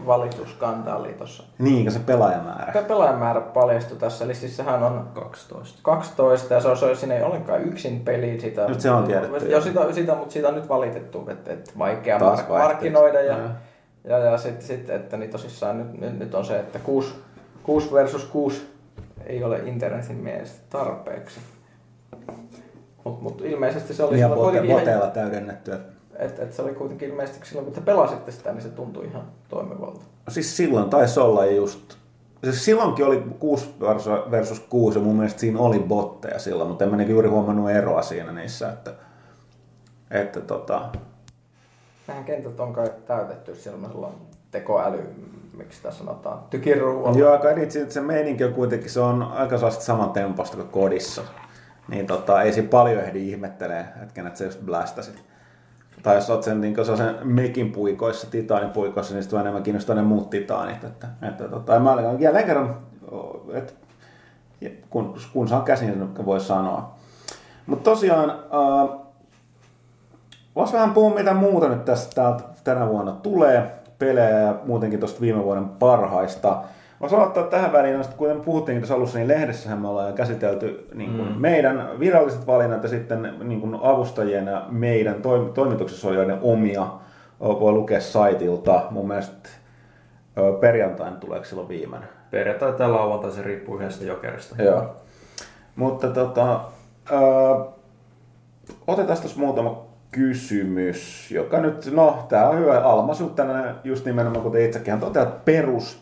valituskandaalia 0.06 1.14
tuossa. 1.14 1.44
Niin, 1.60 1.92
se 1.92 2.00
pelaajamäärä. 2.00 2.84
Pelaajamäärä 2.88 3.42
paljastui 3.42 3.98
tässä, 3.98 4.26
eli 4.26 4.36
siis 4.36 4.58
sehän 4.58 4.84
on 4.84 5.08
12. 5.14 5.80
12 5.82 6.54
ja 6.54 6.62
se 6.62 6.68
on, 6.68 6.78
se 6.78 6.96
siinä 6.96 7.16
ei 7.16 7.24
ollenkaan 7.24 7.62
yksin 7.62 8.00
peli. 8.00 8.40
Sitä, 8.40 8.68
Nyt 8.68 8.82
se 8.82 8.92
on 8.92 9.04
tiedetty, 9.04 9.46
Jo, 9.46 9.52
joo. 9.52 9.62
sitä, 9.62 9.94
sitä, 9.94 10.16
mutta 10.16 10.34
siitä 10.34 10.48
on 10.48 10.56
nyt 10.56 10.70
valitettu, 10.70 11.26
että, 11.28 11.54
että 11.54 11.72
vaikea 11.78 12.20
Taas 12.20 12.48
markkinoida. 12.50 13.22
Ja, 13.22 13.38
Joo. 13.38 13.48
Ja, 14.04 14.18
ja 14.18 14.38
sitten, 14.38 14.68
sit, 14.68 14.90
että 14.90 15.18
niin 15.18 15.32
tosissaan 15.32 15.78
nyt, 15.78 16.00
nyt, 16.02 16.20
nyt 16.20 16.36
on 16.36 16.46
se, 16.46 16.60
että 16.60 16.80
6, 16.80 17.14
6 17.64 17.92
versus 17.94 18.24
6 18.26 18.68
ei 19.26 19.44
ole 19.44 19.60
internetin 19.60 20.16
mielestä 20.18 20.60
tarpeeksi. 20.70 21.40
Mutta 23.04 23.24
mut 23.24 23.42
ilmeisesti 23.42 23.94
se 23.94 24.04
oli 24.04 24.20
Ja 24.20 24.28
silloin 24.28 24.40
bote, 24.40 24.52
kuitenkin 24.52 24.76
boteilla 24.78 25.04
ihan, 25.04 25.12
täydennetty. 25.14 25.72
että- 25.74 25.92
että, 26.20 26.44
että 26.44 26.56
se 26.56 26.62
oli 26.62 26.74
kuitenkin 26.74 27.10
ilmeisesti 27.10 27.48
silloin, 27.48 27.66
kun 27.66 27.74
te 27.76 27.82
pelasitte 27.82 28.32
sitä, 28.32 28.52
niin 28.52 28.62
se 28.62 28.70
tuntui 28.70 29.06
ihan 29.06 29.24
toimivalta. 29.50 30.02
Siis 30.30 30.58
silloin 30.58 30.90
taisi 30.90 31.20
olla 31.20 31.46
just... 31.46 31.94
Siis 32.44 32.66
silloinkin 32.66 33.06
oli 33.06 33.24
6 33.40 33.70
versus- 33.80 34.32
versus 34.32 34.60
6 34.60 35.00
ja 35.00 35.04
mun 35.06 35.16
mielestä 35.16 35.40
siinä 35.40 35.60
oli 35.60 35.80
botteja 35.80 36.40
silloin, 36.40 36.70
mutta 36.70 36.84
en 36.84 36.90
mä 36.92 36.98
niinku 36.98 37.12
juuri 37.12 37.30
huomannut 37.30 37.70
eroa 37.70 38.02
siinä 38.02 38.32
niissä, 38.32 38.70
että, 38.70 38.94
että 40.12 40.42
tota, 40.42 40.90
Nähän 42.12 42.26
kentät 42.26 42.60
on 42.60 42.74
kai 42.74 42.92
täytetty 43.08 43.56
sellaisella 43.56 44.12
tekoäly, 44.52 45.16
miksi 45.58 45.78
sitä 45.78 45.92
sanotaan, 45.92 46.40
tykiruualla. 46.50 47.20
Joo, 47.20 47.40
niitä, 47.56 47.74
sit 47.74 47.92
se 47.92 48.02
meininki 48.02 48.44
on 48.44 48.54
kuitenkin, 48.54 48.90
se 48.90 49.00
on 49.00 49.24
aika 49.24 49.58
sellaista 49.58 49.84
saman 49.84 50.10
temposta 50.10 50.58
kuin 50.58 50.70
kodissa. 50.70 51.22
Niin 51.88 52.08
tota, 52.08 52.42
ei 52.42 52.54
siinä 52.54 52.70
paljon 52.70 53.04
ehdi 53.04 53.30
ihmettelee 53.30 53.86
että 54.04 54.32
se 54.34 54.46
just 54.46 54.62
blästäsit. 54.62 55.24
Tai 56.04 56.16
jos 56.16 56.30
oot 56.30 56.44
sen, 56.44 56.62
niin 56.62 56.76
sen 56.86 57.16
mekin 57.24 57.72
puikoissa, 57.72 58.32
titaanin 58.32 58.70
puikoissa, 58.70 59.14
niin 59.14 59.24
sitten 59.24 59.40
enemmän 59.40 59.64
kiinnostaa 59.64 59.96
ne 59.96 60.02
muut 60.02 60.30
titaanit. 60.30 60.84
Että, 60.84 61.08
että 61.22 61.48
tota, 61.48 61.80
mä 61.80 61.92
olen 61.92 62.22
jälleen 62.22 62.46
kerran, 62.46 62.78
että 63.54 63.74
kun, 64.90 65.18
kun 65.34 65.48
saan 65.48 65.64
käsin, 65.64 65.88
niin 65.88 66.26
voi 66.26 66.40
sanoa. 66.40 66.96
Mutta 67.66 67.92
tosiaan, 67.92 68.30
äh, 68.30 69.01
Voisi 70.56 70.74
vähän 70.74 70.94
puhua 70.94 71.16
mitä 71.16 71.34
muuta 71.34 71.70
nyt 71.70 71.86
tässä 71.86 72.10
täältä 72.16 72.44
tänä 72.64 72.88
vuonna 72.88 73.12
tulee, 73.12 73.72
pelejä 74.00 74.40
ja 74.40 74.56
muutenkin 74.66 75.00
tuosta 75.00 75.22
viime 75.22 75.44
vuoden 75.44 75.70
parhaista. 75.70 76.64
Voisi 77.02 77.16
aloittaa 77.16 77.44
tähän 77.44 77.72
väliin, 77.72 78.02
että 78.02 78.18
kuten 78.18 78.42
puhuttiin 78.42 78.78
tuossa 78.78 78.96
alussa, 78.96 79.18
niin 79.18 79.28
lehdessähän 79.28 79.82
me 79.82 79.88
ollaan 79.88 80.08
jo 80.08 80.14
käsitelty 80.14 80.88
niin 80.94 81.16
kuin 81.16 81.30
mm. 81.30 81.42
meidän 81.42 82.00
viralliset 82.00 82.48
valinnat 82.48 82.84
ja 82.84 82.90
sitten 82.90 83.34
niin 83.44 83.62
kuin 83.62 83.78
avustajien 83.82 84.48
ja 84.48 84.66
meidän 84.70 85.16
toim- 85.16 85.54
toimituksessa 85.54 86.08
olijoiden 86.08 86.40
omia 86.42 86.88
voi 87.40 87.72
lukea 87.72 88.02
saitilta. 88.02 88.84
Mun 88.90 89.08
mielestä 89.08 89.50
Perjantaina 90.60 91.18
tuleeko 91.18 91.46
silloin 91.46 91.68
viimeinen? 91.68 92.10
Perjantai 92.32 92.74
tai 92.74 92.90
lauantai, 92.90 93.32
se 93.32 93.42
riippuu 93.42 93.78
yhdestä 93.78 94.06
jokerista. 94.06 94.64
Joo. 94.64 94.96
Mutta 95.76 96.08
tota, 96.08 96.62
ö, 97.12 97.16
otetaan 98.88 99.22
tässä 99.22 99.40
muutama 99.40 99.91
kysymys, 100.12 101.32
joka 101.32 101.60
nyt, 101.60 101.92
no 101.92 102.26
tää 102.30 102.50
on 102.50 102.60
hyvä 102.60 102.80
almasu 102.80 103.30
tänään 103.30 103.80
just 103.84 104.06
nimenomaan, 104.06 104.44
kuten 104.44 104.66
itsekin 104.66 105.00
toteat, 105.00 105.46
perus. 105.46 106.02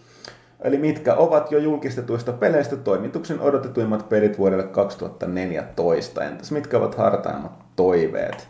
Eli 0.62 0.78
mitkä 0.78 1.14
ovat 1.14 1.52
jo 1.52 1.60
julkistetuista 1.60 2.34
peleistä 2.34 2.76
toimituksen 2.76 3.40
odotetuimmat 3.40 4.10
pelit 4.10 4.38
vuodelle 4.38 4.64
2014? 4.64 6.24
Entäs 6.24 6.52
mitkä 6.52 6.78
ovat 6.78 6.96
hartaimmat 6.96 7.52
toiveet? 7.76 8.48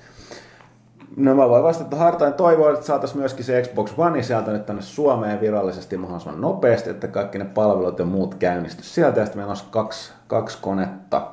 No 1.18 1.36
mä 1.36 1.50
voin 1.50 1.64
vastata, 1.64 1.96
hartain 1.96 2.34
toivoa, 2.34 2.72
että 2.72 2.86
saataisiin 2.86 3.20
myöskin 3.20 3.46
se 3.46 3.62
Xbox 3.62 3.94
One 3.98 4.24
sieltä 4.24 4.52
nyt 4.52 4.66
tänne 4.66 4.82
Suomeen 4.82 5.42
virallisesti 5.42 5.98
mahdollisimman 5.98 6.42
nopeasti, 6.42 6.90
että 6.90 7.08
kaikki 7.08 7.38
ne 7.38 7.46
palvelut 7.46 8.00
ja 8.00 8.06
muut 8.06 8.36
käynnisty 8.36 8.84
sieltä, 8.84 9.20
ja 9.20 9.26
sitten 9.26 9.40
meillä 9.40 9.52
olisi 9.52 9.66
kaksi, 9.72 10.14
kaksi 10.28 10.58
konetta. 10.62 11.28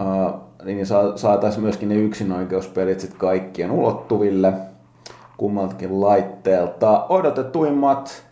Uh, 0.00 0.40
niin 0.64 0.86
sa- 0.86 1.16
saataisiin 1.16 1.62
myöskin 1.62 1.88
ne 1.88 1.94
yksinoikeuspelit 1.94 3.00
sitten 3.00 3.18
kaikkien 3.18 3.70
ulottuville 3.70 4.52
kummaltakin 5.36 6.00
laitteelta. 6.00 7.06
Odotetuimmat, 7.08 8.24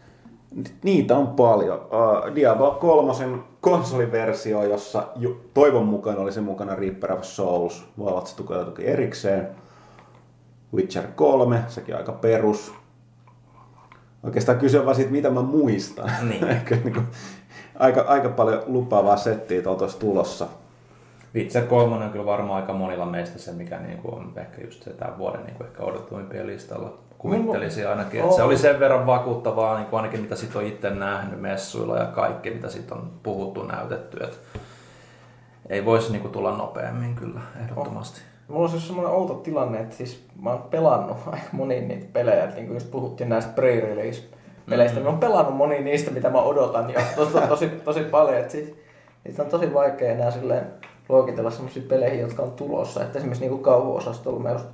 niitä 0.83 1.17
on 1.17 1.27
paljon. 1.27 1.79
Uh, 1.79 2.35
Diablo 2.35 2.71
3 2.71 3.39
konsoliversio, 3.61 4.63
jossa 4.63 5.09
jo, 5.17 5.37
toivon 5.55 5.87
mukaan 5.87 6.19
oli 6.19 6.33
se 6.33 6.41
mukana 6.41 6.75
Reaper 6.75 7.13
of 7.13 7.23
Souls, 7.23 7.85
tukea 8.37 8.65
toki 8.65 8.87
erikseen. 8.87 9.49
Witcher 10.75 11.07
3, 11.15 11.65
sekin 11.69 11.97
aika 11.97 12.13
perus. 12.13 12.73
Oikeastaan 14.23 14.59
kyse 14.59 14.79
on 14.79 14.85
vaan 14.85 14.97
siitä, 14.97 15.11
mitä 15.11 15.31
mä 15.31 15.43
muistan. 15.43 16.11
Niin. 16.29 16.47
Niin 16.85 17.07
aika, 17.79 18.01
aika 18.01 18.29
paljon 18.29 18.63
lupaavaa 18.67 19.17
settiä 19.17 19.63
tuolta 19.63 19.85
olisi 19.85 19.99
tulossa. 19.99 20.47
Witcher 21.35 21.65
3 21.65 22.05
on 22.05 22.11
kyllä 22.11 22.27
varmaan 22.27 22.61
aika 22.61 22.73
monilla 22.73 23.07
meistä 23.07 23.39
se, 23.39 23.53
mikä 23.53 23.79
niinku 23.79 24.15
on 24.15 24.33
ehkä 24.37 24.63
just 24.65 24.83
se 24.83 24.91
tämän 24.91 25.19
vuoden 25.19 25.45
niinku 25.45 25.65
ehkä 25.65 25.83
odotuimpien 25.83 26.47
listalla. 26.47 26.99
Kuvittelisin 27.19 27.89
ainakin, 27.89 28.21
että 28.21 28.37
se 28.37 28.43
oli 28.43 28.59
sen 28.59 28.81
verran 28.81 29.07
vakuuttavaa, 29.07 29.77
niin 29.77 29.87
kuin 29.87 29.99
ainakin 30.01 30.21
mitä 30.21 30.37
sit 30.37 30.57
on 30.57 30.67
itse 30.67 30.91
nähnyt 30.91 31.41
messuilla 31.41 31.99
ja 31.99 32.07
kaikki, 32.07 32.51
mitä 32.51 32.69
siitä 32.69 32.95
on 32.95 33.11
puhuttu, 33.23 33.63
näytetty. 33.63 34.25
Että 34.25 34.37
ei 35.69 35.85
voisi 35.85 36.13
niinku 36.13 36.29
tulla 36.29 36.57
nopeammin 36.57 37.15
kyllä, 37.15 37.41
ehdottomasti. 37.61 38.21
Mulla 38.49 38.65
on 38.65 38.71
siis 38.71 38.87
semmoinen 38.87 39.13
outo 39.13 39.35
tilanne, 39.35 39.81
että 39.81 39.97
siis 39.97 40.27
mä 40.43 40.51
oon 40.51 40.63
pelannut 40.63 41.17
aika 41.33 41.47
moniin 41.53 41.89
niitä 41.89 42.07
pelejä, 42.13 42.45
että 42.45 42.57
niin 42.57 42.67
kuin 42.67 42.77
just 42.77 42.91
puhuttiin 42.91 43.29
näistä 43.29 43.53
pre-release 43.53 44.23
peleistä, 44.71 44.97
mm-hmm. 44.97 45.05
mä 45.05 45.11
oon 45.11 45.21
pelannut 45.21 45.57
moni 45.57 45.81
niistä, 45.81 46.11
mitä 46.11 46.31
mä 46.31 46.43
odotan 46.43 46.91
jo 46.91 47.01
tosi, 47.17 47.33
tosi, 47.49 47.69
tosi 47.69 48.01
paljon, 48.01 48.39
että 48.39 48.53
siis, 48.53 48.75
niitä 49.25 49.43
on 49.43 49.49
tosi 49.49 49.75
vaikea 49.75 50.13
enää 50.13 50.31
silleen 50.31 50.67
luokitella 51.09 51.51
semmoisia 51.51 51.83
pelejä, 51.89 52.21
jotka 52.21 52.43
on 52.43 52.53
tulossa, 52.53 53.03
että 53.03 53.19
esimerkiksi 53.19 53.49
niin 53.49 53.63
kauhuosastolla 53.63 54.41
mä 54.41 54.51
just 54.51 54.67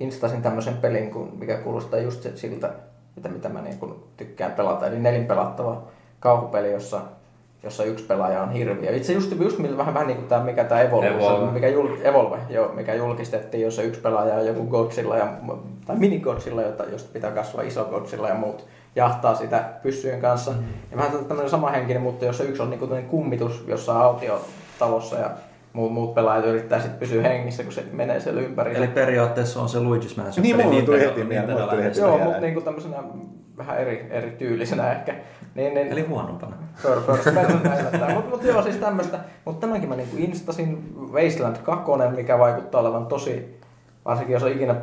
instasin 0.00 0.42
tämmöisen 0.42 0.76
pelin, 0.76 1.10
kun, 1.10 1.32
mikä 1.38 1.56
kuulostaa 1.56 2.00
just 2.00 2.26
siltä, 2.34 2.72
mitä, 3.16 3.28
mitä 3.28 3.48
mä 3.48 3.62
niin 3.62 3.78
tykkään 4.16 4.52
pelata, 4.52 4.86
eli 4.86 4.98
nelinpelattava 4.98 5.82
kauhupeli, 6.20 6.72
jossa 6.72 7.00
jossa 7.64 7.84
yksi 7.84 8.04
pelaaja 8.04 8.42
on 8.42 8.50
hirviö. 8.50 8.96
Itse 8.96 9.12
just, 9.12 9.40
just 9.40 9.58
millä 9.58 9.76
vähän, 9.76 9.94
vähän 9.94 10.06
niin 10.06 10.16
kuin 10.16 10.28
tämä, 10.28 10.44
mikä 10.44 10.64
tämä 10.64 10.80
Evolve, 10.80 11.08
Evolve. 11.08 11.52
mikä 11.52 11.68
jul, 11.68 11.88
Evolve 12.02 12.38
joo, 12.50 12.72
mikä 12.72 12.94
julkistettiin, 12.94 13.62
jossa 13.62 13.82
yksi 13.82 14.00
pelaaja 14.00 14.34
on 14.34 14.46
joku 14.46 14.64
Godzilla, 14.66 15.16
ja, 15.16 15.28
tai 15.86 15.96
mini 15.96 16.20
Godzilla, 16.20 16.62
jota, 16.62 16.84
josta 16.84 17.10
pitää 17.12 17.30
kasvaa 17.30 17.62
iso 17.62 17.84
Godzilla 17.84 18.28
ja 18.28 18.34
muut 18.34 18.66
jahtaa 18.96 19.34
sitä 19.34 19.64
pyssyjen 19.82 20.20
kanssa. 20.20 20.50
Mm. 20.50 20.58
Ja 20.90 20.96
vähän 20.96 21.12
tämmöinen 21.24 21.50
sama 21.50 21.70
henkinen, 21.70 22.02
mutta 22.02 22.24
jossa 22.24 22.44
yksi 22.44 22.62
on 22.62 22.70
niin 22.70 22.80
kuin 22.80 23.06
kummitus 23.06 23.64
jossain 23.68 23.98
autiotalossa 24.74 25.16
ja 25.16 25.30
muut, 25.72 25.92
muut 25.92 26.14
pelaajat 26.14 26.46
yrittää 26.46 26.80
sitten 26.80 26.98
pysyä 26.98 27.22
hengissä, 27.22 27.62
kun 27.62 27.72
se 27.72 27.84
menee 27.92 28.20
siellä 28.20 28.40
ympäri. 28.40 28.76
Eli 28.76 28.88
periaatteessa 28.88 29.62
on 29.62 29.68
se 29.68 29.78
Luigi's 29.78 30.16
Mansion. 30.16 30.42
Niin, 30.42 30.56
mulla 30.56 30.82
tuli 30.82 31.00
heti 31.00 31.24
mieleen. 31.24 31.96
Joo, 31.96 32.18
mutta 32.18 32.40
niin 32.40 32.54
kuin 32.54 32.64
tämmöisenä 32.64 32.96
vähän 33.56 33.78
eri, 33.78 34.06
eri 34.10 34.30
tyylisenä 34.30 34.92
ehkä. 34.92 35.14
Niin, 35.54 35.74
niin, 35.74 35.88
Eli 35.88 36.02
huonompana. 36.06 36.56
Fir- 36.82 37.12
First 37.12 37.36
Mutta 38.14 38.30
mut 38.30 38.44
joo, 38.44 38.62
siis 38.62 38.76
tämmöistä. 38.76 39.18
Mutta 39.44 39.60
tämänkin 39.60 39.88
mä 39.88 39.96
niinku 39.96 40.16
instasin 40.18 40.94
Wasteland 41.12 41.56
2, 41.56 41.84
mikä 42.16 42.38
vaikuttaa 42.38 42.80
olevan 42.80 43.06
tosi, 43.06 43.60
varsinkin 44.04 44.34
jos 44.34 44.42
on 44.42 44.52
ikinä 44.52 44.74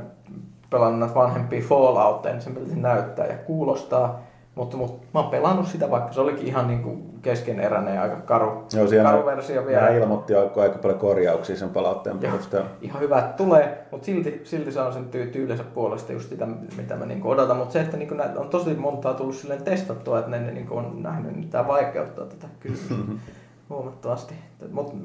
pelannut 0.69 0.99
näitä 0.99 1.15
vanhempia 1.15 1.61
Falloutteja, 1.61 2.33
niin 2.35 2.43
se 2.43 2.49
miltä 2.49 2.69
se 2.69 2.75
näyttää 2.75 3.25
ja 3.25 3.37
kuulostaa. 3.37 4.30
Mutta 4.55 4.77
mut, 4.77 5.01
mä 5.13 5.19
oon 5.19 5.29
pelannut 5.29 5.67
sitä, 5.67 5.91
vaikka 5.91 6.13
se 6.13 6.21
olikin 6.21 6.47
ihan 6.47 6.67
niinku 6.67 6.97
keskeneräinen 7.21 7.95
ja 7.95 8.01
aika 8.01 8.15
karu, 8.15 8.63
Joo, 8.73 9.03
karu 9.03 9.25
versio 9.25 9.65
vielä. 9.65 9.81
Nämä 9.81 9.95
ilmoitti 9.97 10.35
aika, 10.35 10.61
aika 10.61 10.77
paljon 10.77 10.99
korjauksia 10.99 11.55
sen 11.55 11.69
palautteen 11.69 12.19
perusteella. 12.19 12.69
ihan 12.81 13.01
hyvä, 13.01 13.19
että 13.19 13.37
tulee, 13.37 13.87
mutta 13.91 14.05
silti, 14.05 14.41
silti 14.43 14.71
se 14.71 14.81
on 14.81 14.93
sen 14.93 15.05
tyy- 15.05 15.27
tyylinsä 15.31 15.63
puolesta 15.63 16.11
just 16.13 16.29
sitä, 16.29 16.45
mitä 16.77 16.95
mä 16.95 17.05
niinku 17.05 17.29
odotan. 17.29 17.57
Mutta 17.57 17.73
se, 17.73 17.81
että 17.81 17.97
niinku 17.97 18.15
nää- 18.15 18.33
on 18.37 18.49
tosi 18.49 18.73
montaa 18.73 19.13
tullut 19.13 19.35
silleen 19.35 19.63
testattua, 19.63 20.19
että 20.19 20.31
ne, 20.31 20.39
ne 20.39 20.51
niinku 20.51 20.77
on 20.77 21.03
nähnyt, 21.03 21.35
niin 21.35 21.49
tämä 21.49 21.67
vaikeuttaa 21.67 22.25
tätä 22.25 22.47
kyllä 22.59 22.77
huomattavasti. 23.69 24.35
Mutta 24.71 24.95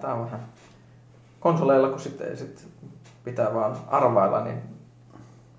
tämä 0.00 0.14
on 0.14 0.24
vähän 0.24 0.40
konsoleilla, 1.40 1.88
kun 1.88 2.00
sitten 2.00 2.36
sit 2.36 2.68
pitää 3.24 3.54
vaan 3.54 3.76
arvailla, 3.88 4.44
niin 4.44 4.58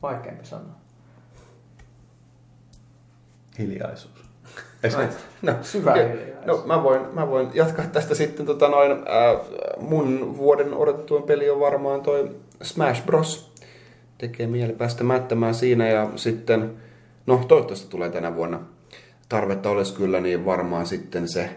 vaikeampi 0.01 0.45
sanoa. 0.45 0.80
Hiljaisuus. 3.59 4.13
Niin? 4.97 5.09
No, 5.41 5.53
Syvä 5.61 5.91
okei. 5.91 6.09
hiljaisuus. 6.09 6.45
No, 6.45 6.63
mä 6.65 6.83
voin, 6.83 7.01
mä 7.13 7.27
voin 7.27 7.47
jatkaa 7.53 7.85
tästä 7.85 8.15
sitten. 8.15 8.45
Tota 8.45 8.67
noin, 8.67 8.91
äh, 8.91 9.41
mun 9.79 10.37
vuoden 10.37 10.73
odotetuin 10.73 11.23
peli 11.23 11.49
on 11.49 11.59
varmaan 11.59 12.01
toi 12.01 12.35
Smash 12.61 13.05
Bros. 13.05 13.51
Tekee 14.17 14.47
mieli 14.47 14.73
päästä 14.73 15.03
mättämään 15.03 15.55
siinä 15.55 15.87
ja 15.87 16.09
sitten, 16.15 16.73
no 17.25 17.37
toivottavasti 17.47 17.87
tulee 17.89 18.09
tänä 18.09 18.35
vuonna. 18.35 18.59
Tarvetta 19.29 19.69
olisi 19.69 19.93
kyllä, 19.93 20.19
niin 20.19 20.45
varmaan 20.45 20.85
sitten 20.85 21.27
se 21.27 21.49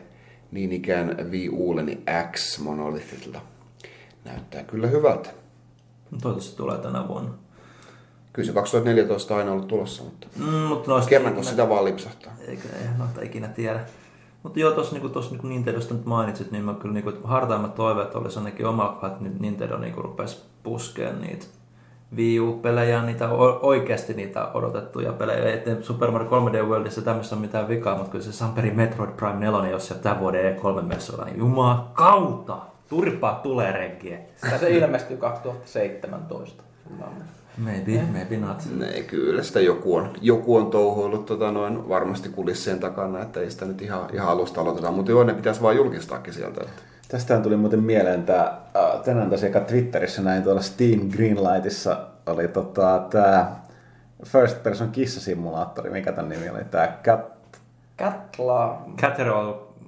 niin 0.51 0.73
ikään 0.73 1.31
Wii 1.31 1.49
Ulle, 1.49 1.83
niin 1.83 2.03
X 2.33 2.59
Monolithilla. 2.59 3.41
Näyttää 4.25 4.63
kyllä 4.63 4.87
hyvältä. 4.87 5.31
Toivottavasti 6.11 6.57
tulee 6.57 6.79
tänä 6.79 7.09
vuonna. 7.09 7.44
Kyllä 8.35 8.47
se 8.47 8.53
2014 8.53 9.35
on 9.35 9.41
aina 9.41 9.53
ollut 9.53 9.69
tulossa, 9.69 10.03
mutta 10.05 10.27
Mm, 10.37 10.45
mutta 10.53 10.91
noista 10.91 11.09
kerranko 11.11 11.41
ikinä- 11.41 11.51
sitä 11.51 11.69
vaan 11.69 11.85
lipsahtaa. 11.85 12.33
Eikä 12.49 12.69
ei 12.83 12.89
noita 12.99 13.23
ikinä 13.23 13.49
tiedä. 13.49 13.81
Mutta 14.43 14.61
joo, 14.61 14.71
tuossa 14.73 14.93
niinku, 14.93 15.09
tossa, 15.09 15.31
niinku 15.31 15.47
Nintendosta 15.47 15.95
nyt 15.95 16.05
mainitsit, 16.07 16.51
niin 16.51 16.65
mä 16.65 16.75
kyllä 16.75 16.95
niinku, 16.95 17.13
hartaimmat 17.25 17.75
toiveet 17.75 18.15
olisi 18.15 18.39
ainakin 18.39 18.67
omalla 18.67 18.93
kohdalla, 18.93 19.13
että 19.15 19.25
nyt 19.29 19.41
Nintendo 19.41 19.79
niinku 19.79 20.03
rupesi 20.03 20.43
puskeen 20.63 21.21
niitä 21.21 21.47
Wii 22.17 22.41
U-pelejä, 22.41 23.03
niitä 23.03 23.29
oikeasti 23.63 24.15
niitä 24.15 24.49
odotettuja 24.55 25.13
pelejä. 25.13 25.45
Ei 25.45 25.55
että 25.55 25.77
Super 25.83 26.11
Mario 26.11 26.29
3D 26.29 26.63
Worldissa 26.69 27.03
tämmöisessä 27.03 27.37
on 27.37 27.43
mitään 27.43 27.69
vikaa, 27.69 27.97
mutta 27.97 28.11
kyllä 28.11 28.25
se 28.25 28.33
Samperi 28.33 28.71
Metroid 28.71 29.11
Prime 29.11 29.39
4, 29.41 29.71
jos 29.71 29.89
se 29.89 29.95
tämän 29.95 30.21
vuoden 30.21 30.57
E3-messuilla, 30.57 31.25
niin 31.25 31.39
jumaa 31.39 31.91
kautta! 31.95 32.57
Turpaa 32.89 33.35
tulee 33.43 33.73
renkiä. 33.73 34.19
Sitä 34.37 34.59
se 34.59 34.71
ilmestyy 34.71 35.17
2017. 35.17 36.63
Maybe, 37.57 38.03
maybe 38.13 38.37
not. 38.37 38.63
Ei, 38.93 39.03
kyllä 39.03 39.43
sitä 39.43 39.61
joku 39.61 39.97
on, 39.97 40.13
joku 40.21 40.57
on 40.57 40.71
touhuillut 40.71 41.27
tota 41.27 41.53
noin, 41.53 41.89
varmasti 41.89 42.29
kulissien 42.29 42.81
takana, 42.81 43.23
että 43.23 43.41
ei 43.41 43.51
sitä 43.51 43.65
nyt 43.65 43.83
ihan, 43.83 44.09
ihan 44.13 44.29
alusta 44.29 44.61
aloiteta, 44.61 44.91
mutta 44.91 45.11
joo, 45.11 45.25
ne 45.25 45.35
pitäisi 45.35 45.63
vaan 45.63 45.77
julkistaakin 45.77 46.35
sieltä. 46.35 46.61
Että. 46.61 46.83
Tästähän 47.09 47.43
tuli 47.43 47.57
muuten 47.57 47.83
mieleen 47.83 48.23
tämä, 48.23 48.61
äh, 48.77 49.03
tänään 49.05 49.31
tosiaan 49.31 49.65
Twitterissä 49.65 50.23
näin 50.23 50.43
tuolla 50.43 50.63
Steam 50.63 51.01
Greenlightissa 51.11 52.07
oli 52.27 52.49
tota, 52.49 53.07
tämä 53.11 53.57
First 54.25 54.63
Person 54.63 54.91
kissasimulaattori, 54.91 55.91
mikä 55.91 56.13
tämän 56.13 56.29
nimi 56.29 56.51
oli, 56.51 56.65
tämä 56.71 56.89
Cat, 57.05 57.35
Catla... 57.99 58.83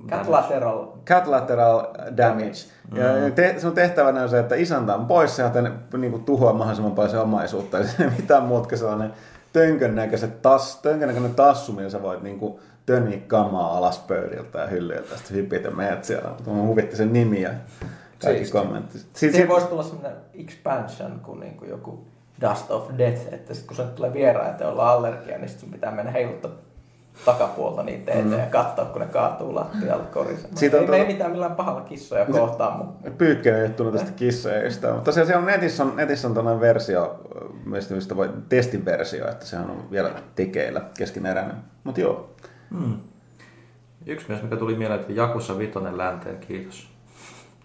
Cateral. 0.08 0.24
Catlateral. 0.24 0.86
Cat 1.04 1.26
Lateral 1.26 1.86
Damage. 2.16 2.52
Ja 2.94 3.30
te, 3.34 3.54
sun 3.58 3.72
tehtävänä 3.72 4.22
on 4.22 4.28
se, 4.28 4.38
että 4.38 4.54
isäntä 4.54 4.94
on 4.94 5.06
pois 5.06 5.38
ja 5.38 5.44
joten 5.44 5.72
niin 5.98 6.24
tuhoaa 6.24 6.52
mahdollisimman 6.52 6.94
paljon 6.94 7.10
se 7.10 7.18
omaisuutta. 7.18 7.78
Eli 7.78 7.86
ei 8.00 8.10
mitään 8.16 8.42
muuta 8.42 8.68
kuin 8.68 8.78
sellainen 8.78 9.12
tönkön 9.52 9.94
näköiset 9.94 10.42
tas, 10.42 10.80
tönkön 10.82 11.08
näköinen 11.08 11.34
tassu, 11.34 11.72
millä 11.72 11.90
sä 11.90 12.02
voit 12.02 12.22
niin 12.22 12.38
kuin, 12.38 12.58
töniä 12.86 13.18
kamaa 13.26 13.76
alas 13.76 13.98
pöydiltä 13.98 14.58
ja 14.58 14.66
hyllyiltä 14.66 15.14
ja 15.14 15.16
sitten 15.16 15.36
hypit 15.36 15.64
ja 15.64 15.70
meet 15.70 16.04
siellä. 16.04 16.30
Mun 16.46 16.68
huvitti 16.68 16.96
sen 16.96 17.12
nimi 17.12 17.42
ja 17.42 17.50
kaikki 18.22 18.38
Siistiä. 18.38 18.60
kommentit. 18.60 18.92
Sitten 18.92 19.20
Siitä 19.20 19.36
sit, 19.36 19.48
voisi 19.48 19.66
tulla 19.66 19.82
semmoinen 19.82 20.12
expansion 20.34 21.20
kuin 21.20 21.40
niinku 21.40 21.64
joku 21.64 22.06
Dust 22.40 22.70
of 22.70 22.90
Death, 22.98 23.34
että 23.34 23.54
sit 23.54 23.66
kun 23.66 23.76
se 23.76 23.82
tulee 23.82 24.12
vieraita, 24.12 24.64
joilla 24.64 24.82
on 24.82 24.98
allergia, 24.98 25.38
niin 25.38 25.48
sit 25.48 25.60
sun 25.60 25.70
pitää 25.70 25.90
mennä 25.90 26.10
heiluttaa 26.10 26.50
takapuolta 27.24 27.82
niitä 27.82 28.12
eteen 28.12 28.32
ja 28.32 28.46
katsoa, 28.46 28.84
kun 28.84 29.00
ne 29.00 29.06
kaatuu 29.06 29.54
lattialle 29.54 30.04
korissa. 30.04 30.48
Siitä 30.54 30.76
on 30.76 30.82
ei, 30.82 30.88
me 30.88 30.96
ei 30.96 31.02
tuo- 31.02 31.12
mitään 31.12 31.30
millään 31.30 31.56
pahalla 31.56 31.80
kissoja 31.80 32.26
kohtaan, 32.26 32.78
mutta 32.78 33.10
Pyykkönen 33.10 33.62
juttunut 33.62 33.92
tästä 33.92 34.10
kissaeista. 34.10 34.88
Mutta 34.92 35.04
tosiaan 35.04 35.26
siellä 35.26 35.40
on 35.40 35.46
netissä 35.46 35.82
on, 35.82 35.96
netissä 35.96 36.28
on 36.28 36.34
tällainen 36.34 36.60
versio, 36.60 37.20
mistä 37.64 37.94
mistä 37.94 38.16
voi, 38.16 38.30
testiversio, 38.48 39.28
että 39.28 39.46
sehän 39.46 39.70
on 39.70 39.90
vielä 39.90 40.10
tekeillä 40.34 40.80
keskeneräinen. 40.98 41.56
Mutta 41.84 42.00
joo, 42.00 42.30
Yksi 44.06 44.26
myös, 44.28 44.42
mikä 44.42 44.56
tuli 44.56 44.74
mieleen, 44.74 45.00
että 45.00 45.12
Jakussa 45.12 45.58
Vitonen 45.58 45.98
länteen, 45.98 46.38
kiitos. 46.38 46.88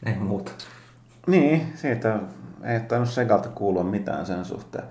Ei 0.06 0.16
muuta. 0.16 0.52
niin, 1.28 1.74
siitä 1.76 2.20
ei 2.64 2.80
tainnut 2.80 3.10
Segalta 3.10 3.50
kuulua 3.50 3.84
mitään 3.84 4.26
sen 4.26 4.46
suhteen. 4.46 4.84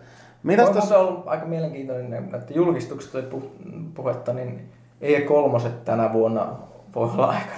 Mitäs 0.42 0.92
on 0.92 0.98
ollut 0.98 1.28
aika 1.28 1.46
mielenkiintoinen, 1.46 2.34
että 2.34 2.52
julkistuksesta 2.54 3.18
puhetta, 3.94 4.32
niin 4.32 4.68
E3 5.02 5.68
tänä 5.84 6.12
vuonna 6.12 6.56
voi 6.94 7.10
olla 7.14 7.26
aika, 7.26 7.54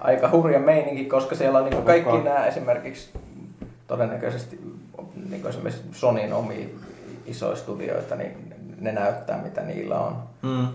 aika 0.00 0.30
hurja 0.30 0.58
meininki, 0.58 1.04
koska 1.04 1.34
siellä 1.34 1.58
on 1.58 1.70
niin 1.70 1.82
kaikki 1.82 2.10
Opa. 2.10 2.24
nämä 2.24 2.46
esimerkiksi 2.46 3.10
todennäköisesti 3.86 4.60
niin 5.30 5.46
esimerkiksi 5.46 5.82
Sonyn 5.92 6.32
omia 6.32 6.66
isoja 7.26 7.56
studioita, 7.56 8.16
niin 8.16 8.54
ne 8.80 8.92
näyttää 8.92 9.42
mitä 9.42 9.60
niillä 9.60 10.00
on. 10.00 10.16
Mm. 10.42 10.68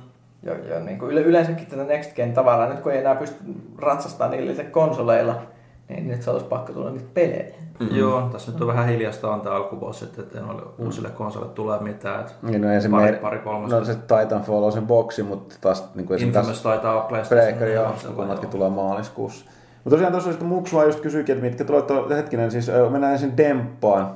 Ja, 0.44 0.54
ja 0.54 0.80
niin 0.80 1.00
kuin 1.00 1.12
yle, 1.12 1.22
yleensäkin 1.22 1.66
tätä 1.66 1.84
Next 1.84 2.16
Gen 2.16 2.34
tavaraa, 2.34 2.70
nyt 2.70 2.80
kun 2.80 2.92
ei 2.92 3.00
enää 3.00 3.16
pysty 3.16 3.38
ratsastamaan 3.78 4.38
niillä 4.38 4.64
konsoleilla, 4.64 5.42
niin 5.90 6.08
nyt 6.08 6.22
se 6.22 6.30
olisi 6.30 6.46
pakko 6.46 6.74
tulla 6.74 6.92
niitä 6.92 7.10
pelejä. 7.14 7.56
Mm-hmm. 7.80 7.98
Joo, 7.98 8.30
tässä 8.32 8.52
nyt 8.52 8.62
on 8.62 8.68
vähän 8.68 8.88
hiljasta 8.88 9.34
antaa 9.34 9.56
alkuvuosi, 9.56 10.06
että 10.06 10.22
ettei 10.22 10.42
noille 10.42 10.62
uusille 10.78 11.10
konsoleille 11.10 11.56
tule 11.56 11.80
mitään. 11.80 12.20
Että 12.20 12.34
Niin, 12.42 12.62
no, 12.62 12.70
ensin 12.70 12.92
pari, 12.92 13.18
pari 13.18 13.40
kolmosta. 13.40 13.80
No 13.80 13.86
se 13.86 13.96
Titanfall 13.96 14.64
on 14.64 14.72
sen 14.72 14.88
boksi, 14.88 15.24
mutta 15.24 15.56
taas 15.62 15.96
niin 15.96 16.08
kuin 16.08 16.22
Infamous 16.22 16.48
taas 16.48 16.62
taitaa 16.62 16.92
olla 16.92 17.02
PlayStation. 17.02 17.48
Breaker 17.48 17.68
ja 17.68 17.94
kummatkin 18.16 18.50
tulee 18.50 18.70
maaliskuussa. 18.70 19.46
Mutta 19.84 19.90
tosiaan 19.90 20.12
tuossa 20.12 20.30
sitten 20.32 20.48
Muksua 20.48 20.84
just 20.86 21.00
kysyikin, 21.00 21.34
että 21.34 21.46
mitkä 21.46 21.64
tulee, 21.64 21.82
to, 21.82 22.10
hetkinen, 22.10 22.52
siis 22.52 22.72
mennään 22.90 23.14
ensin 23.14 23.38
Demppaan, 23.38 24.10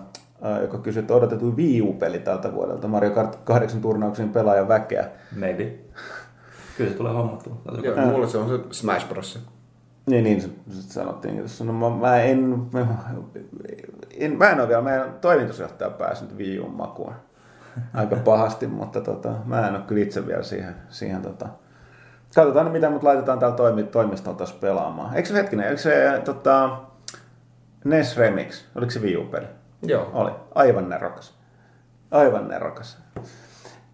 joka 0.62 0.78
kysyi, 0.78 1.00
että 1.00 1.14
odotettu 1.14 1.56
Wii 1.56 1.82
U-peli 1.82 2.20
tältä 2.20 2.54
vuodelta, 2.54 2.88
Mario 2.88 3.12
Kart 3.12 3.36
8 3.36 3.82
turnauksiin 3.82 4.30
pelaajan 4.30 4.68
väkeä. 4.68 5.08
Maybe. 5.40 5.72
Kyllä 6.78 6.92
se 6.92 6.98
tulee 6.98 7.14
hommattua. 7.14 7.56
Joo, 7.84 7.96
mulle 7.98 8.28
se 8.28 8.38
on 8.38 8.50
se 8.50 8.60
Smash 8.72 9.08
Bros. 9.08 9.40
Niin, 10.08 10.24
niin 10.24 10.42
se 10.42 10.50
sanottiin 10.70 11.38
tuossa. 11.38 11.64
No, 11.64 11.74
mä, 11.74 11.90
mä, 11.90 12.22
en, 12.22 12.40
mä, 12.74 12.88
en, 14.18 14.38
mä 14.38 14.50
en 14.50 14.60
ole 14.60 14.68
vielä 14.68 14.82
meidän 14.82 15.14
toimitusjohtaja 15.22 15.90
päässyt 15.90 16.38
Wii 16.38 16.60
U 16.60 16.70
makuun 16.70 17.14
aika 17.94 18.16
pahasti, 18.16 18.68
mutta 18.82 19.02
tota, 19.02 19.34
mä 19.46 19.68
en 19.68 19.76
ole 19.76 19.84
kyllä 19.88 20.02
itse 20.02 20.28
vielä 20.28 20.44
siihen, 20.44 20.76
siihen 20.90 21.22
tota, 21.22 21.48
Katsotaan, 22.36 22.72
mitä 22.72 22.90
mut 22.90 23.04
laitetaan 23.04 23.40
täällä 23.40 23.58
toimi, 23.58 23.84
toimistolta 23.84 24.38
taas 24.38 24.54
pelaamaan. 24.54 25.16
Eikö 25.16 25.30
se 25.30 25.36
hetkinen, 25.36 25.68
eikö 25.68 25.82
se 25.82 26.22
tota, 26.26 26.78
NES 27.86 28.18
Remix, 28.18 28.64
oliko 28.76 28.92
se 28.92 29.00
Wii 29.00 29.18
U-peli? 29.18 29.48
Joo. 29.82 30.12
Oli. 30.14 30.32
Aivan 30.56 30.90
nerokas. 30.90 31.38
Aivan 32.12 32.48
nerokas. 32.48 32.98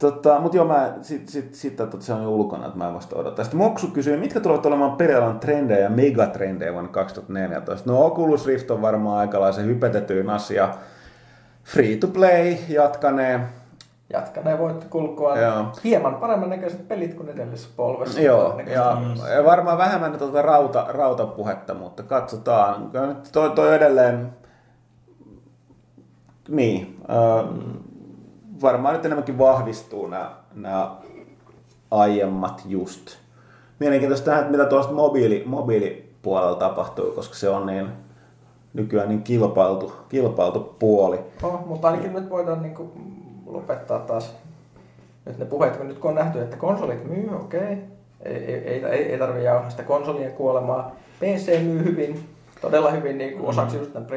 Tota, 0.03 0.39
mutta 0.39 0.57
joo, 0.57 0.65
mä, 0.65 0.93
sit, 1.01 1.29
sit, 1.29 1.55
sit, 1.55 1.75
tota, 1.75 2.01
se 2.01 2.13
on 2.13 2.23
jo 2.23 2.31
ulkona, 2.31 2.65
että 2.65 2.77
mä 2.77 2.87
en 2.87 2.93
vasta 2.93 3.15
odottaa. 3.15 3.45
Sitten 3.45 3.57
Moksu 3.57 3.87
kysyy, 3.87 4.17
mitkä 4.17 4.39
tulevat 4.39 4.65
olemaan 4.65 4.95
pelialan 4.95 5.39
trendejä 5.39 5.79
ja 5.79 5.89
megatrendejä 5.89 6.73
vuonna 6.73 6.91
2014? 6.91 7.91
No 7.91 8.05
Oculus 8.05 8.45
Rift 8.45 8.71
on 8.71 8.81
varmaan 8.81 9.17
aikalaisen 9.17 9.65
hypetetyin 9.65 10.29
asia. 10.29 10.69
Free 11.63 11.95
to 11.97 12.07
play 12.07 12.55
jatkanee. 12.69 13.39
Jatkaneen 14.13 14.59
voitte 14.59 14.85
kulkua 14.89 15.37
Joo. 15.37 15.65
hieman 15.83 16.15
paremman 16.15 16.49
näköiset 16.49 16.87
pelit 16.87 17.13
kuin 17.13 17.29
edellisessä 17.29 17.69
polvessa. 17.75 18.21
Joo, 18.21 18.59
ja, 18.67 19.01
ja 19.35 19.43
varmaan 19.43 19.77
vähemmän 19.77 20.17
tuota 20.17 20.41
rauta, 20.41 20.85
rautapuhetta, 20.89 21.73
mutta 21.73 22.03
katsotaan. 22.03 22.91
Toi, 23.31 23.49
toi 23.49 23.75
edelleen, 23.75 24.33
niin, 26.49 26.97
äh, 27.09 27.49
varmaan 28.63 28.95
nyt 28.95 29.05
enemmänkin 29.05 29.37
vahvistuu 29.37 30.07
nämä, 30.07 30.31
nämä 30.53 30.95
aiemmat 31.91 32.61
just. 32.65 33.17
Mielenkiintoista 33.79 34.31
nähdä, 34.31 34.49
mitä 34.49 34.65
tuosta 34.65 34.93
mobiili, 34.93 35.43
mobiilipuolella 35.45 36.55
tapahtuu, 36.55 37.11
koska 37.11 37.35
se 37.35 37.49
on 37.49 37.65
niin 37.65 37.87
nykyään 38.73 39.09
niin 39.09 39.23
kilpailtu, 39.23 39.93
kilpailtu 40.09 40.75
puoli. 40.79 41.19
Oh, 41.43 41.65
mutta 41.65 41.87
ainakin 41.87 42.13
nyt 42.13 42.29
voidaan 42.29 42.61
niin 42.61 42.75
kuin 42.75 42.91
lopettaa 43.45 43.99
taas 43.99 44.35
nyt 45.25 45.37
ne 45.37 45.45
puheet, 45.45 45.77
kun 45.77 45.87
nyt 45.87 45.97
kun 45.97 46.09
on 46.09 46.15
nähty, 46.15 46.41
että 46.41 46.57
konsolit 46.57 47.09
myy, 47.09 47.35
okei. 47.35 47.59
Okay. 47.59 47.77
Ei, 48.25 48.35
ei, 48.35 48.85
ei, 48.85 49.11
ei 49.11 49.19
tarvitse 49.19 49.43
jauhaa 49.43 49.69
sitä 49.69 49.83
konsolien 49.83 50.31
kuolemaa. 50.31 50.95
PC 51.19 51.63
myy 51.63 51.83
hyvin, 51.83 52.29
todella 52.63 52.91
hyvin 52.91 53.17
niin 53.17 53.33
kuin 53.33 53.45
osaksi 53.45 53.77
just 53.77 53.93
tämän 53.93 54.07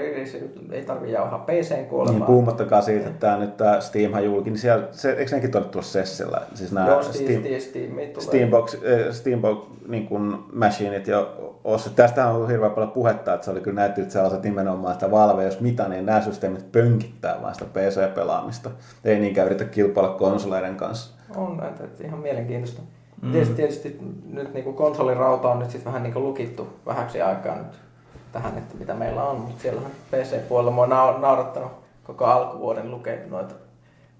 ei 0.73 0.83
tarvitse 0.85 1.13
jauhaa 1.15 1.39
PCn 1.39 1.75
Niin, 1.75 1.87
kuolemaa. 1.87 2.27
puhumattakaan 2.27 2.83
siitä, 2.83 3.07
että 3.07 3.21
tämä 3.21 3.39
nyt 3.39 3.57
tämä 3.57 3.81
Steamhan 3.81 4.25
julki, 4.25 4.51
niin 4.51 4.59
siellä, 4.59 4.89
se, 4.93 5.11
eikö 5.13 5.37
nekin 5.37 5.57
ole 5.57 5.65
tuossa 5.65 5.93
Sessillä? 5.93 6.41
Siis 6.55 6.73
nämä 6.73 6.89
Joo, 6.89 7.03
Steam, 7.03 7.41
Steam, 7.41 7.61
Steam, 7.61 7.91
tulee. 7.91 8.11
Steambox, 8.19 8.75
äh, 8.75 8.81
Steambox 9.15 9.59
niin 9.89 10.07
kuin 10.07 10.35
machineit 10.53 11.07
jo 11.07 11.55
osa. 11.65 11.91
Tästä 11.91 12.27
on 12.27 12.35
ollut 12.35 12.49
hirveän 12.49 12.71
paljon 12.73 12.91
puhetta, 12.91 13.35
että 13.35 13.45
se 13.45 13.51
oli 13.51 13.61
kyllä 13.61 13.81
näytti, 13.81 14.01
että 14.01 14.13
sellaiset 14.13 14.43
nimenomaan, 14.43 14.93
että 14.93 15.11
Valve, 15.11 15.45
jos 15.45 15.61
mitä, 15.61 15.89
niin 15.89 16.07
nämä 16.07 16.21
systeemit 16.21 16.73
pönkittää 16.73 17.43
vaan 17.43 17.55
sitä 17.55 17.67
PC-pelaamista. 17.73 18.71
Ei 19.05 19.19
niinkään 19.19 19.47
yritä 19.47 19.65
kilpailla 19.65 20.15
konsoleiden 20.15 20.77
kanssa. 20.77 21.15
On 21.37 21.57
näitä, 21.57 21.85
että 21.85 22.05
ihan 22.05 22.19
mielenkiintoista. 22.19 22.83
Mm. 23.23 23.33
Tietysti, 23.33 23.55
tietysti 23.55 23.99
nyt 24.33 24.55
niin 24.55 24.65
kuin 24.65 24.77
konsolirauta 24.77 25.49
on 25.49 25.59
nyt 25.59 25.71
sitten 25.71 25.93
vähän 25.93 26.03
niin 26.03 26.23
lukittu 26.25 26.69
vähäksi 26.87 27.23
aikaa 27.23 27.57
nyt 27.57 27.86
tähän, 28.33 28.59
että 28.59 28.75
mitä 28.79 28.95
meillä 28.95 29.23
on, 29.23 29.41
mutta 29.41 29.63
siellähän 29.63 29.91
PC-puolella 30.11 30.71
mua 30.71 30.87
nau- 30.87 31.21
naurattanut 31.21 31.73
koko 32.05 32.25
alkuvuoden 32.25 32.91
lukea 32.91 33.17
noita 33.27 33.55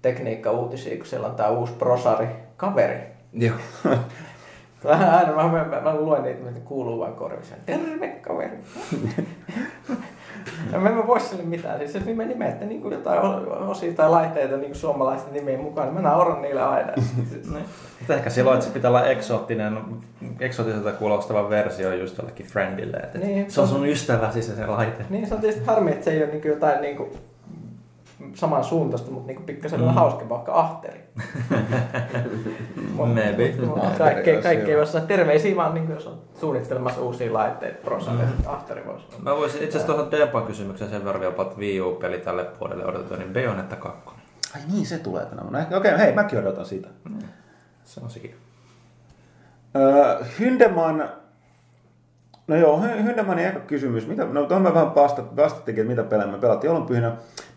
tekniikka-uutisia, 0.01 0.97
kun 0.97 1.05
siellä 1.05 1.27
on 1.27 1.35
tämä 1.35 1.49
uusi 1.49 1.73
prosari, 1.73 2.27
kaveri. 2.57 2.99
Joo. 3.33 3.55
Vähän 4.83 5.13
aina, 5.13 5.35
mä, 5.35 5.43
mä, 5.43 5.63
mä, 5.63 5.81
mä 5.81 5.95
luen 5.95 6.23
niitä, 6.23 6.43
mitä 6.43 6.59
kuuluu 6.59 6.99
vain 6.99 7.13
korviseen. 7.13 7.61
Terve 7.65 8.07
kaveri. 8.07 8.57
Ja 10.73 10.79
mä 10.79 10.89
en 10.89 11.07
voi 11.07 11.19
sille 11.19 11.43
mitään. 11.43 11.77
Siis 11.79 11.93
jos 11.95 12.05
nime 12.05 12.25
nimeätte 12.25 12.65
niin 12.65 12.81
kuin 12.81 12.93
jotain 12.93 13.19
osia 13.67 13.93
tai 13.93 14.09
laitteita 14.09 14.55
niin 14.57 14.65
kuin 14.65 14.75
suomalaisten 14.75 15.33
nimien 15.33 15.59
mukaan, 15.59 15.87
niin 15.87 15.95
mä 16.03 16.09
nauran 16.09 16.41
niille 16.41 16.61
aina. 16.61 16.93
Niin. 17.53 17.65
Mutta 17.99 18.13
ehkä 18.15 18.29
silloin, 18.29 18.55
että 18.55 18.67
se 18.67 18.73
pitää 18.73 18.89
olla 18.91 19.05
eksoottinen, 19.05 19.77
eksoottiselta 20.39 20.91
kuulostava 20.91 21.49
versio 21.49 21.93
just 21.93 22.17
jollekin 22.17 22.45
friendille. 22.45 22.97
Että 22.97 23.17
Niin. 23.19 23.51
se 23.51 23.61
on 23.61 23.67
sun 23.67 23.87
ystäväsi 23.87 24.41
se, 24.41 24.55
se 24.55 24.65
laite. 24.65 25.05
Niin 25.09 25.27
se 25.27 25.35
on 25.35 25.41
tietysti 25.41 25.65
harmi, 25.65 25.91
että 25.91 26.05
se 26.05 26.11
ei 26.11 26.23
ole 26.23 26.31
niin 26.31 26.41
kuin 26.41 26.49
jotain 26.49 26.81
niin 26.81 26.97
kuin 26.97 27.09
saman 28.33 28.63
suuntaista, 28.63 29.11
mutta 29.11 29.27
niin 29.27 29.43
pikkasen 29.43 29.81
mm. 29.81 29.87
hauska, 29.87 30.29
vaikka 30.29 30.53
ahteri. 30.53 30.99
Maybe. 33.13 33.53
Kaikkea, 33.97 34.41
kaikkea 34.41 34.77
voisi 34.77 34.91
sanoa 34.91 35.07
terveisiä 35.07 35.55
vaan, 35.55 35.73
niin 35.73 35.85
kuin, 35.85 35.95
jos 35.95 36.07
on 36.07 36.21
suunnittelemassa 36.39 37.01
uusia 37.01 37.33
laitteita 37.33 37.77
prosarille, 37.83 38.25
mm. 38.25 38.31
ahteri 38.47 38.85
voisi 38.85 39.05
olla. 39.09 39.23
Mä 39.23 39.35
voisin 39.35 39.63
itse 39.63 39.77
asiassa 39.77 39.93
tuohon 39.93 40.11
Dempan 40.11 40.43
kysymykseen 40.43 40.89
sen 40.89 41.05
verran 41.05 41.23
jopa, 41.23 41.43
että 41.43 41.57
Wii 41.57 41.81
U-peli 41.81 42.17
tälle 42.17 42.45
vuodelle 42.59 42.85
odotetaan, 42.85 43.19
niin 43.19 43.33
Bayonetta 43.33 43.75
2. 43.75 44.09
Ai 44.55 44.61
niin, 44.71 44.85
se 44.85 44.97
tulee 44.97 45.25
tänä 45.25 45.41
vuonna. 45.41 45.77
Okei, 45.77 45.97
hei, 45.97 46.13
mäkin 46.13 46.39
odotan 46.39 46.65
sitä. 46.65 46.87
Se 47.83 47.99
on 48.03 48.09
sekin. 48.09 48.35
Öö, 49.75 50.25
Hyndeman, 50.39 51.09
no 52.47 52.55
joo, 52.55 52.81
Hy- 52.81 53.03
Hyndemanin 53.03 53.47
eka 53.47 53.59
kysymys, 53.59 54.07
mitä, 54.07 54.25
no 54.25 54.43
tuohon 54.43 54.61
me 54.61 54.73
vähän 54.73 54.95
vastat, 54.95 55.35
vastattikin, 55.35 55.81
että 55.81 55.89
mitä 55.89 56.09
pelejä 56.09 56.31
me 56.31 56.37
pelattiin 56.37 56.69
joulunpyhinä. 56.69 57.11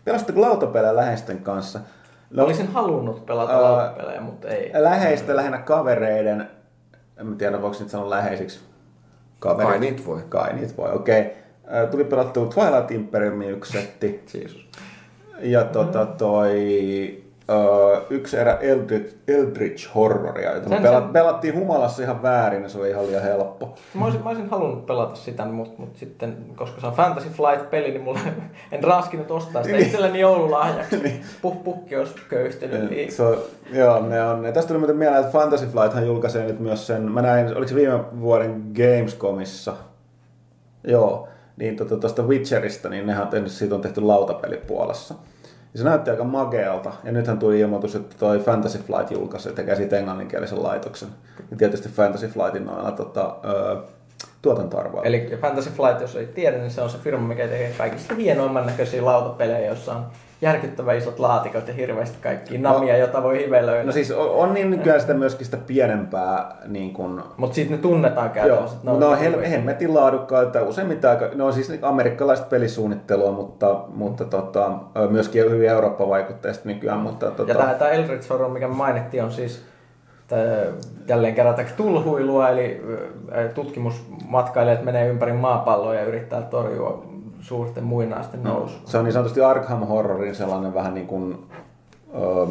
Pelasitteko 0.05 0.41
lautapelejä 0.41 0.95
läheisten 0.95 1.39
kanssa? 1.39 1.79
No, 2.29 2.43
Olisin 2.43 2.67
halunnut 2.67 3.25
pelata 3.25 3.53
Ää, 3.53 3.61
lautapelejä, 3.61 4.21
mutta 4.21 4.47
ei. 4.47 4.71
Läheistä 4.73 5.35
lähinnä 5.35 5.57
kavereiden, 5.57 6.49
en 7.17 7.27
mä 7.27 7.35
tiedä 7.35 7.61
voiko 7.61 7.77
niitä 7.79 7.91
sanoa 7.91 8.09
läheisiksi 8.09 8.59
kavereiksi. 9.39 9.79
Kai 9.79 9.89
niitä 9.89 10.05
voi. 10.05 10.21
Kai 10.29 10.53
niitä 10.53 10.73
voi, 10.77 10.91
okei. 10.91 11.21
Okay. 11.21 11.87
Tuli 11.87 12.03
pelattua 12.03 12.45
Twilight 12.45 12.91
Imperiumin 12.91 13.49
yksi 13.49 13.71
setti. 13.71 14.23
Jeesus. 14.33 14.67
Ja 15.39 15.63
tota 15.63 16.05
toi 16.05 17.20
ö, 17.49 18.01
yksi 18.09 18.37
erä 18.37 18.53
Eldritch, 18.61 19.15
Eldritch 19.27 19.95
Horroria, 19.95 20.53
jota 20.53 20.69
Sen- 20.69 20.81
pela, 20.81 20.99
sen- 21.01 21.09
pelattiin 21.09 21.55
humalassa 21.55 22.03
ihan 22.03 22.21
väärin 22.23 22.63
ja 22.63 22.69
se 22.69 22.77
oli 22.79 22.89
ihan 22.89 23.07
liian 23.07 23.23
helppo. 23.23 23.73
Mä 23.93 24.03
olisin, 24.05 24.23
mä 24.23 24.29
olisin 24.29 24.49
halunnut 24.49 24.85
pelata 24.85 25.15
sitä, 25.15 25.45
mutta 25.45 25.73
mut 25.81 25.95
sitten, 25.95 26.37
koska 26.55 26.81
se 26.81 26.87
on 26.87 26.93
Fantasy 26.93 27.29
Flight-peli, 27.29 27.89
niin 27.91 28.01
mulla 28.01 28.19
en 28.71 28.83
raskinut 28.83 29.31
ostaa 29.31 29.63
sitä 29.63 29.75
Niin. 29.75 29.85
itselleni 29.85 30.19
joululahjaksi. 30.19 31.21
Puh, 31.41 31.63
pukki 31.63 31.95
olisi 31.97 32.15
köyhtynyt. 32.29 32.89
Niin. 32.89 33.11
Se 33.11 33.23
on, 33.23 33.37
joo, 33.73 33.99
ne 34.07 34.23
on. 34.23 34.45
Ja 34.45 34.51
tästä 34.51 34.67
tuli 34.67 34.79
muuten 34.79 34.95
mieleen, 34.97 35.19
että 35.21 35.31
Fantasy 35.31 35.67
Flighthan 35.67 36.05
julkaisee 36.07 36.45
nyt 36.45 36.59
myös 36.59 36.87
sen, 36.87 37.11
mä 37.11 37.21
näin, 37.21 37.47
oliko 37.57 37.67
se 37.67 37.75
viime 37.75 37.99
vuoden 38.21 38.63
Gamescomissa, 38.75 39.73
joo, 40.83 41.27
niin 41.57 41.77
tuosta 41.77 41.97
tota, 41.97 42.23
Witcherista, 42.23 42.89
niin 42.89 43.07
nehän 43.07 43.23
on 43.23 43.27
tehnyt, 43.29 43.51
siitä 43.51 43.75
on 43.75 43.81
tehty 43.81 44.01
lautapelipuolessa. 44.01 45.15
Ja 45.73 45.77
se 45.77 45.83
näytti 45.83 46.09
aika 46.09 46.23
makealta. 46.23 46.93
Ja 47.03 47.11
nythän 47.11 47.39
tuli 47.39 47.59
ilmoitus, 47.59 47.95
että 47.95 48.15
toi 48.19 48.39
Fantasy 48.39 48.79
Flight 48.79 49.11
julkaisi, 49.11 49.51
tekee 49.51 49.75
siitä 49.75 49.97
englanninkielisen 49.97 50.63
laitoksen. 50.63 51.09
Ja 51.51 51.57
tietysti 51.57 51.89
Fantasy 51.89 52.27
Flightin 52.27 52.65
noilla 52.65 52.91
tota, 52.91 53.35
ö, 53.45 53.77
tuotantoarvoilla. 54.41 55.07
Eli 55.07 55.37
Fantasy 55.41 55.69
Flight, 55.69 56.01
jos 56.01 56.15
ei 56.15 56.25
tiedä, 56.25 56.57
niin 56.57 56.71
se 56.71 56.81
on 56.81 56.89
se 56.89 56.97
firma, 56.97 57.27
mikä 57.27 57.47
tekee 57.47 57.73
kaikista 57.77 58.15
hienoimman 58.15 58.65
näköisiä 58.65 59.05
lautapelejä, 59.05 59.69
jossa 59.69 59.93
on 59.93 60.05
järkyttävän 60.41 60.97
isot 60.97 61.19
laatikot 61.19 61.67
ja 61.67 61.73
hirveästi 61.73 62.17
kaikki 62.21 62.57
namia, 62.57 62.97
jota 62.97 63.23
voi 63.23 63.39
hivelöidä. 63.45 63.83
No 63.83 63.91
siis 63.91 64.11
on, 64.11 64.29
on 64.29 64.53
niin 64.53 64.69
nykyään 64.69 65.01
sitä 65.01 65.13
myöskin 65.13 65.45
sitä 65.45 65.57
pienempää 65.57 66.55
niin 66.67 66.93
kuin, 66.93 67.21
Mutta 67.37 67.55
sitten 67.55 67.77
ne 67.77 67.81
tunnetaan 67.81 68.25
Joo, 68.27 68.33
käytännössä. 68.33 68.75
että 68.75 68.85
ne 68.87 68.91
on, 68.93 68.99
ne 68.99 69.05
on 69.05 69.17
hel- 69.17 69.21
hirveän- 69.21 69.49
hemmetin 69.51 69.93
laadukkaita, 69.93 70.61
useimmiten 70.61 71.09
aika, 71.09 71.29
ne 71.35 71.43
on 71.43 71.53
siis 71.53 71.71
amerikkalaista 71.81 72.47
pelisuunnittelua, 72.49 73.31
mutta, 73.31 73.81
mutta 73.93 74.25
tota, 74.25 74.71
myöskin 75.09 75.51
hyvin 75.51 75.69
Eurooppa-vaikutteista 75.69 76.67
nykyään, 76.69 76.99
mutta 76.99 77.31
tota, 77.31 77.51
Ja 77.51 77.57
tämä, 77.57 77.73
tämä 77.73 77.91
Eldritch 77.91 78.29
Horror, 78.29 78.51
mikä 78.51 78.67
mainittiin, 78.67 79.23
on 79.23 79.31
siis 79.31 79.65
jälleen 81.07 81.35
kerran 81.35 81.55
tulhuilua, 81.77 82.49
eli 82.49 82.81
tutkimusmatkailijat 83.53 84.83
menee 84.83 85.07
ympäri 85.07 85.33
maapalloa 85.33 85.95
ja 85.95 86.05
yrittää 86.05 86.41
torjua 86.41 87.10
suurten 87.41 87.83
muinaisten 87.83 88.43
nousu. 88.43 88.75
se 88.85 88.97
on 88.97 89.03
niin 89.03 89.13
sanotusti 89.13 89.41
Arkham 89.41 89.79
Horrorin 89.79 90.35
sellainen 90.35 90.73
vähän 90.73 90.93
niin 90.93 91.07
kuin 91.07 91.37
ö, 92.15 92.47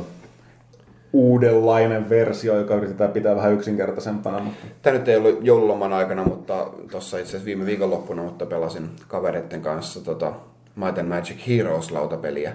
uudenlainen 1.12 2.10
versio, 2.10 2.58
joka 2.58 2.74
yritetään 2.74 3.10
pitää 3.10 3.36
vähän 3.36 3.52
yksinkertaisempana, 3.52 4.38
mutta 4.40 4.66
Tämä 4.82 4.98
nyt 4.98 5.08
ei 5.08 5.16
ollut 5.16 5.38
joululoman 5.42 5.92
aikana, 5.92 6.24
mutta 6.24 6.66
tuossa 6.90 7.18
itse 7.18 7.30
asiassa 7.30 7.46
viime 7.46 7.66
viikonloppuna, 7.66 8.22
mutta 8.22 8.46
pelasin 8.46 8.90
kavereiden 9.08 9.62
kanssa 9.62 10.04
tota 10.04 10.32
Might 10.76 10.98
and 10.98 11.08
Magic 11.08 11.48
Heroes 11.48 11.90
lautapeliä. 11.90 12.52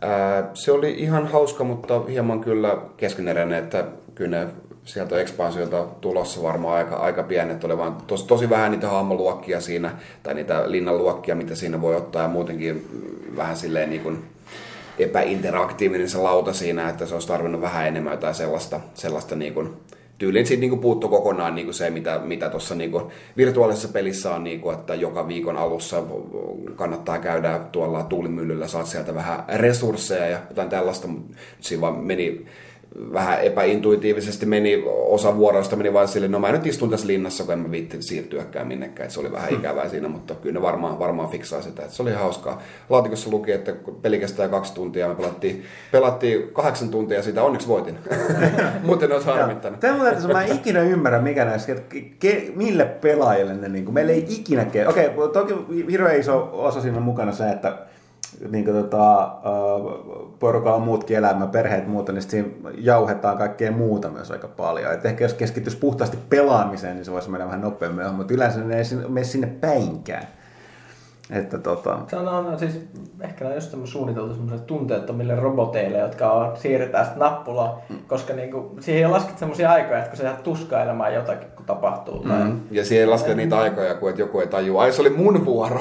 Ää, 0.00 0.50
se 0.54 0.72
oli 0.72 0.94
ihan 0.94 1.26
hauska, 1.26 1.64
mutta 1.64 2.00
hieman 2.00 2.40
kyllä 2.40 2.76
keskeneräinen, 2.96 3.58
että 3.58 3.84
kyllä 4.14 4.44
ne 4.44 4.48
sieltä 4.84 5.20
ekspansiota 5.20 5.84
tulossa 6.00 6.42
varmaan 6.42 6.76
aika, 6.76 6.96
aika 6.96 7.22
pienet, 7.22 7.64
oli 7.64 7.78
vaan 7.78 7.96
tos, 8.06 8.24
tosi 8.24 8.50
vähän 8.50 8.70
niitä 8.70 8.88
hahmoluokkia 8.88 9.60
siinä, 9.60 9.92
tai 10.22 10.34
niitä 10.34 10.70
linnanluokkia, 10.70 11.34
mitä 11.34 11.54
siinä 11.54 11.80
voi 11.80 11.96
ottaa, 11.96 12.22
ja 12.22 12.28
muutenkin 12.28 12.86
vähän 13.36 13.56
silleen 13.56 13.90
niin 13.90 14.02
kuin 14.02 14.24
epäinteraktiivinen 14.98 16.08
se 16.08 16.18
lauta 16.18 16.52
siinä, 16.52 16.88
että 16.88 17.06
se 17.06 17.14
olisi 17.14 17.28
tarvinnut 17.28 17.60
vähän 17.60 17.88
enemmän 17.88 18.12
jotain 18.12 18.34
sellaista, 18.34 18.80
sellaista 18.94 19.36
niin 19.36 19.54
kuin, 19.54 19.76
tyyliin 20.18 20.46
siitä 20.46 20.60
niin 20.60 20.78
puuttu 20.78 21.08
kokonaan 21.08 21.54
niin 21.54 21.66
kuin 21.66 21.74
se, 21.74 21.90
mitä, 21.90 22.20
mitä 22.24 22.48
tuossa 22.50 22.74
niin 22.74 22.90
kuin 22.90 23.04
virtuaalisessa 23.36 23.88
pelissä 23.88 24.34
on, 24.34 24.44
niin 24.44 24.60
kuin, 24.60 24.78
että 24.78 24.94
joka 24.94 25.28
viikon 25.28 25.56
alussa 25.56 26.02
kannattaa 26.76 27.18
käydä 27.18 27.60
tuolla 27.72 28.02
tuulimyllyllä, 28.02 28.68
saat 28.68 28.86
sieltä 28.86 29.14
vähän 29.14 29.44
resursseja 29.54 30.26
ja 30.26 30.38
jotain 30.48 30.68
tällaista, 30.68 31.08
mutta 31.08 31.36
siinä 31.60 31.80
vaan 31.80 31.96
meni 31.96 32.46
vähän 33.12 33.42
epäintuitiivisesti 33.42 34.46
meni, 34.46 34.84
osa 34.86 35.36
vuoroista 35.36 35.76
meni 35.76 35.92
vain 35.92 36.08
sille, 36.08 36.28
no 36.28 36.38
mä 36.38 36.52
nyt 36.52 36.66
istun 36.66 36.90
tässä 36.90 37.06
linnassa, 37.06 37.44
kun 37.44 37.52
en 37.52 37.58
mä 37.58 37.70
viitti 37.70 38.02
siirtyäkään 38.02 38.68
minnekään, 38.68 39.04
että 39.04 39.14
se 39.14 39.20
oli 39.20 39.32
vähän 39.32 39.52
ikävää 39.54 39.88
siinä, 39.88 40.08
mutta 40.08 40.34
kyllä 40.34 40.54
ne 40.54 40.62
varmaan, 40.62 40.98
varmaan 40.98 41.28
fiksaa 41.28 41.62
sitä, 41.62 41.82
että 41.82 41.94
se 41.94 42.02
oli 42.02 42.12
hauskaa. 42.12 42.62
Laatikossa 42.88 43.30
luki, 43.30 43.52
että 43.52 43.74
peli 44.02 44.18
kestää 44.18 44.48
kaksi 44.48 44.74
tuntia, 44.74 45.08
me 45.08 45.14
pelattiin, 45.14 45.64
pelattiin 45.92 46.48
kahdeksan 46.52 46.88
tuntia 46.88 47.16
ja 47.16 47.22
siitä 47.22 47.42
onneksi 47.42 47.68
voitin. 47.68 47.98
Muuten 48.86 49.12
olisi 49.12 49.26
harmittanut. 49.26 49.80
Tämä 49.80 50.02
on 50.02 50.08
että 50.08 50.28
mä 50.28 50.42
en 50.42 50.56
ikinä 50.56 50.80
ymmärrä, 50.80 51.20
mikä 51.20 51.44
näissä, 51.44 51.72
että 51.72 51.96
ke, 52.18 52.52
mille 52.56 52.84
pelaajille 52.84 53.54
ne, 53.54 53.68
niin 53.68 53.84
kuin, 53.84 53.94
meillä 53.94 54.12
ei 54.12 54.26
ikinä 54.28 54.64
ke... 54.64 54.88
Okei, 54.88 55.10
toki 55.32 55.54
hirveän 55.90 56.20
iso 56.20 56.50
osa 56.52 56.80
siinä 56.80 57.00
mukana 57.00 57.32
se, 57.32 57.48
että 57.48 57.91
niin 58.50 58.64
kuin, 58.64 58.76
tota, 58.76 59.32
porukalla 60.38 60.76
on 60.76 60.82
muutkin 60.82 61.16
elämä, 61.16 61.46
perheet 61.46 61.88
muuta, 61.88 62.12
niin 62.12 62.22
siinä 62.22 62.48
jauhetaan 62.78 63.38
kaikkea 63.38 63.72
muuta 63.72 64.10
myös 64.10 64.30
aika 64.30 64.48
paljon. 64.48 64.92
Et 64.92 65.06
ehkä 65.06 65.24
jos 65.24 65.34
keskittyisi 65.34 65.78
puhtaasti 65.78 66.18
pelaamiseen, 66.28 66.96
niin 66.96 67.04
se 67.04 67.12
voisi 67.12 67.30
mennä 67.30 67.46
vähän 67.46 67.60
nopeammin, 67.60 68.14
mutta 68.14 68.34
yleensä 68.34 68.60
ne 68.60 68.76
ei 68.78 68.84
mene 69.08 69.24
sinne 69.24 69.46
päinkään. 69.46 70.26
Että 71.32 71.58
tota, 71.58 71.98
Se 72.10 72.16
on, 72.16 72.28
on 72.28 72.58
siis, 72.58 72.80
ehkä 73.20 73.48
on 73.48 73.54
just 73.54 73.74
suunniteltu 73.84 74.32
semmoisille 74.32 74.62
tunteettomille 74.66 75.36
roboteille, 75.36 75.98
jotka 75.98 76.32
on, 76.32 76.56
siirretään 76.56 77.04
sitä 77.04 77.18
nappulaa, 77.18 77.80
koska 78.06 78.32
niinku, 78.32 78.76
siihen 78.80 79.02
ei 79.02 79.10
lasket 79.10 79.38
semmoisia 79.38 79.70
aikoja, 79.70 79.98
että 79.98 80.08
kun 80.08 80.16
sä 80.16 80.24
jäät 80.24 80.42
tuskailemaan 80.42 81.14
jotakin, 81.14 81.48
kun 81.56 81.66
tapahtuu. 81.66 82.18
Tai... 82.18 82.44
Mm. 82.44 82.60
Ja 82.70 82.84
siihen 82.84 83.00
ei 83.00 83.06
laske 83.06 83.34
niitä 83.34 83.58
aikoja, 83.58 83.94
kun 83.94 84.10
että 84.10 84.22
joku 84.22 84.40
ei 84.40 84.46
tajua, 84.46 84.82
ai 84.82 84.92
se 84.92 85.00
oli 85.00 85.10
mun 85.10 85.44
vuoro. 85.44 85.80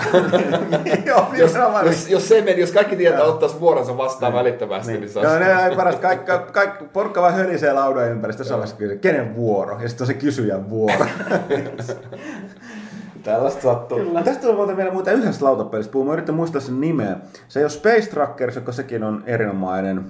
Joo, 1.05 1.27
jos, 1.37 1.53
jos, 1.85 2.09
jos, 2.09 2.29
se 2.29 2.41
meni, 2.41 2.61
jos 2.61 2.71
kaikki 2.71 2.95
tietää 2.95 3.23
ottaisi 3.23 3.59
vuoronsa 3.59 3.97
vastaan 3.97 4.33
välittömästi, 4.33 4.91
niin, 4.91 5.01
niin 5.01 5.11
se 5.11 5.19
olisi... 5.19 5.39
ne 5.39 5.65
ei 5.65 5.75
paras, 5.75 5.95
kaikki, 5.95 6.31
kaikki, 6.51 6.85
porukka 6.93 7.21
vaan 7.21 7.33
hölisee 7.33 7.73
laudan 7.73 8.09
ympäristössä, 8.09 8.65
se 8.65 8.83
on 8.83 8.99
kenen 8.99 9.35
vuoro? 9.35 9.79
Ja 9.81 9.89
sitten 9.89 10.03
on 10.03 10.07
se 10.07 10.13
kysyjän 10.13 10.69
vuoro. 10.69 11.05
Tällaista 13.23 13.61
sattuu. 13.61 13.97
Kyllä. 13.97 14.23
Tästä 14.23 14.41
tulee 14.41 14.55
muuten 14.55 14.77
vielä 14.77 14.91
muuta 14.91 15.11
yhdestä 15.11 15.45
lautapelistä 15.45 15.91
puhua. 15.91 16.07
Mä 16.07 16.13
yritän 16.13 16.35
muistaa 16.35 16.61
sen 16.61 16.81
nimeä. 16.81 17.17
Se 17.47 17.59
ei 17.59 17.63
ole 17.63 17.69
Space 17.69 18.09
Trackers, 18.09 18.55
joka 18.55 18.71
sekin 18.71 19.03
on 19.03 19.23
erinomainen. 19.25 20.05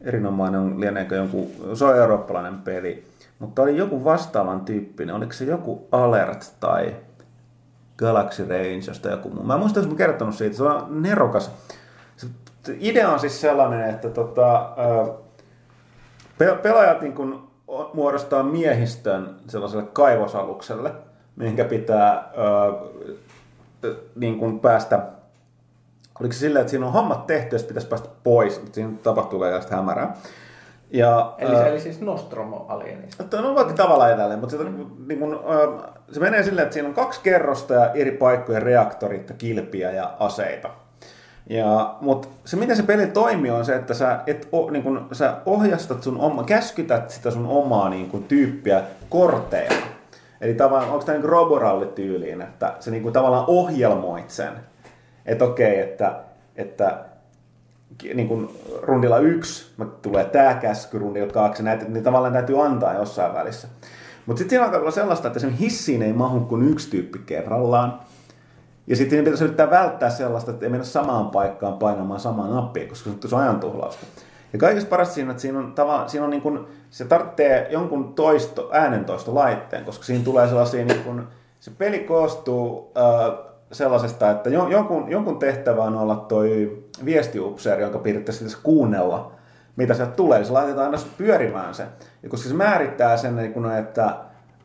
Erinomainen, 0.00 0.80
lieneekö 0.80 1.16
jonkun, 1.16 1.50
se 1.74 1.84
on 1.84 1.96
eurooppalainen 1.96 2.58
peli. 2.58 3.04
Mutta 3.38 3.62
oli 3.62 3.76
joku 3.76 4.04
vastaavan 4.04 4.60
tyyppinen. 4.60 5.14
Oliko 5.14 5.32
se 5.32 5.44
joku 5.44 5.88
Alert 5.92 6.52
tai 6.60 6.96
Galaxy 7.98 8.48
Range, 8.48 9.10
joku 9.10 9.30
muu. 9.30 9.44
Mä 9.44 9.54
en 9.54 9.60
muista, 9.60 9.78
jos 9.78 9.88
mä 9.88 9.94
kertonut 9.94 10.34
siitä. 10.34 10.56
Se 10.56 10.62
on 10.62 11.02
nerokas. 11.02 11.50
Se 12.16 12.26
idea 12.78 13.10
on 13.10 13.20
siis 13.20 13.40
sellainen, 13.40 13.90
että 13.90 14.08
tota, 14.08 14.76
pelaajat 16.62 17.00
niin 17.00 17.12
kun 17.12 17.50
muodostaa 17.94 18.42
miehistön 18.42 19.36
sellaiselle 19.48 19.86
kaivosalukselle, 19.92 20.92
mihinkä 21.36 21.64
pitää 21.64 22.30
ö, 23.82 23.92
niin 24.16 24.38
kun 24.38 24.60
päästä 24.60 25.02
Oliko 26.20 26.32
se 26.32 26.38
silleen, 26.38 26.60
että 26.60 26.70
siinä 26.70 26.86
on 26.86 26.92
hommat 26.92 27.26
tehty 27.26 27.58
sitten 27.58 27.68
pitäisi 27.74 27.88
päästä 27.88 28.08
pois, 28.22 28.60
mutta 28.60 28.74
siinä 28.74 28.92
tapahtuu 29.02 29.38
kaikenlaista 29.38 29.76
hämärää. 29.76 30.16
Ja, 30.90 31.34
Eli, 31.38 31.56
se, 31.56 31.68
eli 31.68 31.80
siis 31.80 32.00
Nostromo 32.00 32.66
alienista. 32.68 33.40
No 33.40 33.54
vaikka 33.54 33.72
tavallaan 33.72 34.12
edelleen, 34.12 34.40
mutta 34.40 34.56
se, 34.56 34.64
niin 35.06 35.18
kun, 35.18 35.40
ö, 35.50 36.12
se 36.12 36.20
menee 36.20 36.42
silleen, 36.42 36.62
että 36.62 36.74
siinä 36.74 36.88
on 36.88 36.94
kaksi 36.94 37.20
kerrosta 37.22 37.74
ja 37.74 37.92
eri 37.92 38.10
paikkojen 38.10 38.62
reaktorit 38.62 39.28
ja 39.28 39.34
kilpiä 39.38 39.90
ja 39.90 40.16
aseita. 40.18 40.68
Ja, 41.50 41.94
mutta 42.00 42.28
se 42.44 42.56
miten 42.56 42.76
se 42.76 42.82
peli 42.82 43.06
toimii 43.06 43.50
on 43.50 43.64
se, 43.64 43.74
että 43.74 43.94
sä, 43.94 44.20
et, 44.26 44.48
o, 44.52 44.70
niin 44.70 44.82
kun, 44.82 45.08
sä 45.12 45.36
ohjastat 45.46 46.02
sun 46.02 46.20
oma, 46.20 46.44
käskytät 46.44 47.10
sitä 47.10 47.30
sun 47.30 47.46
omaa 47.46 47.88
niin 47.88 48.08
kun, 48.08 48.24
tyyppiä 48.24 48.82
korteilla. 49.08 49.95
Eli 50.40 50.54
tavallaan, 50.54 50.92
onko 50.92 51.04
tämä 51.04 51.18
niin 51.18 51.28
roborallityyliin, 51.28 52.42
että 52.42 52.74
sä 52.80 52.90
niin 52.90 53.02
kun, 53.02 53.12
tavallaan 53.12 53.44
ohjelmoit 53.46 54.30
sen. 54.30 54.52
Että 55.26 55.44
okei, 55.44 55.80
että, 55.80 56.20
että 56.56 57.04
niin 58.14 58.28
kuin 58.28 58.48
rundilla 58.82 59.18
yksi 59.18 59.74
tulee 60.02 60.24
tämä 60.24 60.54
käsky, 60.54 60.98
rundilla 60.98 61.32
kaksi, 61.32 61.62
näitä, 61.62 61.84
niin 61.84 62.04
tavallaan 62.04 62.32
täytyy 62.32 62.64
antaa 62.64 62.94
jossain 62.94 63.34
välissä. 63.34 63.68
Mutta 64.26 64.38
sitten 64.38 64.50
siinä 64.50 64.64
alkaa 64.64 64.80
olla 64.80 64.90
sellaista, 64.90 65.28
että 65.28 65.40
sen 65.40 65.52
hissiin 65.52 66.02
ei 66.02 66.12
mahu 66.12 66.40
kuin 66.40 66.68
yksi 66.68 66.90
tyyppi 66.90 67.18
kerrallaan. 67.18 68.00
Ja 68.86 68.96
sitten 68.96 69.24
pitäisi 69.24 69.44
yrittää 69.44 69.70
välttää 69.70 70.10
sellaista, 70.10 70.50
että 70.50 70.66
ei 70.66 70.70
mennä 70.70 70.84
samaan 70.84 71.30
paikkaan 71.30 71.78
painamaan 71.78 72.20
samaa 72.20 72.48
nappia, 72.48 72.88
koska 72.88 73.10
se 73.26 73.34
on 73.34 73.42
ajan 73.42 73.60
tuhlausta. 73.60 74.06
Ja 74.56 74.60
kaikista 74.60 74.90
parasta 74.90 75.14
siinä, 75.14 75.30
että 75.30 75.40
siinä 75.40 75.58
on, 75.58 75.72
tavallaan, 75.72 76.08
siinä 76.08 76.24
on 76.24 76.30
niin 76.30 76.42
kuin, 76.42 76.66
se 76.90 77.04
tarvitsee 77.04 77.68
jonkun 77.70 78.14
toisto, 78.14 78.70
äänentoisto 78.72 79.34
laitteen, 79.34 79.84
koska 79.84 80.04
siinä 80.04 80.24
tulee 80.24 80.48
sellaisia, 80.48 80.84
niin 80.84 81.04
kuin, 81.04 81.22
se 81.60 81.70
peli 81.78 81.98
koostuu 81.98 82.92
äh, 82.98 83.38
sellaisesta, 83.72 84.30
että 84.30 84.50
jo- 84.50 84.68
jonkun, 84.68 85.10
jonkun 85.10 85.38
tehtävä 85.38 85.82
on 85.82 85.96
olla 85.96 86.16
toi 86.16 86.82
viestiupseeri, 87.04 87.82
jonka 87.82 87.98
pitäisi 87.98 88.56
kuunnella, 88.62 89.32
mitä 89.76 89.94
sieltä 89.94 90.12
tulee. 90.12 90.44
Se 90.44 90.52
laitetaan 90.52 90.86
aina 90.86 90.98
pyörimään 91.18 91.74
se. 91.74 91.86
Ja 92.22 92.28
koska 92.28 92.48
se 92.48 92.54
määrittää 92.54 93.16
sen, 93.16 93.36
niin 93.36 93.52
kuin, 93.52 93.70
että 93.70 94.16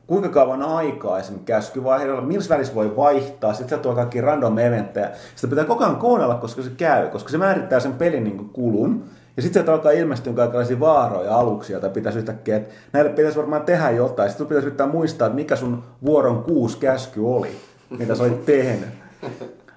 kuinka 0.07 0.29
kauan 0.29 0.61
aikaa 0.61 1.19
esimerkiksi 1.19 1.45
käskyvaiheella, 1.45 2.21
missä 2.21 2.55
välissä 2.55 2.75
voi 2.75 2.95
vaihtaa, 2.95 3.53
sitten 3.53 3.79
tulee 3.79 3.95
kaikki 3.95 4.21
random 4.21 4.57
eventtejä. 4.57 5.11
Sitä 5.35 5.49
pitää 5.49 5.65
koko 5.65 5.83
ajan 5.83 5.95
kuunnella, 5.95 6.35
koska 6.35 6.61
se 6.61 6.69
käy, 6.77 7.07
koska 7.07 7.29
se 7.29 7.37
määrittää 7.37 7.79
sen 7.79 7.93
pelin 7.93 8.23
niin 8.23 8.49
kulun. 8.49 9.05
Ja 9.41 9.43
sitten 9.43 9.59
sieltä 9.59 9.73
alkaa 9.73 9.91
ilmestyä 9.91 10.33
kaikenlaisia 10.33 10.79
vaaroja 10.79 11.35
aluksia, 11.35 11.79
tai 11.79 11.89
pitäisi 11.89 12.19
yhtäkkiä, 12.19 12.55
että 12.55 12.73
näille 12.93 13.11
pitäisi 13.11 13.37
varmaan 13.37 13.61
tehdä 13.61 13.89
jotain. 13.89 14.29
Sitten 14.29 14.47
pitäisi 14.47 14.67
yrittää 14.67 14.87
muistaa, 14.87 15.25
että 15.25 15.35
mikä 15.35 15.55
sun 15.55 15.83
vuoron 16.05 16.43
kuusi 16.43 16.77
käsky 16.77 17.19
oli, 17.19 17.51
mitä 17.89 18.15
sä 18.15 18.23
olit 18.23 18.45
tehnyt. 18.45 18.89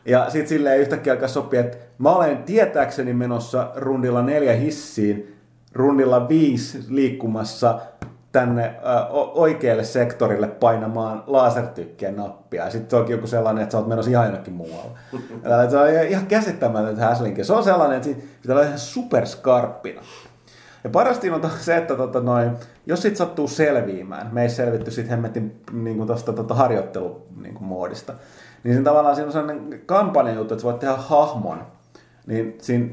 Ja 0.06 0.30
sitten 0.30 0.48
silleen 0.48 0.80
yhtäkkiä 0.80 1.12
alkaa 1.12 1.28
sopia, 1.28 1.60
että 1.60 1.76
mä 1.98 2.16
olen 2.16 2.42
tietääkseni 2.42 3.12
menossa 3.12 3.70
rundilla 3.76 4.22
neljä 4.22 4.52
hissiin, 4.52 5.36
rundilla 5.74 6.28
viisi 6.28 6.78
liikkumassa 6.88 7.80
tänne 8.34 8.74
o- 9.10 9.32
oikealle 9.34 9.84
sektorille 9.84 10.46
painamaan 10.46 11.24
lasertykkien 11.26 12.16
nappia. 12.16 12.64
Ja 12.64 12.70
sitten 12.70 12.90
se 12.90 12.96
onkin 12.96 13.14
joku 13.14 13.26
sellainen, 13.26 13.62
että 13.62 13.72
sä 13.72 13.78
oot 13.78 13.86
menossa 13.86 14.10
ihan 14.10 14.24
jonnekin 14.24 14.54
muualle. 14.54 14.90
Ja 15.44 15.70
se 15.70 15.78
on 15.78 15.88
ihan 16.08 16.26
käsittämätön 16.26 16.96
häslinki. 16.96 17.44
Se 17.44 17.52
on 17.52 17.64
sellainen, 17.64 17.96
että 17.96 18.04
siitä 18.04 18.22
pitää 18.42 18.56
olla 18.56 18.66
ihan 18.66 18.78
superskarppina. 18.78 20.00
Ja 20.84 20.90
parasti 20.90 21.30
on 21.30 21.50
se, 21.60 21.76
että 21.76 21.96
tota 21.96 22.20
noin, 22.20 22.50
jos 22.86 23.02
sit 23.02 23.16
sattuu 23.16 23.48
selviämään, 23.48 24.28
me 24.32 24.42
ei 24.42 24.48
selvitty 24.48 24.90
sit 24.90 25.10
hemmetin 25.10 25.62
niin 25.72 26.06
tosta 26.06 26.32
tota 26.32 26.54
harjoittelu 26.54 27.26
niin 27.42 27.54
kuin 27.54 27.68
moodista, 27.68 28.12
niin 28.64 28.74
siinä 28.74 28.84
tavallaan 28.84 29.14
siinä 29.14 29.26
on 29.26 29.32
sellainen 29.32 29.80
kampanja 29.86 30.34
juttu, 30.34 30.54
että 30.54 30.62
sä 30.62 30.68
voit 30.68 30.78
tehdä 30.78 30.94
hahmon, 30.96 31.66
niin 32.26 32.54
siinä, 32.60 32.88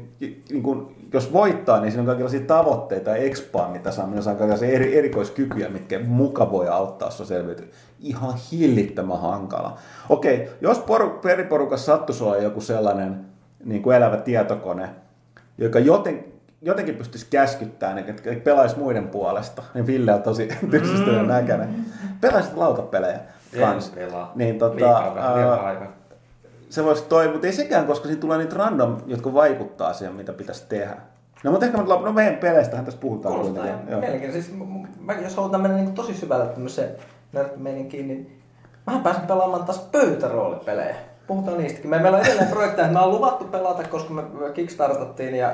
niin 0.50 0.62
kun, 0.62 0.94
jos 1.12 1.32
voittaa, 1.32 1.80
niin 1.80 1.90
siinä 1.90 2.00
on 2.00 2.06
kaikenlaisia 2.06 2.40
tavoitteita 2.46 3.10
ja 3.10 3.16
expaa, 3.16 3.68
mitä 3.68 3.90
saa, 3.90 4.06
millä 4.06 4.22
saa 4.22 4.34
kaikenlaisia 4.34 4.68
eri, 4.68 4.98
erikoiskykyjä, 4.98 5.68
mitkä 5.68 5.98
muka 5.98 6.50
voi 6.50 6.68
auttaa 6.68 7.10
sua 7.10 7.26
selviytyä. 7.26 7.66
Ihan 8.00 8.34
hillittömän 8.52 9.20
hankala. 9.20 9.78
Okei, 10.08 10.50
jos 10.60 10.78
poru, 10.78 11.10
periporukassa 11.10 11.92
sattuisi 11.92 12.24
olla 12.24 12.36
joku 12.36 12.60
sellainen 12.60 13.20
niin 13.64 13.82
kuin 13.82 13.96
elävä 13.96 14.16
tietokone, 14.16 14.88
joka 15.58 15.78
joten, 15.78 16.24
jotenkin 16.62 16.94
pystyisi 16.94 17.26
käskyttämään, 17.30 17.98
että 17.98 18.32
pelaisi 18.44 18.78
muiden 18.78 19.08
puolesta, 19.08 19.62
niin 19.74 19.86
Ville 19.86 20.14
on 20.14 20.22
tosi 20.22 20.48
tyksystynyt 20.70 21.26
näköinen. 21.26 21.84
Pelaisit 22.20 22.56
lautapelejä 22.56 23.18
kans. 23.60 23.90
pelaa. 23.90 24.32
Niin, 24.34 24.58
tota, 24.58 24.76
Liikaa, 24.76 25.66
aika. 25.66 26.01
Se 26.72 26.84
voisi 26.84 27.04
toimia, 27.04 27.32
mutta 27.32 27.46
ei 27.46 27.52
sekään, 27.52 27.86
koska 27.86 28.06
siinä 28.06 28.20
tulee 28.20 28.38
niitä 28.38 28.56
random, 28.56 28.96
jotka 29.06 29.34
vaikuttaa 29.34 29.92
siihen, 29.92 30.14
mitä 30.14 30.32
pitäisi 30.32 30.66
tehdä. 30.68 30.96
No 31.44 31.50
mutta 31.50 31.66
ehkä 31.66 31.78
me, 31.78 31.84
no 31.84 32.12
meidän 32.12 32.36
peleistähän 32.36 32.84
tässä 32.84 33.00
puhutaan 33.00 33.34
Kuulostaa 33.34 33.66
ihan 33.66 33.80
Joo. 33.88 34.00
mielenkiintoista. 34.00 34.50
Siis, 34.50 34.68
mä, 35.00 35.12
jos 35.12 35.36
halutaan 35.36 35.62
mennä 35.62 35.76
niin 35.76 35.94
tosi 35.94 36.14
syvälle 36.14 36.46
tämmöiseen 36.46 36.90
nörttimeininkiin, 37.32 38.08
niin 38.08 38.42
mä 38.86 39.00
pääsen 39.02 39.26
pelaamaan 39.26 39.64
taas 39.64 39.78
pöytäroolipelejä. 39.92 40.94
Puhutaan 41.26 41.58
niistäkin. 41.58 41.90
Me, 41.90 41.98
meillä 41.98 42.18
on 42.18 42.24
edelleen 42.24 42.48
projekteja, 42.48 42.86
että 42.86 42.98
me 42.98 43.04
on 43.04 43.10
luvattu 43.10 43.44
pelata, 43.44 43.88
koska 43.88 44.14
me 44.14 44.22
kickstartattiin 44.54 45.34
ja 45.34 45.52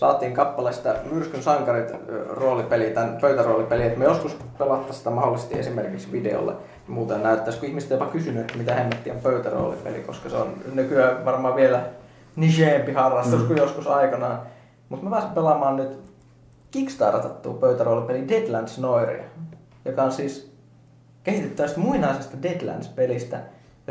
saatiin 0.00 0.34
kappaleesta 0.34 0.94
Myrskyn 1.12 1.42
sankarit 1.42 1.92
roolipeli, 2.28 2.90
tämän 2.90 3.18
pöytäroolipeli, 3.20 3.82
että 3.82 3.98
me 3.98 4.04
joskus 4.04 4.36
pelattaisiin 4.58 4.98
sitä 4.98 5.10
mahdollisesti 5.10 5.58
esimerkiksi 5.58 6.12
videolle. 6.12 6.52
Muuten 6.88 7.22
näyttäisi, 7.22 7.58
kun 7.58 7.68
ihmiset 7.68 7.90
jopa 7.90 8.06
kysynyt, 8.06 8.40
että 8.40 8.58
mitä 8.58 8.74
hemmettiä 8.74 9.12
on 9.12 9.20
pöytäroolipeli, 9.20 9.98
koska 9.98 10.28
se 10.28 10.36
on 10.36 10.54
nykyään 10.74 11.24
varmaan 11.24 11.56
vielä 11.56 11.82
nicheempi 12.36 12.92
harrastus 12.92 13.42
kuin 13.42 13.56
joskus 13.56 13.86
aikanaan. 13.86 14.40
Mutta 14.88 15.04
mä 15.04 15.10
pääsin 15.10 15.30
pelaamaan 15.30 15.76
nyt 15.76 15.98
kickstartattua 16.70 17.54
pöytäroolipeli 17.54 18.28
Deadlands 18.28 18.78
Noiria, 18.78 19.24
joka 19.84 20.02
on 20.02 20.12
siis 20.12 20.52
kehitetty 21.24 21.56
tästä 21.56 21.80
muinaisesta 21.80 22.36
Deadlands-pelistä, 22.42 23.36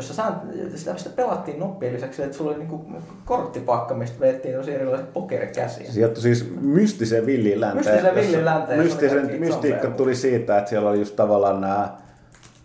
jossa 0.00 0.14
saan, 0.14 0.40
sitä, 0.74 0.96
sitä 0.96 1.10
pelattiin 1.16 1.58
noppien 1.58 1.92
lisäksi, 1.92 2.22
että 2.22 2.36
sulla 2.36 2.50
oli 2.50 2.58
niinku 2.58 2.84
korttipakka, 3.24 3.94
mistä 3.94 4.20
veettiin 4.20 4.54
tosi 4.54 4.74
erilaisia 4.74 5.06
pokerikäsiä. 5.12 5.90
Sijoittui 5.90 6.22
siis 6.22 6.52
mystiseen 6.60 7.26
villiin 7.26 7.60
länteen. 7.60 7.86
Mystiseen 7.86 8.14
villiin 8.14 8.44
länteen, 8.44 8.78
Mystisen, 8.80 9.40
mystiikka 9.40 9.88
tuli 9.88 10.14
siitä, 10.14 10.58
että 10.58 10.70
siellä 10.70 10.90
oli 10.90 10.98
just 10.98 11.16
tavallaan 11.16 11.60
nämä... 11.60 11.90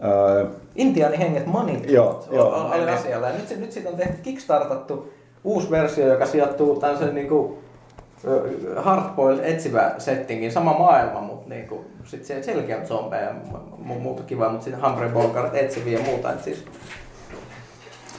Öö, 0.05 0.45
Intiaanihenget 0.75 1.45
Monit 1.45 1.89
Joo, 1.89 2.27
joo. 2.31 2.71
oli 2.73 2.89
asialla. 2.89 3.27
Ja 3.27 3.33
nyt, 3.35 3.47
se- 3.47 3.55
nyt 3.55 3.71
siitä 3.71 3.89
on 3.89 3.95
tehty 3.95 4.17
kickstartattu 4.23 5.13
uusi 5.43 5.71
versio, 5.71 6.07
joka 6.07 6.25
sijoittuu 6.25 6.75
tämmöisen 6.79 7.15
niinku 7.15 7.57
hardboiled 8.75 9.43
etsivä 9.43 9.95
settingin, 9.97 10.51
sama 10.51 10.73
maailma, 10.73 11.21
mutta 11.21 11.49
niinku, 11.49 11.85
sit 12.03 12.25
se 12.25 12.43
selkeä 12.43 12.85
zombeja 12.85 13.21
ja 13.23 13.35
mu- 13.53 13.89
mu- 13.89 13.99
muuta 13.99 14.23
kivaa, 14.23 14.49
mutta 14.49 14.63
sitten 14.63 14.85
Humphrey 14.85 15.09
Bogart 15.09 15.55
etsiviä 15.55 15.99
ja 15.99 16.05
muuta. 16.05 16.33
Et 16.33 16.43
siis, 16.43 16.65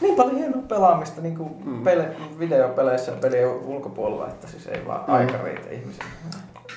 niin 0.00 0.16
paljon 0.16 0.36
hienoa 0.36 0.62
pelaamista 0.68 1.20
niin 1.20 1.36
kuin 1.36 1.50
mm. 1.64 1.84
pele, 1.84 2.08
videopeleissä 2.38 3.12
ja 3.12 3.18
pelien 3.20 3.48
ulkopuolella, 3.48 4.28
että 4.28 4.46
siis 4.46 4.66
ei 4.66 4.86
vaan 4.86 5.10
aika 5.10 5.38
riitä 5.44 5.70
ihmisille. 5.70 6.04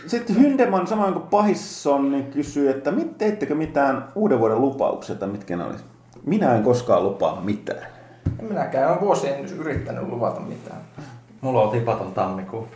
Sitten 0.07 0.39
Hyndeman, 0.39 0.87
samoin 0.87 1.13
kuin 1.13 1.27
Pahisson, 1.27 2.11
niin 2.11 2.31
kysyy, 2.31 2.69
että 2.69 2.91
mit, 2.91 3.17
teittekö 3.17 3.55
mitään 3.55 4.05
uuden 4.15 4.39
vuoden 4.39 4.61
lupauksia, 4.61 5.15
tai 5.15 5.29
mitkä 5.29 5.57
ne 5.57 5.63
olisi? 5.63 5.83
Minä 6.25 6.55
en 6.55 6.63
koskaan 6.63 7.03
lupaa 7.03 7.41
mitään. 7.41 7.87
En 8.39 8.45
minäkään 8.45 8.91
ole 8.91 9.01
vuosien 9.01 9.45
yrittänyt 9.45 10.07
luvata 10.09 10.39
mitään. 10.39 10.81
Mulla 11.41 11.61
on 11.61 11.69
tipaton 11.69 12.11
tammikuu. 12.11 12.67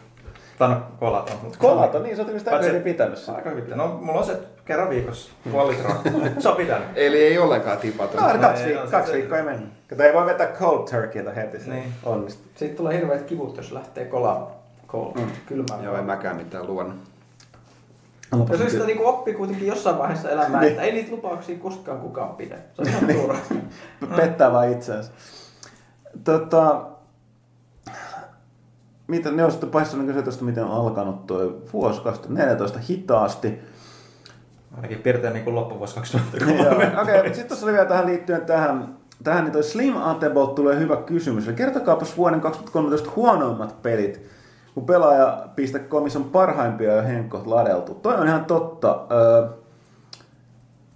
Tai 0.58 0.70
no, 0.70 0.82
kolaton. 1.00 1.38
Mutta 1.44 2.00
niin 2.00 2.16
sä 2.16 2.24
oot 2.24 2.32
sitä 2.38 2.52
Paitsi- 2.52 2.80
pitänyt 2.80 3.18
sen. 3.18 3.36
Aika 3.36 3.50
hyvin. 3.50 3.78
No, 3.78 4.00
mulla 4.02 4.20
on 4.20 4.26
se 4.26 4.40
kerran 4.66 4.90
viikossa. 4.90 5.32
Puoli 5.52 5.74
litraa. 5.78 6.02
se 6.40 6.50
on 6.50 6.56
pitänyt. 6.58 6.88
Eli 6.96 7.24
ei 7.24 7.38
ollenkaan 7.38 7.78
tipaton. 7.78 8.34
No, 8.34 8.40
kaksi, 8.40 8.64
Ei, 8.64 8.76
viik- 8.76 8.84
no, 8.86 8.92
kaksi 8.92 9.12
se- 9.12 9.18
viikkoa 9.18 9.38
ei 9.38 9.44
mennyt. 9.44 9.70
Kato, 9.88 10.04
ei 10.04 10.14
voi 10.14 10.26
vetää 10.26 10.48
cold 10.48 10.88
turkeyta 10.88 11.32
heti, 11.32 11.60
se 11.60 11.70
Niin. 11.70 11.94
onnistuu. 12.04 12.46
Siitä 12.56 12.76
tulee 12.76 12.98
hirveät 12.98 13.22
kivut, 13.22 13.58
jos 13.58 13.72
lähtee 13.72 14.06
kolaan 14.06 14.48
kouluun. 14.88 15.20
Mm. 15.20 15.32
Kylmään. 15.46 15.84
Joo, 15.84 15.96
en 15.98 16.06
mäkään 16.06 16.36
mitään 16.36 16.68
luvannut. 16.68 16.98
Ja 18.50 18.58
se 18.58 18.70
sitä 18.70 18.86
niinku 18.86 19.08
oppi 19.08 19.34
kuitenkin 19.34 19.68
jossain 19.68 19.98
vaiheessa 19.98 20.30
elämää, 20.30 20.62
Niin. 20.62 20.72
että 20.72 20.82
ei 20.84 20.92
niitä 20.92 21.12
lupauksia 21.12 21.58
koskaan 21.60 22.00
kukaan 22.00 22.30
pidä. 22.36 22.56
Se 22.74 22.82
on 22.82 22.88
ihan 22.88 23.08
turha. 23.16 23.40
Pettää 24.18 24.52
vaan 24.54 24.72
itseänsä. 24.72 25.12
Tota, 26.24 26.82
mitä, 29.08 29.32
ne 29.32 29.44
on 29.46 29.52
sitten 29.52 29.70
Pahisson 29.70 30.06
kysyä 30.06 30.22
tuosta, 30.22 30.44
miten 30.46 30.64
on 30.64 30.72
alkanut 30.72 31.28
tuo 31.28 31.40
vuosi 31.74 32.02
2014 32.02 32.80
hitaasti. 32.80 33.60
Ainakin 34.76 35.00
piirtein 35.00 35.34
niin 35.34 35.56
loppuvuosi 35.56 35.96
Joo, 35.96 36.02
2003. 36.02 37.02
Okei, 37.02 37.20
okay, 37.20 37.34
sitten 37.34 37.48
tuossa 37.48 37.66
oli 37.66 37.74
vielä 37.74 37.86
tähän 37.86 38.06
liittyen 38.06 38.46
tähän, 38.46 38.96
tähän 39.24 39.44
niin 39.44 39.54
toi 39.54 39.64
Slim 39.64 39.98
Atebot 39.98 40.56
tulee 40.56 40.80
hyvä 40.80 40.96
kysymys. 40.96 41.48
Eli 41.48 41.56
kertokaapas 41.56 42.18
vuoden 42.18 42.42
2013 42.42 43.10
huonoimmat 43.16 43.82
pelit, 43.82 44.22
kun 44.74 44.86
pelaaja.comissa 44.86 46.20
on 46.20 46.26
parhaimpia 46.26 46.94
jo 46.94 47.04
Henkko 47.04 47.44
ladeltu. 47.46 47.94
Toi 47.94 48.16
on 48.16 48.28
ihan 48.28 48.46
totta. 48.46 49.06
Öö, 49.12 49.63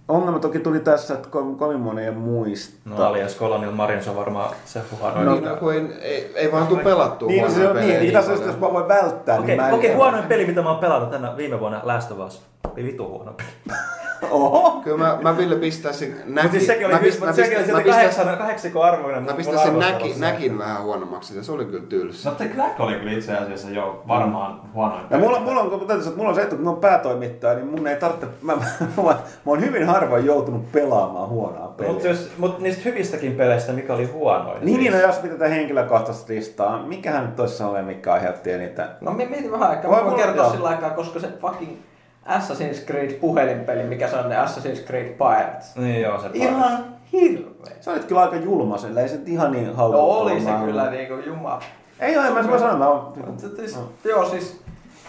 ongelma 0.08 0.38
toki 0.38 0.58
tuli 0.58 0.80
tässä, 0.80 1.14
että 1.14 1.28
ko- 1.28 1.56
kovin 1.58 1.80
moni 1.80 2.04
ei 2.04 2.10
muista. 2.10 2.76
No 2.84 3.04
Alias 3.06 3.36
Colonial 3.38 3.72
Marines 3.72 4.08
on 4.08 4.16
varmaan 4.16 4.50
se 4.64 4.80
huonoin. 5.00 5.26
No, 5.26 5.32
niin, 5.32 5.44
no, 5.44 5.70
ei, 5.70 5.92
ei, 6.00 6.32
ei 6.34 6.52
vaan 6.52 6.66
tule 6.66 6.82
pelattua 6.82 7.28
Niin, 7.28 7.50
se 7.50 7.56
huonoja 7.56 7.70
on 7.70 7.76
niin, 7.76 7.84
pelejä 7.86 8.00
niin, 8.00 8.12
tässä 8.12 8.30
paljon. 8.30 8.46
just, 8.48 8.60
jos 8.60 8.68
mä 8.68 8.72
voin 8.74 8.88
välttää, 8.88 9.38
Okei, 9.38 9.56
niin 9.56 9.70
mä 9.70 9.74
okei, 9.76 9.94
huonoin 9.94 10.24
peli, 10.24 10.46
mitä 10.46 10.62
mä 10.62 10.70
oon 10.70 10.78
pelannut 10.78 11.10
tänä 11.10 11.36
viime 11.36 11.60
vuonna, 11.60 11.80
Last 11.82 12.10
of 12.12 12.18
Us. 12.26 12.42
Oli 12.72 12.84
vitu 12.84 13.08
huono 13.08 13.32
peli. 13.32 13.78
Oho! 14.30 14.80
Kyllä 14.84 14.96
mä, 14.96 15.18
mä 15.22 15.36
Ville 15.36 15.56
pistäisin 15.56 16.16
näki... 16.26 16.32
Mutta 16.32 16.50
siis 16.50 16.66
sekin 16.66 16.86
oli, 16.86 16.94
mä 16.94 17.00
pist- 17.00 17.10
mutta 17.10 17.26
mä 17.26 17.32
sekin 17.32 17.58
oli 17.58 17.64
sieltä 17.64 17.82
kahdeksan, 17.84 18.38
kahdeksikko 18.38 18.82
arvoinen. 18.82 19.22
Mä 19.24 19.32
pistän 19.32 19.58
sen 19.58 19.78
näki, 19.78 20.14
näkin 20.18 20.58
vähän 20.58 20.82
huonommaksi, 20.82 21.44
se 21.44 21.52
oli 21.52 21.64
kyllä 21.64 21.84
tylsä. 21.88 22.30
No 22.30 22.34
The 22.36 22.48
Knack 22.48 22.80
oli 22.80 22.94
kyllä 22.94 23.12
itse 23.12 23.36
asiassa 23.36 23.70
jo 23.70 24.02
varmaan 24.08 24.60
huonoin. 24.74 25.02
Ja 25.10 25.18
mulla, 25.18 25.40
mulla, 25.40 25.60
on, 25.60 25.70
kun 25.70 25.86
täytyy 25.86 26.04
sanoa, 26.04 26.08
että 26.08 26.16
mulla 26.16 26.28
on 26.28 26.34
se 26.34 26.42
että 26.42 26.56
mä 26.56 26.70
oon 26.70 26.80
päätoimittaja, 26.80 27.54
niin 27.54 27.66
mun 27.66 27.86
ei 27.86 27.96
tarvitse, 27.96 28.26
mä, 28.42 28.56
mä, 28.56 28.62
mä, 28.96 29.02
mä 29.04 29.16
oon 29.46 29.60
hyvin 29.60 29.86
harvoin 29.86 30.26
joutunut 30.26 30.72
pelaamaan 30.72 31.28
huonoa 31.28 31.68
peliä. 31.68 31.92
Mutta 31.92 32.08
mut 32.38 32.58
niistä 32.58 32.82
hyvistäkin 32.84 33.32
peleistä, 33.32 33.72
mikä 33.72 33.94
oli 33.94 34.04
huonoin? 34.04 34.64
Niin, 34.64 34.80
niin, 34.80 34.92
no 34.92 34.98
jos 34.98 35.16
pitää 35.16 35.48
henkilökohtaista 35.48 36.32
listaa, 36.32 36.82
mikähän 36.82 37.24
nyt 37.26 37.36
toissa 37.36 37.68
oli, 37.68 37.82
mikä 37.82 38.12
aiheutti 38.12 38.52
eniten? 38.52 38.86
No 39.00 39.12
mi- 39.12 39.26
mietin 39.26 39.52
vähän 39.52 39.70
aikaa. 39.70 39.90
Mä 39.90 39.96
voin 39.96 40.04
mulla- 40.04 40.18
kertoa 40.24 40.50
sillä 40.50 40.68
aikaa, 40.68 40.90
koska 40.90 41.20
se 41.20 41.28
fucking 41.40 41.76
Assassin's 42.28 42.86
Creed 42.86 43.12
puhelinpeli, 43.12 43.82
mikä 43.82 44.08
se 44.08 44.16
on 44.16 44.28
ne 44.28 44.36
Assassin's 44.36 44.86
Creed 44.86 45.08
Pirates. 45.08 45.76
Niin 45.76 46.00
joo, 46.02 46.20
se 46.20 46.30
Ihan 46.34 46.84
hirveä. 47.12 47.74
Sä 47.80 47.90
olit 47.92 48.04
kyllä 48.04 48.20
aika 48.20 48.36
julma 48.36 48.78
sillä, 48.78 49.00
ei 49.00 49.08
se 49.08 49.18
ihan 49.26 49.52
niin 49.52 49.66
No 49.66 49.74
haukuttava. 49.74 50.06
oli 50.06 50.40
se 50.40 50.50
kyllä 50.64 50.90
niinku 50.90 51.14
jumala. 51.14 51.62
Ei 52.00 52.18
ole, 52.18 52.26
en 52.26 52.32
mä 52.32 52.42
mä 52.42 52.58
sanon, 52.58 52.78
mä 52.78 52.88
oon... 52.88 53.12
Siis, 53.56 53.78
joo 54.04 54.28
siis, 54.28 54.60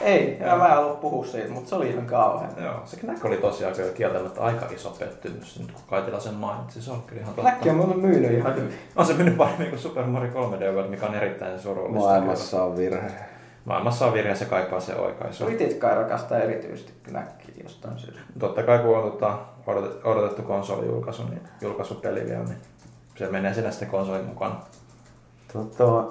ei, 0.01 0.38
ja 0.39 0.55
mä 0.55 0.65
en 0.65 0.72
halua 0.74 0.93
puhua 0.95 1.26
siitä, 1.26 1.49
mutta 1.49 1.70
se 1.70 1.76
oli 1.76 1.89
ihan 1.89 2.05
kauhean. 2.05 2.51
Joo, 2.63 2.74
se 2.86 2.97
Knack 2.97 3.26
oli 3.26 3.38
tosiaan 3.38 3.74
kyllä 3.74 3.91
kieltämättä 3.91 4.41
aika 4.41 4.65
iso 4.76 4.95
pettymys, 4.99 5.59
nyt 5.59 5.72
kun 5.72 5.82
Kaitila 5.89 6.20
sen 6.20 6.34
mainitsi, 6.34 6.82
se 6.82 6.91
on 6.91 7.01
kyllä 7.07 7.22
ihan 7.22 7.34
totta. 7.34 7.49
Näkki 7.51 7.70
on 7.70 7.76
mulle 7.76 7.95
myynyt 7.95 8.32
ihan 8.32 8.55
hyvin. 8.55 8.74
On 8.95 9.05
se 9.05 9.13
mennyt 9.13 9.38
paremmin 9.38 9.70
kuin 9.70 9.80
Super 9.80 10.05
Mario 10.05 10.32
3D 10.32 10.74
World, 10.74 10.89
mikä 10.89 11.05
on 11.05 11.15
erittäin 11.15 11.59
surullista. 11.59 12.07
Maailmassa 12.09 12.63
on 12.63 12.78
virhe. 12.78 13.11
Maailmassa 13.66 14.05
on 14.05 14.14
virhe, 14.14 14.36
se 14.36 14.45
kaipaa 14.45 14.80
se 14.80 14.95
oikaisu. 14.95 15.45
Britit 15.45 15.78
kai 15.78 15.95
rakastaa 15.95 16.38
erityisesti 16.39 16.93
näkkiä 17.12 17.55
jostain 17.64 17.99
syystä. 17.99 18.22
Totta 18.39 18.64
kai 18.64 18.80
kun 18.80 18.97
on 18.97 19.12
tota, 19.12 19.38
odotettu, 20.03 20.41
konsolijulkaisu, 20.41 21.24
niin 21.24 21.41
julkaisupeli 21.62 22.26
vielä, 22.26 22.43
niin 22.43 22.57
se 23.16 23.28
menee 23.28 23.53
sinne 23.53 23.72
sitten 23.72 23.89
konsolin 23.89 24.26
mukana. 24.26 24.55
Tota, 25.53 26.03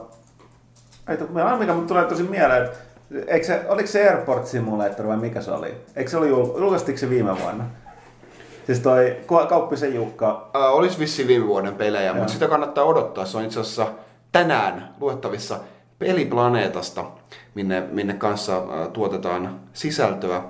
ei 1.08 1.16
tuu, 1.16 1.28
mä 1.28 1.56
mikä 1.58 1.72
mut 1.74 1.86
tulee 1.86 2.04
tosi 2.04 2.22
mieleen, 2.22 2.64
että 2.64 2.78
eikö 3.26 3.46
se, 3.46 3.64
oliko 3.68 3.86
se 3.88 4.10
Airport 4.10 4.46
Simulator 4.46 5.06
vai 5.06 5.16
mikä 5.16 5.40
se 5.40 5.50
oli? 5.50 5.74
Eikö 5.96 6.10
se 6.10 6.16
oli 6.16 6.28
jul, 6.28 6.60
julkaistiko 6.60 6.98
se 6.98 7.10
viime 7.10 7.40
vuonna? 7.42 7.64
Siis 8.66 8.80
toi 8.80 9.16
Kauppisen 9.48 9.94
Jukka, 9.94 10.50
Äh, 10.56 10.62
olisi 10.62 10.98
vissi 10.98 11.26
viime 11.26 11.46
vuoden 11.46 11.74
pelejä, 11.74 12.06
Joo. 12.06 12.14
mutta 12.16 12.32
sitä 12.32 12.48
kannattaa 12.48 12.84
odottaa. 12.84 13.24
Se 13.24 13.38
on 13.38 13.44
itse 13.44 13.60
asiassa 13.60 13.86
tänään 14.32 14.94
luettavissa 15.00 15.58
Peliplaneetasta, 15.98 17.04
minne, 17.54 17.80
minne 17.80 18.14
kanssa 18.14 18.56
äh, 18.56 18.88
tuotetaan 18.92 19.60
sisältöä. 19.72 20.42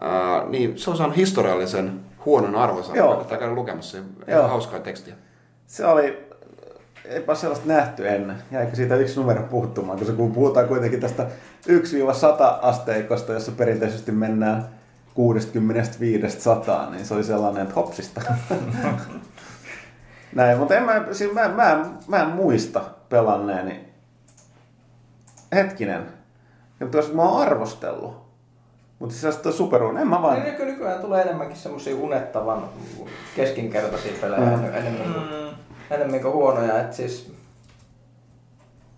Ää, 0.00 0.44
niin 0.48 0.78
se 0.78 0.90
on 0.90 0.96
saanut 0.96 1.16
historiallisen 1.16 2.00
huonon. 2.24 2.54
Joo. 2.94 3.08
Kannattaa 3.08 3.38
käydä 3.38 3.54
lukemassa. 3.54 3.98
Se 3.98 4.32
Joo. 4.32 4.48
hauskaa 4.48 4.80
tekstiä. 4.80 5.14
Se 5.66 5.86
oli, 5.86 6.28
eipä 7.04 7.34
sellaista 7.34 7.68
nähty 7.68 8.08
ennen. 8.08 8.36
Jäikö 8.50 8.76
siitä 8.76 8.96
yksi 8.96 9.20
numero 9.20 9.42
puuttumaan, 9.42 9.98
koska 9.98 10.14
kun 10.14 10.32
puhutaan 10.32 10.68
kuitenkin 10.68 11.00
tästä 11.00 11.26
1-100 11.68 11.68
asteikosta, 12.62 13.32
jossa 13.32 13.52
perinteisesti 13.52 14.12
mennään 14.12 14.68
65-100, 15.10 16.90
niin 16.90 17.06
se 17.06 17.14
oli 17.14 17.24
sellainen, 17.24 17.62
että 17.62 17.74
hopsista. 17.74 18.20
Näin, 20.34 20.58
mutta 20.58 20.74
en 20.74 20.82
mä, 20.82 21.04
siis 21.12 21.32
mä, 21.32 21.48
mä, 21.48 21.86
mä 22.08 22.22
en 22.22 22.28
muista 22.28 22.80
pelanneeni. 23.08 23.91
Hetkinen. 25.52 26.06
Mutta 26.80 26.96
jos 26.96 27.12
mä 27.12 27.22
oon 27.22 27.42
arvostellut. 27.42 28.22
Mutta 28.98 29.14
siis 29.14 29.36
tuo 29.36 29.52
superuun, 29.52 29.98
en 29.98 30.08
mä 30.08 30.22
vaan... 30.22 30.34
Niin 30.34 30.44
nyky- 30.52 30.64
nykyään 30.64 31.00
tulee 31.00 31.22
enemmänkin 31.22 31.56
semmosia 31.56 31.96
unettavan 31.96 32.64
keskinkertaisia 33.36 34.12
pelejä 34.20 34.40
Mm. 34.40 34.58
mm. 34.62 34.74
enemmän, 34.74 35.12
kuin, 35.12 35.24
enemmän 35.90 36.20
kuin 36.20 36.34
huonoja. 36.34 36.80
Et 36.80 36.92
siis, 36.92 37.32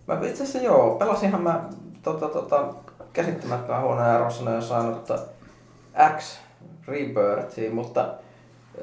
mä 0.06 0.14
itse 0.14 0.42
asiassa 0.42 0.58
joo, 0.58 0.94
pelasinhan 0.94 1.42
mä 1.42 1.64
tota, 2.02 2.28
tota, 2.28 2.74
käsittämättömän 3.12 3.82
huonoja 3.82 4.14
arvosanoja 4.14 4.60
saanut 4.60 5.04
tota 5.04 5.22
X 6.18 6.38
Rebirthia, 6.86 7.70
mutta 7.70 8.14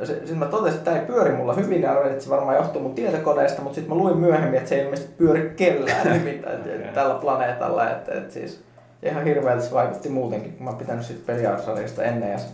sitten 0.03 0.37
mä 0.37 0.45
totesin, 0.45 0.77
että 0.77 0.91
tämä 0.91 1.01
ei 1.01 1.07
pyöri 1.07 1.31
mulla 1.31 1.53
hyvin, 1.53 1.81
ja 1.81 2.03
että 2.05 2.23
se 2.23 2.29
varmaan 2.29 2.57
johtuu 2.57 2.81
mun 2.81 2.95
tietokoneesta, 2.95 3.61
mutta 3.61 3.75
sitten 3.75 3.97
mä 3.97 4.03
luin 4.03 4.17
myöhemmin, 4.17 4.57
että 4.57 4.69
se 4.69 4.75
ei 4.75 4.83
ilmeisesti 4.83 5.13
pyöri 5.17 5.53
kellään 5.55 6.13
hyvin 6.19 6.39
okay. 6.39 6.93
tällä 6.93 7.15
planeetalla. 7.15 7.89
Että, 7.89 8.13
että 8.13 8.33
siis 8.33 8.63
ihan 9.03 9.23
hirveältä 9.23 9.63
se 9.63 9.73
vaikutti 9.73 10.09
muutenkin, 10.09 10.53
kun 10.53 10.63
mä 10.63 10.69
oon 10.69 10.79
pitänyt 10.79 11.05
siitä 11.05 11.21
peliarsarjasta 11.25 12.03
ennen, 12.03 12.31
ja 12.31 12.37
se, 12.37 12.47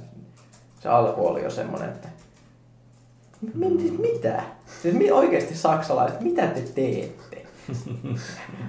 se 0.80 0.90
alku 0.90 1.28
oli 1.28 1.44
jo 1.44 1.50
semmonen, 1.50 1.90
että 1.90 2.08
mit, 3.54 4.00
mitä? 4.00 4.42
Siis 4.82 4.96
mi- 4.96 5.12
oikeasti 5.12 5.56
saksalaiset, 5.56 6.22
mitä 6.22 6.48
te 6.48 6.62
teette? 6.62 7.38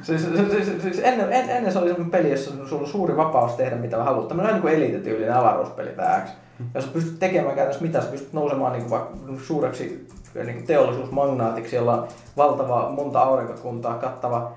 siis, 0.02 0.22
siis, 0.22 0.50
siis, 0.50 0.82
siis 0.82 0.98
ennen, 0.98 1.32
en, 1.32 1.50
ennen 1.50 1.72
se 1.72 1.78
oli 1.78 1.88
semmoinen 1.88 2.10
peli, 2.10 2.30
jossa 2.30 2.50
sulla 2.68 2.82
on 2.82 2.88
suuri 2.88 3.16
vapaus 3.16 3.52
tehdä 3.52 3.76
mitä 3.76 4.04
haluat. 4.04 4.28
Tämmöinen 4.28 4.52
niin 4.52 4.62
kuin 4.62 4.74
elite-tyylinen 4.74 5.34
avaruuspeli 5.34 5.90
tämä 5.90 6.22
X. 6.26 6.30
Jos 6.74 6.84
sä 6.84 6.90
pystyt 6.90 7.18
tekemään 7.18 7.54
käytännössä 7.54 7.82
mitä, 7.82 8.00
sä 8.00 8.06
pystyt 8.06 8.32
nousemaan 8.32 8.72
niin 8.72 8.82
kuin 8.82 8.90
vaikka 8.90 9.16
suureksi 9.46 10.08
niin 10.34 10.54
kuin 10.54 10.66
teollisuusmagnaatiksi, 10.66 11.76
jolla 11.76 11.94
on 11.94 12.08
valtava 12.36 12.90
monta 12.90 13.20
aurinkokuntaa 13.20 13.94
kattava 13.94 14.52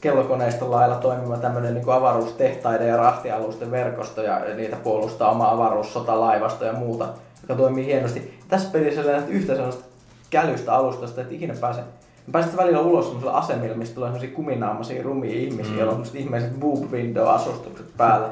kellokoneiston 0.00 0.70
lailla 0.70 0.96
toimiva 0.96 1.36
tämmöinen 1.36 1.74
niin 1.74 1.90
avaruustehtaiden 1.90 2.88
ja 2.88 2.96
rahtialusten 2.96 3.70
verkosto 3.70 4.22
ja 4.22 4.40
niitä 4.56 4.76
puolustaa 4.76 5.30
oma 5.30 5.50
avaruussotalaivasto 5.50 6.64
ja 6.64 6.72
muuta, 6.72 7.08
joka 7.42 7.54
toimii 7.54 7.86
hienosti. 7.86 8.38
Tässä 8.48 8.68
pelissä 8.72 9.00
ole 9.00 9.22
yhtä 9.28 9.54
sellaista 9.54 9.84
kälystä 10.30 10.74
alustasta, 10.74 11.20
että 11.20 11.34
ikinä 11.34 11.54
pääse 11.60 11.80
sitten 12.42 12.56
välillä 12.56 12.80
ulos 12.80 13.04
semmoisella 13.04 13.38
asemilla, 13.38 13.76
mistä 13.76 13.94
tulee 13.94 14.08
semmoisia 14.08 14.36
kuminaamaisia 14.36 15.02
rumia 15.02 15.34
ihmisiä, 15.34 15.72
mm. 15.72 15.78
joilla 15.78 15.92
on 15.92 16.04
ihmeiset 16.14 16.60
boob 16.60 16.92
window-asustukset 16.92 17.86
päällä. 17.96 18.28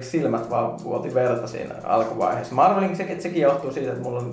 Silmät 0.00 0.50
vaan 0.50 0.84
vuoti 0.84 1.14
verta 1.14 1.46
siinä 1.46 1.74
alkuvaiheessa. 1.84 2.54
Mä 2.54 2.62
arvelin, 2.62 3.00
että 3.00 3.22
sekin 3.22 3.42
johtuu 3.42 3.72
siitä, 3.72 3.92
että 3.92 4.02
mulla 4.02 4.24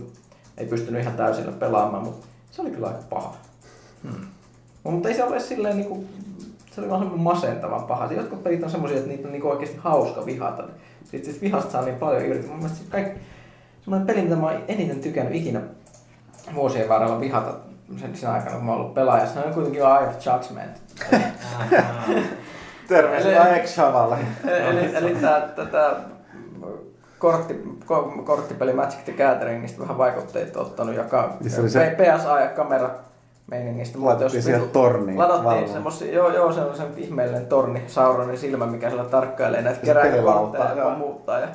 ei 0.58 0.66
pystynyt 0.66 1.02
ihan 1.02 1.14
täysillä 1.14 1.52
pelaamaan, 1.52 2.04
mutta 2.04 2.28
se 2.52 2.62
oli 2.62 2.72
kyllä 2.72 2.88
aika 2.88 3.04
paha. 3.10 3.36
Hmm. 4.04 4.26
Mutta 4.84 5.10
ei 5.10 5.16
se 5.16 5.24
ole 5.24 5.40
silleen 5.40 5.78
niinku, 5.78 6.06
se 6.72 6.82
oli 6.82 6.90
vaan 6.90 7.02
semmoinen 7.02 7.24
masentavan 7.24 7.84
paha. 7.84 8.08
Se 8.08 8.14
Jotkut 8.14 8.44
pelit 8.44 8.64
on 8.64 8.70
semmoisia, 8.70 8.98
että 8.98 9.10
niitä 9.10 9.28
on 9.28 9.32
niinku 9.32 9.50
oikeasti 9.50 9.78
hauska 9.78 10.26
vihata. 10.26 10.64
Sitten 11.12 11.34
sit 11.34 11.42
vihasta 11.42 11.72
saa 11.72 11.82
niin 11.82 11.98
paljon 11.98 12.26
irti. 12.26 12.48
Mun 12.48 12.58
mielestä 12.58 12.78
se 12.78 12.84
kaikki, 12.90 13.20
semmoinen 13.82 14.08
peli, 14.08 14.22
mitä 14.22 14.36
mä 14.36 14.48
oon 14.48 14.64
eniten 14.68 15.00
tykännyt 15.00 15.36
ikinä 15.36 15.62
vuosien 16.56 16.90
varrella 16.90 17.20
vihata 17.20 17.54
sen, 18.00 18.16
sen 18.16 18.30
aikana, 18.30 18.56
kun 18.56 18.66
mä 18.66 18.72
oon 18.72 18.82
ollut 18.82 18.94
pelaaja, 18.94 19.28
se 19.28 19.40
on 19.40 19.54
kuitenkin 19.54 19.82
Eye 19.82 20.08
of 20.08 20.26
Judgment. 20.26 20.82
Terveisiä 22.88 23.48
Eli- 23.48 23.60
X-Shavalle. 23.64 24.18
eli, 24.70 24.96
eli 24.96 25.16
tää, 25.22 25.42
tätä 25.56 25.96
kortti, 27.20 27.64
ko, 27.86 28.14
korttipeli 28.26 28.74
Magic 28.74 29.04
the 29.06 29.12
Gatheringista 29.14 29.82
vähän 29.82 29.98
vaikutteita 29.98 30.60
ottanut, 30.62 30.96
Ja 30.96 31.04
se 31.48 31.70
se- 31.70 31.96
PSA 31.98 32.40
ja 32.40 32.48
kamera 32.48 32.90
meiningistä. 33.52 33.98
Laitettiin 34.02 34.44
siihen 34.44 34.62
vitu- 34.62 34.74
torniin 34.74 35.18
Ladattiin 35.18 35.70
semmosia, 35.70 36.14
joo, 36.14 36.30
joo, 36.34 36.54
se 36.54 36.62
on 36.62 36.78
se 36.78 36.84
ihmeellinen 36.98 37.46
torni, 37.46 37.84
Sauronin 37.88 38.38
silmä, 38.38 38.66
mikä 38.66 38.90
sillä 38.90 39.04
tarkkailee 39.06 39.62
näitä 39.62 39.80
keräilykortteja 39.86 40.74
ja 40.76 40.96
muuttaa. 40.98 41.40
Ja 41.40 41.48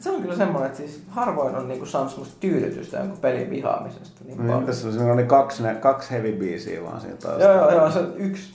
se 0.00 0.10
on 0.10 0.22
kyllä 0.22 0.36
semmoinen, 0.36 0.66
että 0.66 0.76
siis 0.78 1.02
harvoin 1.10 1.56
on 1.56 1.68
niinku 1.68 1.86
saanut 1.86 2.10
semmoista 2.10 2.36
tyydytystä 2.40 2.96
jonkun 2.98 3.18
pelin 3.18 3.50
vihaamisesta. 3.50 4.20
Niin 4.24 4.38
Niin, 4.38 4.46
paljon. 4.46 4.66
tässä 4.66 4.92
siinä 4.92 5.12
oli 5.12 5.24
kaksi, 5.24 5.62
ne, 5.62 5.74
kaksi 5.74 6.10
heavy 6.10 6.32
biisiä 6.32 6.84
vaan 6.84 7.00
siinä 7.00 7.16
taas. 7.16 7.40
Joo, 7.40 7.52
joo, 7.52 7.70
joo, 7.70 7.90
se 7.90 7.98
on 7.98 8.12
yksi, 8.16 8.54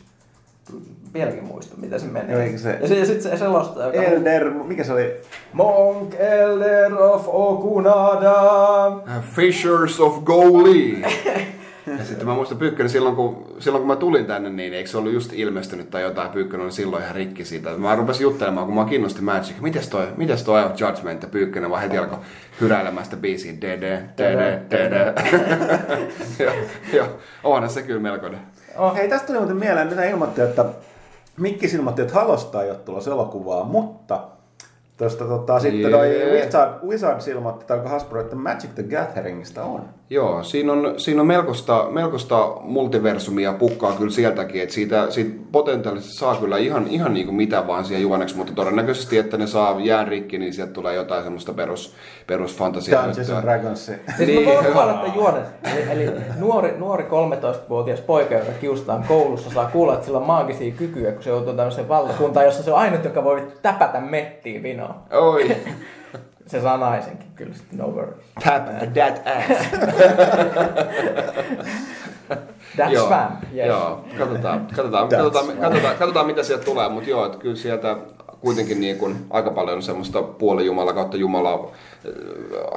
vieläkin 1.14 1.44
muista, 1.44 1.76
mitä 1.78 2.00
se 2.00 2.06
menee. 2.08 2.32
Joo, 2.32 2.42
eikö 2.42 2.58
se- 2.58 2.78
Ja, 2.82 2.88
sit- 2.88 2.98
ja 3.00 3.06
sitten 3.06 3.32
se 3.32 3.38
selostaja, 3.38 3.86
joka... 3.88 4.02
Elder, 4.04 4.50
mikä 4.50 4.84
se 4.84 4.94
oli? 4.94 5.22
Monk 5.54 6.14
Elder 6.20 6.94
of 7.04 7.24
Okunada. 7.28 8.34
Fishers 9.36 10.00
of 10.00 10.24
Goalie. 10.24 10.98
Ja 12.00 12.06
sitten 12.06 12.28
mä 12.28 12.34
muistan 12.34 12.58
Pyykkönen 12.58 12.90
silloin 12.90 13.16
kun, 13.16 13.46
silloin 13.60 13.82
kun 13.82 13.88
mä 13.88 13.96
tulin 13.96 14.26
tänne, 14.26 14.50
niin 14.50 14.74
eikö 14.74 14.90
se 14.90 14.98
ollut 14.98 15.14
just 15.14 15.34
ilmestynyt 15.34 15.90
tai 15.90 16.02
jotain, 16.02 16.30
Pyykkönen 16.30 16.64
oli 16.64 16.72
silloin 16.72 17.04
ihan 17.04 17.16
rikki 17.16 17.46
siitä. 17.46 17.70
Mä 17.70 17.96
rupesin 17.96 18.24
juttelemaan, 18.24 18.66
kun 18.66 18.76
mä 18.76 18.86
kiinnosti 18.86 19.22
Magic. 19.22 19.60
Mites 19.62 19.88
toi, 19.88 20.08
mites 20.18 20.44
toi 20.44 20.60
Eye 20.60 20.66
of 20.66 20.80
Judgment? 20.82 21.22
Ja 21.24 21.28
Pyykkönen 21.30 21.70
vaan 21.70 21.82
heti 21.82 21.98
alkoi 21.98 22.18
hyräilemään 22.62 23.06
sitä 23.06 23.18
biisiä. 23.18 23.54
DD, 23.62 24.00
DD, 24.18 24.60
DD. 24.72 25.14
Joo, 26.40 26.54
joo. 26.94 27.08
Onhan 27.44 27.70
se 27.70 27.82
kyllä 27.82 28.02
melkoinen. 28.02 28.40
Oh. 28.78 28.96
Hei, 28.96 29.10
tästä 29.10 29.28
tuli 29.28 29.38
muuten 29.40 29.58
mieleen, 29.58 29.88
mitä 29.88 30.04
ilmoitti, 30.06 30.42
että 30.42 30.66
Mikkis 31.40 31.74
ilmoitti, 31.74 32.02
että 32.02 32.14
Halosta 32.14 32.64
ei 32.64 32.70
ole 32.70 32.78
tulossa 32.78 33.12
elokuvaa, 33.12 33.64
mutta 33.64 34.28
tuosta 34.98 35.26
tota, 35.26 35.60
sitten 35.60 35.92
toi 35.92 36.08
Jee. 36.08 36.46
Wizard, 36.46 36.88
Wizards 36.88 37.28
ilmoitti, 37.28 37.66
tai 37.66 37.82
Hasbro, 37.86 38.22
että 38.22 38.36
Magic 38.36 38.70
the 38.76 38.84
Gatheringista 38.84 39.64
on. 39.64 39.86
Joo, 40.12 40.44
siinä 40.44 40.74
on, 40.74 40.94
siinä 40.98 41.22
on 41.22 41.28
melkoista, 41.28 41.88
melkoista 41.90 42.52
multiversumia 42.62 43.54
pukkaa 43.54 43.94
kyllä 43.94 44.12
sieltäkin, 44.12 44.62
että 44.62 44.76
siitä, 44.76 45.12
siitä 45.12 45.40
potentiaalisesti 45.52 46.14
saa 46.14 46.36
kyllä 46.36 46.58
ihan, 46.58 46.88
ihan 46.88 47.14
niin 47.14 47.26
kuin 47.26 47.36
mitä 47.36 47.68
vaan 47.68 47.86
siihen 47.86 48.02
juoneksi, 48.02 48.38
mutta 48.38 48.54
todennäköisesti, 48.54 49.18
että 49.18 49.38
ne 49.38 49.48
saa 49.48 49.80
jään 49.80 50.08
rikki, 50.08 50.38
niin 50.38 50.54
sieltä 50.54 50.74
tulee 50.74 50.96
jotain 50.96 51.24
semmoista 51.24 51.54
perus, 51.54 51.94
perusfantasiaa. 52.28 53.04
Dungeons 53.04 53.30
and 53.30 53.44
Dragons. 53.44 53.86
Siis 53.86 54.00
Niin, 54.18 54.50
mä 54.50 54.54
voin 54.54 54.66
kuvata 54.66 54.94
tämän 54.94 55.16
juonen. 55.16 55.44
Eli, 55.64 55.84
eli 55.92 56.12
nuori, 56.40 56.74
nuori 56.78 57.04
13-vuotias 57.04 58.02
poika, 58.02 58.36
joka 58.36 58.52
kiusataan 58.62 59.04
koulussa, 59.04 59.50
saa 59.50 59.70
kuulla, 59.72 59.94
että 59.94 60.06
sillä 60.06 60.20
on 60.20 60.28
maagisia 60.28 60.72
kykyjä, 60.72 61.12
kun 61.12 61.24
se 61.24 61.30
joutuu 61.30 61.54
tämmöiseen 61.54 61.90
valtakuntaan, 61.90 62.46
jossa 62.46 62.64
se 62.64 62.72
on 62.72 62.80
ainut, 62.80 63.04
joka 63.04 63.24
voi 63.24 63.48
täpätä 63.62 64.02
mettiin 64.02 64.64
vinoon. 64.64 64.96
Oi, 65.12 65.56
Se 66.50 66.62
saa 66.62 66.78
naisenkin, 66.78 67.28
kyllä 67.36 67.54
sitten 67.54 67.80
no 67.80 67.88
worries. 67.88 68.26
tap 68.44 68.66
that 68.94 69.22
ass. 69.28 69.70
That's 72.78 72.92
joo, 72.92 73.06
spam, 73.06 73.32
yes. 73.56 73.68
joo, 73.68 74.06
katsotaan, 74.18 74.68
katsotaan, 74.76 75.08
That's 75.08 75.16
katsotaan, 75.16 75.58
katsotaan, 75.58 75.98
katsotaan, 75.98 76.26
mitä 76.26 76.44
sieltä 76.44 76.66
tulee, 76.66 76.90
mutta 76.90 77.10
joo, 77.10 77.26
että 77.26 77.38
kyllä 77.38 77.56
sieltä 77.56 77.98
kuitenkin 78.42 78.80
niin 78.80 78.98
kuin 78.98 79.16
aika 79.30 79.52
paljon 79.52 79.82
semmoista 79.82 80.22
puolijumala 80.22 80.94
kautta 80.94 81.18
jumala 81.18 81.54
äh, 81.54 81.62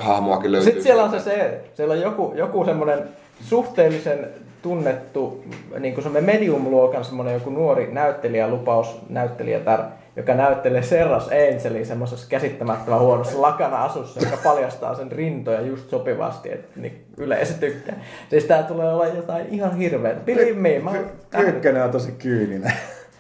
hahmoakin 0.04 0.52
löytyy. 0.52 0.64
Sitten 0.66 0.82
siellä 0.82 1.04
on 1.04 1.10
se 1.10 1.20
se, 1.20 1.64
siellä 1.74 1.94
on 1.94 2.00
joku, 2.00 2.32
joku 2.36 2.64
semmoinen 2.64 3.08
suhteellisen 3.44 4.28
tunnettu, 4.62 5.44
niin 5.78 5.94
kuin 5.94 6.02
semmoinen 6.02 6.34
medium-luokan 6.34 7.04
semmoinen 7.04 7.34
joku 7.34 7.50
nuori 7.50 7.88
näyttelijä, 7.92 8.48
lupaus 8.48 8.98
näyttelijätär, 9.08 9.80
joka 10.16 10.34
näyttelee 10.34 10.82
Serras 10.82 11.28
Angelia 11.28 11.84
semmoisessa 11.84 12.28
käsittämättömän 12.28 13.00
huonossa 13.00 13.42
lakana-asussa, 13.42 14.20
joka 14.20 14.36
paljastaa 14.44 14.94
sen 14.94 15.12
rintoja 15.12 15.60
just 15.60 15.90
sopivasti, 15.90 16.52
että 16.52 16.80
niin 16.80 17.04
yleisö 17.16 17.54
tykkää. 17.54 18.00
Siis 18.30 18.44
tää 18.44 18.62
tulee 18.62 18.92
olla 18.94 19.06
jotain 19.06 19.46
ihan 19.48 19.76
hirveetä. 19.76 20.20
Believe 20.20 20.52
me, 20.60 20.78
mä 20.78 20.92
Kyykkönen 21.30 21.84
on 21.84 21.90
tosi 21.90 22.12
kyyninen. 22.12 22.72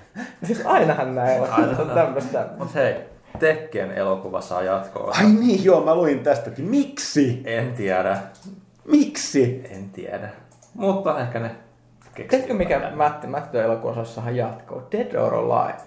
Siis 0.44 0.66
ainahan 0.66 1.14
näin 1.14 1.42
on. 1.42 1.50
Aina 1.50 1.74
Se 1.76 1.82
on 1.82 1.88
näin. 1.88 1.98
tämmöistä. 1.98 2.46
Mut 2.58 2.74
hei, 2.74 2.94
Tekken 3.38 3.92
elokuva 3.92 4.40
saa 4.40 4.62
jatkoa. 4.62 5.14
Ai 5.18 5.30
niin, 5.30 5.64
joo, 5.64 5.84
mä 5.84 5.94
luin 5.94 6.20
tästäkin. 6.20 6.64
Miksi? 6.64 7.42
En 7.44 7.72
tiedä, 7.72 8.18
Miksi? 8.84 9.66
en 9.70 9.90
tiedä. 9.90 10.28
Mutta 10.74 11.20
ehkä 11.20 11.38
ne 11.38 11.50
Tiedätkö 12.14 12.54
mikä. 12.54 12.90
Matti, 12.94 13.26
Matti 13.26 13.58
elokuvassahan 13.58 14.36
jatkoa? 14.36 14.82
Dead 14.92 15.14
or 15.14 15.34
Alive. 15.34 15.78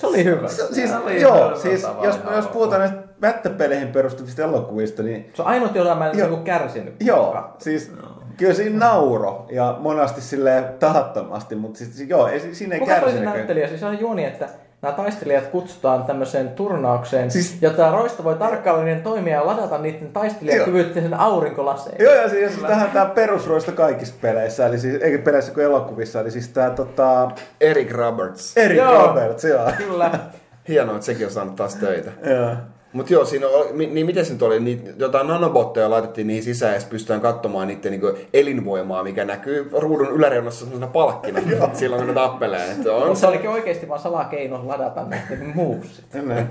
Se 0.00 0.06
oli 0.06 0.24
hyvä. 0.24 0.48
Se, 0.48 0.74
siis, 0.74 0.90
Se 0.90 0.96
oli 0.96 1.20
joo, 1.20 1.56
siis 1.56 1.86
jos, 2.02 2.18
jos 2.36 2.46
puhutaan 2.46 2.80
näistä 2.80 2.98
mättöpeleihin 3.20 3.88
perustuvista 3.88 4.42
elokuvista, 4.42 5.02
niin 5.02 5.30
Se 5.34 5.42
on 5.42 5.48
ainut, 5.48 5.74
jota 5.74 5.94
mä 5.94 6.10
en 6.10 6.18
Joo. 6.18 6.28
niinku 6.28 6.44
kärsinyt. 6.44 6.94
joo, 7.00 7.32
katsoa. 7.32 7.56
siis 7.58 7.92
kyllä 8.36 8.54
siinä 8.54 8.78
nauro 8.86 9.46
ja 9.50 9.76
monasti 9.80 10.20
silleen 10.20 10.64
tahattomasti, 10.78 11.54
mutta 11.54 11.78
siis, 11.78 12.08
joo, 12.08 12.26
ei, 12.28 12.40
si- 12.40 12.54
siinä 12.54 12.74
ei 12.74 12.80
Kuka 12.80 12.92
oli 12.92 13.00
se 13.00 13.04
kärsinyt. 13.06 13.34
näyttelijä? 13.34 13.68
Siis 13.68 13.80
se 13.80 13.86
on 13.86 14.00
juoni, 14.00 14.24
että 14.24 14.48
nämä 14.82 14.94
taistelijat 14.94 15.46
kutsutaan 15.46 16.04
tämmöiseen 16.04 16.48
turnaukseen, 16.48 17.30
Siis- 17.30 17.58
jota 17.62 17.90
Roista 17.90 18.24
voi 18.24 18.34
tarkkaillinen 18.34 19.02
toimia 19.02 19.34
ja 19.34 19.46
ladata 19.46 19.78
niiden 19.78 20.12
taistelijakyvyt 20.12 20.94
sen 20.94 21.14
aurinkolaseen. 21.14 21.96
Joo, 22.04 22.14
ja 22.14 22.28
siis 22.28 22.52
tähän 22.66 22.86
on 22.86 22.92
tää 22.92 23.06
perusroista 23.06 23.72
kaikissa 23.72 24.14
peleissä, 24.20 24.66
eli 24.66 24.78
siis, 24.78 25.02
eikä 25.02 25.18
peleissä 25.18 25.52
kuin 25.52 25.64
elokuvissa, 25.64 26.20
eli 26.20 26.30
siis 26.30 26.48
tää 26.48 26.70
tota, 26.70 27.30
Eric 27.60 27.90
Roberts. 27.92 28.56
Eric 28.56 28.78
Joo. 28.78 29.06
Roberts, 29.06 29.44
joo. 29.44 29.70
Kyllä. 29.78 30.10
Hienoa, 30.68 30.94
että 30.94 31.06
sekin 31.06 31.26
on 31.26 31.32
saanut 31.32 31.56
taas 31.56 31.74
töitä. 31.74 32.10
joo. 32.30 32.50
Mutta 32.92 33.12
joo, 33.12 33.24
siinä 33.24 33.46
oli, 33.46 33.86
niin 33.86 34.06
miten 34.06 34.24
se 34.24 34.32
nyt 34.32 34.42
oli, 34.42 34.60
niitä, 34.60 34.90
jotain 34.98 35.26
nanobotteja 35.26 35.90
laitettiin 35.90 36.26
niihin 36.26 36.42
sisään 36.42 36.74
ja 36.74 36.80
pystytään 36.90 37.20
katsomaan 37.20 37.68
niiden 37.68 37.90
niin 37.92 38.28
elinvoimaa, 38.34 39.02
mikä 39.02 39.24
näkyy 39.24 39.70
ruudun 39.72 40.08
yläreunassa 40.10 40.58
sellaisena 40.60 40.86
palkkina 40.92 41.40
silloin, 41.72 42.00
kun 42.00 42.08
ne 42.08 42.14
tappelee. 42.14 42.70
Että 42.70 42.92
on 42.92 43.16
se 43.16 43.26
olikin 43.26 43.50
oikeasti 43.50 43.88
vaan 43.88 44.00
salakeino 44.00 44.68
ladata 44.68 45.04
näiden 45.04 45.52
movesit. 45.54 46.04
Niin. 46.14 46.46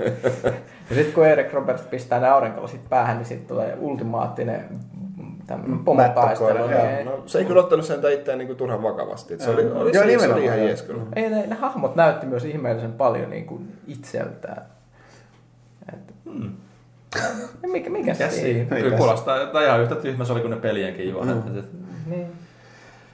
Ja 0.89 0.95
sitten 0.95 1.13
kun 1.13 1.25
Eric 1.27 1.53
Roberts 1.53 1.81
pistää 1.81 2.19
ne 2.19 2.29
aurinkolasit 2.29 2.89
päähän, 2.89 3.17
niin 3.17 3.25
sitten 3.25 3.47
tulee 3.47 3.77
ultimaattinen 3.79 4.65
tämmöinen 5.47 5.79
pomotaistelu. 5.79 6.67
Niin- 6.67 7.05
No, 7.05 7.23
se 7.25 7.39
ei 7.39 7.45
kyllä 7.45 7.61
ottanut 7.61 7.85
sen 7.85 7.99
itseään 8.13 8.37
niin 8.39 8.55
turhan 8.55 8.83
vakavasti. 8.83 9.33
Et 9.33 9.39
se 9.41 9.49
oli, 9.49 9.71
oli, 9.71 9.91
Joo, 9.95 10.05
se, 10.05 10.19
se 10.19 10.33
oli 10.33 10.43
ihan 10.43 10.59
jees 10.59 10.81
kyllä. 10.81 11.01
Ei, 11.15 11.29
ne, 11.29 11.47
ne 11.47 11.55
hahmot 11.55 11.95
näytti 11.95 12.25
myös 12.25 12.45
ihmeellisen 12.45 12.93
paljon 12.93 13.29
niin 13.29 13.45
kuin 13.45 13.67
itseltään. 13.87 14.61
Hmm. 16.33 16.51
Mikä, 17.71 17.89
mikä 17.89 18.13
siinä? 18.13 18.31
siinä. 18.31 18.75
Ei 18.75 18.83
Kyllä 18.83 18.97
kuulostaa, 18.97 19.45
tai 19.45 19.65
ihan 19.65 19.81
yhtä 19.81 19.95
tyhmä 19.95 20.25
se 20.25 20.33
oli 20.33 20.41
kuin 20.41 20.51
ne 20.51 20.57
pelienkin 20.57 21.09
juonet. 21.09 21.45
Mm. 21.45 21.63
Niin. 22.05 22.27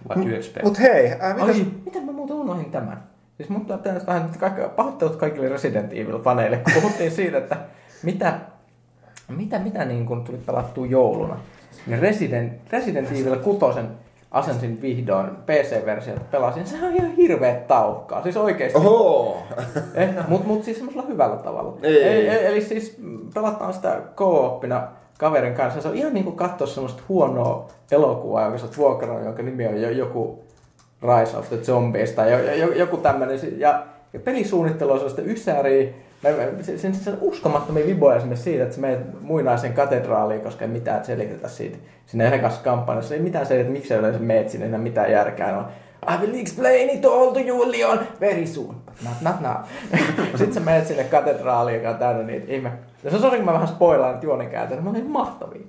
What 0.09 0.25
you 0.25 0.35
expect? 0.35 0.65
Mut 0.65 0.79
hei, 0.79 1.11
äh, 1.11 1.35
mitäs, 1.35 1.55
Ai, 1.55 1.65
miten 1.85 2.03
mä 2.05 2.11
muuten 2.11 2.35
unohdin 2.35 2.71
tämän? 2.71 3.03
Siis 3.37 3.49
mun 3.49 3.61
pitää 3.61 4.01
vähän 4.07 4.29
kaikki, 4.39 4.61
pahoittelut 4.75 5.15
kaikille 5.15 5.49
Resident 5.49 5.93
Evil-faneille, 5.93 6.57
kun 6.57 6.73
puhuttiin 6.73 7.11
siitä, 7.21 7.37
että 7.37 7.57
mitä, 8.03 8.39
mitä, 9.27 9.59
mitä 9.59 9.85
niin 9.85 10.05
kun 10.05 10.23
tuli 10.23 10.37
pelattua 10.37 10.85
jouluna. 10.85 11.37
Niin 11.87 11.99
Resident, 11.99 12.53
Resident 12.71 13.11
Evil 13.11 13.35
6 13.35 13.59
asensin 14.33 14.81
vihdoin 14.81 15.29
PC-versiota 15.45 16.21
pelasin. 16.31 16.67
Sehän 16.67 16.89
on 16.89 16.95
ihan 16.95 17.11
hirveet 17.11 17.67
taukkaa. 17.67 18.23
Siis 18.23 18.37
oikeesti. 18.37 18.77
Oho! 18.77 19.37
Eh, 19.95 20.09
mut, 20.27 20.45
mut 20.45 20.63
siis 20.63 20.77
semmoisella 20.77 21.07
hyvällä 21.07 21.35
tavalla. 21.35 21.77
Ei. 21.83 22.27
Eli, 22.27 22.45
eli 22.45 22.61
siis 22.61 22.97
pelataan 23.33 23.73
sitä 23.73 24.01
co-oppina 24.15 24.87
kaverin 25.19 25.53
kanssa. 25.53 25.81
Se 25.81 25.87
on 25.87 25.95
ihan 25.95 26.13
niin 26.13 26.23
kuin 26.23 26.35
katsoa 26.35 26.67
semmoista 26.67 27.03
huonoa 27.09 27.67
elokuvaa, 27.91 28.43
jonka 28.43 28.57
sä 28.57 28.65
oot 28.65 28.77
vuokrannut, 28.77 29.25
jonka 29.25 29.43
nimi 29.43 29.67
on 29.67 29.81
jo, 29.81 29.89
joku 29.89 30.43
Rise 31.01 31.37
of 31.37 31.49
the 31.49 31.57
Zombies 31.57 32.11
tai 32.11 32.31
jo, 32.31 32.39
jo, 32.39 32.73
joku 32.73 32.97
tämmöinen. 32.97 33.39
Ja, 33.57 33.85
ja 34.13 34.19
pelisuunnittelu 34.19 34.91
on 34.91 34.97
sellaista 34.97 35.21
ysäriä. 35.21 35.93
Mä- 36.23 36.29
mä- 36.29 36.63
Se, 36.63 36.77
se, 36.77 36.93
se 36.93 37.09
on 37.09 37.17
uskomattomia 37.21 37.85
viboja 37.85 38.15
esimerkiksi 38.17 38.43
siitä, 38.43 38.63
että 38.63 38.75
sä 38.75 38.81
menet 38.81 39.21
muinaiseen 39.21 39.73
katedraaliin, 39.73 40.41
koska 40.41 40.65
ei 40.65 40.71
mitään 40.71 41.05
selitetä 41.05 41.47
siitä. 41.47 41.77
Siinä 42.05 42.29
ekassa 42.31 42.63
kampanjassa 42.63 43.13
ei 43.13 43.19
mitään 43.19 43.45
selitetä, 43.45 43.71
miksi 43.71 43.89
sä 43.89 43.95
yleensä 43.95 44.19
meet 44.19 44.49
sinne, 44.49 44.65
ei 44.65 44.77
mitään 44.77 45.11
järkeä. 45.11 45.51
No, 45.51 45.65
I 46.13 46.17
will 46.27 46.39
explain 46.41 46.89
it 46.89 47.05
all 47.05 47.31
to 47.31 47.39
you, 47.39 47.71
Leon, 47.71 47.99
very 48.19 48.47
soon. 48.47 48.75
Not, 49.03 49.21
not 49.21 49.41
now. 49.41 49.55
Sitten 50.37 50.53
sä 50.53 50.59
menet 50.59 50.87
sinne 50.87 51.03
katedraaliin, 51.03 51.75
joka 51.77 51.89
on 51.89 51.95
täynnä 51.97 52.23
niitä 52.23 52.51
ihme. 52.53 52.71
Ja 53.03 53.09
se 53.09 53.15
on 53.15 53.21
sori, 53.21 53.37
kun 53.37 53.45
mä 53.45 53.53
vähän 53.53 53.67
spoilaan 53.67 54.19
mutta 54.75 54.75
ne 54.75 54.87
on 54.87 54.93
niin 54.93 55.11
mahtavia. 55.11 55.61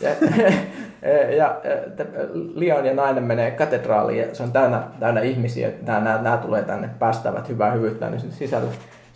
Ja, 0.00 0.10
ja, 1.36 1.36
ja 1.36 1.60
te- 1.96 2.06
Leon 2.54 2.86
ja 2.86 2.94
nainen 2.94 3.24
menee 3.24 3.50
katedraaliin 3.50 4.18
ja 4.28 4.34
se 4.34 4.42
on 4.42 4.52
täynnä, 4.52 4.82
täynnä 5.00 5.20
ihmisiä. 5.20 5.70
Nämä, 5.86 6.00
nämä, 6.00 6.22
nämä 6.22 6.36
tulee 6.36 6.62
tänne, 6.62 6.90
päästävät 6.98 7.48
hyvää 7.48 7.70
hyvyyttä 7.72 8.10
niin 8.10 8.20
sinne 8.20 8.34
sisälle, 8.36 8.68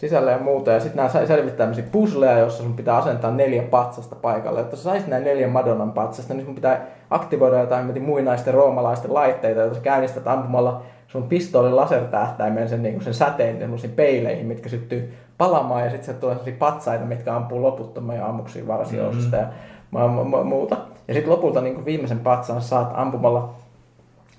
sisälle 0.03 0.31
ja 0.31 0.39
muuta. 0.39 0.71
Ja 0.71 0.81
sitten 0.81 0.97
nämä 0.97 1.09
sai 1.09 1.27
selvittää 1.27 1.57
tämmöisiä 1.57 1.85
puzzleja, 1.93 2.39
joissa 2.39 2.63
sun 2.63 2.75
pitää 2.75 2.97
asentaa 2.97 3.31
neljä 3.31 3.63
patsasta 3.63 4.17
paikalle. 4.17 4.61
Jotta 4.61 4.77
sä 4.77 4.83
saisit 4.83 5.09
näin 5.09 5.25
neljä 5.25 5.49
Madonnan 5.49 5.93
patsasta, 5.93 6.35
niin 6.35 6.47
sun 6.47 6.55
pitää 6.55 6.87
aktivoida 7.11 7.59
jotain 7.59 7.85
mietin, 7.85 8.03
muinaisten 8.03 8.55
roomalaisten 8.55 9.15
laitteita, 9.15 9.61
joita 9.61 9.75
sä 9.75 9.81
käynnistät 9.81 10.27
ampumalla 10.27 10.83
sun 11.09 11.23
pistoolin 11.23 11.77
lasertähtäimen 11.77 12.69
sen, 12.69 12.83
niin 12.83 13.05
sen 13.05 13.15
säteen 13.15 13.59
semmoisiin 13.59 13.93
peileihin, 13.93 14.47
mitkä 14.47 14.69
syttyy 14.69 15.15
palamaan 15.39 15.85
ja 15.85 15.91
sitten 15.91 16.15
se 16.15 16.21
tulee 16.21 16.35
sellaisia 16.35 16.59
patsaita, 16.59 17.05
mitkä 17.05 17.37
ampuu 17.37 17.63
loputtomia 17.63 18.27
ammuksia 18.27 18.67
varsiosasta 18.67 19.37
ja 19.37 19.47
mu- 19.95 20.35
mu- 20.35 20.45
muuta. 20.45 20.77
Ja 21.09 21.15
sitten 21.15 21.33
lopulta 21.33 21.61
niin 21.61 21.85
viimeisen 21.85 22.21
patsaan 22.21 22.63
saat 22.63 22.91
ampumalla 22.95 23.55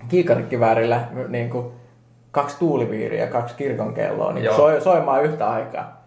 kiikarikiväärillä 0.09 1.07
niin 1.28 1.49
kuin 1.49 1.66
kaksi 2.34 2.60
tuuliviiriä 2.60 3.22
ja 3.26 3.32
kaksi 3.32 3.56
kirkonkelloa 3.56 4.34
niin 4.34 4.56
soi, 4.56 4.82
soimaan 4.82 5.24
yhtä 5.24 5.50
aikaa. 5.50 6.04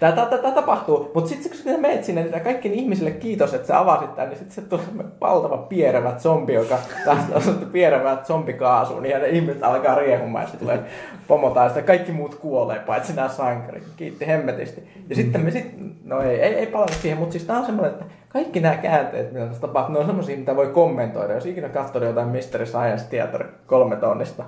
Tämä, 0.00 0.12
tämä, 0.12 0.26
tämä 0.26 0.54
tapahtuu, 0.54 1.10
mutta 1.14 1.30
sitten 1.30 1.50
kun 1.50 1.60
sä 1.60 1.78
menet 1.78 2.04
sinne, 2.04 2.22
niin 2.22 2.40
kaikki 2.40 2.68
ihmisille 2.68 3.10
kiitos, 3.10 3.54
että 3.54 3.66
sä 3.66 3.78
avasit 3.78 4.14
tämän, 4.14 4.28
niin 4.28 4.38
sitten 4.38 4.54
se 4.54 4.68
tulee 4.68 4.84
valtava 5.20 5.56
pierevä 5.56 6.12
zombi, 6.18 6.54
joka 6.54 6.78
lähtee 7.06 7.36
osasta 7.36 7.66
pierevää 7.66 8.24
zombikaasuun, 8.24 9.02
niin 9.02 9.10
ja 9.10 9.18
ne 9.18 9.28
ihmiset 9.28 9.62
alkaa 9.62 9.94
riehumaan, 9.94 10.44
ja 10.44 10.58
tulee 10.58 10.80
pomotaan, 11.28 11.70
ja 11.76 11.82
kaikki 11.82 12.12
muut 12.12 12.34
kuolee, 12.34 12.78
paitsi 12.78 13.12
nämä 13.12 13.28
sankarit. 13.28 13.82
Kiitti 13.96 14.26
hemmetisti. 14.26 14.88
Ja 15.08 15.16
sitten 15.16 15.40
me 15.40 15.50
sitten, 15.50 15.96
no 16.04 16.20
ei, 16.20 16.40
ei, 16.40 16.54
ei 16.54 16.66
palata 16.66 16.92
siihen, 16.92 17.18
mutta 17.18 17.32
siis 17.32 17.44
tämä 17.44 17.58
on 17.58 17.66
semmoinen, 17.66 17.92
että 17.92 18.04
kaikki 18.28 18.60
nämä 18.60 18.76
käänteet, 18.76 19.32
mitä 19.32 19.46
tässä 19.46 19.60
tapahtuu, 19.60 19.92
ne 19.92 20.00
on 20.00 20.06
semmoisia, 20.06 20.36
mitä 20.36 20.56
voi 20.56 20.66
kommentoida. 20.66 21.34
Jos 21.34 21.46
ikinä 21.46 21.68
katsoo 21.68 22.04
jotain 22.04 22.28
Mystery 22.28 22.66
Science 22.66 23.04
Theater 23.10 23.44
kolme 23.66 23.96
tonnista, 23.96 24.44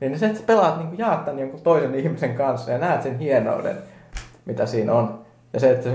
niin 0.00 0.18
se, 0.18 0.26
että 0.26 0.38
sä 0.38 0.44
pelaat, 0.46 0.78
niin 0.78 0.98
jaat 0.98 1.24
tämän 1.24 1.40
jonkun 1.40 1.60
toisen 1.60 1.94
ihmisen 1.94 2.34
kanssa 2.34 2.70
ja 2.70 2.78
näet 2.78 3.02
sen 3.02 3.18
hienouden, 3.18 3.76
mitä 4.44 4.66
siinä 4.66 4.92
on. 4.92 5.18
Ja 5.52 5.60
se, 5.60 5.70
että 5.70 5.90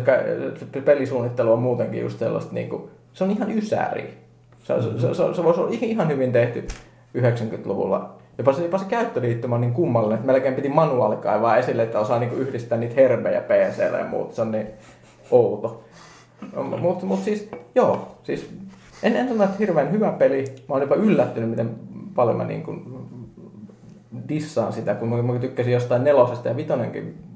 se, 0.74 0.82
pelisuunnittelu 0.82 1.54
on 1.54 1.62
muutenkin 1.62 2.02
just 2.02 2.20
sellaista, 2.20 2.54
niin 2.54 2.70
kuin, 2.70 2.90
se 3.14 3.24
on 3.24 3.32
ihan 3.32 3.52
ysäri. 3.52 4.18
Se, 4.64 4.82
se, 4.82 5.00
se, 5.00 5.14
se, 5.14 5.34
se 5.36 5.44
voisi 5.44 5.60
olla 5.60 5.78
ihan 5.82 6.08
hyvin 6.08 6.32
tehty 6.32 6.68
90-luvulla. 7.18 8.16
Jopa 8.38 8.54
se, 8.54 8.64
jopa 8.64 8.78
se 8.78 8.86
käyttöliittymä 8.86 9.56
on 9.56 9.62
niin 9.62 9.74
kummallinen, 9.74 10.16
että 10.16 10.28
melkein 10.28 10.56
piti 10.56 10.70
manuaali 10.70 11.16
kaivaa 11.16 11.58
esille, 11.58 11.84
että 11.84 12.00
osaa 12.00 12.20
niin 12.20 12.34
yhdistää 12.34 12.78
niitä 12.78 12.96
herbejä 12.96 13.42
PClle 13.42 13.98
ja 13.98 14.06
muut. 14.06 14.34
Se 14.34 14.42
on 14.42 14.52
niin 14.52 14.68
outo. 15.32 15.84
No, 16.56 16.64
Mutta 16.64 17.06
mut 17.06 17.24
siis, 17.24 17.50
joo, 17.76 18.18
siis 18.24 18.50
en, 19.04 19.16
en 19.16 19.28
sano, 19.28 19.44
että 19.44 19.58
hirveän 19.60 19.92
hyvä 19.92 20.12
peli. 20.12 20.46
Mä 20.70 20.76
oon 20.76 20.82
jopa 20.82 20.96
yllättynyt, 20.96 21.50
miten 21.50 21.70
paljon 22.16 22.38
mä 22.38 22.44
niin 22.44 22.64
kuin 22.64 23.01
dissaan 24.30 24.74
sitä, 24.74 24.96
kun 24.96 25.10
mä, 25.10 25.22
mä 25.22 25.40
tykkäsin 25.40 25.74
jostain 25.74 26.04
nelosesta 26.04 26.48
ja 26.48 26.56
vitonenkin 26.56 27.32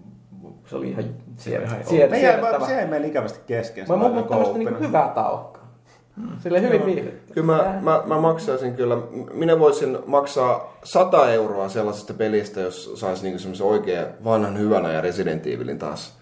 se 0.67 0.75
oli 0.75 0.89
ihan 0.89 1.05
jäi, 1.05 1.79
siedettävä. 1.83 2.65
se 2.65 2.73
jäi 2.73 2.87
meillä 2.87 3.07
ikävästi 3.07 3.39
kesken. 3.47 3.85
Mä 3.87 3.95
mutta 3.95 4.29
tämmöistä 4.29 4.53
co-opina. 4.53 4.77
hyvää 4.77 5.11
tauhkaa. 5.15 5.65
Sille 6.43 6.61
hyvin 6.61 6.85
viihdyttä. 6.85 7.33
Kyllä 7.33 7.47
mä, 7.47 7.79
mä, 7.81 8.03
mä 8.05 8.21
maksaisin 8.21 8.75
kyllä, 8.75 8.97
minä 9.33 9.59
voisin 9.59 9.97
maksaa 10.05 10.77
100 10.83 11.31
euroa 11.31 11.69
sellaisesta 11.69 12.13
pelistä, 12.13 12.61
jos 12.61 12.93
saisi 12.95 13.23
niinku 13.23 13.39
semmoisen 13.39 13.67
oikein 13.67 14.05
vanhan 14.23 14.59
hyvän 14.59 14.85
ajan 14.85 15.03
Resident 15.03 15.47
Evilin 15.47 15.79
taas. 15.79 16.19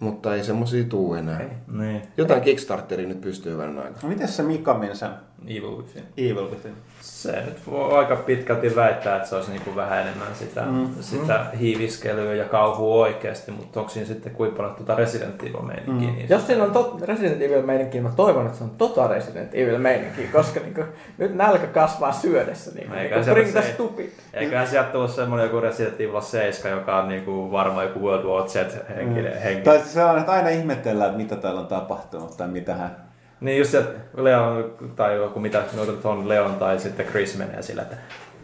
Mutta 0.00 0.34
ei 0.34 0.44
semmosia 0.44 0.84
tuu 0.84 1.14
enää. 1.14 1.40
Niin. 1.72 2.02
Jotain 2.16 2.40
Kickstarteria 2.40 3.08
nyt 3.08 3.20
pystyy 3.20 3.52
hyvän 3.52 3.78
aikaa. 3.78 3.98
No 4.02 4.08
miten 4.08 4.28
se 4.28 4.42
Mikamin 4.42 4.96
sen 4.96 5.10
Evil 5.46 5.76
Within. 5.76 6.04
Evil 6.16 6.50
Within? 6.50 6.72
Se 7.00 7.32
nyt 7.46 7.56
voi 7.70 7.98
aika 7.98 8.16
pitkälti 8.16 8.76
väittää, 8.76 9.16
että 9.16 9.28
se 9.28 9.34
olisi 9.36 9.50
niin 9.50 9.62
kuin 9.62 9.76
vähän 9.76 9.98
enemmän 10.00 10.28
sitä, 10.34 10.62
mm. 10.62 10.88
sitä 11.00 11.46
hiiviskelyä 11.60 12.34
ja 12.34 12.44
kauhua 12.44 12.94
oikeasti, 13.04 13.50
mutta 13.50 13.80
onko 13.80 13.90
siinä 13.92 14.08
sitten 14.08 14.32
kuinka 14.32 14.56
paljon 14.56 14.74
tuota 14.74 14.94
Resident 14.94 15.42
Evil 15.42 15.60
meininkiä? 15.62 16.08
Mm. 16.10 16.16
Niin 16.16 16.28
Jos 16.28 16.46
siinä 16.46 16.64
on 16.64 16.70
tot, 16.70 17.00
Resident 17.02 17.42
Evil 17.42 17.62
meininki, 17.62 18.00
mä 18.00 18.10
toivon, 18.16 18.46
että 18.46 18.58
se 18.58 18.64
on 18.64 18.70
tota 18.70 19.06
Resident 19.08 19.54
Evil 19.54 19.78
meininki, 19.78 20.22
koska 20.32 20.60
niinku, 20.60 20.84
nyt 21.18 21.34
nälkä 21.34 21.66
kasvaa 21.66 22.12
syödessä. 22.12 22.70
Niinku, 22.74 22.94
Eikä 22.94 23.14
niinku, 23.14 23.24
se- 23.24 23.32
bring 23.32 23.46
se 23.52 23.58
the 23.60 23.66
ei- 23.68 23.74
stupid. 23.74 24.08
Eiköhän 24.34 24.66
sieltä 24.68 24.90
tullut 24.90 25.10
semmoinen 25.10 25.44
joku 25.46 25.60
Resident 25.60 26.00
Evil 26.00 26.20
7, 26.20 26.78
joka 26.78 26.96
on 26.96 27.08
niinku 27.08 27.52
varmaan 27.52 27.86
joku 27.86 28.00
World 28.00 28.24
War 28.24 28.48
Z 28.48 28.54
henkilö. 28.96 29.30
Mm. 29.30 29.38
henkilö. 29.40 29.64
Tai 29.64 29.78
siis 29.78 29.94
se 29.94 30.04
on, 30.04 30.18
että 30.18 30.32
aina 30.32 30.48
ihmetellään, 30.48 31.10
että 31.10 31.22
mitä 31.22 31.36
täällä 31.36 31.60
on 31.60 31.66
tapahtunut 31.66 32.36
tai 32.36 32.48
mitähän. 32.48 33.07
Niin 33.40 33.58
just 33.58 33.70
se, 33.70 33.84
Leon 34.16 34.74
tai 34.96 35.16
joku 35.16 35.40
mitä 35.40 35.62
on 36.04 36.28
Leon 36.28 36.54
tai 36.54 36.78
sitten 36.78 37.06
Chris 37.06 37.38
menee 37.38 37.62
sillä, 37.62 37.82
että 37.82 37.96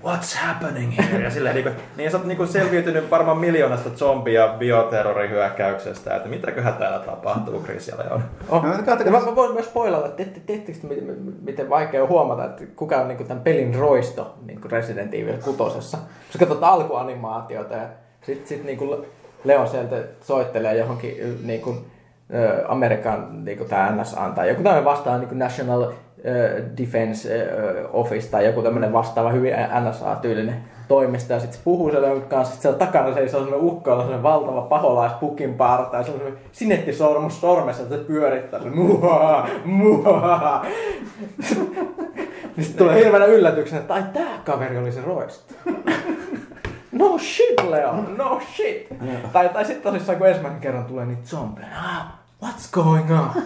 What's 0.05 0.37
happening 0.37 0.99
here? 0.99 1.25
Ja 1.25 1.31
silleen, 1.31 1.55
niin, 1.55 1.65
kuin, 1.65 1.77
niin 1.97 2.11
sä 2.11 2.17
oot 2.17 2.27
niin 2.27 2.37
kuin 2.37 2.49
selviytynyt 2.49 3.11
varmaan 3.11 3.39
miljoonasta 3.39 3.91
zombi- 3.91 4.35
ja 4.35 4.55
bioterrorihyökkäyksestä, 4.59 6.17
että 6.17 6.29
mitäköhän 6.29 6.75
täällä 6.75 6.99
tapahtuu 6.99 7.63
Chris 7.63 7.89
ja 7.89 7.99
Leon. 7.99 8.25
Oh. 8.49 8.65
No, 8.65 8.71
mä, 9.11 9.21
mä 9.21 9.35
voin 9.35 9.55
myös 9.55 9.67
spoilata, 9.67 10.07
että 10.07 10.41
te, 10.47 10.53
miten, 10.83 11.17
miten 11.43 11.71
vaikea 11.71 12.03
on 12.03 12.09
huomata, 12.09 12.45
että 12.45 12.65
kuka 12.77 12.97
on 12.97 13.09
niinku 13.09 13.25
tämän 13.25 13.43
pelin 13.43 13.75
roisto 13.75 14.35
niinku 14.47 14.69
Resident 14.69 15.15
Evil 15.15 15.39
6. 15.57 15.77
Jos 15.77 15.97
katsot 16.39 16.63
alkuanimaatiota 16.63 17.75
ja 17.75 17.89
sitten 18.23 18.49
sit 18.49 18.65
niinku 18.65 19.05
Leon 19.45 19.69
sieltä 19.69 19.97
soittelee 20.21 20.77
johonkin 20.77 21.39
niinku, 21.43 21.71
ö, 21.71 21.94
Amerikan 22.69 23.45
niinku 23.45 23.65
tää 23.65 23.97
NSA 23.97 24.33
tai 24.35 24.49
joku 24.49 24.63
tämmöinen 24.63 24.85
vastaan 24.85 25.21
niinku 25.21 25.35
National 25.35 25.93
Defense 26.79 27.49
Office 27.93 28.31
tai 28.31 28.47
joku 28.47 28.63
tämmöinen 28.63 28.93
vastaava 28.93 29.31
hyvin 29.31 29.55
NSA-tyylinen 29.55 30.55
toimisto 30.89 31.33
ja 31.33 31.41
sitten 31.41 31.59
se 31.59 31.65
puhuu 31.65 31.91
siellä 31.91 32.09
jonkun 32.09 32.29
kanssa, 32.29 32.55
sitten 32.55 32.63
siellä 32.63 32.87
takana 32.87 33.15
seisoo 33.15 33.41
semmoinen 33.41 33.69
ukko, 33.69 33.91
jolla 33.91 34.03
on 34.03 34.09
semmoinen 34.09 34.23
valtava 34.23 34.63
paholaispukin 34.63 35.55
parta 35.55 35.97
ja 35.97 36.03
se 36.03 36.13
semmoinen 36.13 36.39
sinettisormus 36.53 37.41
sormessa, 37.41 37.83
että 37.83 37.97
se 37.97 38.03
pyörittää 38.05 38.63
se 38.63 38.71
muhaa, 38.71 39.49
muhaa. 39.65 40.65
Niin 42.57 42.65
sitten 42.65 42.87
tulee 42.87 43.05
hirveänä 43.05 43.25
yllätyksenä, 43.25 43.81
että 43.81 43.95
ai 43.95 44.03
tää 44.13 44.39
kaveri 44.45 44.79
oli 44.79 44.93
se 44.93 45.01
roisto. 45.01 45.55
No 46.95 47.19
shit, 47.19 47.71
Leon, 47.71 48.15
no 48.17 48.41
shit. 48.55 48.89
Tai, 49.33 49.49
tai 49.49 49.65
sitten 49.65 49.83
tosissaan, 49.83 50.19
kun 50.19 50.27
ensimmäisen 50.27 50.61
kerran 50.61 50.85
tulee 50.85 51.07
niitä 51.07 51.23
zombeja. 51.27 51.67
Ah, 51.77 52.07
what's 52.45 52.69
going 52.73 53.11
on? 53.11 53.31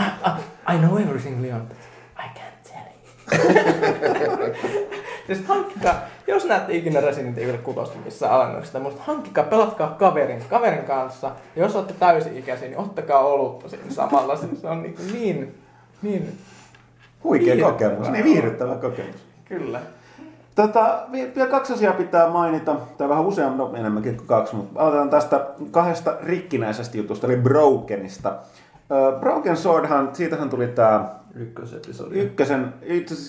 I, 0.00 0.02
I, 0.26 0.74
I 0.74 0.78
know 0.78 0.98
everything, 0.98 1.42
Leon, 1.42 1.66
but 1.66 1.76
I 2.18 2.28
can't 2.38 2.70
tell 2.72 2.86
you. 2.92 4.54
siis 5.26 5.46
hankkikaa, 5.48 5.94
jos 6.26 6.44
näette 6.44 6.74
ikinä 6.74 7.00
Resident 7.00 7.38
Evil 7.38 7.58
6 7.58 7.98
missä 8.04 8.30
alennuksesta, 8.32 8.80
musta 8.80 9.02
hankkikaa, 9.02 9.44
pelatkaa 9.44 9.88
kaverin, 9.98 10.44
kaverin 10.48 10.84
kanssa. 10.84 11.30
Ja 11.56 11.62
jos 11.62 11.76
olette 11.76 11.94
täysi-ikäisiä, 11.94 12.68
niin 12.68 12.78
ottakaa 12.78 13.20
olutta 13.20 13.68
siinä 13.68 13.90
samalla. 13.90 14.36
Siis 14.36 14.60
se 14.60 14.68
on 14.68 14.82
niin, 14.82 14.96
niin, 15.12 15.54
niin 16.02 16.38
Huikea 17.24 17.70
kokemus, 17.70 18.08
niin 18.08 18.24
viihdyttävä 18.24 18.74
kokemus. 18.74 19.16
kyllä. 19.44 19.80
Tota, 20.54 21.02
vi- 21.12 21.32
vielä 21.36 21.50
kaksi 21.50 21.72
asiaa 21.72 21.92
pitää 21.92 22.30
mainita, 22.30 22.76
tai 22.98 23.08
vähän 23.08 23.24
useammin, 23.24 23.58
no 23.58 23.70
enemmänkin 23.74 24.16
kuin 24.16 24.26
kaksi, 24.26 24.56
mutta 24.56 24.80
aloitetaan 24.80 25.10
tästä 25.10 25.46
kahdesta 25.70 26.16
rikkinäisestä 26.22 26.96
jutusta, 26.96 27.26
eli 27.26 27.36
Brokenista. 27.36 28.36
Broken 29.20 29.56
Swordhan, 29.56 30.10
siitähän 30.12 30.50
tuli 30.50 30.66
tämä 30.66 31.08
Ykkösepisodi. 31.34 32.18
ykkösen, 32.18 32.74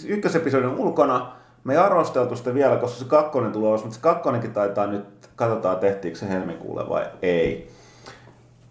ykkösepisodin 0.08 0.70
ulkona. 0.70 1.32
Me 1.64 1.74
ei 1.74 1.80
arvosteltu 1.80 2.36
sitä 2.36 2.54
vielä, 2.54 2.76
koska 2.76 3.00
se 3.00 3.06
kakkonen 3.06 3.52
tulee 3.52 3.70
ulos, 3.70 3.82
mutta 3.84 3.96
se 3.96 4.02
kakkonenkin 4.02 4.54
taitaa 4.54 4.88
nyt, 4.88 5.06
katsotaan 5.36 5.80
tehtiinkö 5.80 6.20
se 6.20 6.30
helmikuulle 6.30 6.90
vai 6.90 7.06
ei. 7.22 7.72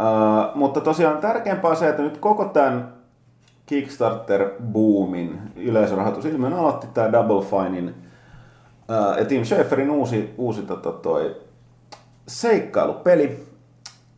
Uh, 0.01 0.57
mutta 0.57 0.81
tosiaan 0.81 1.19
tärkeämpää 1.19 1.71
on 1.71 1.77
se, 1.77 1.89
että 1.89 2.03
nyt 2.03 2.19
koko 2.19 2.45
tämän 2.45 2.93
Kickstarter-boomin 3.67 5.39
yleisörahoitus 5.57 6.25
ilmeen 6.25 6.53
aloitti 6.53 6.87
tämä 6.95 7.13
Double 7.13 7.45
Finein 7.45 7.95
ja 9.19 9.25
Tim 9.25 9.45
Schaferin 9.45 9.91
uusi, 9.91 10.35
uusi 10.39 10.63
tota, 10.63 10.93
toi 10.93 11.37
seikkailupeli. 12.29 13.47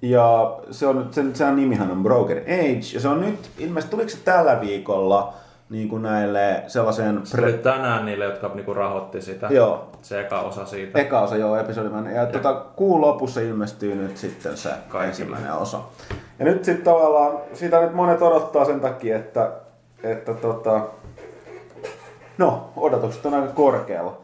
Ja 0.03 0.57
se 0.71 0.87
on 0.87 0.99
nyt, 0.99 1.13
sen, 1.13 1.37
sen 1.37 1.57
nimihän 1.57 1.91
on 1.91 2.03
Broken 2.03 2.39
Age, 2.39 2.95
ja 2.95 3.01
se 3.01 3.09
on 3.09 3.21
nyt, 3.21 3.51
ilmeisesti 3.59 3.91
tuliko 3.91 4.09
se 4.09 4.19
tällä 4.25 4.61
viikolla 4.61 5.35
niin 5.71 5.89
kuin 5.89 6.03
näille 6.03 6.63
sellaiseen... 6.67 7.21
Se 7.25 7.37
tuli 7.37 7.53
tänään 7.53 8.05
niille, 8.05 8.25
jotka 8.25 8.51
niinku 8.55 8.75
rahoitti 8.75 9.23
sitä. 9.23 9.47
Joo. 9.51 9.89
Se 10.03 10.21
eka 10.21 10.41
osa 10.41 10.67
siitä. 10.67 10.99
Eka 10.99 11.21
osa, 11.21 11.37
joo, 11.37 11.57
episodimainen. 11.57 12.15
Ja 12.15 12.27
tuota, 12.27 12.55
kuun 12.55 13.01
lopussa 13.01 13.41
ilmestyy 13.41 13.95
nyt 13.95 14.17
sitten 14.17 14.57
se 14.57 14.71
ensimmäinen 15.07 15.53
osa. 15.53 15.81
Ja 16.39 16.45
nyt 16.45 16.65
sitten 16.65 16.85
tavallaan, 16.85 17.39
sitä 17.53 17.81
nyt 17.81 17.95
monet 17.95 18.23
odottaa 18.23 18.65
sen 18.65 18.81
takia, 18.81 19.17
että, 19.17 19.53
että 20.03 20.35
tota, 20.35 20.81
no, 22.39 22.71
odotukset 22.77 23.27
on 23.27 23.35
aika 23.35 23.49
korkealla. 23.49 24.22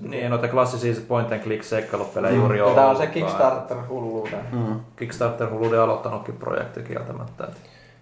Niin, 0.00 0.30
noita 0.30 0.48
klassisia 0.48 0.94
point 1.08 1.32
and 1.32 1.40
click 1.42 1.64
seikkailupelejä 1.64 2.34
juuri 2.34 2.60
on. 2.60 2.74
Tämä 2.74 2.90
on 2.90 2.96
se. 2.96 3.06
Kickstarter-hulluuden. 3.06 4.40
Mm. 4.52 4.80
Kickstarter 4.96 5.50
hulluuden 5.50 5.80
aloittanutkin 5.80 6.36
projekti 6.36 6.82
kieltämättä. 6.82 7.48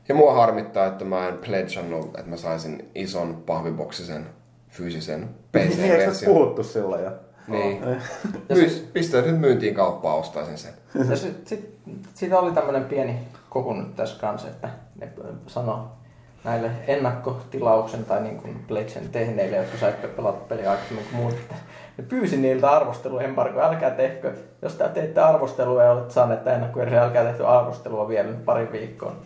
Ja 0.09 0.15
mua 0.15 0.35
harmittaa, 0.35 0.87
että 0.87 1.05
mä 1.05 1.29
en 1.29 1.39
pledgeannut, 1.47 2.07
että 2.07 2.31
mä 2.31 2.37
saisin 2.37 2.91
ison 2.95 3.43
pahviboksisen 3.47 4.27
fyysisen 4.69 5.29
Niin, 5.55 5.83
eikö 5.83 6.13
puhuttu 6.25 6.65
silloin 6.65 7.05
jo? 7.05 7.11
Niin. 7.49 7.83
Myys, 8.49 8.89
pistää 8.93 9.23
nyt 9.23 9.41
myyntiin 9.41 9.75
kauppaan, 9.75 10.19
ostaisin 10.19 10.59
sen. 10.59 10.73
Ja 11.09 11.17
sit, 11.17 11.47
sit, 11.47 11.79
siitä 12.15 12.39
oli 12.39 12.53
tämmöinen 12.53 12.85
pieni 12.85 13.19
kohu 13.51 13.73
nyt 13.73 13.97
tässä 13.97 14.21
kanssa, 14.21 14.49
että 14.49 14.69
ne 15.01 15.09
sano 15.47 15.96
näille 16.47 16.71
ennakkotilauksen 16.87 18.05
tai 18.05 18.23
niin 18.23 18.37
kuin 18.37 18.65
Pledgen 18.69 19.09
tehneille, 19.09 19.57
jotka 19.57 19.79
saitte 19.79 20.09
pelata 20.09 20.39
peliä 20.49 20.71
aikaisemmin 20.71 21.05
kuin 21.05 21.23
muut, 21.23 21.35
että 21.35 21.55
ne 21.99 22.05
pyysi 22.09 22.37
niiltä 22.37 22.71
arvosteluembargo, 22.71 23.61
älkää 23.61 23.91
tehkö, 23.91 24.33
jos 24.63 24.75
te 24.75 24.89
teette 24.89 25.21
arvostelua 25.21 25.83
ja 25.83 25.93
olette 25.93 26.15
saaneet 26.15 26.45
tämän 26.45 26.55
ennakkoversion, 26.55 27.03
älkää 27.03 27.25
tehty 27.25 27.47
arvostelua 27.47 28.09
vielä 28.09 28.29
pari 28.45 28.73
viikkoon. 28.73 29.17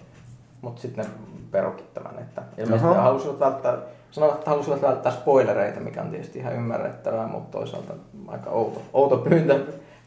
Mutta 0.60 0.82
sitten 0.82 1.04
ne 1.04 1.10
perukivat 1.50 1.94
tämän, 1.94 2.18
että 2.18 2.42
ilmeisesti 2.58 2.88
Aha. 2.88 3.02
halusivat 3.02 3.40
välttää, 3.40 3.76
sanoivat, 4.10 4.38
että 4.38 4.50
halusivat 4.50 4.82
välttää 4.82 5.12
spoilereita, 5.12 5.80
mikä 5.80 6.02
on 6.02 6.10
tietysti 6.10 6.38
ihan 6.38 6.54
ymmärrettävää, 6.54 7.26
mutta 7.26 7.58
toisaalta 7.58 7.94
aika 8.28 8.50
outo, 8.50 8.82
outo 8.92 9.16
pyyntö 9.16 9.60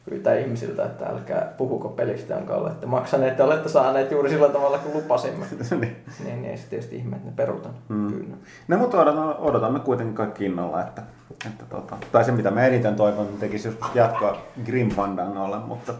pyytää 0.09 0.35
ihmisiltä, 0.35 0.85
että 0.85 1.05
älkää 1.05 1.53
puhuko 1.57 1.89
pelistä, 1.89 2.33
jonka 2.33 2.55
olette 2.55 2.85
maksaneet 2.85 3.39
ja 3.39 3.45
olette 3.45 3.69
saaneet 3.69 4.11
juuri 4.11 4.29
sillä 4.29 4.49
tavalla 4.49 4.77
kuin 4.77 4.97
lupasimme. 4.97 5.45
niin. 5.81 5.95
niin, 6.23 6.41
niin 6.41 6.57
se 6.57 6.67
tietysti 6.69 6.95
ihme, 6.95 7.15
että 7.15 7.29
ne 7.29 7.33
perutaan. 7.35 7.75
Mm. 7.89 8.07
Kyllä. 8.07 8.35
No 8.67 8.77
mutta 8.77 9.01
odotamme, 9.01 9.35
odotamme 9.35 9.79
kuitenkin 9.79 10.15
kaikki 10.15 10.45
innolla, 10.45 10.81
että, 10.81 11.01
että 11.47 11.63
tota, 11.69 11.97
tai 12.11 12.25
se 12.25 12.31
mitä 12.31 12.51
mä 12.51 12.67
eniten 12.67 12.95
toivon, 12.95 13.25
että 13.25 13.39
tekisi 13.39 13.67
joskus 13.67 13.95
jatkoa 13.95 14.37
Grim 14.65 14.89
Fandangolle, 14.89 15.59
mutta 15.59 15.93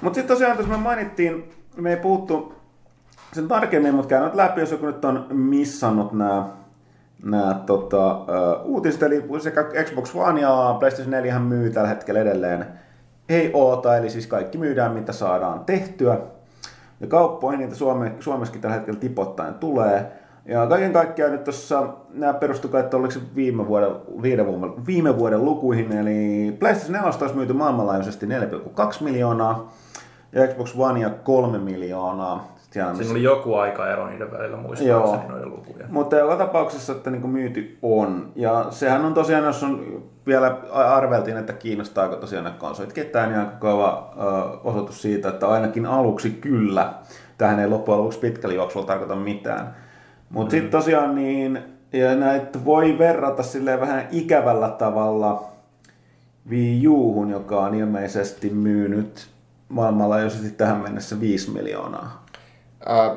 mutta 0.00 0.14
sitten 0.14 0.34
tosiaan 0.36 0.56
tuossa 0.56 0.76
me 0.76 0.82
mainittiin, 0.82 1.52
me 1.76 1.90
ei 1.90 1.96
puhuttu 1.96 2.54
sen 3.32 3.48
tarkemmin, 3.48 3.94
mutta 3.94 4.08
käyn 4.08 4.24
nyt 4.24 4.34
läpi, 4.34 4.60
jos 4.60 4.70
joku 4.70 4.86
nyt 4.86 5.04
on 5.04 5.26
missannut 5.30 6.12
nämä 6.12 6.44
nämä 7.24 7.62
tota, 7.66 8.16
uh, 8.16 8.26
uutiset, 8.64 9.02
eli 9.02 9.24
sekä 9.42 9.64
Xbox 9.84 10.14
One 10.14 10.40
ja 10.40 10.76
PlayStation 10.78 11.10
4 11.10 11.38
myy 11.38 11.70
tällä 11.70 11.88
hetkellä 11.88 12.20
edelleen 12.20 12.66
ei 13.28 13.50
oota, 13.54 13.96
eli 13.96 14.10
siis 14.10 14.26
kaikki 14.26 14.58
myydään, 14.58 14.92
mitä 14.92 15.12
saadaan 15.12 15.64
tehtyä. 15.64 16.18
Ja 17.00 17.06
kauppoihin 17.06 17.60
niitä 17.60 17.74
Suome, 17.74 18.12
Suomessakin 18.20 18.60
tällä 18.60 18.76
hetkellä 18.76 19.00
tipottaen 19.00 19.54
tulee. 19.54 20.12
Ja 20.46 20.66
kaiken 20.66 20.92
kaikkiaan 20.92 21.32
nyt 21.32 21.44
tuossa 21.44 21.88
nämä 22.14 22.34
että 22.80 22.96
oliko 22.96 23.14
viime 23.34 23.66
vuoden, 23.66 23.90
viime 24.22 24.46
vuoden, 24.46 24.86
viime 24.86 25.18
vuoden 25.18 25.44
lukuihin, 25.44 25.92
eli 25.92 26.52
PlayStation 26.58 26.92
4 26.92 27.18
olisi 27.20 27.36
myyty 27.36 27.52
maailmanlaajuisesti 27.52 28.26
4,2 28.26 28.32
miljoonaa 29.00 29.72
ja 30.32 30.46
Xbox 30.46 30.74
One 30.78 31.00
ja 31.00 31.10
3 31.10 31.58
miljoonaa. 31.58 32.53
Siellä, 32.74 32.94
Siinä 32.94 33.10
oli 33.10 33.22
joku 33.22 33.54
aika 33.54 33.88
ero 33.88 34.06
niiden 34.06 34.30
välillä 34.30 34.56
muistaakseni 34.56 35.28
noiden 35.28 35.50
lukuja. 35.50 35.86
mutta 35.88 36.16
joka 36.16 36.36
tapauksessa, 36.36 36.92
että 36.92 37.10
niin 37.10 37.28
myyty 37.28 37.78
on. 37.82 38.32
Ja 38.34 38.66
sehän 38.70 39.04
on 39.04 39.14
tosiaan, 39.14 39.44
jos 39.44 39.62
on 39.62 40.02
vielä 40.26 40.56
arveltiin, 40.72 41.36
että 41.36 41.52
kiinnostaako 41.52 42.16
tosiaan 42.16 42.44
ne 42.44 42.50
konsolit 42.58 42.92
ketään, 42.92 43.28
niin 43.28 43.40
aika 43.40 43.56
kova 43.58 44.14
ö, 44.16 44.22
osoitus 44.64 45.02
siitä, 45.02 45.28
että 45.28 45.48
ainakin 45.48 45.86
aluksi 45.86 46.30
kyllä. 46.30 46.94
Tähän 47.38 47.60
ei 47.60 47.68
loppujen 47.68 47.98
lopuksi 47.98 48.18
pitkällä 48.18 48.54
juoksulla 48.54 48.86
tarkoita 48.86 49.16
mitään. 49.16 49.74
Mutta 50.30 50.56
mm. 50.56 50.60
sitten 50.60 50.80
tosiaan 50.80 51.14
niin, 51.14 51.58
ja 51.92 52.14
näitä 52.14 52.64
voi 52.64 52.98
verrata 52.98 53.42
silleen 53.42 53.80
vähän 53.80 54.08
ikävällä 54.10 54.68
tavalla 54.68 55.44
Wii 56.50 56.88
U:hun, 56.88 57.30
joka 57.30 57.60
on 57.60 57.74
ilmeisesti 57.74 58.50
myynyt 58.50 59.28
maailmanlaajuisesti 59.68 60.50
tähän 60.50 60.82
mennessä 60.82 61.20
5 61.20 61.50
miljoonaa. 61.50 62.23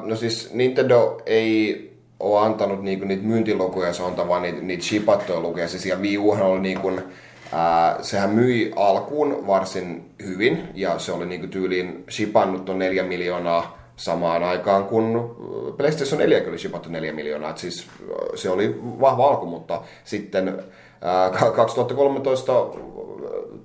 No 0.01 0.15
siis 0.15 0.53
Nintendo 0.53 1.18
ei 1.26 1.88
ole 2.20 2.45
antanut 2.45 2.84
niinku 2.84 3.05
niitä 3.05 3.24
myyntilukuja, 3.24 3.93
se 3.93 4.03
on 4.03 4.28
vaan 4.28 4.41
niitä, 4.41 4.61
niitä 4.61 4.84
shipattuja 4.84 5.39
lukuja. 5.39 5.68
Siis 5.68 5.86
ja 5.86 5.95
Wii 5.95 6.18
Uhan 6.18 6.45
oli 6.45 6.59
niinku, 6.59 6.88
uh, 6.88 7.01
sehän 8.01 8.30
myi 8.30 8.74
alkuun 8.76 9.47
varsin 9.47 10.09
hyvin 10.26 10.63
ja 10.76 10.99
se 10.99 11.11
oli 11.11 11.26
niinku 11.26 11.47
tyyliin 11.47 12.03
shipannut 12.09 12.65
ton 12.65 12.80
4 12.80 13.03
miljoonaa 13.03 13.78
samaan 13.95 14.43
aikaan, 14.43 14.86
kun 14.86 15.36
PlayStation 15.78 16.20
4 16.20 16.41
oli 16.49 16.59
shipattu 16.59 16.89
4 16.89 17.13
miljoonaa. 17.13 17.49
Et 17.49 17.57
siis 17.57 17.88
se 18.36 18.49
oli 18.49 18.80
vahva 18.82 19.28
alku, 19.28 19.45
mutta 19.45 19.82
sitten 20.03 20.49
uh, 20.49 21.53
2013 21.53 22.53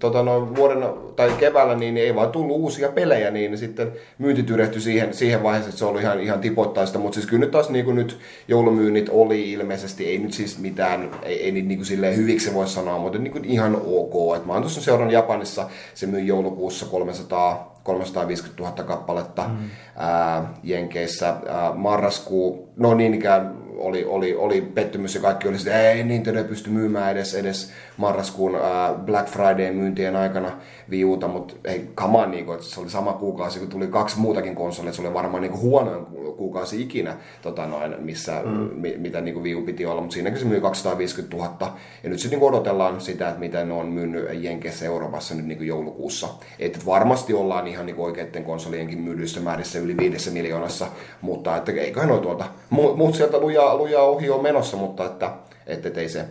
tota 0.03 0.23
noin 0.23 0.57
vuoden 0.57 0.85
tai 1.16 1.31
keväällä 1.39 1.74
niin 1.74 1.97
ei 1.97 2.15
vaan 2.15 2.31
tullut 2.31 2.57
uusia 2.57 2.89
pelejä, 2.89 3.31
niin 3.31 3.59
sitten 3.59 3.93
myynti 4.19 4.43
tyrehtyi 4.43 4.81
siihen, 4.81 5.15
siihen 5.15 5.43
vaiheeseen, 5.43 5.69
että 5.69 5.79
se 5.79 5.85
oli 5.85 6.01
ihan, 6.01 6.20
ihan 6.20 6.41
tipoittaista, 6.41 6.99
mutta 6.99 7.15
siis 7.15 7.27
kyllä 7.27 7.41
nyt 7.41 7.51
taas 7.51 7.70
niin 7.70 7.85
kuin 7.85 7.95
nyt 7.95 8.19
joulumyynnit 8.49 9.09
oli 9.12 9.53
ilmeisesti, 9.53 10.07
ei 10.07 10.19
nyt 10.19 10.33
siis 10.33 10.59
mitään, 10.59 11.11
ei, 11.23 11.45
ei 11.45 11.53
niitä 11.53 11.69
niin 11.69 11.79
kuin 11.79 11.87
silleen 11.87 12.16
hyviksi 12.16 12.55
voi 12.55 12.66
sanoa, 12.66 12.99
mutta 12.99 13.19
niin 13.19 13.33
kuin 13.33 13.45
ihan 13.45 13.77
ok. 13.87 14.37
Et 14.37 14.47
mä 14.47 14.53
oon 14.53 14.62
tuossa 14.62 14.81
seurannut 14.81 15.15
Japanissa, 15.15 15.69
se 15.95 16.07
myi 16.07 16.27
joulukuussa 16.27 16.87
300 16.87 17.73
350 17.83 18.62
000 18.62 18.85
kappaletta 18.85 19.43
mm. 19.49 19.70
ää, 19.97 20.55
Jenkeissä. 20.62 21.29
Ää, 21.29 21.73
marraskuu, 21.74 22.69
no 22.77 22.95
niin 22.95 23.15
ikään 23.15 23.62
oli, 23.83 24.05
oli, 24.05 24.35
oli 24.35 24.61
pettymys 24.61 25.15
ja 25.15 25.21
kaikki 25.21 25.49
oli 25.49 25.59
sitä, 25.59 25.91
ei 25.91 26.05
Nintendo 26.05 26.45
pysty 26.45 26.71
myymään 26.71 27.13
edes, 27.13 27.35
edes 27.35 27.71
marraskuun 27.97 28.55
ää, 28.55 28.95
Black 28.95 29.29
Friday 29.29 29.73
myyntien 29.73 30.17
aikana 30.17 30.53
viuta, 30.91 31.29
mutta 31.29 31.55
ei, 31.65 31.89
on, 32.01 32.31
niin 32.31 32.45
kuin, 32.45 32.55
että 32.55 32.67
se 32.67 32.81
oli 32.81 32.91
sama 32.91 33.13
kuukausi, 33.13 33.59
kun 33.59 33.69
tuli 33.69 33.87
kaksi 33.87 34.19
muutakin 34.19 34.55
konsolia, 34.55 34.93
se 34.93 35.03
oli 35.03 35.15
varmaan 35.15 35.43
niin 35.43 35.51
kuin 35.51 35.63
huonoin 35.63 36.07
ku- 36.07 36.33
kuukausi 36.33 36.83
ikinä, 36.83 37.17
tota 37.43 37.67
noin, 37.67 37.95
missä, 37.99 38.43
mm. 38.45 38.51
mi, 38.51 38.95
mitä 38.99 39.21
niin 39.21 39.35
kuin 39.35 39.45
Wii 39.45 39.63
piti 39.63 39.87
olla, 39.87 40.01
mutta 40.01 40.15
siinäkin 40.15 40.39
se 40.39 40.45
myi 40.45 40.61
250 40.61 41.37
000, 41.37 41.77
ja 42.03 42.11
nyt 42.11 42.21
sitten 42.21 42.41
niin 42.41 42.49
odotellaan 42.49 43.01
sitä, 43.01 43.29
että 43.29 43.41
miten 43.41 43.69
ne 43.69 43.75
on 43.75 43.87
myynyt 43.87 44.29
Jenkeissä 44.33 44.85
Euroopassa 44.85 45.35
nyt 45.35 45.47
niin 45.47 45.59
kuin 45.59 45.69
joulukuussa. 45.69 46.29
Että 46.59 46.79
varmasti 46.87 47.35
ollaan 47.35 47.67
ihan 47.67 47.87
niin 47.87 47.97
kuin 47.97 48.07
oikeiden 48.07 48.45
konsolienkin 48.45 49.01
myydyissä 49.01 49.41
määrissä 49.41 49.79
yli 49.79 49.97
viidessä 49.97 50.31
miljoonassa, 50.31 50.87
mutta 51.21 51.57
että 51.57 51.73
eiköhän 51.73 52.09
noi 52.09 52.21
tuolta, 52.21 52.45
muut 52.71 53.15
sieltä 53.15 53.39
lujaa, 53.39 53.72
lujaa 53.77 54.03
ohi 54.03 54.31
on 54.31 54.43
menossa, 54.43 54.77
mutta 54.77 55.05
että, 55.05 55.31
että, 55.66 55.89
että 55.89 56.01
ei 56.01 56.09
se 56.09 56.24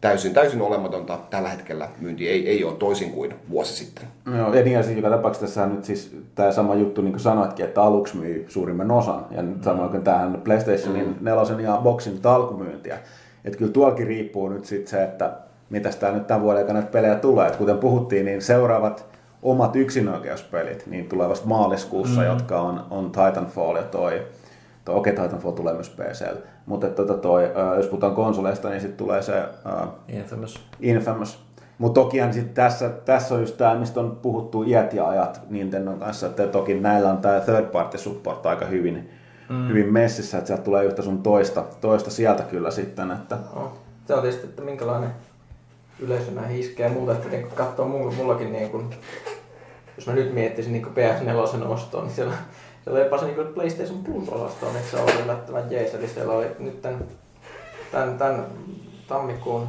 täysin, 0.00 0.34
täysin 0.34 0.62
olematonta 0.62 1.18
tällä 1.30 1.48
hetkellä 1.48 1.88
myynti 2.00 2.28
ei, 2.28 2.48
ei 2.48 2.64
ole 2.64 2.74
toisin 2.74 3.10
kuin 3.10 3.34
vuosi 3.50 3.84
sitten. 3.84 4.04
Joo, 4.36 4.54
ja 4.54 4.62
niin 4.62 4.84
siis 4.84 4.96
joka 4.96 5.10
tapauksessa 5.10 5.46
tässä 5.46 5.62
on 5.62 5.74
nyt 5.74 5.84
siis 5.84 6.16
tämä 6.34 6.52
sama 6.52 6.74
juttu, 6.74 7.02
niin 7.02 7.12
kuin 7.12 7.20
sanoitkin, 7.20 7.64
että 7.64 7.82
aluksi 7.82 8.16
myy 8.16 8.46
suurimman 8.48 8.90
osan. 8.90 9.26
Ja 9.30 9.42
nyt 9.42 9.64
samoin 9.64 9.90
kuin 9.90 10.02
tähän 10.02 10.40
PlayStationin 10.44 11.06
mm. 11.06 11.14
nelosen 11.20 11.60
ja 11.60 11.80
boxin 11.82 12.20
alkumyyntiä. 12.24 12.98
Että 13.44 13.58
kyllä 13.58 13.72
tuolkin 13.72 14.06
riippuu 14.06 14.48
nyt 14.48 14.64
sitten 14.64 14.90
se, 14.90 15.04
että 15.04 15.32
mitä 15.70 15.90
tämä 15.90 16.12
nyt 16.12 16.26
tämän 16.26 16.42
vuoden 16.42 16.60
aikana 16.60 16.82
pelejä 16.82 17.14
tulee. 17.14 17.48
Et 17.48 17.56
kuten 17.56 17.78
puhuttiin, 17.78 18.24
niin 18.24 18.42
seuraavat 18.42 19.06
omat 19.42 19.76
yksinoikeuspelit 19.76 20.86
niin 20.86 21.08
tulee 21.08 21.28
vasta 21.28 21.46
maaliskuussa, 21.46 22.20
mm. 22.20 22.26
jotka 22.26 22.60
on, 22.60 22.84
on 22.90 23.12
Titanfall 23.12 23.76
ja 23.76 23.82
toi, 23.82 24.22
toi 24.84 24.94
okei 24.94 25.12
okay, 25.12 25.24
Titanfall 25.24 25.52
tulee 25.52 25.74
myös 25.74 25.90
PClle, 25.90 26.42
mutta 26.68 26.88
tota 26.88 27.14
toi, 27.14 27.50
jos 27.76 27.86
puhutaan 27.86 28.14
konsoleista, 28.14 28.68
niin 28.68 28.80
sitten 28.80 28.98
tulee 28.98 29.22
se 29.22 29.44
ää, 29.64 29.86
Infamous. 30.08 30.60
Infamous. 30.80 31.44
Mutta 31.78 32.00
tokihan 32.00 32.32
sit 32.32 32.54
tässä, 32.54 32.88
tässä 32.88 33.34
on 33.34 33.40
just 33.40 33.56
tämä, 33.56 33.74
mistä 33.74 34.00
on 34.00 34.18
puhuttu 34.22 34.62
iät 34.62 34.92
ja 34.92 35.08
ajat 35.08 35.40
Nintendon 35.50 35.98
kanssa, 35.98 36.26
että 36.26 36.46
toki 36.46 36.74
näillä 36.80 37.10
on 37.10 37.18
tämä 37.18 37.40
third 37.40 37.66
party 37.66 37.98
support 37.98 38.46
aika 38.46 38.64
hyvin, 38.64 39.10
mm. 39.48 39.68
hyvin 39.68 39.92
messissä, 39.92 40.38
että 40.38 40.46
sieltä 40.46 40.62
tulee 40.62 40.84
yhtä 40.84 41.02
sun 41.02 41.22
toista, 41.22 41.64
toista 41.80 42.10
sieltä 42.10 42.42
kyllä 42.42 42.70
sitten, 42.70 43.10
että 43.10 43.38
No, 43.54 43.72
se 44.06 44.14
on 44.14 44.22
tietysti, 44.22 44.46
että 44.46 44.62
minkälainen 44.62 45.10
yleisö 46.00 46.30
näihin 46.30 46.60
iskee 46.60 46.86
ja 46.86 46.92
muuta, 46.92 47.12
että 47.12 47.28
niin 47.28 47.46
katsoo 47.54 47.88
mulla, 47.88 48.12
mullakin 48.12 48.52
niin 48.52 48.70
kuin, 48.70 48.90
jos 49.96 50.06
mä 50.06 50.12
nyt 50.12 50.34
miettisin 50.34 50.72
niin 50.72 50.86
PS4 50.86 51.66
ostoa, 51.66 52.02
niin 52.02 52.14
siellä, 52.14 52.34
se 52.84 53.26
niin 53.26 53.54
PlayStation 53.54 54.04
Plus-osasto, 54.04 54.72
niin 54.72 54.84
se 54.90 54.96
oli 54.96 55.22
yllättävän 55.24 55.70
jees, 55.70 55.94
eli 55.94 56.08
siellä 56.08 56.32
oli 56.32 56.46
nyt 56.58 56.82
tämän, 56.82 57.04
tämän, 57.92 58.18
tämän 58.18 58.46
tammikuun 59.08 59.68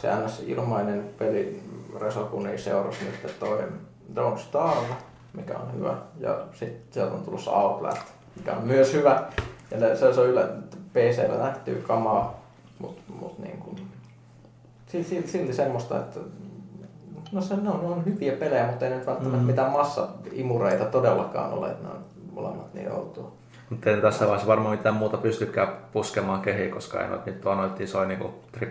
se 0.00 0.08
ns. 0.16 0.42
ilmainen 0.46 1.04
peli 1.18 1.62
Resoku, 2.00 2.40
niin 2.40 2.58
seurasi 2.58 3.04
nyt 3.04 3.38
toi 3.40 3.62
Don't 4.14 4.38
Starve, 4.38 4.94
mikä 5.32 5.58
on 5.58 5.74
hyvä, 5.74 5.96
ja 6.20 6.46
sitten 6.52 6.82
sieltä 6.90 7.14
on 7.14 7.24
tulossa 7.24 7.50
Outlast, 7.50 8.02
mikä 8.36 8.52
on 8.52 8.64
myös 8.64 8.92
hyvä, 8.92 9.22
ja 9.70 9.78
ne- 9.78 9.96
se, 9.96 10.06
on 10.06 10.28
yllä, 10.28 10.48
PCllä 10.92 11.38
nähtyy 11.38 11.84
kamaa, 11.86 12.40
mutta 12.78 13.02
mut 13.20 13.38
niin 13.38 13.58
kuin, 13.58 13.88
silti, 14.86 15.30
silti 15.30 15.52
semmoista, 15.52 15.98
että 15.98 16.20
no 17.34 17.40
se, 17.40 17.56
ne, 17.56 17.70
on, 17.70 17.80
ne 17.80 17.86
on 17.86 18.04
hyviä 18.04 18.32
pelejä, 18.32 18.66
mutta 18.66 18.86
ei 18.86 18.94
nyt 18.94 19.06
välttämättä 19.06 19.38
mm. 19.38 19.46
mitään 19.46 19.72
massaimureita 19.72 20.84
todellakaan 20.84 21.52
ole, 21.52 21.70
että 21.70 21.88
ne 21.88 21.94
on 21.94 22.00
molemmat 22.32 22.74
niin 22.74 22.92
outoa. 22.92 23.32
Mutta 23.70 23.90
ei 23.90 24.00
tässä 24.00 24.24
vaiheessa 24.24 24.46
varmaan 24.48 24.76
mitään 24.76 24.94
muuta 24.94 25.16
pystykään 25.16 25.68
puskemaan 25.92 26.42
kehiin, 26.42 26.70
koska 26.70 27.00
ei 27.00 27.08
noita, 27.08 27.30
nyt 27.30 27.46
ole 27.46 27.54
noita 27.54 27.82
isoja 27.82 28.08
niin 28.08 28.20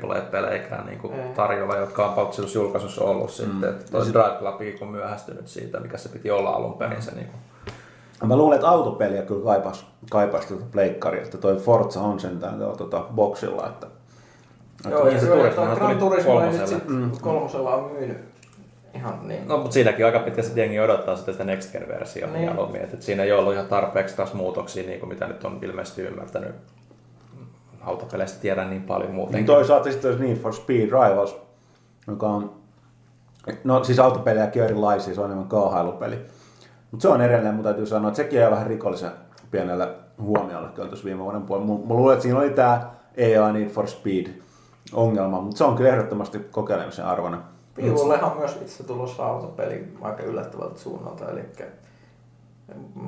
AAA-pelejäkään 0.03 0.85
niin 0.85 1.33
tarjolla, 1.35 1.77
jotka 1.77 2.05
on 2.05 2.13
pautsitus 2.13 2.55
julkaisussa 2.55 3.03
ollut 3.03 3.29
mm. 3.29 3.33
sitten. 3.33 3.69
Että 3.69 3.91
toi 3.91 4.01
Drive 4.01 4.37
Club 4.39 4.81
on 4.81 4.87
myöhästynyt 4.87 5.47
siitä, 5.47 5.79
mikä 5.79 5.97
se 5.97 6.09
piti 6.09 6.31
olla 6.31 6.49
alun 6.49 6.73
perin. 6.73 7.01
Se, 7.01 7.15
niin 7.15 7.27
kuin. 7.27 8.29
Mä 8.29 8.37
luulen, 8.37 8.55
että 8.55 8.69
autopeliä 8.69 9.21
kyllä 9.21 9.43
kaipaisi 9.43 9.85
kaipaisi 10.09 10.47
tuota 10.47 10.65
pleikkaria, 10.71 11.21
että 11.21 11.37
toi 11.37 11.55
Forza 11.55 11.99
on 11.99 12.19
sentään 12.19 12.57
tuolla 12.57 12.75
tuota 12.75 13.05
boxilla, 13.15 13.67
että 13.67 13.87
Joo, 14.89 15.07
ja 15.07 15.19
se 15.19 15.25
se 15.25 15.31
Turismohan 15.31 15.75
Gran 15.75 15.97
tuli 15.97 16.09
Turismo 16.09 16.41
ei 16.41 16.51
nyt 16.51 16.67
sit 16.67 16.87
mm. 16.87 17.11
kolmosella 17.21 17.75
on 17.75 17.91
myynyt 17.91 18.32
ihan 18.95 19.27
niin. 19.27 19.47
No, 19.47 19.57
mutta 19.57 19.73
siinäkin 19.73 20.05
aika 20.05 20.19
pitkästi 20.19 20.59
jengi 20.59 20.79
odottaa 20.79 21.15
sitä, 21.15 21.31
sitä 21.31 21.43
Next 21.43 21.71
Gen-versiota 21.71 22.27
Niin. 22.27 22.33
niin. 22.41 22.49
mieluummin. 22.51 22.81
Että 22.81 22.97
siinä 22.99 23.23
ei 23.23 23.31
ollut 23.31 23.53
ihan 23.53 23.65
tarpeeksi 23.67 24.15
taas 24.15 24.33
muutoksia, 24.33 24.83
niin 24.87 24.99
kuin 24.99 25.09
mitä 25.09 25.27
nyt 25.27 25.43
on 25.45 25.59
ilmeisesti 25.61 26.01
ymmärtänyt. 26.01 26.55
Autopeleistä 27.81 28.41
tiedän 28.41 28.69
niin 28.69 28.83
paljon 28.83 29.07
Niin 29.09 29.15
muutenkin. 29.15 29.45
toisaalta 29.45 29.91
sitten 29.91 30.11
olisi 30.11 30.23
Need 30.23 30.37
for 30.37 30.53
Speed 30.53 30.83
Rivals, 30.89 31.41
joka 32.07 32.27
on, 32.27 32.53
no 33.63 33.83
siis 33.83 33.99
autopelejäkin 33.99 34.61
on 34.61 34.67
erilaisia, 34.69 35.15
se 35.15 35.21
on 35.21 35.25
enemmän 35.25 35.47
kaahailupeli. 35.47 36.15
Mutta 36.91 37.01
se 37.01 37.07
on 37.07 37.21
edelleen, 37.21 37.53
mutta 37.55 37.69
täytyy 37.69 37.85
sanoa, 37.85 38.07
että 38.07 38.17
sekin 38.17 38.39
jää 38.39 38.51
vähän 38.51 38.67
rikollisen 38.67 39.11
pienelle 39.51 39.87
huomiolle 40.21 40.67
kyllä 40.75 40.87
tuossa 40.87 41.05
viime 41.05 41.23
vuoden 41.23 41.41
puolella. 41.41 41.73
Mä, 41.73 41.87
mä 41.87 41.93
luulen, 41.93 42.13
että 42.13 42.23
siinä 42.23 42.39
oli 42.39 42.49
tämä 42.49 42.91
EA 43.17 43.51
Need 43.51 43.69
for 43.69 43.87
Speed 43.87 44.27
ongelma, 44.93 45.41
mutta 45.41 45.57
se 45.57 45.63
on 45.63 45.75
kyllä 45.75 45.89
ehdottomasti 45.89 46.39
kokeilemisen 46.51 47.05
arvoinen. 47.05 47.39
Viivullehan 47.77 48.31
on 48.31 48.37
myös 48.37 48.57
itse 48.61 48.83
tulossa 48.83 49.25
autopeli 49.25 49.87
aika 50.01 50.23
yllättävältä 50.23 50.79
suunnalta, 50.79 51.31
eli 51.31 51.41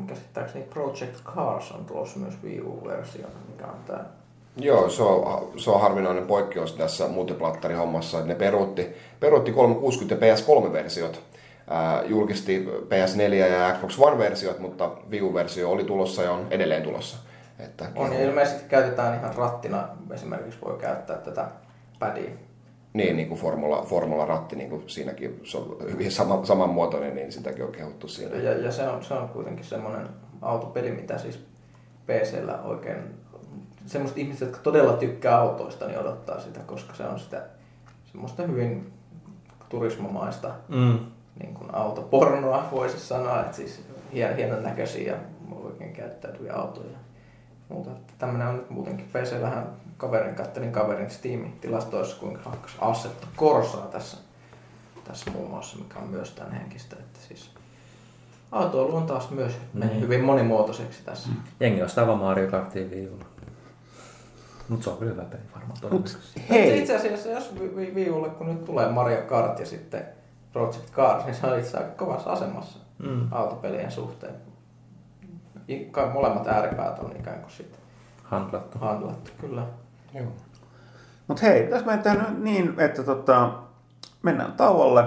käsittääkseni 0.08 0.66
Project 0.66 1.24
Cars 1.24 1.72
on 1.72 1.86
tulossa 1.86 2.20
myös 2.20 2.34
Wii 2.44 2.62
U-versio, 2.62 3.28
mikä 3.52 3.66
on 3.66 3.80
tää. 3.88 4.06
Joo, 4.58 4.90
se 4.90 5.04
on, 5.04 5.52
se 5.58 5.72
on 5.72 5.82
harvinainen 5.82 6.28
poikkeus 6.28 6.74
tässä 6.74 7.08
multiplattarihommassa, 7.08 8.18
että 8.18 8.28
ne 8.28 8.36
peruutti, 8.36 8.96
peruutti 9.20 9.52
360 9.52 10.26
ja 10.26 10.36
PS3-versiot. 10.36 11.20
Ää, 11.70 12.04
julkisti 12.04 12.66
PS4 12.66 13.34
ja 13.34 13.74
Xbox 13.74 14.00
One-versiot, 14.00 14.60
mutta 14.60 14.92
Wii 15.12 15.22
U-versio 15.22 15.72
oli 15.72 15.84
tulossa 15.84 16.24
ja 16.24 16.32
on 16.32 16.48
edelleen 16.52 16.84
tulossa. 16.84 17.18
Että 17.60 17.86
On 17.96 18.14
ja 18.14 18.24
ilmeisesti 18.24 18.70
käytetään 18.70 19.20
ihan 19.20 19.36
rattina, 19.36 19.88
esimerkiksi 20.12 20.60
voi 20.66 20.78
käyttää 20.78 21.18
tätä 21.18 21.48
padia. 22.00 22.30
Niin, 22.96 23.18
niin 23.18 23.28
kuin 23.28 23.40
Formula, 23.40 23.82
Formula 23.82 24.26
Ratti, 24.26 24.56
niin 24.56 24.70
kuin 24.70 24.90
siinäkin 24.90 25.42
se 25.44 25.58
on 25.58 25.78
hyvin 25.92 26.12
sama, 26.12 26.46
samanmuotoinen, 26.46 27.16
niin 27.16 27.32
sitäkin 27.32 27.66
on 27.66 27.72
kehuttu 27.72 28.08
siinä. 28.08 28.36
Ja, 28.36 28.52
ja 28.52 28.72
se, 28.72 28.88
on, 28.88 29.04
se 29.04 29.14
on 29.14 29.30
kuitenkin 29.30 29.66
semmoinen 29.66 30.08
autopeli, 30.42 30.92
mitä 30.92 31.18
siis 31.18 31.40
PCllä 32.06 32.62
oikein, 32.62 32.98
semmoiset 33.86 34.18
ihmiset, 34.18 34.42
jotka 34.42 34.64
todella 34.64 34.94
tykkää 34.94 35.40
autoista, 35.40 35.88
niin 35.88 36.00
odottaa 36.00 36.40
sitä, 36.40 36.60
koska 36.60 36.94
se 36.94 37.04
on 37.04 37.20
sitä 37.20 37.42
semmoista 38.12 38.44
hyvin 38.44 38.94
turismomaista 39.70 40.52
Mm. 40.68 41.00
niin 41.40 41.54
kuin 41.54 41.76
autopornoa, 41.76 42.68
voisi 42.72 43.00
sanoa, 43.00 43.40
että 43.42 43.56
siis 43.56 43.82
hien, 44.14 44.36
hienon 44.36 44.64
näköisiä 44.64 45.12
ja 45.12 45.18
oikein 45.64 45.94
käyttäytyviä 45.94 46.54
autoja. 46.54 46.98
Mutta 47.70 47.92
tämmöinen 48.18 48.48
on 48.48 48.56
nyt 48.56 48.70
muutenkin 48.70 49.06
PCllähän 49.14 49.68
kaverin, 49.98 50.36
kattelin 50.36 50.72
kaverin 50.72 51.10
Steam-tilastoissa, 51.10 52.20
kuinka 52.20 52.50
hakkas 52.50 52.72
Assetto 52.82 53.28
Corsaa 53.38 53.88
tässä, 53.88 54.18
tässä 55.04 55.32
muun 55.32 55.50
muassa, 55.50 55.78
mikä 55.78 56.00
on 56.00 56.08
myös 56.08 56.32
tämän 56.32 56.52
henkistä. 56.52 56.96
Että 57.00 57.20
siis 57.28 57.50
autoilu 58.52 58.96
on 58.96 59.06
taas 59.06 59.30
myös 59.30 59.54
Niin. 59.74 60.02
hyvin 60.02 60.24
monimuotoiseksi 60.24 61.04
tässä. 61.04 61.30
Mm. 61.30 61.36
Jengi 61.60 61.84
ostaa 61.84 62.08
vaan 62.08 62.20
Mario 62.20 62.52
Kartia 62.52 62.90
viivulla. 62.90 63.26
Mutta 64.70 64.84
se 64.84 64.90
on 64.90 64.98
kyllä 64.98 65.12
hyvä 65.12 65.24
peli 65.24 65.42
varmaan 65.56 65.80
todennäköisesti. 65.82 66.44
Hei. 66.50 66.80
Itse 66.80 66.96
asiassa, 66.96 67.30
jos 67.30 67.54
Vi- 67.60 67.76
Vi- 67.76 67.92
Wii 67.96 68.10
Ulle, 68.10 68.30
kun 68.30 68.48
nyt 68.48 68.66
tulee 68.66 68.90
Mario 68.92 69.22
Kart 69.22 69.60
ja 69.60 69.66
sitten 69.66 70.06
Project 70.54 70.92
Cars, 70.92 71.26
niin 71.26 71.36
se 71.36 71.48
on 71.48 71.60
itse 71.60 71.78
aika 71.78 71.90
kovassa 71.90 72.30
asemassa 72.32 72.80
Mm. 73.00 73.28
autopelien 73.32 73.92
suhteen. 73.92 74.34
I- 75.68 75.86
ka- 75.92 76.10
Molemmat 76.14 76.48
ääripäät 76.48 77.00
on 77.00 77.16
ikään 77.20 77.40
kuin 77.40 77.52
sitten 77.52 77.80
Handlattu. 78.24 78.78
handlattu, 78.80 79.32
kyllä. 79.42 79.64
Joo. 80.16 80.32
Mutta 81.28 81.46
hei, 81.46 81.64
pitäis 81.64 81.86
me 81.86 81.98
tehdä 81.98 82.26
niin, 82.38 82.76
että 82.78 83.04
tota, 83.04 83.52
mennään 84.24 84.54
tauolle 84.54 85.04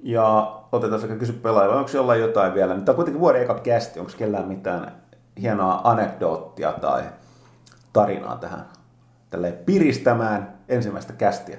ja 0.00 0.56
otetaan 0.72 1.00
sekä 1.00 1.16
kysy 1.16 1.32
pelaaja, 1.32 1.68
vai 1.68 1.78
onko 1.78 1.90
jollain 1.94 2.20
jotain 2.20 2.54
vielä? 2.54 2.74
Nyt 2.74 2.88
on 2.88 2.94
kuitenkin 2.94 3.20
vuoden 3.20 3.42
eka 3.42 3.54
kästi, 3.54 4.00
onko 4.00 4.12
kellään 4.18 4.48
mitään 4.48 4.92
hienoa 5.40 5.80
anekdoottia 5.84 6.72
tai 6.72 7.02
tarinaa 7.92 8.36
tähän 8.36 8.66
tälleen 9.30 9.58
piristämään 9.66 10.58
ensimmäistä 10.68 11.12
kästiä? 11.12 11.58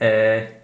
Ei. 0.00 0.55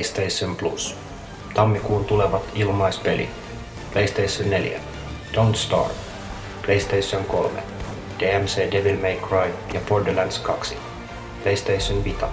PlayStation 0.00 0.56
Plus. 0.56 0.96
Tammikuun 1.54 2.04
tulevat 2.04 2.42
ilmaispeli. 2.54 3.28
PlayStation 3.92 4.50
4. 4.50 4.80
Don't 5.32 5.54
Starve. 5.54 5.94
PlayStation 6.62 7.24
3. 7.24 7.62
DMC 8.18 8.72
Devil 8.72 8.96
May 8.96 9.16
Cry 9.16 9.54
ja 9.74 9.80
Borderlands 9.88 10.38
2. 10.38 10.76
PlayStation 11.42 12.04
Vita. 12.04 12.28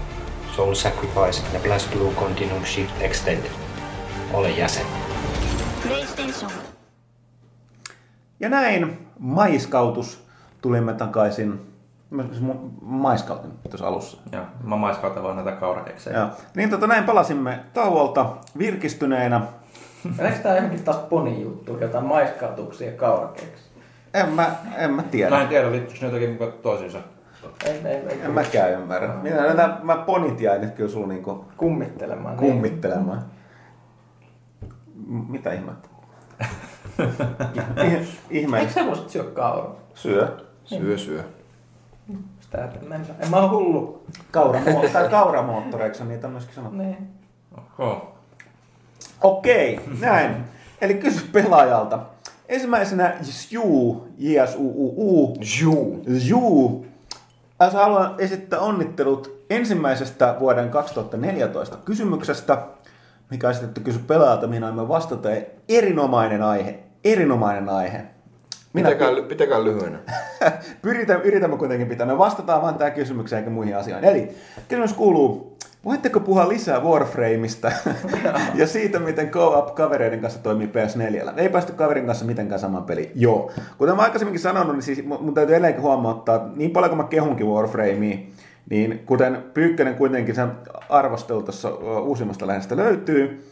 Soul 0.55 0.75
Sacrifice 0.75 1.43
ja 1.53 1.59
Blast 1.59 1.91
Blue 1.91 2.13
Continuum 2.13 2.65
Shift 2.65 3.01
Extended. 3.01 3.51
Ole 4.33 4.49
jäsen. 4.49 4.85
PlayStation. 5.87 6.51
Ja 8.39 8.49
näin 8.49 9.07
maiskautus 9.19 10.23
tulimme 10.61 10.93
takaisin. 10.93 11.59
Mä 12.09 12.23
maiskautin 12.81 13.51
tuossa 13.69 13.87
alussa. 13.87 14.17
Joo, 14.31 14.43
mä 14.63 14.75
maiskautan 14.75 15.23
vaan 15.23 15.35
näitä 15.35 15.51
kaurakeksejä. 15.51 16.17
Ja, 16.17 16.29
niin 16.55 16.69
tota, 16.69 16.87
näin 16.87 17.03
palasimme 17.03 17.59
tauolta 17.73 18.29
virkistyneenä. 18.57 19.41
Eikö 20.19 20.37
tää 20.37 20.55
johonkin 20.55 20.83
taas 20.83 20.97
poni 20.97 21.41
juttu, 21.41 21.77
jotain 21.81 22.05
maiskautuksia 22.05 22.91
ja 22.91 22.97
kaurakeksi? 22.97 23.63
En 24.13 24.29
mä, 24.29 24.55
en 24.77 24.93
mä 24.93 25.03
tiedä. 25.03 25.29
Mä 25.35 25.41
en 25.41 25.47
tiedä, 25.47 25.71
liittyykö 25.71 25.99
ne 26.01 26.05
jotenkin 26.07 26.29
mukaan 26.31 26.51
toisiinsa. 26.51 26.97
Ei, 27.65 27.71
ei, 27.85 27.95
ei, 27.95 28.21
En 28.21 28.31
mäkään 28.31 28.71
ymmärrä. 28.71 29.13
Minä 29.21 29.35
näitä, 29.41 29.77
mä 29.83 29.95
ponit 29.95 30.41
jäin 30.41 30.61
nyt 30.61 30.73
kyllä 30.75 30.89
sulla 30.89 31.07
niinku 31.07 31.45
kummittelemaan. 31.57 32.37
kummittelemaan. 32.37 33.23
M- 35.07 35.31
Mitä 35.31 35.53
ihmettä? 35.53 35.89
I- 37.87 38.07
Ihme. 38.29 38.59
Eikö 38.59 38.71
sä 38.71 38.85
voisit 38.85 39.09
syödä 39.09 39.29
kauraa? 39.29 39.75
Syö. 39.93 40.37
Syö, 40.65 40.97
syö. 40.97 41.23
Sitä, 42.47 42.63
että 42.65 42.95
en, 42.95 43.05
en 43.19 43.29
mä 43.31 43.37
oo 43.37 43.49
hullu. 43.49 44.03
Kauramo- 44.31 44.89
tai 44.93 45.09
kauramoottoreiksi 45.09 46.01
on 46.03 46.09
niitä 46.09 46.27
myöskin 46.27 46.55
sanottu. 46.55 46.77
Niin. 46.77 47.09
Oho. 47.79 48.15
Okei, 49.21 49.79
näin. 49.99 50.35
Eli 50.81 50.93
kysy 50.93 51.25
pelaajalta. 51.31 51.99
Ensimmäisenä 52.49 53.13
Ju, 53.51 54.07
J-S-U-U-U. 54.17 55.37
Juu. 55.61 56.03
Ju. 56.27 56.85
Äh, 57.61 57.73
Haluan 57.73 58.15
esittää 58.17 58.59
onnittelut 58.59 59.45
ensimmäisestä 59.49 60.35
vuoden 60.39 60.69
2014 60.69 61.77
kysymyksestä, 61.85 62.57
mikä 63.31 63.47
on 63.47 63.51
esitetty 63.51 63.81
kysy 63.81 63.99
pelaajalta, 63.99 64.47
mihin 64.47 64.63
aiemme 64.63 64.87
vastata. 64.87 65.29
Erinomainen 65.69 66.43
aihe. 66.43 66.79
Erinomainen 67.03 67.69
aihe. 67.69 68.16
Minä 68.77 68.89
Pitäkää, 68.89 69.21
pitäkää 69.27 69.63
lyhyenä. 69.63 69.99
Pyritään, 70.81 71.21
yritämme 71.21 71.57
kuitenkin 71.57 71.87
pitää. 71.87 72.07
Me 72.07 72.17
vastataan 72.17 72.61
vain 72.61 72.75
tähän 72.75 72.93
kysymykseen 72.93 73.39
eikä 73.39 73.49
muihin 73.49 73.77
asioihin. 73.77 74.09
Eli 74.09 74.29
kysymys 74.67 74.93
kuuluu, 74.93 75.57
voitteko 75.85 76.19
puhua 76.19 76.49
lisää 76.49 76.79
Warframeista 76.79 77.71
ja 78.55 78.67
siitä, 78.67 78.99
miten 78.99 79.29
co-op 79.29 79.75
kavereiden 79.75 80.19
kanssa 80.19 80.39
toimii 80.39 80.67
PS4? 80.67 81.33
Ei 81.37 81.49
päästy 81.49 81.73
kaverin 81.73 82.05
kanssa 82.05 82.25
mitenkään 82.25 82.59
saman 82.59 82.83
peli. 82.83 83.11
Joo. 83.15 83.51
Kuten 83.77 83.95
mä 83.95 84.01
aikaisemminkin 84.01 84.41
sanonut, 84.41 84.75
niin 84.75 84.83
siis 84.83 85.03
mun 85.05 85.33
täytyy 85.33 85.55
edelleenkin 85.55 85.83
huomauttaa, 85.83 86.35
että 86.35 86.49
niin 86.55 86.71
paljon 86.71 86.89
kuin 86.89 86.97
mä 86.97 87.07
kehunkin 87.07 87.47
Warframea, 87.47 88.17
niin 88.69 89.03
kuten 89.05 89.43
Pyykkönen 89.53 89.95
kuitenkin 89.95 90.35
sen 90.35 90.51
arvostelu 90.89 91.43
tuossa 91.43 91.69
uusimmasta 92.01 92.47
lehdestä 92.47 92.77
löytyy, 92.77 93.51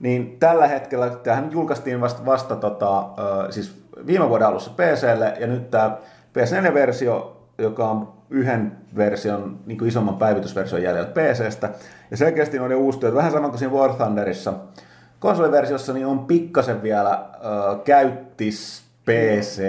niin 0.00 0.36
tällä 0.40 0.66
hetkellä 0.66 1.10
tähän 1.10 1.52
julkaistiin 1.52 2.00
vasta, 2.00 2.26
vasta 2.26 2.56
tota, 2.56 3.08
siis 3.50 3.85
viime 4.06 4.28
vuoden 4.28 4.46
alussa 4.46 4.70
PClle, 4.70 5.34
ja 5.40 5.46
nyt 5.46 5.70
tämä 5.70 5.96
PS4-versio, 6.38 7.36
joka 7.58 7.88
on 7.88 8.12
yhden 8.30 8.72
version, 8.96 9.58
niin 9.66 9.78
kuin 9.78 9.88
isomman 9.88 10.16
päivitysversion 10.16 10.82
jäljellä 10.82 11.10
PCstä, 11.10 11.70
ja 12.10 12.16
selkeästi 12.16 12.58
noiden 12.58 12.76
uusi 12.76 12.98
työt, 12.98 13.14
vähän 13.14 13.32
sama 13.32 13.48
kuin 13.48 13.58
siinä 13.58 13.74
War 13.74 13.94
Thunderissa, 13.94 14.52
konsoliversiossa 15.18 15.92
niin 15.92 16.06
on 16.06 16.26
pikkasen 16.26 16.82
vielä 16.82 17.24
ö, 17.34 17.78
käyttis 17.84 18.84
PC, 19.04 19.62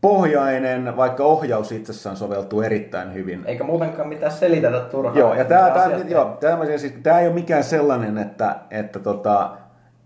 pohjainen, 0.00 0.96
vaikka 0.96 1.24
ohjaus 1.24 1.72
itsessään 1.72 2.16
soveltuu 2.16 2.62
erittäin 2.62 3.14
hyvin. 3.14 3.42
Eikä 3.46 3.64
muutenkaan 3.64 4.08
mitään 4.08 4.32
selitetä 4.32 4.80
turhaan. 4.80 5.18
Joo, 5.18 5.34
ja 5.34 5.44
tämä, 5.44 5.70
tämä, 5.70 5.96
joo, 6.08 6.36
tämä, 6.40 6.64
siis, 6.76 6.94
tämä 7.02 7.20
ei 7.20 7.26
ole 7.26 7.34
mikään 7.34 7.64
sellainen, 7.64 8.18
että, 8.18 8.56
että 8.70 8.98
tota, 8.98 9.50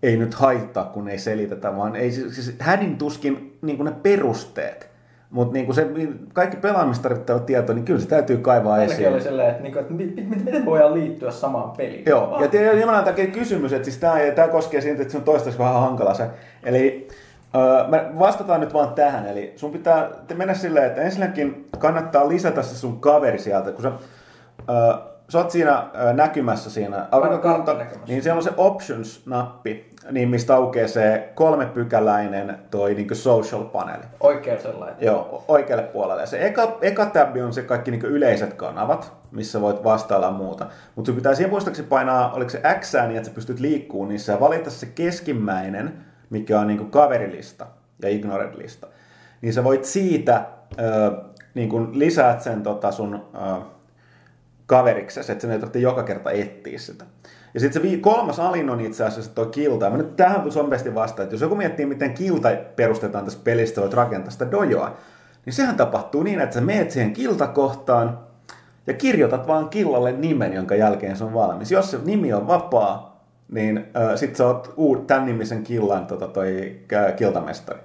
ei 0.03 0.17
nyt 0.17 0.33
haittaa, 0.33 0.83
kun 0.85 1.07
ei 1.09 1.17
selitetä, 1.19 1.75
vaan 1.77 1.95
ei, 1.95 2.11
siis, 2.11 2.35
siis 2.35 2.55
hänin 2.59 2.97
tuskin 2.97 3.57
niin 3.61 3.85
ne 3.85 3.91
perusteet. 4.03 4.87
Mutta 5.29 5.53
niin 5.53 5.73
se, 5.73 5.87
kaikki 6.33 6.57
pelaamista 6.57 7.03
tarvittava 7.03 7.39
tieto, 7.39 7.73
niin 7.73 7.85
kyllä 7.85 7.99
se 7.99 8.07
täytyy 8.07 8.37
kaivaa 8.37 8.77
Meilläkin 8.77 9.03
esiin. 9.05 9.13
oli 9.13 9.21
silleen, 9.23 9.49
että, 9.49 9.63
niinku, 9.63 9.79
että 9.79 9.93
mi- 9.93 10.13
mi- 10.15 10.35
miten 10.45 10.65
voidaan 10.65 10.93
liittyä 10.93 11.31
samaan 11.31 11.71
peliin. 11.71 12.03
Joo, 12.05 12.29
Vaan- 12.31 12.41
ja 12.43 12.47
tie- 12.49 12.73
nimenomaan 12.73 13.03
takia 13.03 13.27
kysymys, 13.27 13.73
että 13.73 13.85
siis 13.85 13.97
tämä, 13.97 14.15
tämä 14.35 14.47
koskee 14.47 14.81
siitä, 14.81 15.01
että 15.01 15.11
se 15.11 15.17
on 15.17 15.23
toistaiseksi 15.23 15.59
vähän 15.59 15.81
hankala 15.81 16.13
se. 16.13 16.29
Eli 16.63 17.07
öö, 17.55 17.87
me 17.87 18.05
vastataan 18.19 18.59
nyt 18.61 18.73
vaan 18.73 18.93
tähän, 18.93 19.27
eli 19.27 19.53
sun 19.55 19.71
pitää 19.71 20.09
mennä 20.35 20.53
silleen, 20.53 20.85
että 20.85 21.01
ensinnäkin 21.01 21.67
kannattaa 21.79 22.29
lisätä 22.29 22.61
se 22.61 22.75
sun 22.75 22.99
kaveri 22.99 23.39
sieltä, 23.39 23.71
kun 23.71 23.81
sä, 23.81 23.91
öö, 24.69 24.75
sä 25.29 25.37
oot 25.37 25.51
siinä 25.51 25.87
näkymässä 26.13 26.69
siinä 26.69 27.07
näkymässä. 27.77 28.07
niin 28.07 28.23
siellä 28.23 28.37
on 28.37 28.43
se 28.43 28.53
options-nappi, 28.57 29.95
niin 30.11 30.29
mistä 30.29 30.55
aukeaa 30.55 30.87
se 30.87 31.29
kolmepykäläinen 31.35 32.57
toi 32.71 32.93
niin 32.93 33.15
social 33.15 33.63
paneeli. 33.63 34.03
Oikein 34.19 34.61
sellainen. 34.61 34.95
Joo, 35.01 35.43
oikealle 35.47 35.83
puolelle. 35.83 36.21
Ja 36.21 36.27
se 36.27 36.45
eka, 36.45 36.77
eka 36.81 37.05
tabbi 37.05 37.41
on 37.41 37.53
se 37.53 37.61
kaikki 37.61 37.91
niin 37.91 38.05
yleiset 38.05 38.53
kanavat, 38.53 39.13
missä 39.31 39.61
voit 39.61 39.83
vastailla 39.83 40.31
muuta. 40.31 40.65
Mutta 40.95 41.11
pitää 41.13 41.35
siihen 41.35 41.51
muistaakseni 41.51 41.87
painaa, 41.87 42.33
oliko 42.33 42.49
se 42.49 42.61
X 42.79 42.93
niin, 42.93 43.17
että 43.17 43.29
sä 43.29 43.35
pystyt 43.35 43.59
liikkumaan 43.59 44.09
niissä 44.09 44.33
ja 44.33 44.39
valita 44.39 44.69
se 44.69 44.85
keskimmäinen, 44.85 45.93
mikä 46.29 46.59
on 46.59 46.67
niin 46.67 46.91
kaverilista 46.91 47.67
ja 48.01 48.09
ignored-lista. 48.09 48.87
Niin 49.41 49.53
sä 49.53 49.63
voit 49.63 49.85
siitä 49.85 50.45
ö, 50.79 51.11
niin 51.53 51.99
lisäät 51.99 52.41
sen 52.41 52.63
tota 52.63 52.91
sun 52.91 53.25
ö, 53.35 53.76
kaveriksesi, 54.67 55.31
että 55.31 55.41
sen 55.41 55.51
ei 55.51 55.59
tarvitse 55.59 55.79
joka 55.79 56.03
kerta 56.03 56.31
etsiä 56.31 56.79
sitä. 56.79 57.05
Ja 57.53 57.59
sitten 57.59 57.81
se 57.81 57.97
kolmas 57.97 58.39
alin 58.39 58.69
on 58.69 58.79
itse 58.79 59.03
asiassa 59.03 59.35
tuo 59.35 59.45
kilta. 59.45 59.85
Ja 59.85 59.91
Mä 59.91 59.97
nyt 59.97 60.15
tähän 60.15 60.51
sompesti 60.51 60.95
vastaan, 60.95 61.23
että 61.23 61.33
jos 61.33 61.41
joku 61.41 61.55
miettii, 61.55 61.85
miten 61.85 62.13
kilta 62.13 62.49
perustetaan 62.75 63.25
tässä 63.25 63.39
pelistä, 63.43 63.81
voit 63.81 63.93
rakentaa 63.93 64.31
sitä 64.31 64.51
dojoa, 64.51 64.97
niin 65.45 65.53
sehän 65.53 65.75
tapahtuu 65.75 66.23
niin, 66.23 66.41
että 66.41 66.53
sä 66.53 66.61
meet 66.61 66.91
siihen 66.91 67.13
kiltakohtaan 67.13 68.19
ja 68.87 68.93
kirjoitat 68.93 69.47
vaan 69.47 69.69
killalle 69.69 70.11
nimen, 70.11 70.53
jonka 70.53 70.75
jälkeen 70.75 71.17
se 71.17 71.23
on 71.23 71.33
valmis. 71.33 71.71
Jos 71.71 71.91
se 71.91 71.99
nimi 72.05 72.33
on 72.33 72.47
vapaa, 72.47 73.23
niin 73.51 73.77
äh, 73.77 74.15
sit 74.15 74.35
sä 74.35 74.47
oot 74.47 74.73
uud, 74.77 74.99
tämän 75.07 75.25
nimisen 75.25 75.63
killan 75.63 76.07
tota, 76.07 76.27
toi 76.27 76.79
kiltamestari. 77.15 77.79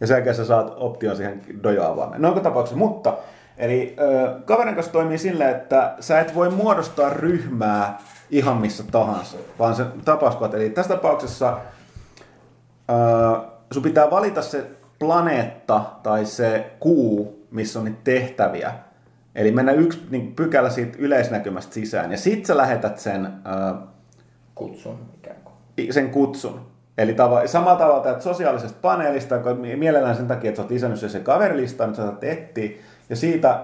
Ja 0.00 0.06
sen 0.06 0.14
jälkeen 0.14 0.36
sä 0.36 0.44
saat 0.44 0.72
option 0.76 1.16
siihen 1.16 1.42
dojo-avaimeen. 1.62 2.22
No 2.22 2.28
onko 2.28 2.40
tapauksessa, 2.40 2.78
mutta 2.78 3.16
Eli 3.60 3.96
ö, 4.00 4.40
kaverin 4.44 4.74
kanssa 4.74 4.92
toimii 4.92 5.18
silleen, 5.18 5.56
että 5.56 5.94
sä 6.00 6.20
et 6.20 6.34
voi 6.34 6.50
muodostaa 6.50 7.10
ryhmää 7.10 7.98
ihan 8.30 8.56
missä 8.56 8.84
tahansa, 8.90 9.36
vaan 9.58 9.74
se 9.74 9.84
tapauskohta. 10.04 10.56
Eli 10.56 10.70
tässä 10.70 10.94
tapauksessa 10.94 11.58
ö, 12.90 12.94
sun 13.72 13.82
pitää 13.82 14.10
valita 14.10 14.42
se 14.42 14.70
planeetta 14.98 15.84
tai 16.02 16.24
se 16.24 16.70
kuu, 16.80 17.46
missä 17.50 17.78
on 17.78 17.84
niitä 17.84 18.00
tehtäviä. 18.04 18.72
Eli 19.34 19.52
mennä 19.52 19.72
yksi 19.72 20.00
niin, 20.10 20.34
pykälä 20.34 20.70
siitä 20.70 20.98
yleisnäkymästä 20.98 21.74
sisään. 21.74 22.10
Ja 22.10 22.18
sit 22.18 22.46
sä 22.46 22.56
lähetät 22.56 22.98
sen, 22.98 23.26
ö, 23.26 23.74
Kutsun 24.54 24.98
ikään 25.16 25.36
kuin. 25.44 25.92
sen 25.92 26.10
kutsun. 26.10 26.60
Eli 26.98 27.14
tava, 27.14 27.46
samalla 27.46 27.78
tavalla 27.78 28.10
että 28.10 28.24
sosiaalisesta 28.24 28.78
paneelista, 28.82 29.36
mielellään 29.76 30.16
sen 30.16 30.26
takia, 30.26 30.48
että 30.48 30.56
sä 30.56 30.62
oot 30.62 30.70
lisännyt 30.70 31.00
sen, 31.00 31.10
sen 31.10 31.24
kaverilista, 31.24 31.86
nyt 31.86 31.96
sä 31.96 32.02
saat 32.02 32.24
etsiä, 32.24 32.70
ja 33.10 33.16
siitä 33.16 33.60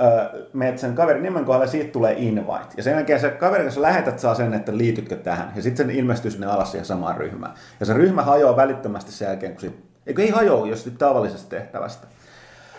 ö, 0.00 0.46
meet 0.52 0.78
sen 0.78 0.94
kaverin 0.94 1.22
nimen 1.22 1.44
kohdalle, 1.44 1.64
ja 1.64 1.70
siitä 1.70 1.92
tulee 1.92 2.14
invite. 2.18 2.74
Ja 2.76 2.82
sen 2.82 2.94
jälkeen 2.94 3.20
se 3.20 3.30
kaveri, 3.30 3.70
sä 3.70 3.82
lähetät, 3.82 4.18
saa 4.18 4.34
sen, 4.34 4.54
että 4.54 4.76
liitytkö 4.76 5.16
tähän. 5.16 5.52
Ja 5.56 5.62
sitten 5.62 5.86
sen 5.86 5.96
ilmestyy 5.96 6.30
sinne 6.30 6.46
alas 6.46 6.70
siihen 6.70 6.84
samaan 6.84 7.16
ryhmään. 7.16 7.52
Ja 7.80 7.86
se 7.86 7.92
ryhmä 7.92 8.22
hajoaa 8.22 8.56
välittömästi 8.56 9.12
sen 9.12 9.26
jälkeen, 9.26 9.52
kun 9.52 9.60
sit, 9.60 9.84
eikö 10.06 10.22
ei 10.22 10.30
hajoa, 10.30 10.66
jos 10.66 10.84
sit 10.84 10.98
tavallisesta 10.98 11.48
tehtävästä. 11.50 12.06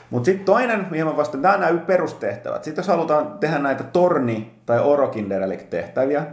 Mutta 0.09 0.25
sitten 0.25 0.45
toinen, 0.45 0.87
mihin 0.91 1.05
mä 1.05 1.17
vastaan, 1.17 1.41
nämä 1.41 1.53
on 1.55 1.59
nämä 1.61 1.79
perustehtävät. 1.79 2.63
Sitten 2.63 2.81
jos 2.81 2.87
halutaan 2.87 3.37
tehdä 3.39 3.59
näitä 3.59 3.83
torni- 3.83 4.51
tai 4.65 4.79
orokinderalik-tehtäviä, 4.79 6.23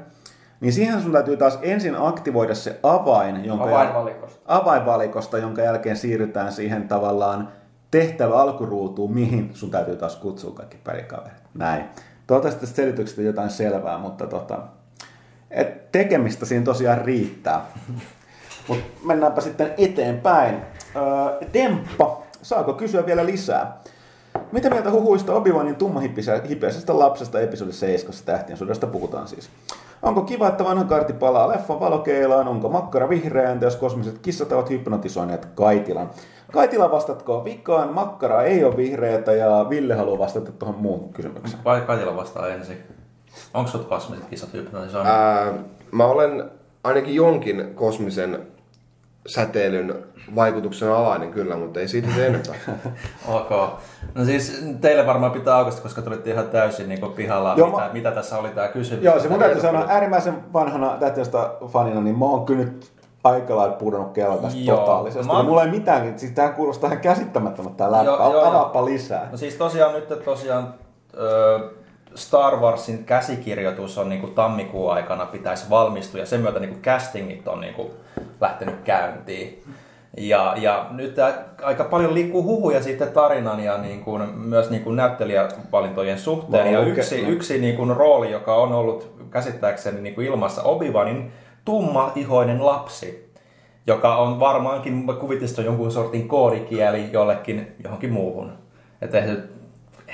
niin 0.61 0.73
siihen 0.73 1.03
sun 1.03 1.13
täytyy 1.13 1.37
taas 1.37 1.59
ensin 1.63 1.95
aktivoida 1.99 2.55
se 2.55 2.79
avain, 2.83 3.45
jonka 3.45 3.65
Avainvalikosta. 3.65 4.41
avainvalikosta, 4.47 5.39
jonka 5.39 5.63
jälkeen 5.63 5.97
siirrytään 5.97 6.53
siihen 6.53 6.89
tavallaan 6.89 7.49
tehtävä 7.91 8.35
alkuruutuun, 8.35 9.15
mihin 9.15 9.51
sun 9.55 9.71
täytyy 9.71 9.97
taas 9.97 10.17
kutsua 10.17 10.53
kaikki 10.53 10.77
pelikaverit. 10.85 11.43
Näin. 11.55 11.85
Toivottavasti 12.27 12.61
tästä 12.61 12.77
selityksestä 12.77 13.23
jotain 13.23 13.51
selvää, 13.51 13.99
mutta 13.99 14.27
tota, 14.27 14.59
et 15.51 15.93
tekemistä 15.93 16.47
siinä 16.47 16.65
tosiaan 16.65 17.05
riittää. 17.05 17.67
Mutta 18.69 18.85
mennäänpä 19.05 19.41
sitten 19.41 19.75
eteenpäin. 19.79 20.55
Öö, 20.97 21.49
Demppa, 21.53 22.23
saako 22.43 22.73
kysyä 22.73 23.07
vielä 23.07 23.27
lisää? 23.27 23.81
Mitä 24.53 24.71
mieltä 24.71 24.91
huhuista 24.91 25.33
Obi-Wanin 25.33 25.75
tummahipiäisestä 25.75 26.99
lapsesta 26.99 27.41
episodi 27.41 27.73
7 27.73 28.15
tähtien 28.25 28.59
sodasta 28.59 28.87
puhutaan 28.87 29.29
siis? 29.29 29.51
Onko 30.03 30.23
kiva, 30.23 30.49
että 30.49 30.65
vanha 30.65 30.85
kartti 30.85 31.13
palaa 31.13 31.49
leffan 31.49 31.81
valokeilaan? 31.81 32.49
Onko 32.49 32.69
makkara 32.69 33.09
vihreä, 33.09 33.51
entä 33.51 33.67
jos 33.67 33.77
kosmiset 33.77 34.19
kissat 34.19 34.53
ovat 34.53 34.71
hypnotisoineet 34.71 35.47
Kaitilan? 35.47 36.11
Kaitila 36.53 36.91
vastatko 36.91 37.45
vikaan, 37.45 37.95
makkara 37.95 38.43
ei 38.43 38.65
ole 38.65 38.77
vihreätä 38.77 39.33
ja 39.33 39.67
Ville 39.71 39.95
haluaa 39.95 40.19
vastata 40.19 40.53
tuohon 40.53 40.79
muun 40.81 41.13
kysymykseen. 41.13 41.65
Vai 41.65 41.81
Katila 41.81 42.17
vastaa 42.17 42.49
ensin. 42.49 42.77
Onko 43.55 43.71
sut 43.71 43.89
kosmiset 43.89 44.25
kisat 44.27 44.53
hypnotisoinut? 44.53 45.13
Ää, 45.13 45.53
mä 45.93 46.07
olen 46.07 46.51
ainakin 46.85 47.15
jonkin 47.15 47.73
kosmisen 47.75 48.47
säteilyn 49.27 49.95
vaikutuksen 50.35 50.93
alainen 50.93 51.31
kyllä, 51.31 51.57
mutta 51.57 51.81
ei 51.81 51.89
siitä 51.89 52.09
se 52.15 52.27
enempää. 52.27 52.55
Ok. 53.29 53.51
No 54.15 54.25
siis 54.25 54.65
teille 54.81 55.07
varmaan 55.07 55.33
pitää 55.33 55.57
aukasta, 55.57 55.83
koska 55.83 56.03
tulitte 56.03 56.31
ihan 56.31 56.49
täysin 56.49 56.89
niin 56.89 57.13
pihalla, 57.17 57.55
Joo, 57.57 57.67
mitä, 57.69 57.81
mä- 57.83 57.91
mitä 57.93 58.11
tässä 58.11 58.39
oli 58.39 58.49
tämä 58.49 58.69
kysymys. 58.69 59.05
Joo, 59.05 59.21
se 59.21 59.29
mun 59.29 59.39
täytyy 59.39 59.61
sanoa 59.61 59.85
äärimmäisen 59.89 60.53
vanhana 60.53 60.97
tähtiöstä 61.01 61.51
fanina, 61.67 62.01
niin 62.01 62.19
mä 62.19 62.25
oon 62.25 62.45
kyllä 62.47 62.65
nyt 62.65 62.93
aika 63.29 63.57
lailla 63.57 63.77
pudonnut 63.77 64.13
kelkasta 64.13 64.59
Joo. 64.59 64.77
totaalisesti. 64.77 65.33
Mä 65.33 65.43
Mulla 65.43 65.63
ei 65.63 65.71
mitään, 65.71 66.19
siis 66.19 66.33
tähän 66.33 66.55
kuulostaa 66.55 66.91
ihan 66.91 67.01
käsittämättömältä 67.01 67.77
tää 67.77 67.93
läppä. 67.93 68.05
Joo, 68.05 68.33
joo, 68.33 68.45
Avaappa 68.45 68.85
lisää. 68.85 69.29
No 69.31 69.37
siis 69.37 69.55
tosiaan 69.55 69.93
nyt 69.93 70.25
tosiaan 70.25 70.75
ö, 71.19 71.61
Star 72.15 72.57
Warsin 72.57 73.05
käsikirjoitus 73.05 73.99
on 73.99 74.09
niin 74.09 74.21
kuin 74.21 74.35
tammikuun 74.35 74.93
aikana 74.93 75.27
pitäisi 75.27 75.71
valmistua 75.71 76.21
ja 76.21 76.27
sen 76.27 76.41
myötä 76.41 76.61
niin 76.61 76.71
kuin 76.71 76.83
castingit 76.83 77.49
on 77.49 77.61
niin 77.61 77.75
kuin 77.75 77.91
lähtenyt 78.41 78.77
käyntiin. 78.85 79.63
Ja, 80.17 80.55
ja 80.57 80.87
nyt 80.91 81.17
aika 81.63 81.85
paljon 81.85 82.15
liikkuu 82.15 82.43
huhuja 82.43 82.83
sitten 82.83 83.13
tarinan 83.13 83.61
ja 83.61 83.79
niin 83.79 84.05
kuin, 84.05 84.39
myös 84.39 84.71
niin 84.71 84.85
kuin 84.85 84.97
näyttelijävalintojen 84.97 86.19
suhteen. 86.19 86.73
Ja 86.73 86.81
yksi, 86.81 87.21
yksi 87.21 87.59
niin 87.59 87.77
kuin 87.77 87.97
rooli, 87.97 88.33
joka 88.33 88.55
on 88.55 88.73
ollut 88.73 89.19
käsittääkseni 89.31 90.01
niin 90.01 90.15
kuin 90.15 90.27
ilmassa 90.27 90.63
Obi-Wanin 90.63 91.31
tumma-ihoinen 91.69 92.67
lapsi, 92.67 93.33
joka 93.87 94.17
on 94.17 94.41
varmaankin, 94.41 94.93
mä 94.93 95.13
kuvitin, 95.13 95.45
että 95.45 95.55
se 95.55 95.61
on 95.61 95.65
jonkun 95.65 95.93
sortin 95.93 96.29
koodikieli 96.29 97.09
jollekin 97.13 97.67
johonkin 97.85 98.13
muuhun. 98.13 98.53
Että 99.03 99.19
ei 99.19 99.27
se 99.27 99.37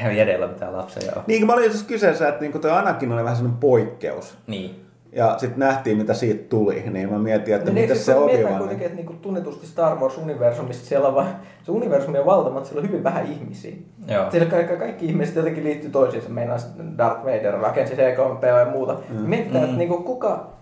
ihan 0.00 0.12
edellä 0.12 0.46
mitään 0.46 0.76
lapsia 0.76 1.12
ole. 1.16 1.24
Niin, 1.26 1.46
mä 1.46 1.52
olin 1.52 1.70
siis 1.70 1.82
kyseessä, 1.82 2.28
että 2.28 2.40
niinku 2.40 2.58
toi 2.58 2.70
Anakin 2.70 3.12
oli 3.12 3.24
vähän 3.24 3.36
sellainen 3.36 3.60
poikkeus. 3.60 4.38
Niin. 4.46 4.80
Ja 5.12 5.34
sitten 5.38 5.58
nähtiin, 5.58 5.98
mitä 5.98 6.14
siitä 6.14 6.48
tuli, 6.48 6.84
niin 6.90 7.12
mä 7.12 7.18
mietin, 7.18 7.54
että 7.54 7.70
Niin, 7.70 7.82
mitä 7.82 7.94
siis 7.94 8.06
se 8.06 8.12
kun 8.12 8.22
obi 8.22 8.32
mietitään 8.32 8.58
kuitenkin, 8.58 8.86
että 8.86 8.96
niinku 8.96 9.12
tunnetusti 9.12 9.66
Star 9.66 9.98
Wars-universumista 9.98 10.86
siellä 10.86 11.08
on 11.08 11.14
vain, 11.14 11.28
se 11.62 11.72
universumi 11.72 12.18
on 12.18 12.26
valtava, 12.26 12.54
mutta 12.54 12.68
siellä 12.68 12.82
on 12.82 12.88
hyvin 12.88 13.04
vähän 13.04 13.26
ihmisiä. 13.26 13.74
Joo. 14.08 14.30
Siellä 14.30 14.50
kaikki, 14.50 14.76
kaikki 14.76 15.06
ihmiset 15.06 15.36
jotenkin 15.36 15.64
liittyy 15.64 15.90
toisiinsa, 15.90 16.28
meinaa 16.28 16.56
Darth 16.98 17.24
Vader 17.24 17.54
rakensi 17.54 17.94
CKP 17.94 18.44
ja 18.44 18.70
muuta. 18.72 18.96
Mm. 19.08 19.16
Mietitään, 19.16 19.64
että 19.64 19.76
niinku 19.76 19.96
kuka, 19.96 20.54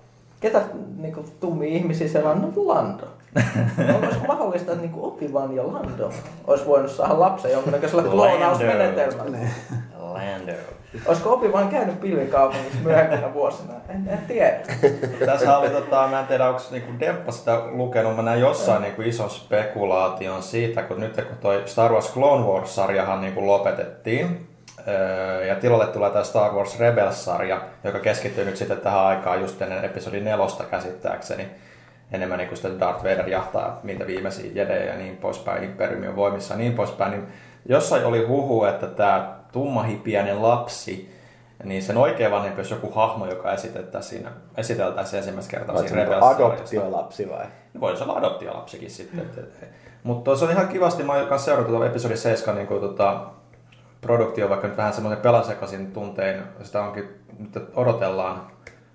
ketä 0.43 0.63
niinku 0.97 1.25
tummia 1.41 1.69
ihmisiä 1.69 2.09
siellä 2.09 2.31
on, 2.31 2.41
no 2.43 2.49
Lando. 2.57 3.07
Olisiko 3.99 4.27
mahdollista, 4.35 4.73
että 4.73 4.83
niinku 4.83 5.07
Obi-Wan 5.07 5.57
ja 5.57 5.67
Lando 5.67 6.11
olisi 6.47 6.67
voinut 6.67 6.91
saada 6.91 7.21
lapsen 7.21 7.53
jonkinnäköisellä 7.53 8.03
kloonausmenetelmällä? 8.03 9.39
Lando. 9.99 10.53
Olisiko 11.07 11.33
Obi-Wan 11.33 11.69
käynyt 11.69 12.01
pilvikaupungissa 12.01 12.79
myöhempinä 12.83 13.35
vuosina? 13.35 13.73
En, 13.89 14.09
en 14.09 14.19
tiedä. 14.29 14.59
Tässä 15.27 15.59
oli, 15.59 15.69
tota, 15.71 16.09
mä 16.11 16.21
en 16.21 16.27
tiedä, 16.27 16.49
onko 16.49 16.61
niinku 16.71 16.93
Demppa 17.01 17.33
sitä 17.33 17.61
lukenut, 17.71 18.17
mä 18.17 18.23
näin 18.23 18.41
jossain 18.41 18.83
niinku 18.83 19.03
ison 19.03 19.31
spekulaation 19.31 20.43
siitä, 20.43 20.83
kun 20.83 21.01
nyt 21.01 21.17
kun 21.17 21.37
toi 21.41 21.63
Star 21.67 21.93
Wars 21.93 22.13
Clone 22.13 22.47
Wars-sarjahan 22.47 23.21
niinku 23.21 23.47
lopetettiin, 23.47 24.52
ja 25.49 25.55
tilalle 25.55 25.87
tulee 25.87 26.11
tämä 26.11 26.25
Star 26.25 26.53
Wars 26.53 26.81
Rebels-sarja, 26.81 27.61
joka 27.85 27.99
keskittyy 27.99 28.45
nyt 28.45 28.57
sitten 28.57 28.81
tähän 28.81 29.05
aikaan 29.05 29.41
just 29.41 29.63
ennen 29.63 29.85
episodi 29.85 30.21
nelosta 30.21 30.65
käsittääkseni. 30.65 31.49
Enemmän 32.13 32.39
niin 32.39 32.49
kuin 32.49 32.57
sitä 32.57 32.81
Darth 32.81 33.05
Vader 33.05 33.29
jahtaa 33.29 33.81
niitä 33.83 34.07
viimeisiä 34.07 34.51
jedejä 34.55 34.93
ja 34.93 34.99
niin 34.99 35.17
poispäin, 35.17 35.65
Imperiumi 35.65 36.09
on 36.09 36.17
voimissa 36.17 36.55
ja 36.55 36.59
niin 36.59 36.75
poispäin. 36.75 37.11
Niin 37.11 37.27
jossain 37.69 38.05
oli 38.05 38.27
huhu, 38.27 38.65
että 38.65 38.87
tämä 38.87 39.37
tummahipiäinen 39.53 40.43
lapsi, 40.43 41.15
niin 41.65 41.83
sen 41.83 41.97
oikea 41.97 42.31
vanhempi 42.31 42.59
olisi 42.59 42.75
joku 42.75 42.91
hahmo, 42.91 43.27
joka 43.27 43.53
esitettäisiin 43.53 44.19
siinä, 44.19 44.31
esiteltäisiin 44.57 45.19
ensimmäistä 45.19 45.51
kertaa 45.51 45.79
siinä 45.79 45.89
se 45.89 45.97
Rebels-sarjassa. 46.05 46.45
adoptiolapsi 46.45 47.31
vai? 47.31 47.47
Voisi 47.81 48.03
olla 48.03 48.13
adoptiolapsikin 48.13 48.91
sitten. 48.91 49.31
Mm. 49.37 49.67
Mutta 50.03 50.37
se 50.37 50.45
on 50.45 50.51
ihan 50.51 50.69
kivasti, 50.69 51.03
mä 51.03 51.13
oon 51.13 51.39
seurannut 51.39 51.71
tuota 51.71 51.87
episodi 51.87 52.17
7 52.17 52.57
niin 52.57 52.67
kuin, 52.67 52.81
tota, 52.81 53.21
produktio, 54.03 54.49
vaikka 54.49 54.69
nyt 54.69 54.77
vähän 54.77 54.93
semmoisen 54.93 55.23
pelasekaisin 55.23 55.93
tuntein, 55.93 56.43
sitä 56.63 56.83
onkin, 56.83 57.09
nyt 57.39 57.69
odotellaan 57.75 58.47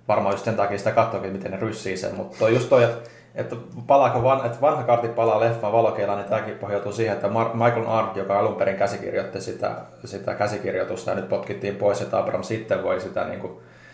varmaan 0.08 0.32
just 0.32 0.44
sen 0.44 0.56
takia 0.56 0.78
sitä 0.78 0.90
katsoakin, 0.90 1.32
miten 1.32 1.50
ne 1.50 1.58
ryssii 1.60 1.96
sen, 1.96 2.14
mutta 2.14 2.38
toi 2.38 2.54
just 2.54 2.68
toi, 2.68 2.84
että 2.84 3.10
että, 3.34 3.56
palaako 3.86 4.22
van, 4.22 4.46
että 4.46 4.60
vanha 4.60 4.82
kartti 4.82 5.08
palaa 5.08 5.40
leffaan 5.40 5.72
valokeilla, 5.72 6.16
niin 6.16 6.28
tämäkin 6.28 6.58
pohjautuu 6.58 6.92
siihen, 6.92 7.14
että 7.14 7.28
Mar- 7.28 7.54
Michael 7.54 7.86
Ard, 7.86 8.16
joka 8.16 8.38
alun 8.38 8.54
perin 8.54 8.76
käsikirjoitti 8.76 9.40
sitä, 9.40 9.74
sitä 10.04 10.34
käsikirjoitusta 10.34 11.10
ja 11.10 11.16
nyt 11.16 11.28
potkittiin 11.28 11.76
pois, 11.76 12.00
että 12.00 12.18
Abram 12.18 12.42
sitten 12.42 12.82
voi 12.82 13.00
sitä 13.00 13.24
niin 13.24 13.40
kuin, 13.40 13.52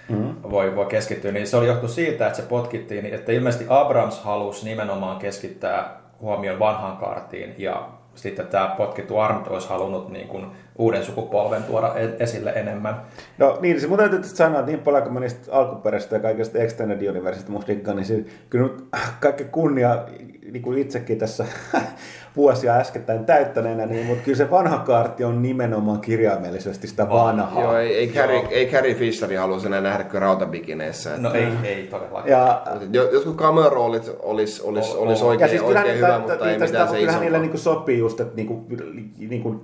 mm-hmm. 0.08 0.50
voi, 0.50 0.76
voi 0.76 0.86
keskittyä, 0.86 1.32
niin 1.32 1.46
se 1.46 1.56
oli 1.56 1.66
johtu 1.66 1.88
siitä, 1.88 2.26
että 2.26 2.36
se 2.36 2.48
potkittiin, 2.48 3.06
että 3.06 3.32
ilmeisesti 3.32 3.66
Abrams 3.68 4.20
halusi 4.20 4.64
nimenomaan 4.64 5.18
keskittää 5.18 6.00
huomion 6.20 6.58
vanhaan 6.58 6.96
karttiin 6.96 7.54
ja 7.58 7.88
sitten 8.14 8.46
tämä 8.46 8.74
potkittu 8.76 9.18
Arndt 9.18 9.48
olisi 9.48 9.68
halunnut 9.68 10.08
niin 10.08 10.28
kuin 10.28 10.46
uuden 10.78 11.04
sukupolven 11.04 11.62
tuoda 11.62 11.94
e- 11.94 12.16
esille 12.18 12.52
enemmän. 12.56 13.02
No 13.38 13.58
niin, 13.60 13.80
se 13.80 13.86
mun 13.86 13.98
täytyy 13.98 14.22
sanoa, 14.22 14.60
että 14.60 14.72
niin 14.72 14.82
paljon 14.82 15.02
kuin 15.02 15.20
niistä 15.20 15.52
alkuperäisistä 15.52 16.16
ja 16.16 16.22
kaikista 16.22 16.58
Extended 16.58 17.08
Universeista 17.10 17.52
musta 17.52 17.72
dikkaan, 17.72 17.96
niin 17.96 18.26
kyllä 18.50 18.70
kaikki 19.20 19.44
kunnia 19.44 20.04
niin 20.54 20.62
kuin 20.62 20.78
itsekin 20.78 21.18
tässä 21.18 21.44
vuosia 22.36 22.74
äskettäin 22.74 23.24
täyttäneenä, 23.24 23.86
niin, 23.86 24.06
mutta 24.06 24.24
kyllä 24.24 24.36
se 24.38 24.50
vanha 24.50 24.78
kaarti 24.78 25.24
on 25.24 25.42
nimenomaan 25.42 26.00
kirjaimellisesti 26.00 26.86
sitä 26.86 27.08
vanhaa. 27.08 27.62
Joo, 27.62 27.76
ei, 27.78 27.96
ei, 27.96 28.08
Carrie, 28.08 28.42
ei 28.50 28.66
Carrie 28.66 28.94
Fisheri 28.94 29.34
halua 29.36 29.58
enää 29.66 29.80
nähdä 29.80 30.04
kuin 30.04 30.22
rautabikineissä. 30.22 31.10
No 31.18 31.28
että- 31.34 31.38
ei, 31.68 31.74
ei 31.76 31.86
todellakaan. 31.86 32.28
Ja, 32.28 32.62
Jotkut 33.12 33.36
cameo-roolit 33.36 34.16
olisi 34.22 34.62
olis, 34.64 34.94
Ol- 34.94 35.02
olis 35.06 35.22
ol- 35.22 35.26
oikein, 35.26 35.50
siis 35.50 35.62
oikein 35.62 35.96
hyvä, 35.96 36.18
mutta 36.18 36.50
ei 36.50 36.58
mitään 36.58 36.88
se 36.88 36.96
kyllähän 36.98 37.20
niille 37.20 37.38
niin 37.38 37.58
sopii 37.58 37.98
just, 37.98 38.20
että 38.20 38.36
niin 38.36 38.46
kuin, 38.46 38.66
niin 39.18 39.42
kuin 39.42 39.60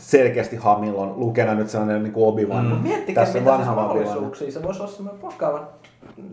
selkeästi 0.00 0.56
Hamil 0.56 0.94
on 0.96 1.20
lukenut 1.20 1.56
nyt 1.56 1.68
sellainen 1.68 2.02
niin 2.02 2.12
Obi-Wan. 2.16 2.64
Mm. 2.66 2.82
Miettikää, 2.82 3.24
Tässä 3.24 3.38
mitä 3.38 3.50
vanha 3.50 3.74
mahdollisuuksia. 3.74 4.52
Se 4.52 4.62
voisi 4.62 4.82
olla 4.82 4.92
semmoinen 4.92 5.22
vakava 5.22 5.68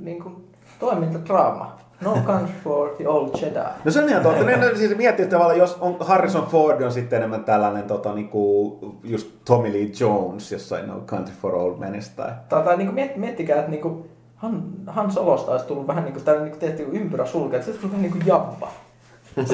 niin 0.04 0.24
kuin, 0.24 0.36
toimintadraama. 0.80 1.78
No 2.02 2.18
country 2.26 2.56
for 2.64 2.90
the 2.90 3.08
old 3.08 3.30
Jedi. 3.42 3.70
No 3.84 3.92
se 3.92 4.04
on 4.04 4.10
ihan 4.10 4.24
totta. 4.24 4.44
Ne 4.44 4.76
siis 4.76 4.98
miettii 4.98 5.24
että 5.24 5.36
tavallaan, 5.36 5.60
jos 5.60 5.78
on 5.82 5.98
Harrison 6.00 6.48
Ford 6.48 6.82
on 6.82 6.92
sitten 6.92 7.18
enemmän 7.18 7.44
tällainen 7.44 7.84
tota, 7.84 8.14
niinku, 8.14 9.00
just 9.04 9.28
Tommy 9.46 9.74
Lee 9.74 9.90
Jones 10.00 10.52
jossain 10.52 10.88
No 10.88 11.02
Country 11.06 11.36
for 11.42 11.56
Old 11.56 11.78
Menistä. 11.78 12.24
Tai... 12.24 12.34
Tai, 12.50 12.64
tai 12.64 12.78
niin 12.78 12.94
miet, 12.94 13.16
miettikää, 13.16 13.58
että 13.58 13.72
niin 13.72 13.82
kuin, 13.82 14.10
Han, 14.36 14.64
Han 14.88 15.12
Solosta 15.12 15.52
olisi 15.52 15.66
tullut 15.66 15.88
vähän 15.88 16.04
niin 16.04 16.14
kuin 16.14 16.44
niin 16.44 16.60
tehty 16.60 16.88
ympyrä 16.92 17.26
sulkea, 17.26 17.60
että 17.60 17.66
se 17.66 17.72
olisi 17.72 17.88
vähän 17.88 18.02
niin 18.02 18.12
kuin 18.12 18.28
jabba. 18.28 18.72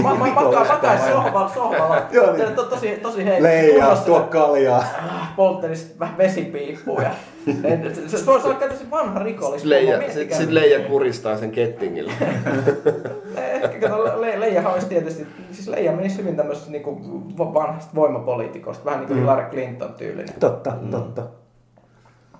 Mä, 0.03 0.10
mä 0.10 0.15
makaan, 0.15 0.68
makaan 0.68 0.99
sohvalla, 1.11 1.49
sohvalla. 1.53 2.01
Joo, 2.11 2.26
niin. 2.26 2.38
Se 2.38 2.45
on 2.47 2.53
to, 2.53 2.64
tosi, 2.64 2.89
tosi 3.01 3.26
hei. 3.26 3.43
Leija, 3.43 3.73
kunnossa 3.73 4.05
tuo 4.05 4.19
kaljaa. 4.22 4.77
Ah, 5.10 5.35
polttelisi 5.35 5.95
vähän 5.99 6.18
vesipiippua. 6.18 7.01
Ja, 7.01 7.11
en- 7.64 7.95
se, 7.95 8.18
se 8.18 8.26
voisi 8.26 8.47
olla 8.47 8.60
tosi 8.60 8.91
vanha 8.91 9.19
rikollis. 9.23 9.64
Leija, 9.65 9.99
sit, 10.31 10.49
Leija 10.49 10.80
kuristaa 10.80 11.38
sen 11.38 11.51
kettingillä. 11.51 12.11
Ehkä 13.64 13.80
kato, 13.89 14.22
Le- 14.22 14.39
Leijahan 14.39 14.73
olisi 14.73 14.88
tietysti, 14.88 15.27
siis 15.51 15.68
Leija 15.68 15.91
menisi 15.91 16.18
hyvin 16.18 16.35
tämmöisestä 16.35 16.72
niinku 16.72 17.01
va- 17.38 17.53
vanhasta 17.53 17.91
voimapoliitikosta, 17.95 18.85
vähän 18.85 18.99
niin 18.99 19.07
kuin 19.07 19.19
Hillary 19.19 19.45
Clinton 19.49 19.93
tyylinen. 19.93 20.34
Totta, 20.39 20.73
totta. 20.91 21.22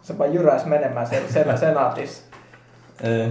Se 0.02 0.18
vaan 0.18 0.34
jyräisi 0.34 0.68
menemään 0.68 1.08
sen, 1.08 1.22
sen 1.30 1.58
senaatissa. 1.58 2.24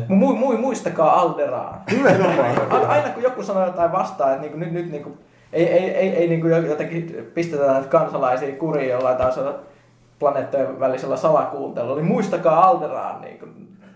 Mu, 0.09 0.17
mu, 0.17 0.35
mu, 0.35 0.59
muistakaa 0.59 1.21
Alderaan. 1.21 1.81
Nimenomaan. 1.91 2.73
Aina 2.89 3.09
kun 3.09 3.23
joku 3.23 3.43
sanoo 3.43 3.67
jotain 3.67 3.93
vastaan, 3.93 4.31
että 4.31 4.43
niinku, 4.43 4.59
nyt, 4.59 4.73
nyt 4.73 4.91
niinku, 4.91 5.19
ei, 5.53 5.69
ei, 5.69 5.91
ei, 5.91 6.09
ei 6.09 6.29
niinku 6.29 6.49
jotenkin 6.49 7.31
pistetä 7.35 7.67
näitä 7.67 7.89
kansalaisia 7.89 8.57
kuriin 8.57 8.91
jollain 8.91 9.17
tasolla 9.17 9.61
planeettojen 10.19 10.81
välisellä 10.81 11.17
salakuuntelulla, 11.17 11.97
niin 11.97 12.07
muistakaa 12.07 12.69
Alderaan. 12.69 13.21
Niinku, 13.21 13.47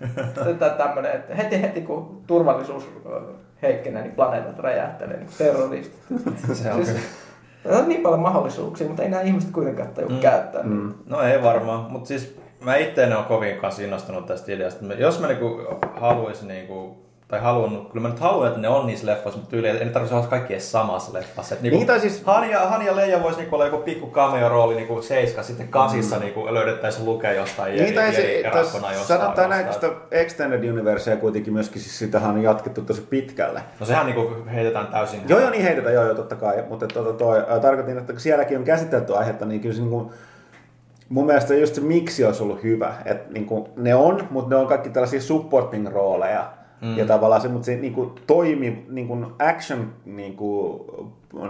Tätä 0.34 0.70
tämmönen, 0.70 1.12
että 1.12 1.34
heti, 1.34 1.62
heti 1.62 1.80
kun 1.80 2.22
turvallisuus 2.26 2.88
heikkenee, 3.62 4.02
niin 4.02 4.14
planeetat 4.14 4.58
räjähtelee, 4.58 5.16
niin 5.16 5.28
terroristit. 5.38 6.02
Se 6.52 6.72
on 6.72 6.86
Siis, 6.86 6.98
on 7.64 7.88
niin 7.88 8.00
paljon 8.00 8.20
mahdollisuuksia, 8.20 8.86
mutta 8.86 9.02
ei 9.02 9.08
nämä 9.08 9.22
ihmiset 9.22 9.50
kuitenkaan 9.50 9.88
tajua 9.88 10.10
mm. 10.10 10.20
käyttää. 10.20 10.62
Mm. 10.62 10.94
No 11.06 11.22
ei 11.22 11.42
varmaan, 11.42 11.90
mutta 11.90 12.08
siis 12.08 12.38
mä 12.66 12.76
itse 12.76 13.04
en 13.04 13.16
ole 13.16 13.24
kovin 13.24 13.58
innostunut 13.84 14.26
tästä 14.26 14.52
ideasta. 14.52 14.84
Jos 14.98 15.20
mä 15.20 15.26
niinku 15.26 15.62
haluaisin 16.00 16.48
niinku 16.48 17.06
tai 17.28 17.40
halunnut, 17.40 17.92
kyllä 17.92 18.02
mä 18.02 18.08
nyt 18.08 18.20
haluan, 18.20 18.48
että 18.48 18.60
ne 18.60 18.68
on 18.68 18.86
niissä 18.86 19.06
leffoissa, 19.06 19.38
mutta 19.38 19.50
tyyli, 19.50 19.68
ei 19.68 19.84
ne 19.84 19.90
tarvitse 19.90 20.14
olla 20.14 20.26
kaikki 20.26 20.52
edes 20.52 20.72
samassa 20.72 21.12
leffassa. 21.12 21.54
Et 21.54 21.62
niinku, 21.62 21.78
Niin, 21.92 22.00
siis- 22.00 22.22
Han 22.24 22.50
ja, 22.50 22.58
Han 22.60 22.86
ja 22.86 22.96
Leija 22.96 23.22
voisi 23.22 23.38
niinku 23.38 23.54
olla 23.54 23.64
joku 23.64 23.78
pikku 23.78 24.06
cameo-rooli 24.06 24.74
niinku 24.74 25.02
seiska, 25.02 25.42
sitten 25.42 25.68
kasissa 25.68 26.16
mm. 26.16 26.22
niinku 26.22 26.54
löydettäisiin 26.54 27.06
lukea 27.06 27.32
jostain 27.32 27.76
Niin, 27.76 27.94
tai 27.94 28.14
se, 28.14 28.42
rakkona 28.44 28.92
jostain. 28.92 29.20
sanotaan 29.20 29.50
näin, 29.50 29.64
kun 29.64 29.74
sitä 29.74 29.88
Extended 30.10 30.70
Universea 30.70 31.16
kuitenkin 31.16 31.52
myöskin, 31.52 31.82
siis 31.82 31.98
sitähän 31.98 32.30
on 32.30 32.42
jatkettu 32.42 32.82
tosi 32.82 33.00
pitkälle. 33.10 33.60
No 33.80 33.86
sehän 33.86 34.06
niinku 34.06 34.36
heitetään 34.54 34.86
täysin. 34.86 35.20
Joo, 35.28 35.40
joo, 35.40 35.50
niin 35.50 35.62
heitetään, 35.62 35.94
joo, 35.94 36.04
joo, 36.04 36.14
totta 36.14 36.36
kai. 36.36 36.64
Mutta 36.68 36.86
tuota, 36.86 37.12
toi, 37.12 37.44
ää, 37.48 37.60
tarkoitin, 37.60 37.98
että 37.98 38.12
sielläkin 38.16 38.58
on 38.58 38.64
käsitelty 38.64 39.16
aihetta, 39.16 39.44
niin 39.46 39.60
kyllä 39.60 39.74
se 39.74 39.80
niin 39.80 39.90
kuin, 39.90 40.10
mun 41.08 41.26
mielestä 41.26 41.54
just 41.54 41.74
se 41.74 41.80
miksi 41.80 42.24
olisi 42.24 42.42
ollut 42.42 42.62
hyvä. 42.62 42.94
Että 43.04 43.32
niin 43.32 43.46
kuin, 43.46 43.64
ne 43.76 43.94
on, 43.94 44.28
mutta 44.30 44.54
ne 44.54 44.56
on 44.56 44.66
kaikki 44.66 44.90
tällaisia 44.90 45.20
supporting-rooleja. 45.20 46.44
Mm. 46.80 46.98
Ja 46.98 47.06
tavallaan 47.06 47.40
se, 47.40 47.48
mutta 47.48 47.66
se 47.66 47.76
niin 47.76 47.92
kuin, 47.92 48.10
toimi, 48.26 48.86
niin 48.88 49.08
kuin 49.08 49.26
action 49.38 49.92
niin 50.04 50.36
kuin, 50.36 50.80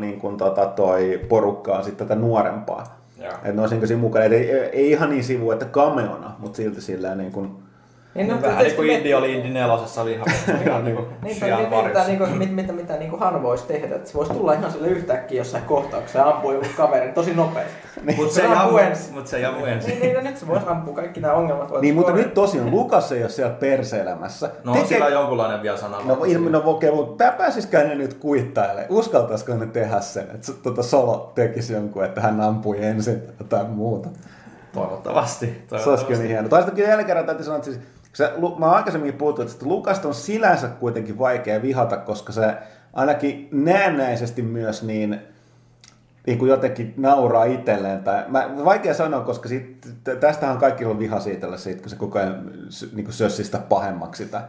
niin 0.01 0.21
kuin, 0.21 0.37
tota, 0.37 0.67
toi 0.67 1.21
porukka 1.29 1.77
on 1.77 1.85
sitten 1.85 2.09
tätä 2.09 2.21
nuorempaa. 2.21 3.01
Joo. 3.19 3.33
Että 3.33 3.53
ne 3.53 3.63
on 3.63 3.69
siinä 3.69 3.87
siinä 3.87 4.01
mukana. 4.01 4.25
Et 4.25 4.33
ei, 4.33 4.51
ei, 4.51 4.91
ihan 4.91 5.11
niin 5.11 5.25
sivu, 5.25 5.51
että 5.51 5.65
cameona, 5.65 6.35
mutta 6.39 6.57
silti 6.57 6.81
sillä 6.81 7.15
niin 7.15 7.33
kuin, 7.33 7.51
Niin, 8.17 8.29
No, 8.29 8.43
vähän 8.43 8.65
niin 8.65 8.77
kuin 8.77 8.91
Indi 8.91 9.15
oli 9.15 9.35
Indi 9.35 9.49
nelosessa, 9.49 10.03
oli 10.03 10.13
ihan, 10.13 10.27
ihan 10.67 10.85
niinku 10.85 11.03
Niin, 11.23 11.37
sijaan 11.37 11.61
niin, 11.61 11.71
mitä, 11.71 11.83
parissa. 11.83 12.07
niinku, 12.07 12.27
mit, 12.27 12.55
mitä, 12.55 12.73
mitä 12.73 12.97
niinku 12.97 13.17
Han 13.17 13.43
voisi 13.43 13.65
tehdä, 13.67 13.95
että 13.97 14.09
se 14.11 14.15
voisi 14.15 14.33
tulla 14.33 14.53
ihan 14.53 14.73
sille 14.73 14.89
yhtäkkiä 14.89 15.41
jossain 15.41 15.65
kohtauksessa 15.65 16.19
ja 16.19 16.27
ampua 16.29 16.53
joku 16.53 16.67
kaverin 16.77 17.15
tosi 17.15 17.35
nopeasti. 17.35 17.75
Mut 18.17 18.31
se 18.31 18.35
Se 18.35 18.43
ei 18.43 18.47
ampuu 18.53 18.67
ammu, 18.67 18.79
ensin. 18.79 19.15
mut 19.15 19.27
se 19.27 19.37
ei 19.37 19.45
ammu 19.45 19.65
ensin. 19.65 19.91
Niin, 19.91 20.03
niin, 20.03 20.15
ja 20.15 20.23
nyt 20.23 20.37
se 20.37 20.47
voisi 20.47 20.67
ampua 20.69 20.95
kaikki 20.95 21.21
nämä 21.21 21.35
ongelmat. 21.35 21.81
Niin, 21.81 21.95
mutta 21.95 22.13
nyt 22.13 22.35
tosiaan 22.35 22.71
Lukas 22.71 23.13
ei 23.13 23.23
ole 23.23 23.29
siellä 23.31 23.55
perseelämässä. 23.55 24.51
No 24.65 24.73
on 24.73 24.87
sillä 24.87 25.09
jonkunlainen 25.09 25.63
vielä 25.63 25.77
sana. 25.77 25.97
No, 26.05 26.25
ilmi, 26.25 26.51
no 26.51 26.63
okei, 26.65 26.91
mutta 26.91 27.33
pääsisikö 27.39 27.79
ne 27.85 27.95
nyt 27.95 28.15
kuittailemaan? 28.15 28.87
Uskaltaisiko 28.91 29.55
ne 29.55 29.67
tehdä 29.67 30.01
sen, 30.01 30.27
että 30.35 30.53
tota 30.63 30.83
Solo 30.83 31.33
tekisi 31.35 31.73
jonkun, 31.73 32.05
että 32.05 32.21
hän 32.21 32.41
ampui 32.41 32.85
ensin 32.85 33.21
tai 33.21 33.35
jotain 33.41 33.67
muuta? 33.71 34.09
Toivottavasti. 34.75 35.47
Se 35.47 35.53
olisi 35.53 35.67
toivottavasti. 35.69 36.07
kyllä 36.07 36.19
niin 36.19 36.31
hieno. 36.31 36.49
Tai 36.49 36.63
sitten 36.63 36.85
jälleen 36.85 37.07
kerran 37.07 37.27
täytyy 37.27 37.45
sanoa, 37.45 37.57
että 37.59 37.71
siis, 37.71 37.81
Lu- 38.37 38.57
mä 38.59 38.67
oon 38.67 38.75
aikaisemminkin 38.75 39.19
puhuttu, 39.19 39.43
että 39.43 39.67
Lukasta 39.67 40.09
on 40.09 40.15
silänsä 40.15 40.69
kuitenkin 40.69 41.19
vaikea 41.19 41.63
vihata, 41.63 41.97
koska 41.97 42.33
se 42.33 42.55
ainakin 42.93 43.49
näennäisesti 43.53 44.43
myös 44.43 44.83
niin, 44.83 45.21
niin 46.27 46.39
kuin 46.39 46.49
jotenkin 46.49 46.95
nauraa 46.97 47.45
itselleen. 47.45 48.05
Tai, 48.05 48.25
mä, 48.29 48.51
vaikea 48.65 48.95
sanoa, 48.95 49.21
koska 49.21 49.49
sit, 49.49 49.89
tästähän 50.21 50.55
on 50.55 50.61
kaikki 50.61 50.85
ollut 50.85 50.99
viha 50.99 51.21
siitä, 51.21 51.57
siitä, 51.57 51.81
kun 51.81 51.91
se 51.91 51.97
koko 51.97 52.19
ajan 52.19 52.51
niin 52.93 53.05
kuin 53.05 53.15
sössi 53.15 53.45
sitä 53.45 53.59
pahemmaksi 53.59 54.25
sitä, 54.25 54.43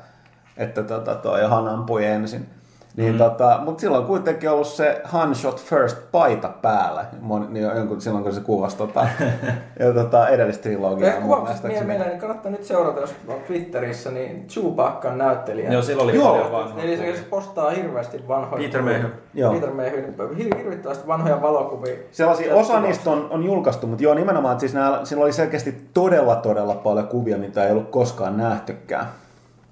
että 0.57 0.84
tota, 0.84 1.15
toi 1.15 1.49
Han 1.49 1.68
ampui 1.68 2.06
ensin. 2.06 2.49
Niin 2.98 3.11
mm. 3.11 3.18
tota, 3.18 3.60
mutta 3.65 3.82
silloin 3.82 4.02
on 4.02 4.07
kuitenkin 4.07 4.49
ollut 4.49 4.68
se 4.68 5.02
Han 5.03 5.36
Shot 5.36 5.61
First 5.61 5.98
paita 6.11 6.49
päällä, 6.49 7.06
mon, 7.22 7.48
niin 7.49 7.65
jonkun, 7.65 8.02
silloin 8.02 8.24
kun 8.24 8.34
se 8.34 8.41
kuvasi 8.41 8.78
tota, 8.78 9.07
ja 9.80 9.94
tota, 9.94 10.30
edellistä 10.30 10.64
trilogiaa. 10.64 11.10
Ja 11.10 11.19
mun 11.19 11.24
kuvauksesta 11.24 11.68
mielestä. 11.68 11.88
meillä, 11.88 12.06
niin 12.06 12.19
kannattaa 12.19 12.52
nyt 12.52 12.64
seurata, 12.64 12.99
jos 12.99 13.15
on 13.28 13.36
Twitterissä, 13.48 14.11
niin 14.11 14.48
Chewbaccan 14.48 15.18
näyttelijä. 15.18 15.72
Joo, 15.72 15.82
silloin 15.82 16.10
oli 16.10 16.18
Joo. 16.18 16.32
paljon 16.32 16.52
vanhaa. 16.52 16.84
Eli 16.84 16.98
se 16.98 17.15
se 17.15 17.24
postaa 17.30 17.69
hirveästi 17.69 18.28
vanhoja... 18.28 18.64
Peter 18.64 18.82
Mayhew. 18.82 19.10
Joo. 19.34 19.53
Peter 19.53 19.72
Mayhew, 19.72 19.99
hir- 20.19 20.57
hirvittävästi 20.57 21.07
vanhoja 21.07 21.41
valokuvia. 21.41 21.95
Sellaisia, 22.11 22.56
osa 22.56 22.82
niistä 22.82 23.10
on, 23.10 23.28
on 23.30 23.44
julkaistu, 23.44 23.88
mutta 23.88 24.03
joo 24.03 24.14
nimenomaan, 24.14 24.52
että 24.52 24.60
siis 24.60 24.74
nää, 24.74 25.06
sillä 25.06 25.24
oli 25.24 25.34
selkeästi 25.34 25.76
todella 25.94 26.36
todella 26.36 26.76
paljon 26.76 27.07
kuvia, 27.07 27.38
mitä 27.38 27.65
ei 27.65 27.72
ollut 27.72 27.90
koskaan 27.90 28.38
nähtykään. 28.38 29.06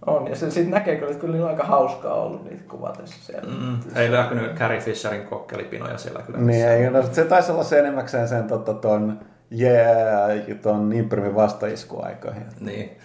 On, 0.08 0.28
ja 0.28 0.36
se 0.36 0.52
sitten 0.52 0.72
näkee 0.72 0.96
kyllä, 0.96 1.12
että 1.12 1.22
kyllä 1.22 1.34
niillä 1.34 1.46
on 1.46 1.52
aika 1.52 1.68
hauskaa 1.68 2.14
ollut 2.14 2.44
niitä 2.44 2.64
kuvatessa 2.70 3.16
siellä. 3.26 3.50
Mm, 3.60 3.78
ei 3.96 4.10
näkynyt 4.10 4.56
Carrie 4.56 4.80
Fisherin 4.80 5.26
kokkelipinoja 5.26 5.98
siellä 5.98 6.22
kyllä. 6.22 6.40
Niin, 6.40 6.68
ei, 6.68 6.90
no, 6.90 7.04
se 7.12 7.26
taisi 7.26 7.52
olla 7.52 7.64
se 7.64 7.80
enemmäkseen 7.80 8.28
sen 8.28 8.44
tota, 8.44 8.74
ton, 8.74 9.20
yeah, 9.60 10.58
ton 10.62 10.94
Imprimin 10.94 11.36
vastaiskuaikoihin. 11.36 12.46
Niin. 12.60 12.98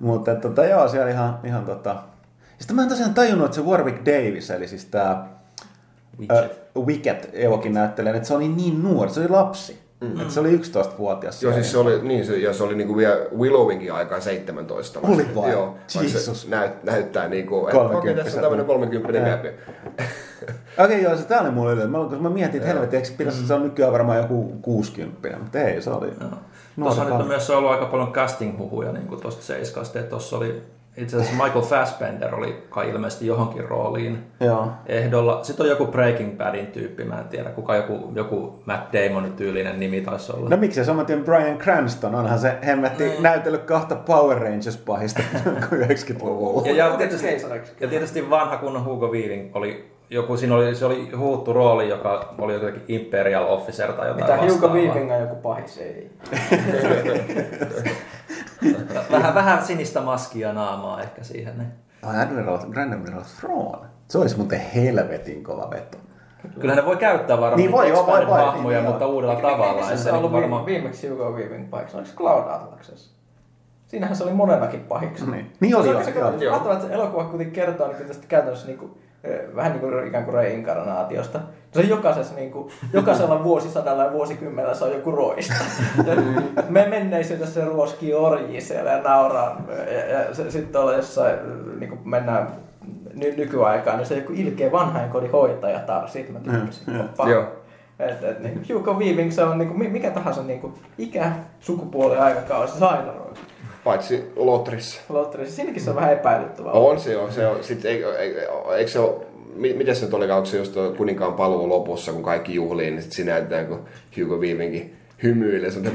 Mutta 0.00 0.34
tota, 0.34 0.64
joo, 0.64 0.88
siellä 0.88 1.10
ihan, 1.10 1.38
ihan 1.44 1.64
tota... 1.64 1.96
Sitten 2.58 2.76
mä 2.76 2.82
en 2.82 2.88
tosiaan 2.88 3.14
tajunnut, 3.14 3.44
että 3.44 3.54
se 3.54 3.62
Warwick 3.62 4.06
Davis, 4.06 4.50
eli 4.50 4.68
siis 4.68 4.84
tää 4.84 5.28
Widget. 6.18 6.68
Uh, 6.74 6.86
Wicket 6.86 7.30
Evokin 7.32 7.74
näyttelijä, 7.74 8.14
että 8.14 8.28
se 8.28 8.34
oli 8.34 8.48
niin 8.48 8.82
nuori, 8.82 9.10
se 9.10 9.20
oli 9.20 9.28
lapsi. 9.28 9.83
Mm. 10.00 10.20
Että 10.20 10.34
se 10.34 10.40
oli 10.40 10.56
11-vuotias. 10.56 11.42
Joo, 11.42 11.52
siis 11.52 11.72
se 11.72 11.78
oli, 11.78 12.02
niin, 12.02 12.26
se, 12.26 12.36
ja 12.36 12.52
se 12.52 12.64
oli 12.64 12.74
niinku 12.74 12.96
vielä 12.96 13.16
Willowinkin 13.38 13.92
aikaan 13.92 14.22
17. 14.22 15.00
Oli 15.02 15.26
vai? 15.34 15.50
Joo, 15.50 15.74
Jesus. 16.02 16.42
se 16.42 16.48
näyt, 16.48 16.82
näyttää 16.82 17.28
niinku, 17.28 17.66
että 17.66 17.68
okei, 17.68 17.88
Kolmekymppiseltä. 17.88 18.24
tässä 18.24 18.38
on 18.38 18.42
tämmöinen 18.42 18.66
30 18.66 19.18
Joo. 19.18 19.36
käpi. 19.36 19.48
Okei, 20.78 20.84
okay, 20.84 21.00
joo, 21.00 21.16
se 21.16 21.24
tää 21.24 21.40
oli 21.40 21.50
mulle 21.50 21.72
yllätys. 21.72 21.90
Mä, 21.90 21.98
kun 21.98 22.22
mä 22.22 22.30
mietin, 22.30 22.56
että 22.56 22.72
helvetti, 22.72 22.96
eikö 22.96 23.08
pitäisi, 23.18 23.46
se 23.46 23.54
on 23.54 23.62
nykyään 23.62 23.92
varmaan 23.92 24.18
joku 24.18 24.52
60, 24.62 25.38
mutta 25.38 25.58
ei, 25.58 25.82
se 25.82 25.90
oli 25.90 26.10
nuori 26.76 26.94
Tuossa 26.96 27.04
nyt 27.04 27.20
on 27.20 27.26
myös 27.26 27.50
ollut 27.50 27.70
aika 27.70 27.86
paljon 27.86 28.12
casting-huhuja 28.12 28.92
niin 28.92 29.06
kuin 29.06 29.20
tuosta 29.20 29.42
Seiskasta. 29.42 29.98
että 29.98 30.10
Tuossa 30.10 30.36
oli 30.36 30.62
itse 30.96 31.16
asiassa 31.16 31.44
Michael 31.44 31.64
Fassbender 31.64 32.34
oli 32.34 32.62
kai 32.70 32.90
ilmeisesti 32.90 33.26
johonkin 33.26 33.64
rooliin 33.64 34.18
Joo. 34.40 34.68
ehdolla. 34.86 35.44
Sitten 35.44 35.64
oli 35.64 35.70
joku 35.70 35.86
Breaking 35.86 36.38
Badin 36.38 36.66
tyyppi, 36.66 37.04
mä 37.04 37.18
en 37.20 37.28
tiedä 37.28 37.50
kuka 37.50 37.76
joku, 37.76 38.12
joku 38.14 38.62
Matt 38.66 38.92
Damon 38.92 39.32
tyylinen 39.32 39.80
nimi 39.80 40.00
taisi 40.00 40.32
olla. 40.32 40.48
No 40.48 40.56
miksi 40.56 40.84
se 40.84 40.92
tien 41.06 41.24
Brian 41.24 41.58
Cranston, 41.58 42.14
onhan 42.14 42.38
se 42.38 42.58
hemmetti 42.66 43.04
Niin. 43.04 43.22
näytellyt 43.22 43.62
kahta 43.62 43.94
Power 43.94 44.38
Rangers-pahista 44.38 45.22
90-luvulla. 45.72 46.62
Ja, 46.68 46.74
ja, 46.88 46.96
tietysti, 46.96 47.26
ja 47.80 47.88
tietysti 47.88 48.30
vanha 48.30 48.56
kunnon 48.56 48.84
Hugo 48.84 49.08
Weaving 49.08 49.56
oli 49.56 49.94
joku, 50.10 50.36
siinä 50.36 50.54
oli, 50.54 50.74
se 50.74 50.84
oli 50.86 51.10
huuttu 51.16 51.52
rooli, 51.52 51.88
joka 51.88 52.34
oli 52.38 52.54
jotenkin 52.54 52.82
Imperial 52.88 53.44
Officer 53.48 53.92
tai 53.92 54.08
jotain 54.08 54.24
Mitä 54.24 54.36
Hugo 54.36 54.48
vastaavaa. 54.52 54.76
Weaving 54.76 55.12
on 55.12 55.20
joku 55.20 55.34
pahis, 55.36 55.78
ei. 55.78 56.10
Vähän, 59.10 59.34
vähän 59.34 59.64
sinistä 59.64 60.00
maskia 60.00 60.52
naamaa 60.52 61.00
ehkä 61.00 61.24
siihen. 61.24 61.58
Niin. 61.58 61.68
Admiral, 62.20 62.58
Grand 62.70 62.92
Admiral 62.92 63.22
Thrawn. 63.40 63.86
Se 64.08 64.18
olisi 64.18 64.36
muuten 64.36 64.60
helvetin 64.60 65.44
kova 65.44 65.70
veto. 65.70 65.98
Kyllä 66.60 66.74
ne 66.74 66.84
voi 66.84 66.96
käyttää 66.96 67.36
varmaan 67.40 67.56
Niin 67.56 67.66
niin 67.66 67.72
voi, 67.72 67.88
joo, 67.88 68.06
voi, 68.06 68.26
voi, 68.26 68.38
hahmoja, 68.38 68.78
niin, 68.78 68.90
mutta 68.90 69.04
joo. 69.04 69.12
uudella 69.12 69.34
Mikä- 69.34 69.48
tavalla. 69.48 69.76
missä 69.76 69.92
ja 69.92 69.98
se 69.98 70.08
on 70.08 70.14
niin 70.14 70.18
ollut 70.18 70.32
varmaan... 70.32 70.66
viimeksi 70.66 71.08
Hugo 71.08 71.30
Weaving 71.30 71.70
pahiksi? 71.70 71.96
Oliko 71.96 72.10
Cloud 72.16 72.48
Atlaksessa? 72.48 73.14
Siinähän 73.84 74.16
se 74.16 74.24
oli 74.24 74.32
monellakin 74.32 74.80
pahiksi. 74.80 75.30
Niin. 75.30 75.52
Niin 75.60 75.76
oli, 75.76 75.84
se, 75.86 75.92
joo, 75.92 76.02
se, 76.02 76.10
joo. 76.10 76.38
se, 76.38 76.50
Mahtavaa, 76.50 76.72
että 76.74 76.86
se 76.86 76.94
elokuva 76.94 77.24
kuitenkin 77.24 77.54
kertoo 77.54 77.88
niin 77.88 78.06
tästä 78.06 78.26
käytännössä 78.26 78.66
niin 78.66 78.78
kuin, 78.78 78.92
vähän 79.54 79.72
niin 79.72 79.80
kuin 79.80 80.06
ikään 80.06 80.24
kuin 80.24 80.34
reinkarnaatiosta. 80.34 81.40
Se 81.74 81.80
on 81.80 81.88
jokaisessa, 81.88 82.34
niin 82.34 82.50
kuin, 82.50 82.70
jokaisella 82.92 83.44
vuosisadalla 83.44 84.04
ja 84.04 84.12
vuosikymmenellä 84.12 84.74
se 84.74 84.84
on 84.84 84.92
joku 84.92 85.10
roista. 85.10 85.54
Ja 86.06 86.16
Me 86.68 86.86
menneisyydessä 86.88 87.54
se 87.54 87.64
ruoskii 87.64 88.14
orjia 88.14 88.60
siellä 88.60 88.90
ja 88.90 89.02
nauraa. 89.02 89.62
Ja, 89.92 90.18
ja 90.18 90.34
se, 90.34 90.50
sitten 90.50 90.80
olla 90.80 90.92
jossain, 90.92 91.38
niin 91.80 91.88
kuin 91.88 92.00
mennään 92.04 92.48
ny, 93.14 93.36
nykyaikaan, 93.36 93.96
niin 93.96 94.06
se 94.06 94.14
on 94.14 94.20
joku 94.20 94.32
ilkeä 94.36 94.72
vanhainkodin 94.72 95.32
hoitajatar. 95.32 96.08
Siitä 96.08 96.32
mä 96.32 96.38
tykkäsin. 96.40 96.94
Joo. 97.30 97.44
Et, 97.98 98.24
et, 98.24 98.40
niin, 98.40 98.66
Hugo 98.74 98.94
Weaving, 98.94 99.32
se 99.32 99.44
on 99.44 99.58
niin 99.58 99.68
kuin, 99.68 99.92
mikä 99.92 100.10
tahansa 100.10 100.42
niin 100.42 100.60
kuin, 100.60 100.74
ikä, 100.98 101.32
sukupuoli, 101.60 102.16
aikakausi, 102.16 102.78
se 102.78 102.84
aina. 102.84 103.12
Paitsi 103.84 104.32
Lotrissa. 104.36 105.00
Lotterissa. 105.08 105.56
Siinäkin 105.56 105.82
se 105.82 105.90
on 105.90 105.96
vähän 105.96 106.12
epäilyttävää. 106.12 106.72
On 106.72 107.00
se 107.00 107.16
on, 107.16 107.32
se 107.32 107.46
on. 107.46 107.64
Sitten 107.64 107.90
eikö, 107.90 108.18
eikö, 108.18 108.40
eikö 108.76 108.90
se 108.90 108.98
ole, 108.98 109.26
miten 109.54 109.96
se 109.96 110.04
nyt 110.04 110.14
oli, 110.14 110.30
onko 110.30 110.46
se 110.46 110.56
just 110.56 110.74
kuninkaan 110.96 111.34
paluu 111.34 111.68
lopussa, 111.68 112.12
kun 112.12 112.22
kaikki 112.22 112.54
juhliin, 112.54 112.94
niin 112.94 113.02
sitten 113.02 113.16
siinä 113.16 113.32
näytetään, 113.32 113.66
kun 113.66 113.84
Hugo 114.20 114.36
Weavingin 114.36 114.96
hymyilee. 115.22 115.70
Se 115.70 115.78
on, 115.78 115.90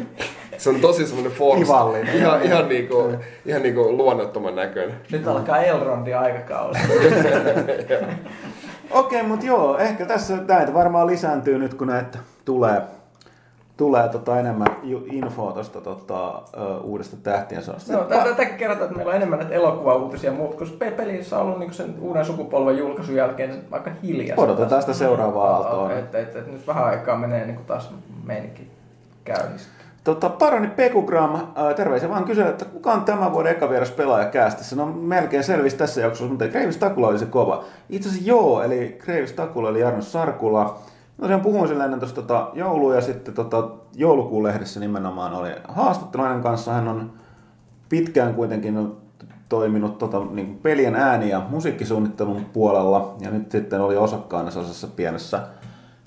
se 0.57 0.69
on 0.69 0.79
tosi 0.79 1.05
semmoinen 1.05 1.31
forced. 1.31 1.65
Ivallinen. 1.65 2.15
Ihan, 2.15 2.43
ihan, 2.43 2.69
niinku, 2.69 3.13
ihan 3.45 3.61
niinku 3.61 3.97
luonnottoman 3.97 4.55
näköinen. 4.55 4.95
Nyt 5.11 5.27
alkaa 5.27 5.63
Elrondin 5.63 6.17
aikakausi. 6.17 6.79
Okei, 8.91 9.23
mutta 9.23 9.45
joo, 9.45 9.77
ehkä 9.77 10.05
tässä 10.05 10.37
näitä 10.47 10.73
varmaan 10.73 11.07
lisääntyy 11.07 11.59
nyt, 11.59 11.73
kun 11.73 11.87
näitä 11.87 12.17
tulee, 12.45 12.81
tulee 13.79 14.09
tota 14.09 14.39
enemmän 14.39 14.67
infoa 15.11 15.51
tuosta 15.51 15.81
tota, 15.81 16.41
uudesta 16.83 17.17
tähtien 17.23 17.63
sodasta. 17.63 17.93
No, 17.93 18.03
tä- 18.03 18.23
tätäkin 18.23 18.57
kerrotaan, 18.57 18.85
että 18.85 18.95
meillä 18.95 19.09
on 19.09 19.15
enemmän 19.15 19.39
näitä 19.39 19.53
elokuvauutisia, 19.53 20.31
mutta 20.31 20.65
pe- 20.79 20.91
pelissä 20.91 21.37
on 21.37 21.45
ollut 21.45 21.59
niin 21.59 21.73
sen 21.73 21.95
uuden 22.01 22.25
sukupolven 22.25 22.77
julkaisun 22.77 23.15
jälkeen 23.15 23.63
aika 23.71 23.91
hiljaa. 24.03 24.37
Odotetaan 24.37 24.81
sitä 24.81 24.93
seuraavaa 24.93 25.55
aaltoa. 25.55 25.93
Että 25.93 26.19
et, 26.19 26.35
et, 26.35 26.51
nyt 26.51 26.67
vähän 26.67 26.83
aikaa 26.83 27.17
menee 27.17 27.45
niin 27.45 27.59
taas 27.67 27.89
meininki 28.25 28.67
käynnistyy. 29.25 29.73
Tota, 30.03 30.29
paroni 30.29 30.67
Pekugram, 30.67 31.35
ää, 31.55 31.73
terveisiä 31.73 32.09
vaan 32.09 32.23
kysyä, 32.23 32.49
että 32.49 32.65
kuka 32.65 32.91
on 32.93 33.01
tämän 33.01 33.33
vuoden 33.33 33.51
eka 33.51 33.69
vieras 33.69 33.91
pelaaja 33.91 34.25
käästissä? 34.25 34.75
No 34.75 34.85
melkein 34.85 35.43
selvisi 35.43 35.77
tässä 35.77 36.01
jaksossa, 36.01 36.29
mutta 36.29 36.47
Kreivis 36.47 36.77
Takula 36.77 37.07
oli 37.07 37.19
se 37.19 37.25
kova. 37.25 37.63
Itse 37.89 38.09
asiassa 38.09 38.27
joo, 38.27 38.63
eli 38.63 38.97
Kreivis 38.99 39.33
Takula 39.33 39.69
eli 39.69 39.79
Jarno 39.79 40.01
Sarkula. 40.01 40.79
No 41.19 41.21
tosiaan 41.21 41.41
puhuin 41.41 41.67
sille 41.67 41.83
ennen 41.83 41.99
tuosta 41.99 42.21
tota, 42.21 42.49
joulua 42.53 42.95
ja 42.95 43.01
sitten 43.01 43.33
tota, 43.33 43.69
joulukuun 43.95 44.43
lehdessä 44.43 44.79
nimenomaan 44.79 45.33
oli 45.33 45.49
haastattelu 45.67 46.23
kanssa. 46.43 46.73
Hän 46.73 46.87
on 46.87 47.13
pitkään 47.89 48.33
kuitenkin 48.33 48.73
no, 48.73 48.95
toiminut 49.49 49.97
tota, 49.97 50.19
niin 50.19 50.59
pelien 50.63 50.95
ääni- 50.95 51.29
ja 51.29 51.41
musiikkisuunnittelun 51.49 52.45
puolella. 52.45 53.15
Ja 53.19 53.31
nyt 53.31 53.51
sitten 53.51 53.81
oli 53.81 53.97
osakkaana 53.97 54.51
sellaisessa 54.51 54.87
pienessä 54.87 55.41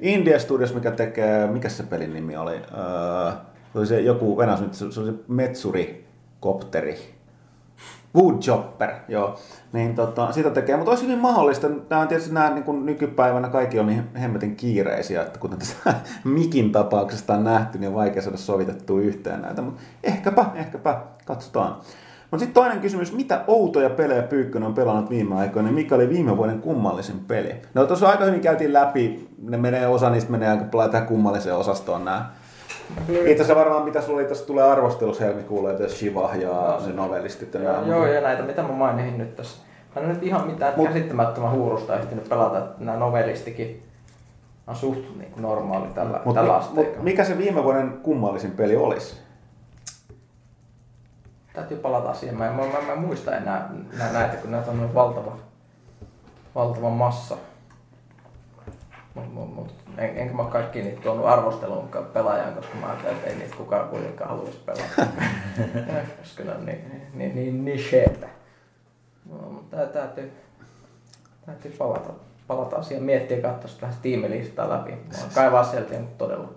India 0.00 0.38
Studios, 0.38 0.74
mikä 0.74 0.90
tekee, 0.90 1.46
mikä 1.46 1.68
se 1.68 1.82
pelin 1.82 2.14
nimi 2.14 2.36
oli? 2.36 2.54
Öö, 2.54 3.32
oli 3.74 3.86
se 3.86 4.00
joku, 4.00 4.38
venäjä, 4.38 4.56
se, 4.72 4.92
se 4.92 5.00
oli 5.00 5.10
se 5.10 5.18
Metsuri 5.28 6.08
Kopteri. 6.40 7.21
Woodchopper, 8.16 8.90
joo. 9.08 9.38
Niin 9.72 9.94
tota, 9.94 10.32
sitä 10.32 10.50
tekee, 10.50 10.76
mutta 10.76 10.90
olisi 10.90 11.04
hyvin 11.04 11.18
mahdollista. 11.18 11.68
Nämä 11.90 12.02
on 12.02 12.08
tietysti 12.08 12.34
nämä 12.34 12.50
niin 12.50 12.64
kuin 12.64 12.86
nykypäivänä 12.86 13.48
kaikki 13.48 13.78
on 13.78 13.86
niin 13.86 14.16
hemmetin 14.16 14.56
kiireisiä, 14.56 15.22
että 15.22 15.38
kuten 15.38 15.58
tässä 15.58 15.76
Mikin 16.24 16.72
tapauksesta 16.72 17.34
on 17.34 17.44
nähty, 17.44 17.78
niin 17.78 17.88
on 17.88 17.94
vaikea 17.94 18.22
saada 18.22 18.36
sovitettua 18.36 19.00
yhteen 19.00 19.42
näitä, 19.42 19.62
mutta 19.62 19.82
ehkäpä, 20.04 20.46
ehkäpä, 20.54 21.00
katsotaan. 21.24 21.76
Mutta 22.30 22.44
sitten 22.44 22.62
toinen 22.62 22.80
kysymys, 22.80 23.12
mitä 23.12 23.44
outoja 23.46 23.90
pelejä 23.90 24.22
Pyykkönen 24.22 24.68
on 24.68 24.74
pelannut 24.74 25.10
viime 25.10 25.34
aikoina, 25.34 25.68
ja 25.68 25.74
mikä 25.74 25.94
oli 25.94 26.08
viime 26.08 26.36
vuoden 26.36 26.60
kummallisin 26.60 27.20
peli? 27.28 27.54
No 27.74 27.86
tuossa 27.86 28.08
aika 28.08 28.24
hyvin 28.24 28.40
käytiin 28.40 28.72
läpi, 28.72 29.28
ne 29.42 29.56
menee, 29.56 29.86
osa 29.86 30.10
niistä 30.10 30.30
menee 30.30 30.48
aika 30.48 30.88
tähän 30.88 31.06
kummalliseen 31.06 31.56
osastoon 31.56 32.04
nämä. 32.04 32.30
Itse 33.08 33.32
asiassa 33.32 33.54
varmaan 33.56 33.84
mitä 33.84 34.00
sulla 34.02 34.18
oli 34.20 34.28
tässä 34.28 34.46
tulee 34.46 34.64
arvostelussa 34.64 35.24
helmikuulla, 35.24 35.70
että 35.70 35.88
Shiva 35.88 36.30
ja 36.34 36.80
se 36.84 36.90
novellistit 36.92 37.54
ja 37.54 37.60
Joo, 37.60 37.72
nämä. 37.72 37.86
joo, 37.86 38.06
ja 38.06 38.20
näitä, 38.20 38.42
mitä 38.42 38.62
mä 38.62 38.68
mainin 38.72 39.18
nyt 39.18 39.36
tässä. 39.36 39.62
Mä 39.96 40.02
en 40.02 40.08
nyt 40.08 40.22
ihan 40.22 40.46
mitään 40.46 40.74
Mut- 40.76 40.86
käsittämättömän 40.86 41.50
huurusta 41.50 41.94
ehtinyt 41.96 42.28
pelata, 42.28 42.58
että 42.58 42.84
nämä 42.84 42.96
novellistikin 42.98 43.82
on 44.66 44.76
suht 44.76 45.00
niin 45.18 45.30
kuin 45.32 45.42
normaali 45.42 45.88
tällä, 45.94 46.20
Mut, 46.24 46.34
tällä 46.34 46.56
asteella. 46.56 46.90
mut 46.94 47.02
mikä 47.04 47.24
se 47.24 47.38
viime 47.38 47.64
vuoden 47.64 47.92
kummallisin 48.02 48.50
peli 48.50 48.76
olisi? 48.76 49.16
Täytyy 51.52 51.76
palata 51.76 52.14
siihen. 52.14 52.38
Mä 52.38 52.46
en, 52.48 52.52
mä, 52.54 52.62
mä, 52.62 52.80
mä 52.86 52.92
en 52.92 52.98
muista 52.98 53.36
enää 53.36 53.70
nä, 53.98 54.12
näitä, 54.12 54.36
kun 54.36 54.50
näitä 54.50 54.70
on 54.70 54.94
valtava, 54.94 55.32
valtava 56.54 56.90
massa. 56.90 57.36
Mut, 59.14 59.34
mut, 59.34 59.54
mut, 59.54 59.74
en, 59.98 60.18
enkä 60.18 60.34
mä 60.34 60.44
kaikki 60.44 60.82
niitä 60.82 61.02
tuonut 61.02 61.26
arvosteluun 61.26 61.88
pelaajan, 62.12 62.54
koska 62.54 62.74
mä 62.80 62.86
ajattelin, 62.86 63.16
että 63.16 63.30
ei 63.30 63.36
niitä 63.36 63.56
kukaan 63.56 63.88
kuitenkaan 63.88 64.30
haluaisi 64.30 64.60
pelata. 64.66 65.06
koska 66.20 66.44
ne 66.44 66.54
on 66.54 66.66
niin, 66.66 67.10
niin, 67.14 67.34
niin 67.34 67.64
nicheitä. 67.64 68.28
No, 69.30 69.36
mutta 69.50 69.76
tää 69.76 69.86
täytyy, 69.86 70.32
täytyy 71.46 71.70
palata, 71.78 72.10
palata 72.46 72.76
asiaan, 72.76 73.04
miettiä 73.04 73.36
ja 73.36 73.42
katsoa 73.42 73.70
sitä 73.70 73.82
vähän 73.82 73.98
Steam-listaa 73.98 74.70
läpi. 74.70 74.90
Mä 74.90 75.20
oon 75.20 75.30
kaivaa 75.34 75.64
sieltä 75.64 75.94
todella, 76.18 76.48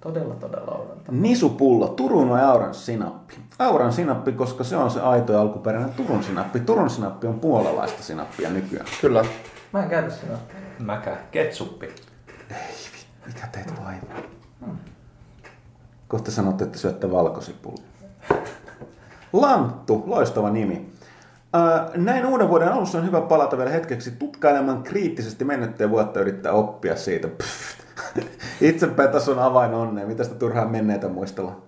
todella, 0.00 0.34
todella 0.34 0.72
odotan. 0.72 1.22
Nisupullo, 1.22 1.88
Turun 1.88 2.28
vai 2.28 2.42
Auran 2.42 2.74
sinappi? 2.74 3.34
Auran 3.58 3.92
sinappi, 3.92 4.32
koska 4.32 4.64
se 4.64 4.76
on 4.76 4.90
se 4.90 5.00
aito 5.00 5.32
ja 5.32 5.40
alkuperäinen 5.40 5.94
Turun 5.94 6.22
sinappi. 6.22 6.60
Turun 6.60 6.90
sinappi 6.90 7.26
on 7.26 7.40
puolalaista 7.40 8.02
sinappia 8.02 8.50
nykyään. 8.50 8.86
Kyllä. 9.00 9.24
Mä 9.72 9.82
en 9.82 9.90
käytä 9.90 10.10
sinä. 10.10 10.32
Mäkä. 10.78 11.16
Ketsuppi. 11.30 11.94
Mikä 13.26 13.46
teet 13.52 13.72
vaivaa? 13.84 14.22
Kohta 16.08 16.30
sanotte, 16.30 16.64
että 16.64 16.78
syötte 16.78 17.10
valkosipulla. 17.10 17.82
Lanttu, 19.32 20.02
loistava 20.06 20.50
nimi. 20.50 20.92
Näin 21.96 22.26
uuden 22.26 22.48
vuoden 22.48 22.72
alussa 22.72 22.98
on 22.98 23.06
hyvä 23.06 23.20
palata 23.20 23.58
vielä 23.58 23.70
hetkeksi 23.70 24.10
tutkailemaan 24.10 24.82
kriittisesti 24.82 25.44
mennyttä 25.44 25.90
vuotta 25.90 26.20
yrittää 26.20 26.52
oppia 26.52 26.96
siitä. 26.96 27.28
Pff. 27.28 27.80
Itsepetos 28.60 29.28
on 29.28 29.38
avain 29.38 29.74
onneen. 29.74 30.08
Mitä 30.08 30.24
sitä 30.24 30.36
turhaa 30.36 30.68
menneitä 30.68 31.08
muistella? 31.08 31.62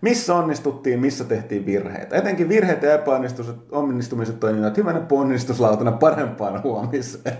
Missä 0.00 0.34
onnistuttiin, 0.34 1.00
missä 1.00 1.24
tehtiin 1.24 1.66
virheitä. 1.66 2.16
Etenkin 2.16 2.48
virheet 2.48 2.82
ja 2.82 2.94
epäonnistumiset 2.94 3.56
onnistumiset 3.72 4.40
toimivat 4.40 4.76
hyvänä 4.76 5.00
ponnistuslautana 5.00 5.92
parempaan 5.92 6.62
huomiseen. 6.62 7.38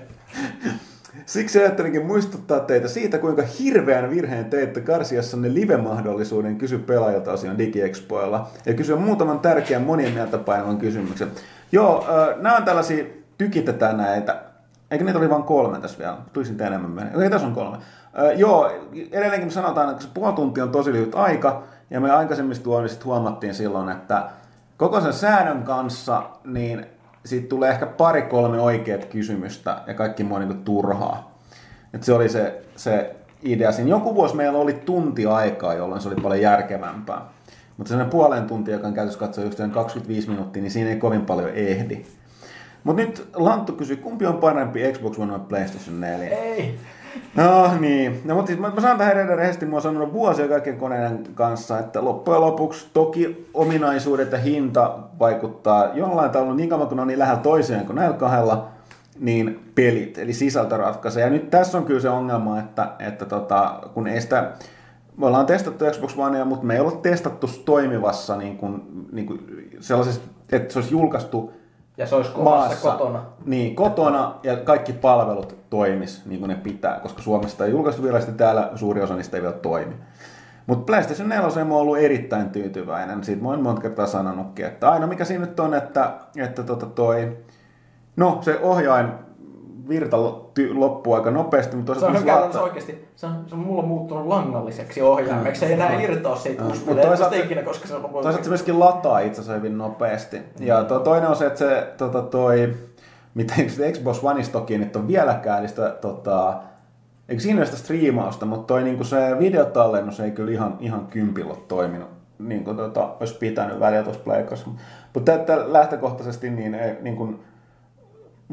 Siksi 1.26 1.58
ajattelinkin 1.58 2.06
muistuttaa 2.06 2.60
teitä 2.60 2.88
siitä, 2.88 3.18
kuinka 3.18 3.42
hirveän 3.58 4.10
virheen 4.10 4.44
teitte 4.44 4.80
karsiassanne 4.80 5.54
live-mahdollisuuden 5.54 6.56
kysy 6.56 6.78
pelaajilta 6.78 7.32
asian 7.32 7.58
DigiExpoilla 7.58 8.48
ja 8.66 8.74
kysyä 8.74 8.96
muutaman 8.96 9.40
tärkeän 9.40 9.82
monien 9.82 10.12
mieltä 10.12 10.38
painavan 10.38 10.78
kysymyksen. 10.78 11.30
Joo, 11.72 12.06
äh, 12.08 12.42
nämä 12.42 12.56
on 12.56 12.64
tällaisia, 12.64 13.04
tykitetään 13.38 13.96
näitä. 13.96 14.42
Eikö 14.90 15.04
niitä 15.04 15.18
oli 15.18 15.30
vain 15.30 15.42
kolme 15.42 15.80
tässä 15.80 15.98
vielä? 15.98 16.16
Tulisin 16.32 16.62
enemmän 16.62 16.90
mennä. 16.90 17.16
Okei, 17.16 17.30
tässä 17.30 17.46
on 17.46 17.54
kolme. 17.54 17.76
Äh, 17.76 18.38
joo, 18.38 18.70
edelleenkin 19.12 19.48
me 19.48 19.52
sanotaan, 19.52 19.90
että 19.90 20.02
se 20.02 20.08
puoli 20.14 20.32
tuntia 20.32 20.64
on 20.64 20.70
tosi 20.70 20.92
lyhyt 20.92 21.14
aika, 21.14 21.62
ja 21.90 22.00
me 22.00 22.10
aikaisemmissa 22.10 22.64
tuonnissa 22.64 23.00
huomattiin 23.04 23.54
silloin, 23.54 23.88
että 23.88 24.22
koko 24.76 25.00
sen 25.00 25.12
säännön 25.12 25.62
kanssa, 25.62 26.22
niin 26.44 26.86
siitä 27.26 27.48
tulee 27.48 27.70
ehkä 27.70 27.86
pari-kolme 27.86 28.60
oikeat 28.60 29.04
kysymystä 29.04 29.80
ja 29.86 29.94
kaikki 29.94 30.24
muu 30.24 30.38
niin 30.38 30.64
turhaa. 30.64 31.38
Et 31.94 32.02
se 32.02 32.12
oli 32.12 32.28
se, 32.28 32.62
se 32.76 33.16
idea 33.42 33.72
siinä. 33.72 33.90
Joku 33.90 34.14
vuosi 34.14 34.36
meillä 34.36 34.58
oli 34.58 34.72
tunti 34.72 35.26
aikaa, 35.26 35.74
jolloin 35.74 36.00
se 36.00 36.08
oli 36.08 36.16
paljon 36.16 36.40
järkevämpää. 36.40 37.20
Mutta 37.76 37.88
sellainen 37.88 38.10
puolen 38.10 38.46
tunti, 38.46 38.70
joka 38.70 38.86
on 38.86 38.94
käytössä 38.94 39.20
katsoa 39.20 39.44
just 39.44 39.58
sen 39.58 39.70
25 39.70 40.28
minuuttia, 40.28 40.62
niin 40.62 40.70
siinä 40.70 40.90
ei 40.90 40.96
kovin 40.96 41.26
paljon 41.26 41.50
ehdi. 41.50 42.04
Mutta 42.84 43.02
nyt 43.02 43.28
Lanttu 43.34 43.72
kysyi, 43.72 43.96
kumpi 43.96 44.26
on 44.26 44.36
parempi 44.36 44.92
Xbox 44.92 45.18
One 45.18 45.32
vai 45.32 45.40
PlayStation 45.48 46.00
4? 46.00 46.28
Ei! 46.28 46.78
No 47.34 47.78
niin, 47.80 48.20
no, 48.24 48.34
mutta 48.34 48.46
siis 48.46 48.58
mä, 48.58 48.70
mä 48.70 48.80
sanon 48.80 48.98
tähän 48.98 49.12
edelleen 49.12 49.38
rehellisesti, 49.38 49.66
mä 49.66 49.72
oon 49.72 49.82
sanonut 49.82 50.12
vuosia 50.12 50.48
kaikkien 50.48 50.78
koneiden 50.78 51.24
kanssa, 51.34 51.78
että 51.78 52.04
loppujen 52.04 52.40
lopuksi 52.40 52.86
toki 52.92 53.48
ominaisuudet 53.54 54.32
ja 54.32 54.38
hinta 54.38 54.98
vaikuttaa 55.18 55.90
jollain 55.94 56.30
tavalla 56.30 56.54
niin 56.54 56.68
kauan 56.68 56.88
kun 56.88 57.00
on 57.00 57.06
niin 57.06 57.18
lähellä 57.18 57.40
toisiaan 57.42 57.86
kuin 57.86 57.96
näillä 57.96 58.16
kahdella, 58.16 58.68
niin 59.18 59.72
pelit, 59.74 60.18
eli 60.18 60.32
sisältö 60.32 60.76
ratkaisee. 60.76 61.22
Ja 61.22 61.30
nyt 61.30 61.50
tässä 61.50 61.78
on 61.78 61.84
kyllä 61.84 62.00
se 62.00 62.08
ongelma, 62.08 62.58
että, 62.58 62.92
että 62.98 63.24
tota, 63.24 63.80
kun 63.94 64.06
ei 64.06 64.20
sitä, 64.20 64.52
me 65.16 65.26
ollaan 65.26 65.46
testattu 65.46 65.84
Xbox 65.90 66.18
Onea, 66.18 66.44
mutta 66.44 66.66
me 66.66 66.74
ei 66.74 66.80
olla 66.80 67.00
testattu 67.02 67.50
toimivassa 67.64 68.36
niin 68.36 68.56
kuin, 68.56 68.82
niin 69.12 69.26
kuin 69.26 69.40
sellaisessa, 69.80 70.20
että 70.52 70.72
se 70.72 70.78
olisi 70.78 70.92
julkaistu 70.94 71.52
Ja 71.96 72.06
se 72.06 72.14
olisi 72.14 72.30
kovassa 72.30 72.90
kotona. 72.90 73.22
niin, 73.44 73.76
kotona 73.76 74.34
ja 74.42 74.56
kaikki 74.56 74.92
palvelut 74.92 75.55
toimis 75.70 76.26
niin 76.26 76.38
kuin 76.40 76.48
ne 76.48 76.54
pitää, 76.54 77.00
koska 77.00 77.22
Suomesta 77.22 77.64
ei 77.64 77.70
julkaistu 77.70 78.02
virallisesti 78.02 78.36
täällä, 78.38 78.70
suuri 78.74 79.00
osa 79.02 79.14
niistä 79.16 79.36
ei 79.36 79.42
vielä 79.42 79.54
toimi. 79.56 79.94
Mutta 80.66 80.84
PlayStation 80.84 81.28
4 81.28 81.64
mä 81.64 81.74
oon 81.74 81.82
ollut 81.82 81.98
erittäin 81.98 82.50
tyytyväinen. 82.50 83.24
Siitä 83.24 83.42
mä 83.42 83.48
oon 83.48 83.62
monta 83.62 83.80
kertaa 83.82 84.06
sanonutkin, 84.06 84.66
että 84.66 84.90
aina 84.90 85.06
mikä 85.06 85.24
siinä 85.24 85.44
nyt 85.46 85.60
on, 85.60 85.74
että, 85.74 86.10
että 86.36 86.62
tota 86.62 86.86
toi, 86.86 87.36
no 88.16 88.38
se 88.40 88.58
ohjain 88.62 89.08
virta 89.88 90.16
loppuu 90.74 91.12
aika 91.14 91.30
nopeasti, 91.30 91.76
mutta 91.76 91.94
Se 91.94 92.06
on 92.06 92.12
toisaalta 92.12 92.44
latta- 92.44 92.62
oikeasti, 92.62 93.08
se 93.16 93.26
on, 93.26 93.32
se 93.46 93.54
on 93.54 93.60
mulla 93.60 93.82
muuttunut 93.82 94.26
langalliseksi 94.26 95.02
ohjaimeksi. 95.02 95.60
Se 95.60 95.66
ei 95.66 95.72
enää 95.72 96.00
irtoa 96.00 96.36
siitä 96.36 96.62
Mm. 96.62 96.70
uskulle. 96.70 97.00
Mut 97.00 97.08
toisaalta- 97.08 97.36
ikinä, 97.36 97.62
koska 97.62 97.88
se 97.88 97.94
on 97.94 98.02
Toisaalta 98.10 98.42
se 98.42 98.48
myöskin 98.48 98.80
lataa 98.80 99.18
itse 99.20 99.40
asiassa 99.40 99.54
hyvin 99.56 99.78
nopeasti. 99.78 100.40
Ja 100.60 100.84
to, 100.84 100.98
toinen 100.98 101.28
on 101.30 101.36
se, 101.36 101.46
että 101.46 101.58
se 101.58 101.86
tota, 101.96 102.22
toi, 102.22 102.74
mitä 103.36 103.54
se 103.68 103.92
Xbox 103.92 104.24
Oneista 104.24 104.52
toki 104.52 104.78
nyt 104.78 104.96
on 104.96 105.08
vieläkään, 105.08 105.60
niin 105.60 105.68
sitä, 105.68 105.90
tota, 106.00 106.60
eikö 107.28 107.42
siinä 107.42 107.58
ole 107.58 107.66
sitä 107.66 107.78
striimausta, 107.78 108.46
mutta 108.46 108.66
toi 108.66 108.82
niin 108.82 109.04
se 109.04 109.38
videotallennus 109.38 110.20
ei 110.20 110.30
kyllä 110.30 110.52
ihan, 110.52 110.76
ihan 110.80 111.06
kympillä 111.06 111.52
ole 111.52 111.62
toiminut 111.68 112.16
niin 112.38 112.64
kuin 112.64 112.76
tota, 112.76 113.08
olisi 113.20 113.34
pitänyt 113.34 113.80
välillä 113.80 114.02
tuossa 114.02 114.22
pleikassa. 114.22 114.68
Mutta 115.14 115.34
että 115.34 115.72
lähtökohtaisesti 115.72 116.50
niin, 116.50 116.74
ei, 116.74 116.96
niin 117.02 117.16
kuin, 117.16 117.40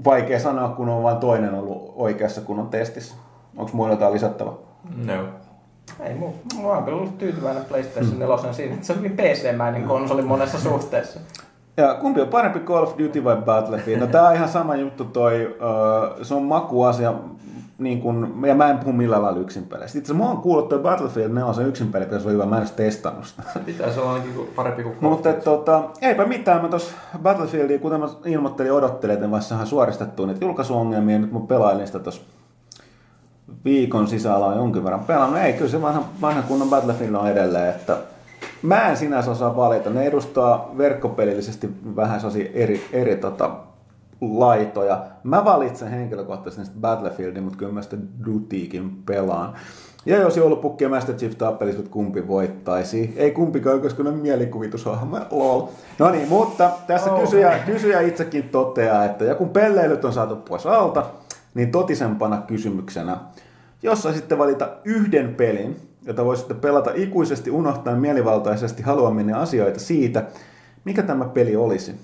vaikea 0.05 0.39
sanoa, 0.39 0.69
kun 0.69 0.89
on 0.89 1.03
vain 1.03 1.17
toinen 1.17 1.53
ollut 1.53 1.93
oikeassa 1.95 2.41
kunnon 2.41 2.69
testissä. 2.69 3.15
Onko 3.57 3.71
muilla 3.73 3.93
jotain 3.93 4.13
lisättävää? 4.13 4.53
No. 5.05 5.27
Ei 5.99 6.13
muu. 6.13 6.35
Mä 6.61 6.67
oon 6.67 6.83
kyllä 6.83 6.97
ollut 6.97 7.17
tyytyväinen 7.17 7.65
PlayStation 7.65 8.19
4 8.19 8.53
siinä, 8.53 8.73
että 8.73 8.85
se 8.85 8.93
on 8.93 8.99
hyvin 8.99 9.17
PC-mäinen 9.17 9.83
konsoli 9.83 10.21
monessa 10.21 10.59
suhteessa. 10.59 11.19
Ja 11.77 11.93
kumpi 11.93 12.21
on 12.21 12.27
parempi 12.27 12.59
Call 12.59 12.83
of 12.83 12.97
Duty 12.97 13.23
vai 13.23 13.35
Battlefield? 13.35 13.99
No 13.99 14.07
tää 14.07 14.27
on 14.27 14.35
ihan 14.35 14.49
sama 14.49 14.75
juttu 14.75 15.05
toi, 15.05 15.57
uh, 15.59 16.25
se 16.25 16.33
on 16.33 16.43
makuasia, 16.43 17.13
niin 17.77 18.01
kun, 18.01 18.43
ja 18.45 18.55
mä 18.55 18.69
en 18.69 18.77
puhu 18.77 18.91
millään 18.91 19.21
lailla 19.21 19.39
yksin 19.39 19.63
peleistä. 19.63 19.97
Itse 19.97 20.13
mä 20.13 20.23
oon 20.23 20.37
kuullut 20.37 20.69
toi 20.69 20.79
Battlefield 20.79 21.31
4 21.31 21.53
se 21.53 21.63
yksin 21.63 21.91
peli, 21.91 22.05
pitäisi 22.05 22.27
olla 22.27 22.33
hyvä, 22.33 22.45
mä 22.45 22.55
en 22.55 22.61
edes 22.61 22.71
testannut 22.71 23.25
sitä. 23.25 23.43
Pitäisi 23.65 23.99
olla 23.99 24.13
ainakin 24.13 24.33
parempi 24.55 24.83
kuin 24.83 24.95
Mutta 25.01 25.29
et, 25.29 25.43
tota, 25.43 25.83
eipä 26.01 26.25
mitään, 26.25 26.61
mä 26.61 26.67
tuossa 26.67 26.95
Battlefieldia, 27.23 27.79
kuten 27.79 27.99
mä 27.99 28.07
ilmoittelin 28.25 28.71
odottelin, 28.71 29.13
että 29.13 29.31
vasta 29.31 29.49
saadaan 29.49 29.67
suoristettua 29.67 30.27
niitä 30.27 30.45
julkaisuongelmia, 30.45 31.19
nyt 31.19 31.31
mä 31.31 31.39
pelailin 31.39 31.87
sitä 31.87 31.99
tuossa 31.99 32.21
viikon 33.65 34.07
sisällä 34.07 34.45
on 34.45 34.57
jonkin 34.57 34.83
verran 34.83 35.05
pelannut. 35.05 35.39
Ei, 35.39 35.53
kyllä 35.53 35.71
se 35.71 35.81
vanha, 35.81 36.03
vanha 36.21 36.41
kunnon 36.41 36.69
Battlefield 36.69 37.15
on 37.15 37.27
edelleen, 37.27 37.69
että 37.69 37.97
mä 38.63 38.89
en 38.89 38.97
sinänsä 38.97 39.31
osaa 39.31 39.55
valita. 39.55 39.89
Ne 39.89 40.03
edustaa 40.05 40.71
verkkopelillisesti 40.77 41.69
vähän 41.95 42.19
sellaisia 42.19 42.49
eri, 42.53 42.81
eri 42.93 43.15
tota, 43.15 43.51
laitoja. 44.21 45.03
Mä 45.23 45.45
valitsen 45.45 45.87
henkilökohtaisesti 45.87 46.75
Battlefieldin, 46.81 47.43
mutta 47.43 47.57
kyllä 47.59 47.71
mä 47.71 47.81
sitä 47.81 47.97
Dutiikin 48.25 48.91
pelaan. 49.05 49.53
Ja 50.05 50.17
jos 50.17 50.37
joulupukki 50.37 50.83
ja 50.83 50.89
Master 50.89 51.15
Chief 51.15 51.35
tappelisivat, 51.37 51.87
kumpi 51.87 52.27
voittaisi? 52.27 53.13
Ei 53.17 53.31
kumpikaan, 53.31 53.81
koska 53.81 54.03
ne 54.03 54.09
on 54.09 54.15
mielikuvitushahmo. 54.15 55.17
Lol. 55.31 55.67
No 55.99 56.09
niin, 56.11 56.29
mutta 56.29 56.71
tässä 56.87 57.13
Oh. 57.13 57.19
kysyjä, 57.21 57.59
kysyjä 57.65 58.01
itsekin 58.01 58.43
toteaa, 58.49 59.05
että 59.05 59.25
ja 59.25 59.35
kun 59.35 59.49
pelleilyt 59.49 60.05
on 60.05 60.13
saatu 60.13 60.35
pois 60.35 60.65
alta, 60.65 61.05
niin 61.53 61.71
totisempana 61.71 62.37
kysymyksenä, 62.47 63.17
jos 63.83 64.03
saisitte 64.03 64.37
valita 64.37 64.69
yhden 64.85 65.35
pelin, 65.35 65.77
jota 66.05 66.25
voisitte 66.25 66.53
pelata 66.53 66.91
ikuisesti 66.95 67.51
unohtaen 67.51 67.99
mielivaltaisesti 67.99 68.83
haluaminen 68.83 69.35
asioita 69.35 69.79
siitä, 69.79 70.23
mikä 70.85 71.03
tämä 71.03 71.25
peli 71.25 71.55
olisi. 71.55 71.95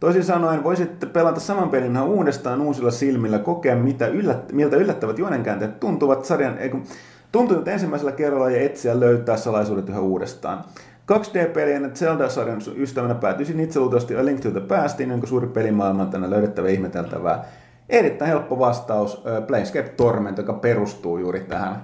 Toisin 0.00 0.24
sanoen 0.24 0.64
voisitte 0.64 1.06
pelata 1.06 1.40
saman 1.40 1.70
pelin 1.70 1.92
ihan 1.92 2.08
uudestaan 2.08 2.60
uusilla 2.60 2.90
silmillä, 2.90 3.38
kokea 3.38 3.76
mitä 3.76 4.06
yllät, 4.06 4.52
miltä 4.52 4.76
yllättävät 4.76 5.18
juonenkäänteet 5.18 5.80
tuntuvat 5.80 6.24
sarjan, 6.24 6.58
ei 6.58 6.68
kun, 6.68 6.84
tuntuvat 7.32 7.68
ensimmäisellä 7.68 8.12
kerralla 8.12 8.50
ja 8.50 8.62
etsiä 8.62 9.00
löytää 9.00 9.36
salaisuudet 9.36 9.88
yhä 9.88 10.00
uudestaan. 10.00 10.64
2D-pelien 11.12 11.82
ja 11.82 11.88
Zelda-sarjan 11.88 12.60
ystävänä 12.76 13.14
päätyisin 13.14 13.60
itse 13.60 13.80
luultavasti 13.80 14.16
A 14.16 14.24
Link 14.24 14.40
to 14.40 14.50
the 14.50 14.60
Pastiin, 14.60 15.10
jonka 15.10 15.26
suuri 15.26 15.46
pelimaailma 15.46 16.02
on 16.02 16.10
tänne 16.10 16.30
löydettävä 16.30 16.68
ihmeteltävää. 16.68 17.44
Erittäin 17.88 18.30
helppo 18.30 18.58
vastaus, 18.58 19.22
Planescape 19.46 19.88
Torment, 19.88 20.38
joka 20.38 20.52
perustuu 20.52 21.18
juuri 21.18 21.40
tähän 21.40 21.76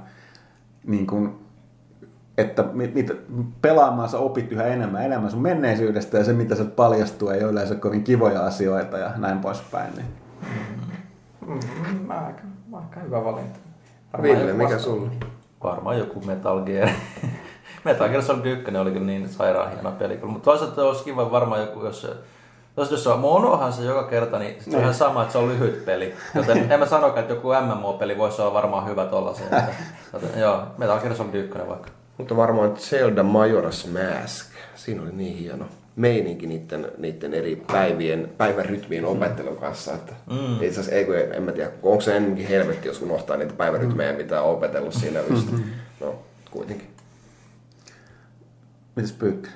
niin 0.87 1.07
kuin, 1.07 1.35
että 2.39 2.63
mit, 2.73 2.95
mit, 2.95 3.13
pelaamaan 3.63 4.09
sä 4.09 4.19
opit 4.19 4.53
yhä 4.53 4.65
enemmän 4.65 5.01
ja 5.01 5.07
enemmän 5.07 5.31
sun 5.31 5.43
menneisyydestä 5.43 6.19
ja 6.19 6.25
se, 6.25 6.33
mitä 6.33 6.55
sieltä 6.55 6.75
paljastuu, 6.77 7.29
ei 7.29 7.43
ole 7.45 7.53
yleensä 7.53 7.75
kovin 7.75 8.05
kivoja 8.05 8.47
asioita 8.47 8.99
ja 8.99 9.11
näin 9.17 9.39
poispäin. 9.39 9.93
Niin. 9.97 10.07
Mm, 11.47 12.11
aika, 12.11 12.43
aika 12.73 13.01
hyvä 13.01 13.25
valinta. 13.25 13.59
Varmaan 14.13 14.23
Ville, 14.39 14.45
joku 14.51 14.59
mikä 14.59 14.75
vasta- 14.75 14.85
sulla? 14.85 15.11
Varmaan 15.63 15.99
joku 15.99 16.21
Metal 16.27 16.61
Gear. 16.63 16.89
Metal 17.85 18.09
Gear 18.09 18.23
Solid 18.23 18.47
1 18.47 18.77
oli 18.77 18.91
kyllä 18.91 19.07
niin 19.07 19.29
sairaan 19.29 19.71
hieno 19.73 19.91
peli. 19.93 20.17
kyllä. 20.17 20.33
Mutta 20.33 20.45
toisaalta 20.45 20.83
olisi 20.85 21.05
kiva 21.05 21.31
varmaan 21.31 21.61
joku, 21.61 21.85
jos 21.85 22.01
se 22.03 22.09
jos, 22.77 22.91
jos 22.91 23.05
se 23.05 23.11
on 23.11 23.19
monohan 23.21 23.73
se 23.73 23.83
joka 23.85 24.03
kerta, 24.03 24.39
niin 24.39 24.57
se 24.61 24.77
on 24.77 24.83
ihan 24.83 24.95
sama, 24.95 25.23
että 25.23 25.33
se 25.33 25.39
on 25.39 25.49
lyhyt 25.49 25.85
peli. 25.85 26.15
Joten 26.35 26.59
en 26.73 26.79
mä 26.81 26.87
sanokaan, 26.87 27.19
että 27.21 27.33
joku 27.35 27.49
MMO-peli 27.67 28.19
voisi 28.19 28.43
olla 28.43 28.55
varmaan 28.55 28.87
hyvä 28.87 29.05
tollasen. 29.07 29.47
Joten, 30.13 30.41
joo, 30.41 30.63
Metal 30.79 30.99
Gear 31.01 31.15
Solid 31.15 31.35
1 31.35 31.59
vaikka. 31.69 31.89
Mutta 32.23 32.37
varmaan 32.37 32.77
Zelda 32.77 33.23
Majora's 33.23 33.89
Mask. 33.89 34.47
Siinä 34.75 35.03
oli 35.03 35.13
niin 35.13 35.37
hieno 35.37 35.65
meininki 35.97 36.47
niiden, 36.47 36.87
niiden 36.99 37.35
eri 37.35 37.57
päivien, 37.73 38.29
päivärytmien 38.39 39.05
opettelun 39.05 39.57
kanssa. 39.57 39.95
Että 39.95 40.13
mm. 40.31 40.55
Itse 40.55 40.67
asiassa, 40.69 40.93
ei, 40.93 41.05
kun 41.05 41.17
en, 41.19 41.33
en 41.35 41.43
mä 41.43 41.53
tiedä, 41.53 41.71
onko 41.83 42.01
se 42.01 42.17
ennenkin 42.17 42.49
helvetti, 42.49 42.89
jos 42.89 43.03
unohtaa 43.03 43.37
niitä 43.37 43.55
päivärytmejä, 43.57 44.13
mitä 44.13 44.43
on 44.43 44.53
opetellut 44.55 44.95
siinä 44.95 45.21
just. 45.31 45.49
No, 46.01 46.15
kuitenkin. 46.51 46.89
Mitäs 48.97 49.13
Pyykkä? 49.13 49.49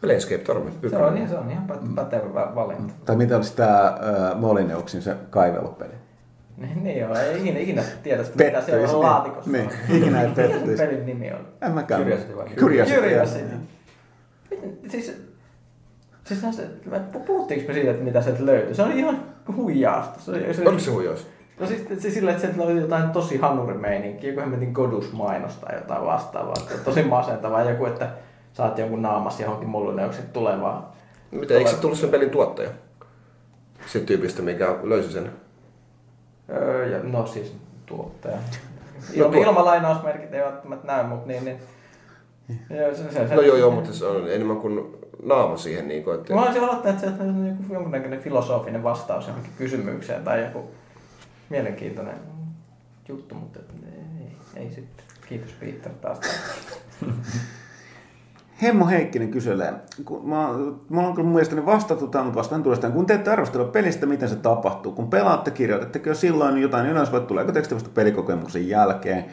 Planescape 0.00 0.44
Torment. 0.44 0.76
Se 0.90 0.96
on, 0.96 1.16
ihan- 1.16 1.28
se 1.28 1.36
on 1.38 1.50
ihan 1.50 1.66
pät- 1.70 1.94
pätevä 1.94 2.34
va- 2.34 2.52
valinta. 2.54 2.94
Tai 3.04 3.16
mitä 3.16 3.36
olisi 3.36 3.56
tämä 3.56 3.86
äh, 3.86 4.40
Molineuksin 4.40 5.02
se 5.02 5.16
kaivelupeli? 5.30 5.92
Niin, 6.56 6.84
niin 6.84 6.98
joo, 7.00 7.14
ei 7.16 7.40
ikinä, 7.40 7.58
ikinä 7.58 7.82
tiedä, 8.02 8.22
mitä 8.38 8.60
siellä 8.60 8.88
on 8.90 9.00
laatikossa. 9.02 9.50
Niin, 9.50 9.70
ikinä 9.88 10.22
ei 10.22 10.28
Mikä 10.28 10.42
sen 10.42 10.50
pettyisi. 10.52 10.82
pelin 10.82 11.06
nimi 11.06 11.32
on? 11.32 11.46
En 11.62 11.72
mäkään. 11.72 12.00
Curiosity 12.02 12.36
vai? 12.36 12.46
Curiosity. 12.48 13.00
Siis, 14.88 15.22
siis 16.24 16.40
se, 16.56 16.66
puhuttiinko 17.26 17.68
me 17.68 17.74
siitä, 17.74 17.90
että 17.90 18.04
mitä 18.04 18.22
sieltä 18.22 18.46
löytyy? 18.46 18.74
Se 18.74 18.82
oli 18.82 18.98
ihan 18.98 19.22
huijaasta. 19.56 20.20
Se, 20.20 20.30
oli- 20.30 20.54
se, 20.54 20.62
Oliko 20.62 20.78
se 20.78 20.90
huijaus? 20.90 21.26
No 21.60 21.66
siis, 21.66 21.84
siis 21.98 22.14
sillä, 22.14 22.30
että 22.30 22.40
sieltä 22.42 22.62
oli 22.62 22.80
jotain 22.80 23.10
tosi 23.10 23.36
hanurimeininkiä, 23.36 24.30
joku 24.30 24.40
hemmetin 24.40 24.72
Godus-mainos 24.72 25.56
tai 25.56 25.74
jotain 25.74 26.04
vastaavaa. 26.06 26.54
Että 26.60 26.84
Tosi 26.84 27.02
masentavaa 27.02 27.70
joku, 27.70 27.86
että 27.86 28.10
saat 28.52 28.78
jonkun 28.78 29.02
naamas 29.02 29.40
johonkin 29.40 29.68
mulluneuksen 29.68 30.24
tulevaan. 30.32 30.86
Mitä, 31.30 31.54
eikö 31.54 31.70
se 31.70 31.76
tullut 31.76 31.98
sen 31.98 32.10
pelin 32.10 32.30
tuottaja? 32.30 32.70
Se 33.86 34.00
tyypistä, 34.00 34.42
mikä 34.42 34.76
löysi 34.82 35.12
sen. 35.12 35.30
Öö, 36.50 36.86
ja, 36.86 36.98
no 37.02 37.26
siis 37.26 37.56
tuottaja. 37.86 38.36
No 38.36 38.42
Ilma, 39.12 39.32
tuo- 39.32 39.42
ilmalainausmerkit 39.42 40.34
ei 40.34 40.44
välttämättä 40.44 40.86
näy, 40.86 41.06
mutta 41.06 41.26
niin, 41.26 41.44
niin 41.44 41.58
Joo, 42.48 42.94
se, 42.94 43.02
se, 43.12 43.28
se, 43.28 43.34
No 43.34 43.40
joo, 43.40 43.56
joo, 43.56 43.70
mutta 43.70 43.92
se 43.92 44.06
on 44.06 44.30
enemmän 44.32 44.56
kuin 44.56 44.96
naama 45.22 45.56
siihen. 45.56 45.88
Niin 45.88 46.04
kuin, 46.04 46.18
että... 46.18 46.34
Mä 46.34 46.42
olisin 46.42 46.62
odottanut, 46.62 47.04
että 47.04 47.16
se 47.16 47.22
on 47.22 47.46
joku 47.46 47.74
jonkunnäköinen 47.74 48.20
filosofinen 48.20 48.82
vastaus 48.82 49.26
johonkin 49.26 49.52
kysymykseen 49.58 50.24
tai 50.24 50.44
joku 50.44 50.70
mielenkiintoinen 51.50 52.16
juttu, 53.08 53.34
mutta 53.34 53.60
ei, 53.86 54.62
ei 54.62 54.70
sitten. 54.70 55.04
Kiitos 55.28 55.52
Peter 55.60 55.92
taas. 55.92 56.20
Hemmo 58.64 58.86
Heikkinen 58.86 59.30
kyselee, 59.30 59.74
kun 60.04 60.28
mä, 60.28 60.48
mä 60.88 61.00
oon 61.00 61.14
kyllä 61.14 61.28
mielestäni 61.28 61.66
vastattu 61.66 62.06
tähän, 62.06 62.26
mutta 62.26 62.38
vastaan 62.38 62.62
tuosta. 62.62 62.90
Kun 62.90 63.06
teette 63.06 63.30
arvostelua 63.30 63.68
pelistä, 63.68 64.06
miten 64.06 64.28
se 64.28 64.36
tapahtuu? 64.36 64.92
Kun 64.92 65.10
pelaatte, 65.10 65.50
kirjoitatteko 65.50 66.08
jo 66.08 66.14
silloin 66.14 66.58
jotain 66.58 66.86
ylös 66.86 67.12
vai 67.12 67.20
tuleeko 67.20 67.52
teksti 67.52 67.74
vasta 67.74 67.90
pelikokemuksen 67.94 68.68
jälkeen? 68.68 69.24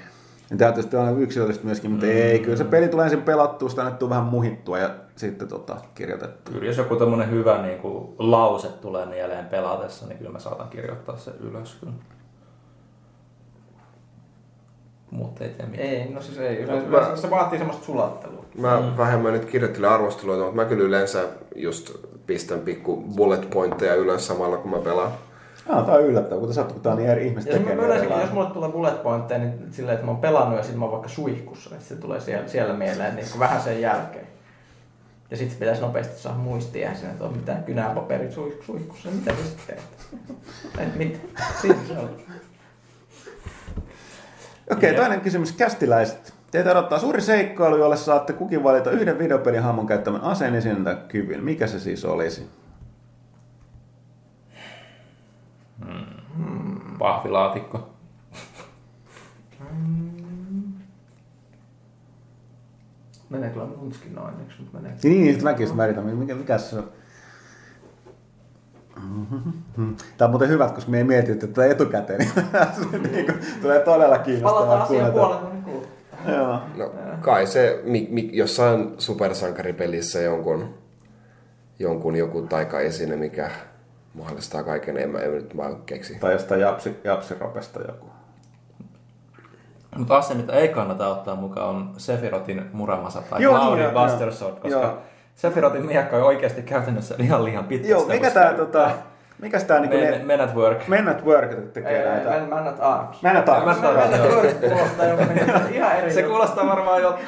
Ja 0.51 0.57
tämä 0.57 0.71
tietysti 0.71 0.97
on 0.97 1.21
yksilöllistä 1.21 1.65
myöskin, 1.65 1.91
mutta 1.91 2.05
mm. 2.05 2.11
ei, 2.11 2.39
kyllä 2.39 2.57
se 2.57 2.63
peli 2.63 2.87
tulee 2.87 3.05
ensin 3.05 3.21
pelattua, 3.21 3.69
sitä 3.69 3.81
annettua 3.81 4.09
vähän 4.09 4.23
muhittua 4.23 4.79
ja 4.79 4.89
sitten 5.15 5.47
tota, 5.47 5.77
kirjoitettua. 5.95 6.53
Kyllä 6.53 6.65
jos 6.65 6.77
joku 6.77 6.95
tämmönen 6.95 7.31
hyvä 7.31 7.61
niin 7.61 7.79
kuin, 7.79 8.07
lause 8.17 8.67
tulee 8.67 9.05
mieleen 9.05 9.45
pelatessa, 9.45 10.07
niin 10.07 10.17
kyllä 10.17 10.31
mä 10.31 10.39
saatan 10.39 10.69
kirjoittaa 10.69 11.17
sen 11.17 11.33
ylös. 11.39 11.77
Kyllä. 11.79 11.93
Mutta 15.11 15.43
ei 15.43 15.49
tee 15.49 15.65
mitään. 15.65 15.87
Ei, 15.89 16.09
no 16.13 16.21
siis 16.21 16.37
ei. 16.37 16.65
Se, 16.65 16.71
Mä- 16.87 17.15
se, 17.15 17.21
se 17.21 17.29
vaatii 17.29 17.57
semmoista 17.59 17.85
sulattelua. 17.85 18.45
Mä 18.57 18.79
mm. 18.79 18.97
vähemmän 18.97 19.33
nyt 19.33 19.45
kirjoittelen 19.45 19.89
arvosteluita, 19.89 20.43
mutta 20.43 20.55
mä 20.55 20.65
kyllä 20.65 20.83
yleensä 20.83 21.23
just 21.55 21.91
pistän 22.27 22.59
pikku 22.59 23.03
bullet 23.15 23.49
pointteja 23.49 23.95
ylös 23.95 24.27
samalla 24.27 24.57
kun 24.57 24.71
mä 24.71 24.77
pelaan. 24.79 25.11
Ah, 25.69 25.85
tämä 25.85 25.97
on 25.97 26.03
yllättävää, 26.03 26.39
kun 26.39 26.53
sattuu, 26.53 26.79
kun 26.79 26.91
on 26.91 26.97
niin 26.97 27.09
eri 27.09 27.27
ihmiset 27.27 27.53
Ja 27.53 27.59
mä 27.59 27.63
tekee. 27.63 27.75
niin 27.75 27.85
yleensäkin, 27.85 28.19
jos 28.21 28.31
mulle 28.31 28.49
tulee 28.49 28.69
bullet 28.69 29.03
pointteja, 29.03 29.39
niin 29.39 29.53
silleen, 29.71 29.93
että 29.95 30.05
mä 30.05 30.11
oon 30.11 30.21
pelannut 30.21 30.57
ja 30.57 30.63
sitten 30.63 30.79
mä 30.79 30.85
oon 30.85 30.91
vaikka 30.91 31.09
suihkussa, 31.09 31.69
niin 31.69 31.81
se 31.81 31.95
tulee 31.95 32.19
siellä, 32.19 32.47
siellä 32.47 32.73
mieleen 32.73 33.15
niin 33.15 33.25
vähän 33.39 33.61
sen 33.61 33.81
jälkeen. 33.81 34.27
Ja 35.31 35.37
sitten 35.37 35.59
pitäisi 35.59 35.81
nopeasti 35.81 36.21
saada 36.21 36.37
muistia 36.37 36.95
sinne, 36.95 37.11
että 37.11 37.23
on 37.23 37.35
mitään 37.37 37.63
kynää 37.63 37.89
paperi 37.95 38.29
suih- 38.29 38.63
suihkussa. 38.65 39.09
Mitä 39.09 39.31
sä 39.31 39.43
sitten 39.49 39.65
teet? 39.67 39.81
Et 40.87 40.95
mitä? 40.95 41.19
Siinä 41.61 41.79
se 41.87 41.93
on. 41.93 42.09
Okei, 44.69 44.95
toinen 44.95 45.21
kysymys 45.21 45.51
kästiläiset. 45.51 46.33
Teitä 46.51 46.71
odottaa 46.71 46.99
suuri 46.99 47.21
seikkailu, 47.21 47.77
jolle 47.77 47.97
saatte 47.97 48.33
kukin 48.33 48.63
valita 48.63 48.91
yhden 48.91 49.19
videopelin 49.19 49.63
hahmon 49.63 49.87
käyttämän 49.87 50.21
aseen 50.21 50.55
esiin 50.55 50.83
tai 50.83 50.97
kyvyn. 51.07 51.43
Mikä 51.43 51.67
se 51.67 51.79
siis 51.79 52.05
olisi? 52.05 52.49
Pahvilaatikko. 56.99 57.89
Menee 63.29 63.49
kyllä 63.49 63.65
munskin 63.65 64.15
noin, 64.15 64.33
eikö 64.39 64.53
nyt 64.59 64.73
menee? 64.73 64.97
Niin, 65.03 65.23
niin, 65.23 65.43
mäkin 65.43 65.67
sitten 65.67 65.77
määritän, 65.77 66.05
mikä, 66.05 66.35
mikä 66.35 66.57
se 66.57 66.77
on. 66.77 66.91
Tämä 70.17 70.25
on 70.25 70.29
muuten 70.29 70.49
hyvä, 70.49 70.69
koska 70.69 70.91
me 70.91 70.97
ei 70.97 71.03
mietitty 71.03 71.47
tätä 71.47 71.65
etukäteen, 71.65 72.19
niin 72.19 73.03
niin 73.11 73.25
kuin, 73.25 73.39
tulee 73.61 73.79
todella 73.79 74.17
kiinnostavaa. 74.17 74.65
Palataan 74.65 74.81
asian 74.81 75.11
puolelle, 75.11 75.49
niin. 75.65 75.87
Joo. 76.27 76.59
No 76.75 76.91
kai 77.21 77.47
se 77.47 77.81
mi, 77.83 78.07
mi, 78.11 78.29
jossain 78.33 78.93
supersankaripelissä 78.97 80.19
jonkun, 80.19 80.73
jonkun 81.79 82.15
joku 82.15 82.41
taikaesine, 82.41 83.15
mikä 83.15 83.51
mahdollistaa 84.13 84.63
kaiken, 84.63 84.97
en 84.97 85.09
mä 85.09 85.19
en 85.19 85.31
nyt 85.31 85.57
vaan 85.57 85.81
keksi. 85.85 86.19
Tai 86.19 86.33
jostain 86.33 86.61
japsi, 86.61 86.99
japsiropesta 87.03 87.79
joku. 87.81 88.05
Mutta 89.95 90.17
asia, 90.17 90.35
mitä 90.35 90.53
ei 90.53 90.67
kannata 90.67 91.07
ottaa 91.07 91.35
mukaan, 91.35 91.69
on 91.69 91.93
Sephirotin 91.97 92.65
Muramasa 92.73 93.21
tai 93.29 93.43
Joo, 93.43 93.59
Cloudin 93.59 93.89
Buster. 93.93 94.33
Sword, 94.33 94.53
koska 94.53 94.69
Joo. 94.69 94.97
Sephirotin 95.41 95.85
miekka 95.85 96.17
on 96.17 96.23
oikeasti 96.23 96.61
käytännössä 96.61 97.15
ihan 97.19 97.45
liian 97.45 97.63
pitkä. 97.65 97.87
Joo, 97.87 98.05
mikä 98.05 98.19
käyttää. 98.19 98.53
tota, 98.53 98.91
mikäs 99.41 99.63
tää 99.63 99.79
niinku 99.79 99.97
Men, 99.97 100.11
ne, 100.11 100.19
Men 100.25 100.41
at 100.41 100.55
Work. 100.55 100.87
Men 100.87 101.07
at 101.07 101.25
Work 101.25 101.51
tekee 101.73 101.99
Ei, 102.03 102.09
näitä? 102.09 102.29
Men, 102.29 102.49
Man 102.49 102.67
at 102.67 102.77
Arms. 102.79 103.21
Men 103.21 103.37
at 103.37 103.49
Arms. 103.49 103.81
Men 103.81 103.89
at 103.97 104.11
Men 104.11 104.21
at. 104.21 104.31
Work 104.31 104.59
kuulostaa 104.59 105.05
joku 105.05 105.23
ihan 105.71 105.91
eri 105.97 106.11
Se 106.13 106.23
kuulostaa 106.23 106.67
varmaan 106.67 107.01
jo... 107.01 107.19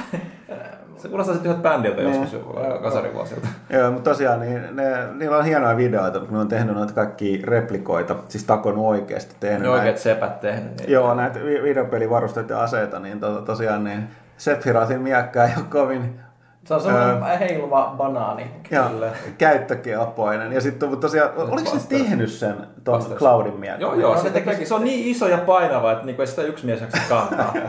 Se 0.98 1.08
kuulostaa 1.08 1.36
sitten 1.36 1.52
yhdeltä 1.52 1.70
bändiltä 1.70 2.02
Niin. 2.02 2.10
joskus 2.22 2.34
jo 2.34 2.80
kasarivuosilta. 2.84 3.48
Joo, 3.70 3.92
mutta 3.92 4.10
tosiaan 4.10 4.40
niin, 4.40 4.76
ne, 4.76 4.84
niillä 5.14 5.38
on 5.38 5.46
hienoja 5.46 5.78
videoita, 5.78 6.20
kun 6.20 6.34
ne 6.34 6.40
on 6.40 6.48
tehnyt 6.48 6.76
noita 6.76 6.94
kaikki 6.94 7.42
replikoita, 7.44 8.16
siis 8.28 8.44
takonut 8.44 8.86
oikeasti 8.86 9.36
tehnyt 9.40 9.62
Ne 9.62 9.70
oikeat 9.70 9.98
sepät 9.98 10.40
tehnyt. 10.40 10.78
Niin. 10.80 10.92
Joo, 10.92 11.14
näitä 11.14 11.40
vi- 11.40 11.64
videopelivarusteita 11.64 12.54
ja 12.54 12.62
aseita, 12.62 13.00
niin 13.00 13.20
to, 13.20 13.42
tosiaan 13.42 13.84
niin 13.84 14.08
Sephirotin 14.38 15.02
miekka 15.02 15.44
ei 15.44 15.52
ole 15.58 15.66
kovin, 15.70 16.20
Se 16.66 16.74
on 16.74 16.82
semmoinen 16.82 17.40
heiluva 17.40 17.94
banaani. 17.98 18.52
Ja 18.72 18.84
Kyllä. 18.84 19.12
käyttökelpoinen. 19.38 20.54
Ja 20.54 20.62
sitten 20.62 20.90
mutta 20.90 21.08
tosiaan, 21.08 21.30
oliko 21.36 21.70
se 21.80 21.88
tehnyt 21.88 22.32
sen 22.32 22.56
tuon. 22.84 23.02
Cloudin 23.02 23.60
miehen? 23.60 23.82
Joo, 23.82 23.94
joo, 23.94 24.16
No, 24.16 24.22
se, 24.22 24.30
teki 24.30 24.66
se 24.66 24.74
on 24.74 24.84
niin 24.84 25.12
iso 25.12 25.28
ja 25.28 25.38
painava, 25.38 25.92
että 25.92 26.06
niinku 26.06 26.22
ei 26.22 26.28
sitä 26.28 26.42
yksi 26.42 26.66
mies 26.66 26.82
jaksa 26.82 27.02
kantaa. 27.10 27.54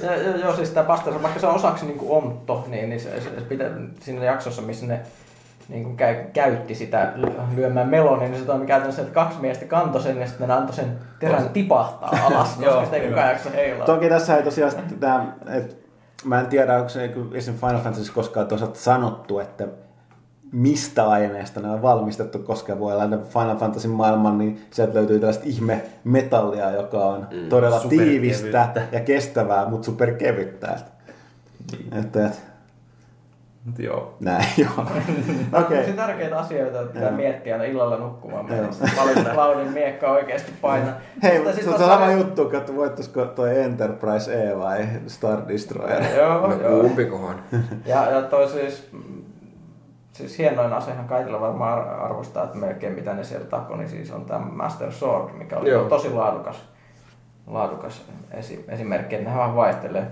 Ja, 0.00 0.16
ja, 0.16 0.36
joo, 0.36 0.56
siis 0.56 0.70
tämä 0.70 0.86
Busters, 0.86 1.22
vaikka 1.22 1.40
se 1.40 1.46
on 1.46 1.54
osaksi 1.54 1.86
niin 1.86 1.98
kuin 1.98 2.10
ontto, 2.10 2.64
niin, 2.68 2.88
niin 2.88 3.00
se, 3.00 3.20
se, 3.20 3.30
se 3.34 3.40
pitää, 3.48 3.68
siinä 4.00 4.24
jaksossa, 4.24 4.62
missä 4.62 4.86
ne 4.86 5.00
niin 5.68 5.84
kuin 5.84 5.96
käy, 5.96 6.14
käytti 6.32 6.74
sitä 6.74 7.12
ly- 7.16 7.56
lyömään 7.56 7.88
melonia, 7.88 8.28
niin 8.28 8.40
se 8.40 8.46
toimi 8.46 8.66
käytännössä, 8.66 9.02
että 9.02 9.14
kaksi 9.14 9.40
miestä 9.40 9.64
kantoi 9.64 10.02
sen 10.02 10.20
ja 10.20 10.26
sitten 10.26 10.48
ne 10.48 10.54
antoi 10.54 10.74
sen 10.74 10.98
terän 11.18 11.48
tipahtaa 11.48 12.10
alas, 12.26 12.48
koska 12.56 12.64
Joo, 12.64 12.84
sitä 12.84 12.96
ei 12.96 13.08
kukaan 13.08 13.28
jaksa 13.28 13.50
heilaa. 13.50 13.86
Toki 13.86 14.08
tässä 14.08 14.36
ei 14.36 14.42
tosiaan 14.42 14.72
että 15.52 15.74
mä 16.24 16.40
en 16.40 16.46
tiedä, 16.46 16.76
onko 16.76 16.88
se 16.88 17.08
kun 17.08 17.30
esim. 17.34 17.54
Final 17.54 17.80
Fantasy 17.80 18.12
koskaan 18.12 18.46
toisaalta 18.46 18.78
sanottu, 18.78 19.38
että 19.38 19.68
mistä 20.52 21.08
aineesta 21.08 21.60
ne 21.60 21.70
on 21.70 21.82
valmistettu, 21.82 22.38
koska 22.38 22.78
voi 22.78 22.92
olla 22.92 23.18
Final 23.28 23.56
Fantasy 23.56 23.88
maailman, 23.88 24.38
niin 24.38 24.60
sieltä 24.70 24.94
löytyy 24.94 25.18
tällaista 25.18 25.44
ihme 25.46 25.84
metallia, 26.04 26.70
joka 26.70 27.04
on 27.04 27.26
mm, 27.30 27.48
todella 27.48 27.80
tiivistä 27.80 28.88
ja 28.92 29.00
kestävää, 29.00 29.68
mutta 29.68 29.84
superkevyttä. 29.84 30.68
Että, 30.72 32.26
että, 32.26 32.30
Mut 33.64 33.78
joo. 33.78 34.14
näin, 34.20 34.44
joo. 34.58 34.70
Okei. 35.52 35.80
Okei. 35.80 35.92
tärkeitä 35.92 36.38
asioita, 36.38 36.80
että 36.80 36.92
pitää 36.94 37.10
miettiä 37.10 37.54
aina 37.54 37.64
illalla 37.64 37.96
nukkumaan. 37.96 38.46
Paljon 38.96 39.26
Cloudin 39.34 39.72
miekka 39.72 40.10
oikeasti 40.10 40.52
painaa. 40.60 40.94
Hei, 41.22 41.38
Mutta 41.42 41.62
se 41.62 41.70
on 41.70 41.78
sama 41.78 42.12
juttu, 42.12 42.50
että 42.56 42.76
voittaisiko 42.76 43.24
toi 43.24 43.58
Enterprise 43.58 44.48
E 44.50 44.58
vai 44.58 44.86
Star 45.06 45.38
Destroyer. 45.48 46.02
Joo, 46.16 46.46
No 46.46 46.54
joo. 46.62 46.80
kumpikohan. 46.82 47.36
Ja, 47.86 48.10
ja 48.10 48.22
toi 48.22 48.48
siis, 48.48 48.90
siis 50.12 50.38
hienoin 50.38 50.72
asehan 50.72 51.04
kaikilla 51.08 51.40
varmaan 51.40 51.72
ar- 51.78 52.04
arvostaa, 52.04 52.44
että 52.44 52.56
melkein 52.58 52.92
mitä 52.92 53.14
ne 53.14 53.24
siellä 53.24 53.46
takoi, 53.46 53.78
niin 53.78 53.88
siis 53.90 54.10
on 54.10 54.24
tämä 54.24 54.38
Master 54.52 54.92
Sword, 54.92 55.32
mikä 55.38 55.56
oli 55.56 55.70
Joo. 55.70 55.88
tosi 55.88 56.10
laadukas, 56.10 56.64
laadukas 57.46 58.02
esi- 58.30 58.64
esimerkki, 58.68 59.14
että 59.14 59.30
ne 59.30 59.36
vähän 59.36 59.56
vaihtelee. 59.56 60.06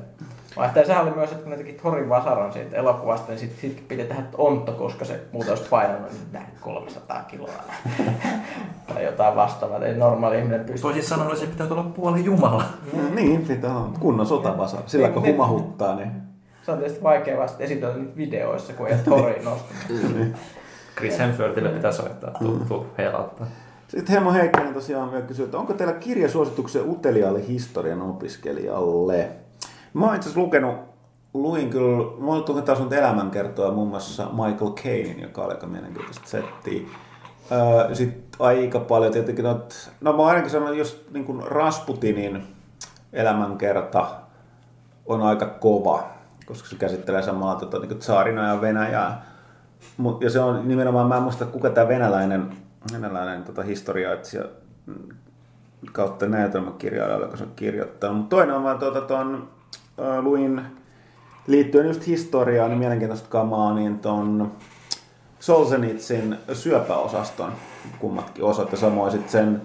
Vaihtelee. 0.58 0.86
Sehän 0.86 1.06
oli 1.06 1.14
myös, 1.14 1.30
että 1.30 1.42
kun 1.42 1.50
ne 1.50 1.56
teki 1.56 1.72
Thorin 1.72 2.08
vasaran 2.08 2.52
siitä 2.52 2.76
elokuvasta, 2.76 3.28
niin 3.28 3.38
sitten 3.38 3.60
sit 3.60 3.88
piti 3.88 4.04
tehdä 4.04 4.22
ontto, 4.38 4.72
koska 4.72 5.04
se 5.04 5.20
muuten 5.32 5.50
olisi 5.50 5.68
painanut 5.70 6.10
näin 6.32 6.46
300 6.60 7.22
kiloa. 7.22 7.50
tai 8.94 9.04
jotain 9.04 9.36
vastaavaa. 9.36 9.84
Ei 9.84 9.94
normaali 9.94 10.38
ihminen 10.38 10.64
pysty. 10.64 10.82
Toisin 10.82 11.02
sanoen 11.02 11.36
se 11.36 11.46
pitää 11.46 11.66
olla 11.70 11.82
puoli 11.82 12.24
jumala. 12.24 12.64
Niin, 13.14 13.42
pitää 13.46 13.76
olla 13.76 13.98
kunnon 14.00 14.26
sotavasa. 14.26 14.78
Sillä 14.86 15.08
kun 15.08 15.22
humahuttaa, 15.22 15.94
niin... 15.96 16.10
Se 16.62 16.72
on 16.72 16.78
tietysti 16.78 17.02
vaikea 17.02 17.38
vasta 17.38 17.62
esitellä 17.62 17.96
niitä 17.96 18.16
videoissa, 18.16 18.72
kun 18.72 18.88
ei 18.88 18.94
ole 18.94 19.02
Thorin 19.02 19.44
nostunut. 19.44 20.36
Chris 20.96 21.18
Hemsworthille 21.18 21.68
pitää 21.68 21.92
soittaa, 21.92 22.30
tuu, 22.30 22.60
tuu 22.68 22.86
heilauttaa. 22.98 23.46
Sitten 23.88 24.14
Hemo 24.14 24.32
Heikkinen 24.32 24.74
tosiaan 24.74 25.10
vielä 25.10 25.26
kysyy, 25.26 25.44
että 25.44 25.58
onko 25.58 25.72
teillä 25.72 25.94
kirjasuosituksia 25.94 26.82
uteliaalle 26.82 27.46
historian 27.48 28.02
opiskelijalle? 28.02 29.30
Mä 29.94 30.06
oon 30.06 30.16
itse 30.16 30.30
lukenut, 30.36 30.76
luin 31.34 31.70
kyllä, 31.70 32.20
mä 32.20 32.26
oon 32.26 32.44
tullut 32.44 32.64
taas 32.64 32.78
elämänkertoa 32.92 33.72
muun 33.72 33.88
muassa 33.88 34.26
Michael 34.26 34.70
Cainin, 34.70 35.20
joka 35.22 35.44
oli 35.44 35.52
aika 35.52 35.66
mielenkiintoista 35.66 36.28
settiä. 36.28 36.88
Öö, 37.52 37.94
Sitten 37.94 38.40
aika 38.40 38.80
paljon 38.80 39.12
tietenkin, 39.12 39.44
noit, 39.44 39.90
no 40.00 40.12
mä 40.12 40.18
oon 40.18 40.28
ainakin 40.28 40.50
sanonut, 40.50 40.76
just 40.76 41.10
niin 41.10 41.24
kuin 41.24 41.42
Rasputinin 41.42 42.42
elämänkerta 43.12 44.06
on 45.06 45.22
aika 45.22 45.46
kova, 45.46 46.08
koska 46.46 46.68
se 46.68 46.76
käsittelee 46.76 47.22
samalla 47.22 47.54
tota, 47.54 47.78
niin 47.78 47.98
Tsaarina 47.98 48.48
ja 48.48 48.60
Venäjää. 48.60 49.26
Mut, 49.96 50.22
ja 50.22 50.30
se 50.30 50.40
on 50.40 50.68
nimenomaan, 50.68 51.08
mä 51.08 51.16
en 51.16 51.22
muista 51.22 51.46
kuka 51.46 51.70
tämä 51.70 51.88
venäläinen, 51.88 52.56
venäläinen 52.92 53.44
tota, 53.44 53.62
historiaitsija 53.62 54.44
mm, 54.86 55.08
kautta 55.92 56.26
näytelmäkirjailija, 56.26 57.20
joka 57.20 57.36
se 57.36 57.44
on 57.44 57.52
kirjoittanut. 57.56 58.16
Mutta 58.16 58.36
toinen 58.36 58.54
on 58.54 58.62
vaan 58.62 58.78
tuota, 58.78 59.00
ton, 59.00 59.48
äh, 60.00 60.24
luin 60.24 60.62
liittyen 61.46 61.86
just 61.86 62.06
historiaan, 62.06 62.70
niin 62.70 62.78
mielenkiintoista 62.78 63.28
kamaa, 63.28 63.74
niin 63.74 63.98
ton 63.98 64.52
Solzhenitsin 65.40 66.36
syöpäosaston 66.52 67.52
kummatkin 67.98 68.44
osat 68.44 68.72
ja 68.72 68.78
samoin 68.78 69.12
sitten 69.12 69.30
sen 69.30 69.62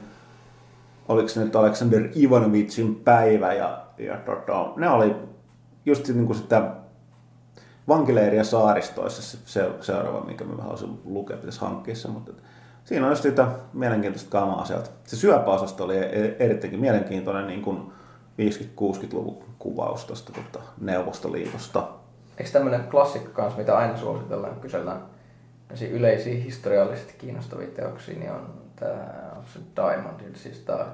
oliko 1.08 1.28
se 1.28 1.44
nyt 1.44 1.56
Aleksander 1.56 2.10
Ivanovitsin 2.16 2.96
päivä 2.96 3.54
ja, 3.54 3.84
ja 3.98 4.18
tota, 4.18 4.74
ne 4.76 4.90
oli 4.90 5.16
just 5.86 6.08
niin 6.08 6.26
kuin 6.26 6.38
sitä 6.38 6.72
vankileiriä 7.88 8.44
saaristoissa 8.44 9.22
se, 9.22 9.38
se 9.46 9.72
seuraava, 9.82 10.26
mikä 10.26 10.44
mä 10.44 10.62
haluaisin 10.62 11.00
lukea, 11.06 11.38
pitäisi 11.38 11.62
hankkia 11.62 11.96
se, 11.96 12.08
mutta 12.08 12.32
et, 12.32 12.38
siinä 12.84 13.06
on 13.06 13.12
just 13.12 13.24
sitä 13.24 13.48
mielenkiintoista 13.74 14.30
kamaa 14.30 14.66
sieltä. 14.66 14.90
Se 15.04 15.16
syöpäosasto 15.16 15.84
oli 15.84 15.98
e- 15.98 16.36
erittäinkin 16.40 16.80
mielenkiintoinen 16.80 17.48
niin 17.48 17.62
kuin 17.62 17.94
50-60-luvun 18.40 19.44
kuvaus 19.60 20.06
tuosta 20.06 20.34
tota, 20.34 20.66
Neuvostoliitosta. 20.82 21.88
Eikö 22.38 22.52
tämmöinen 22.52 22.84
klassikko 22.84 23.30
kanssa, 23.34 23.60
mitä 23.60 23.78
aina 23.78 23.98
suositellaan, 23.98 24.60
kysellään 24.60 25.02
yleisiä 25.92 26.44
historiallisesti 26.44 27.14
kiinnostavia 27.18 27.68
teoksia, 27.68 28.20
niin 28.20 28.32
on 28.32 28.54
tämä, 28.76 29.32
onko 29.36 29.48
se 29.54 29.60
Diamond, 29.76 30.36
siis 30.36 30.60
tämä 30.60 30.86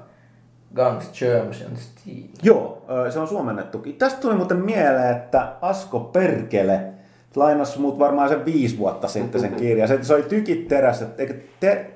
Guns, 0.74 1.10
Germs 1.18 1.62
and 1.62 1.76
Steel. 1.76 2.28
Joo, 2.42 2.86
se 3.10 3.18
on 3.18 3.28
suomennettukin. 3.28 3.96
Tästä 3.96 4.20
tuli 4.20 4.34
muuten 4.34 4.56
mieleen, 4.56 5.16
että 5.16 5.52
Asko 5.60 6.00
Perkele 6.00 6.92
lainasi 7.36 7.78
mut 7.78 7.98
varmaan 7.98 8.28
sen 8.28 8.44
viisi 8.44 8.78
vuotta 8.78 9.08
sitten 9.08 9.40
sen 9.40 9.54
kirjan. 9.54 9.88
Se, 9.88 10.04
se 10.04 10.14
oli 10.14 10.22
tykit 10.22 10.68
teräset, 10.68 11.20
eikö 11.20 11.34
te, 11.60 11.90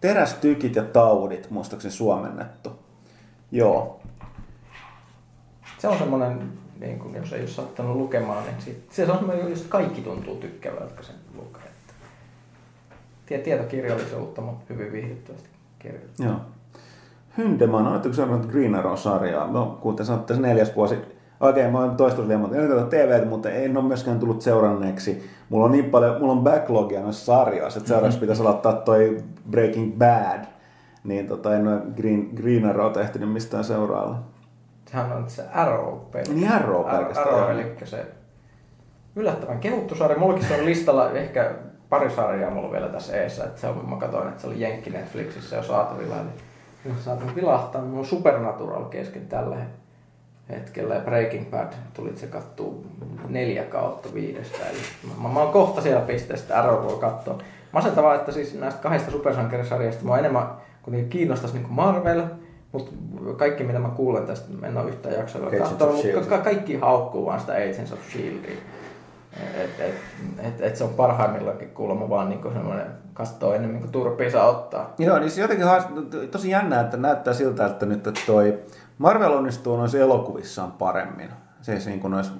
terästykit 0.00 0.76
ja 0.76 0.84
taudit, 0.84 1.50
muistaakseni 1.50 1.92
suomennettu. 1.92 2.78
Joo. 3.52 4.00
Se 5.78 5.88
on 5.88 5.98
semmoinen, 5.98 6.52
niin 6.80 6.98
kuin, 6.98 7.14
jos 7.14 7.32
ei 7.32 7.40
ole 7.40 7.48
sattunut 7.48 7.96
lukemaan, 7.96 8.44
niin 8.44 8.56
sit, 8.58 8.84
se 8.90 9.12
on 9.12 9.18
semmoinen, 9.18 9.50
josta 9.50 9.68
kaikki 9.68 10.00
tuntuu 10.00 10.34
tykkäävän, 10.34 10.82
jotka 10.82 11.02
sen 11.02 11.14
lukee. 11.36 11.62
Että 11.62 11.94
tie- 13.26 13.38
tietokirjallisuutta, 13.38 14.40
mutta 14.40 14.64
hyvin 14.74 14.92
viihdyttävästi 14.92 15.48
kirjoitettu. 15.78 16.22
Joo. 16.22 16.36
Hyndeman, 17.38 17.86
oletteko 17.86 18.14
seurannut 18.14 18.50
Green 18.50 18.74
Arrow-sarjaa? 18.74 19.46
No, 19.46 19.78
kuten 19.80 20.06
sanotte, 20.06 20.34
se 20.34 20.40
neljäs 20.40 20.76
vuosi. 20.76 20.98
Okei, 21.40 21.70
mä 21.70 21.78
oon 21.78 21.96
toistunut 21.96 22.28
vielä, 22.28 22.40
mutta 22.40 22.56
en 22.56 22.68
katso 22.68 22.86
TVtä, 22.86 23.26
mutta 23.26 23.50
en 23.50 23.76
ole 23.76 23.88
myöskään 23.88 24.18
tullut 24.18 24.42
seuranneeksi. 24.42 25.30
Mulla 25.48 25.64
on 25.64 25.72
niin 25.72 25.84
paljon, 25.84 26.20
mulla 26.20 26.32
on 26.32 26.44
backlogia 26.44 27.00
noissa 27.00 27.24
sarjoissa, 27.24 27.78
että 27.78 27.88
seuraavaksi 27.88 28.18
pitäisi 28.18 28.42
aloittaa 28.42 28.72
toi 28.72 29.22
Breaking 29.50 29.98
Bad. 29.98 30.44
Niin 31.04 31.26
tota, 31.26 31.56
en 31.56 31.68
ole 31.68 31.80
Green, 31.96 32.28
Green 32.34 32.64
Arrowta 32.64 33.00
ehtinyt 33.00 33.32
mistään 33.32 33.64
seuraalla. 33.64 34.18
Sehän 34.90 35.12
on 35.12 35.30
se 35.30 35.44
Arrow 35.54 35.98
pelkästään. 36.00 36.40
Niin 36.40 36.52
Arrow 36.52 36.90
pelkästään, 36.90 37.34
Arrow, 37.34 37.50
eli 37.50 37.76
se 37.84 38.06
yllättävän 39.16 39.58
kehuttu 39.58 39.94
sarja. 39.94 40.18
Mullakin 40.18 40.44
se 40.44 40.54
on 40.54 40.64
listalla 40.64 41.10
ehkä 41.10 41.50
pari 41.88 42.10
sarjaa 42.10 42.50
mulla 42.50 42.72
vielä 42.72 42.88
tässä 42.88 43.16
eessä. 43.16 43.44
Että 43.44 43.60
se 43.60 43.66
on, 43.66 43.88
mä 43.88 43.96
katsoin, 43.96 44.28
että 44.28 44.40
se 44.40 44.46
oli 44.46 44.60
Jenkki 44.60 44.90
Netflixissä 44.90 45.56
jo 45.56 45.62
saatavilla. 45.62 46.16
Eli 46.84 46.94
saatan 47.00 47.36
vilahtaa. 47.36 47.82
Mulla 47.82 47.98
on 47.98 48.06
Supernatural 48.06 48.84
kesken 48.84 49.26
tällä 49.26 49.56
hetkellä 50.48 50.94
ja 50.94 51.00
Breaking 51.00 51.50
Bad 51.50 51.72
tuli 51.94 52.16
se 52.16 52.26
kattuu 52.26 52.86
neljä 53.28 53.64
kautta 53.64 54.14
viidestä. 54.14 54.58
Eli 54.70 54.78
mä, 55.22 55.28
mä 55.28 55.40
oon 55.40 55.52
kohta 55.52 55.80
siellä 55.80 56.00
pisteessä, 56.00 56.44
että 56.44 56.58
Arrow 56.58 56.84
voi 56.84 56.98
katsoa. 56.98 57.38
Masentavaa, 57.72 58.14
että 58.14 58.32
siis 58.32 58.60
näistä 58.60 58.82
kahdesta 58.82 59.10
supersankarisarjasta 59.10 60.04
mua 60.04 60.18
enemmän 60.18 60.46
kuitenkin 60.82 61.10
kiinnostaisi 61.10 61.58
niin 61.58 61.72
Marvel, 61.72 62.22
mutta 62.72 62.92
kaikki 63.36 63.64
mitä 63.64 63.78
mä 63.78 63.88
kuulen 63.88 64.26
tästä, 64.26 64.48
en 64.62 64.76
ole 64.78 64.88
yhtään 64.88 65.14
jaksoa 65.14 65.50
katsoa, 65.58 65.92
mutta 65.92 66.28
ka- 66.28 66.38
kaikki 66.38 66.76
haukkuu 66.76 67.26
vaan 67.26 67.40
sitä 67.40 67.52
Agents 67.52 67.92
of 67.92 67.98
Shieldia. 68.12 68.56
Et, 69.54 69.80
et, 69.80 69.94
et, 70.38 70.60
et 70.60 70.76
se 70.76 70.84
on 70.84 70.90
parhaimmillaankin 70.90 71.70
kuulemma 71.70 72.08
vaan 72.08 72.28
niin 72.28 72.52
semmoinen 72.52 72.86
katsoo 73.14 73.54
enemmän 73.54 73.80
kuin 73.80 73.92
turpiinsa 73.92 74.44
ottaa. 74.44 74.94
Joo, 74.98 75.18
niin 75.18 75.30
se 75.30 75.40
jotenkin 75.40 75.66
haast- 75.66 76.28
tosi 76.30 76.50
jännää, 76.50 76.80
että 76.80 76.96
näyttää 76.96 77.34
siltä, 77.34 77.66
että 77.66 77.86
nyt 77.86 78.06
että 78.06 78.20
toi 78.26 78.58
Marvel 78.98 79.32
onnistuu 79.32 79.76
noissa 79.76 79.98
elokuvissaan 79.98 80.72
paremmin. 80.72 81.28
Siis 81.62 81.86
niin 81.86 82.00
kuin 82.00 82.10
noissa, 82.10 82.32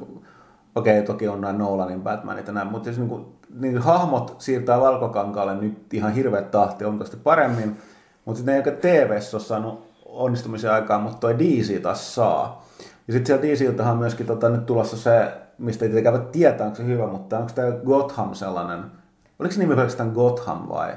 okei, 0.75 1.03
toki 1.03 1.29
on 1.29 1.41
nämä 1.41 1.53
Nolanin 1.53 2.03
Batmanit 2.03 2.47
ja 2.47 2.53
näin, 2.53 2.67
mutta 2.69 2.85
siis 2.85 2.99
niin 2.99 3.09
kuin, 3.09 3.27
niin 3.61 3.73
kuin 3.73 3.83
hahmot 3.83 4.35
siirtää 4.39 4.81
valkokankaalle 4.81 5.55
nyt 5.55 5.95
ihan 5.95 6.13
hirveät 6.13 6.51
tahti 6.51 6.85
huomattavasti 6.85 7.17
paremmin, 7.17 7.77
mutta 8.25 8.37
sitten 8.37 8.53
ne, 8.53 8.57
jotka 8.57 8.89
TVssä 8.89 9.37
on 9.37 9.41
saanut 9.41 9.88
onnistumisen 10.19 10.73
aikaan, 10.73 11.03
mutta 11.03 11.19
toi 11.19 11.39
DC 11.39 11.83
taas 11.83 12.15
saa. 12.15 12.65
Ja 13.07 13.13
sitten 13.13 13.27
siellä 13.27 13.43
DCltähän 13.43 13.93
on 13.93 13.99
myöskin 13.99 14.27
tota, 14.27 14.49
nyt 14.49 14.67
tulossa 14.67 14.97
se, 14.97 15.33
mistä 15.59 15.85
ei 15.85 15.91
tietenkään 15.91 16.27
tietää, 16.27 16.67
onko 16.67 16.77
se 16.77 16.87
hyvä, 16.87 17.07
mutta 17.07 17.39
onko 17.39 17.53
tämä 17.55 17.73
Gotham 17.73 18.35
sellainen, 18.35 18.85
oliko 19.39 19.55
se 19.55 19.61
nimi 19.61 19.75
pelkästään 19.75 20.13
Gotham 20.13 20.69
vai? 20.69 20.93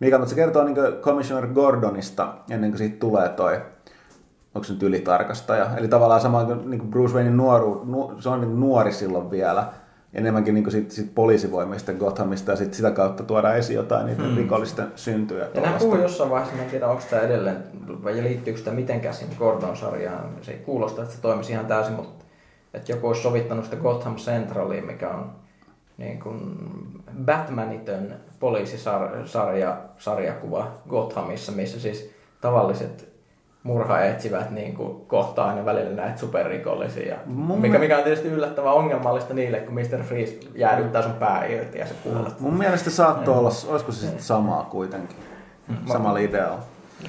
Mikä, 0.00 0.18
mutta 0.18 0.30
se 0.30 0.36
kertoo 0.36 0.64
niin 0.64 0.76
Commissioner 1.00 1.46
Gordonista 1.46 2.34
ennen 2.50 2.70
kuin 2.70 2.78
siitä 2.78 2.96
tulee 2.98 3.28
toi, 3.28 3.60
onko 4.54 4.64
se 4.64 4.72
nyt 4.72 4.82
ylitarkastaja. 4.82 5.76
Eli 5.76 5.88
tavallaan 5.88 6.20
sama 6.20 6.44
kuin 6.44 6.70
niin 6.70 6.90
Bruce 6.90 7.14
Waynein 7.14 7.36
nuoru, 7.36 7.84
nu, 7.84 8.12
se 8.18 8.28
on 8.28 8.40
niin 8.40 8.60
nuori 8.60 8.92
silloin 8.92 9.30
vielä, 9.30 9.66
enemmänkin 10.14 10.54
niin 10.54 10.70
sit, 10.70 10.90
sit 10.90 11.14
poliisivoimista 11.14 11.92
Gothamista 11.92 12.50
ja 12.50 12.56
sit 12.56 12.74
sitä 12.74 12.90
kautta 12.90 13.22
tuodaan 13.22 13.56
esiin 13.56 13.76
jotain 13.76 14.06
niiden 14.06 14.26
hmm. 14.26 14.36
rikollisten 14.36 14.86
syntyä. 14.96 15.48
Ja 15.54 15.60
nämä 15.60 15.78
puhui 15.78 16.02
jossain 16.02 16.30
vaiheessa, 16.30 16.56
mä 16.56 16.62
en 16.62 16.70
tiedä 16.70 16.88
onko 16.88 17.02
tämä 17.10 17.22
edelleen, 17.22 17.56
vai 18.04 18.22
liittyykö 18.22 18.60
tämä 18.60 18.76
mitenkään 18.76 19.14
sinne 19.14 19.34
Gordon-sarjaan. 19.38 20.30
Se 20.42 20.52
ei 20.52 20.58
kuulosta, 20.58 21.02
että 21.02 21.14
se 21.14 21.20
toimisi 21.20 21.52
ihan 21.52 21.66
täysin, 21.66 21.94
mutta 21.94 22.24
että 22.74 22.92
joku 22.92 23.06
olisi 23.06 23.22
sovittanut 23.22 23.64
sitä 23.64 23.76
Gotham 23.76 24.16
Centraliin, 24.16 24.86
mikä 24.86 25.08
on 25.08 25.32
niin 25.98 26.20
kuin 26.20 26.40
Batmanitön 27.24 28.14
poliisisarja, 28.40 29.78
sarjakuva 29.96 30.72
Gothamissa, 30.88 31.52
missä 31.52 31.80
siis 31.80 32.10
tavalliset 32.40 33.09
murhaetsivät 33.62 34.50
niin 34.50 34.74
kuin 34.74 35.06
kohtaa 35.06 35.48
aina 35.48 35.64
välillä 35.64 35.90
näitä 35.90 36.18
superrikollisia. 36.20 37.08
Ja 37.08 37.16
Mun 37.26 37.60
mikä, 37.60 37.72
mi- 37.78 37.84
mikä 37.84 37.96
on 37.98 38.04
tietysti 38.04 38.28
yllättävän 38.28 38.74
ongelmallista 38.74 39.34
niille, 39.34 39.58
kun 39.60 39.74
Mr. 39.74 40.02
Freeze 40.02 40.36
jäädyttää 40.54 41.02
sun 41.02 41.12
pää 41.12 41.46
irti 41.46 41.78
ja 41.78 41.86
se 41.86 41.94
kuolet. 42.02 42.40
Mun 42.40 42.54
mielestä 42.58 42.90
saattoi 42.90 43.34
olla, 43.38 43.50
olisiko 43.68 43.92
se 43.92 44.00
sitten 44.00 44.22
samaa 44.22 44.62
kuitenkin. 44.70 45.16
Samalla 45.92 46.18
idealla. 46.18 46.58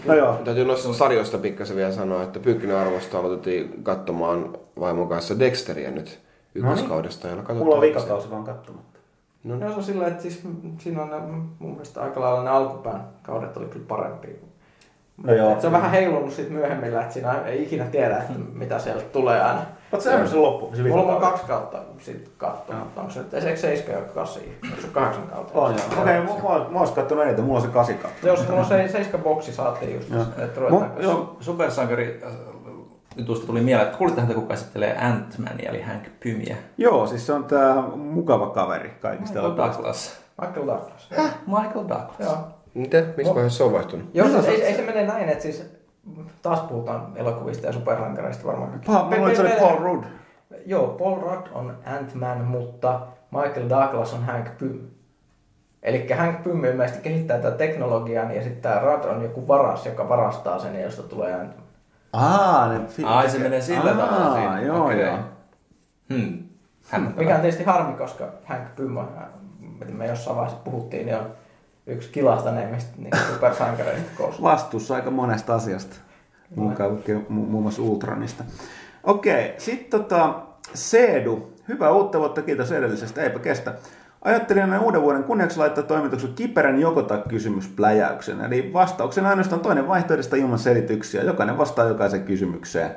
No 0.05 0.13
joo, 0.13 0.33
Täytyy 0.33 0.65
noista 0.65 0.93
sarjoista 0.93 1.37
pikkasen 1.37 1.75
vielä 1.75 1.91
sanoa, 1.91 2.23
että 2.23 2.39
Pyykkönen 2.39 2.77
arvosta 2.77 3.19
aloitettiin 3.19 3.83
katsomaan 3.83 4.57
vaimon 4.79 5.07
kanssa 5.09 5.39
Dexteriä 5.39 5.91
nyt 5.91 6.19
ykköskaudesta. 6.55 7.27
Ja 7.27 7.35
mulla 7.53 7.75
on 7.75 7.81
vikakausi 7.81 8.31
vaan 8.31 8.43
katsomatta. 8.43 8.99
No 9.43 9.59
se 9.59 9.65
on 9.75 9.83
sillä, 9.83 10.07
että 10.07 10.21
siis 10.21 10.41
siinä 10.77 11.01
on 11.03 11.09
ne, 11.09 11.17
mun 11.59 11.71
mielestä 11.71 12.01
aika 12.01 12.21
lailla 12.21 12.43
ne 12.43 12.49
alkupään 12.49 13.07
kaudet 13.23 13.57
oli 13.57 13.65
kyllä 13.65 13.85
parempia. 13.87 14.35
No 15.23 15.33
joo. 15.33 15.61
Se 15.61 15.67
on 15.67 15.73
vähän 15.73 15.91
heilunut 15.91 16.33
sit 16.33 16.49
myöhemmillä, 16.49 17.01
että 17.01 17.13
siinä 17.13 17.41
ei 17.45 17.63
ikinä 17.63 17.85
tiedä, 17.85 18.17
että 18.17 18.33
mitä 18.53 18.79
sieltä 18.79 19.03
tulee 19.03 19.41
aina. 19.41 19.61
Oot 19.91 20.01
sä 20.01 20.27
se 20.27 20.35
loppu? 20.35 20.75
Se 20.75 20.83
Mulla 20.83 21.15
on 21.15 21.21
kaksi 21.21 21.45
kautta 21.45 21.77
sit 21.99 22.31
katsoa, 22.37 22.75
mutta 22.75 23.01
onko 23.01 23.13
se, 23.13 23.19
eikö 23.33 23.57
seiskä 23.57 23.91
ja 23.91 24.01
kasi? 24.01 24.59
Onko 24.63 24.81
se 24.81 24.87
kahdeksan 24.87 25.27
kautta? 25.27 25.59
On 25.59 25.71
joo. 25.71 26.01
Okei, 26.01 26.19
okay, 26.19 26.35
mä, 26.43 26.59
mä, 26.59 26.69
mä 26.69 26.79
ois 26.79 26.91
kattonut 26.91 27.23
eniten, 27.23 27.45
mulla 27.45 27.59
on 27.59 27.65
se 27.65 27.71
kasi 27.71 27.93
katto. 27.93 28.27
Joo, 28.27 28.35
se 28.35 28.43
mulla 28.43 28.59
on 28.59 28.65
se 28.65 28.87
seiska 28.87 29.17
boksi 29.17 29.53
saatiin 29.53 29.95
just, 29.95 30.11
että 30.37 30.61
Mun- 30.61 30.69
ruvetaan 30.69 31.03
joo. 31.03 31.37
Supersankari 31.39 32.21
äh, 32.25 32.31
jutusta 33.15 33.47
tuli 33.47 33.61
mieleen, 33.61 33.87
että 33.87 33.97
kuulittehan 33.97 34.27
te, 34.27 34.33
kuka 34.33 34.53
esittelee 34.53 34.97
Ant-Mania, 34.97 35.69
eli 35.69 35.81
Hank 35.81 36.03
Pymiä? 36.19 36.57
Joo, 36.77 37.07
siis 37.07 37.25
se 37.25 37.33
on 37.33 37.43
tää 37.43 37.81
mukava 37.95 38.49
kaveri 38.49 38.89
kaikista 39.01 39.41
Michael. 39.41 39.57
Douglas. 39.57 40.21
Michael 40.41 40.67
Douglas. 40.67 41.09
Michael 41.47 41.87
Douglas. 41.89 42.19
Joo. 42.19 42.37
Mitä? 42.73 43.03
Missä 43.17 43.33
vaiheessa 43.35 43.57
se 43.57 43.63
on 43.63 43.73
vaihtunut? 43.73 44.09
Joo, 44.13 44.27
siis 44.27 44.47
ei, 44.47 44.63
ei, 44.63 44.75
se 44.75 44.81
mene 44.81 45.05
näin, 45.05 45.29
että 45.29 45.41
siis 45.43 45.73
taas 46.41 46.59
puhutaan 46.59 47.11
elokuvista 47.15 47.67
ja 47.67 47.73
superrankareista 47.73 48.47
varmaan. 48.47 48.81
Pa, 48.85 48.93
mä 49.09 49.15
luulen, 49.15 49.31
että 49.31 49.47
se 49.47 49.53
oli 49.53 49.59
Paul 49.69 49.83
Rudd. 49.83 50.03
Joo, 50.65 50.87
Paul 50.87 51.21
Rudd 51.21 51.47
on 51.53 51.77
Ant-Man, 51.85 52.41
mutta 52.41 53.01
Michael 53.31 53.69
Douglas 53.69 54.13
on 54.13 54.23
Hank 54.23 54.57
Pym. 54.57 54.79
Eli 55.83 56.09
Hank 56.17 56.43
Pym 56.43 56.65
ilmeisesti 56.65 57.01
kehittää 57.03 57.39
tätä 57.39 57.57
teknologiaa, 57.57 58.25
niin 58.25 58.35
ja 58.37 58.43
sitten 58.43 58.61
tämä 58.61 58.79
Rudd 58.81 59.03
on 59.05 59.23
joku 59.23 59.47
varas, 59.47 59.85
joka 59.85 60.09
varastaa 60.09 60.59
sen, 60.59 60.75
ja 60.75 60.81
josta 60.81 61.03
tulee 61.03 61.33
Ant-Man. 61.33 61.63
Aa, 62.13 62.67
ne 62.73 62.85
fi- 62.87 63.03
Ai, 63.03 63.29
se 63.29 63.39
menee 63.39 63.61
sillä 63.61 63.91
Aa, 63.91 63.97
tavalla 64.07 64.33
siinä. 64.35 64.61
Joo, 64.61 64.85
Okei. 64.85 65.01
joo. 65.01 65.17
Hmm. 66.13 66.37
Mikä 67.15 67.35
on 67.35 67.41
tietysti 67.41 67.63
harmi, 67.63 67.93
koska 67.97 68.25
Hank 68.45 68.75
Pym 68.75 68.97
on, 68.97 69.09
äh, 69.17 69.23
mitä 69.79 69.93
me 69.93 70.07
jossain 70.07 70.37
vaiheessa 70.37 70.61
puhuttiin, 70.63 71.05
niin 71.05 71.17
on 71.17 71.25
yksi 71.87 72.09
kilastaneimmista 72.09 72.91
niin 72.97 73.11
supersankareista 73.33 74.11
koossa. 74.17 74.41
Vastuussa 74.41 74.95
aika 74.95 75.11
monesta 75.11 75.55
asiasta. 75.55 75.95
Muun 77.29 77.61
muassa 77.61 77.81
Ultronista. 77.81 78.43
Okei, 79.03 79.53
sitten 79.57 79.99
tota, 79.99 80.35
Seedu. 80.73 81.51
Hyvää 81.67 81.91
uutta 81.91 82.19
vuotta, 82.19 82.41
kiitos 82.41 82.71
edellisestä, 82.71 83.21
eipä 83.21 83.39
kestä. 83.39 83.73
Ajattelin 84.21 84.69
näin 84.69 84.81
uuden 84.81 85.01
vuoden 85.01 85.23
kunniaksi 85.23 85.57
laittaa 85.57 85.83
toimituksen 85.83 86.33
kiperän 86.33 86.81
jokota 86.81 87.17
kysymyspläjäyksen. 87.17 88.41
Eli 88.41 88.73
vastauksen 88.73 89.25
ainoastaan 89.25 89.61
toinen 89.61 89.87
vaihtoehdosta 89.87 90.35
ilman 90.35 90.59
selityksiä. 90.59 91.23
Jokainen 91.23 91.57
vastaa 91.57 91.85
jokaisen 91.87 92.23
kysymykseen. 92.23 92.91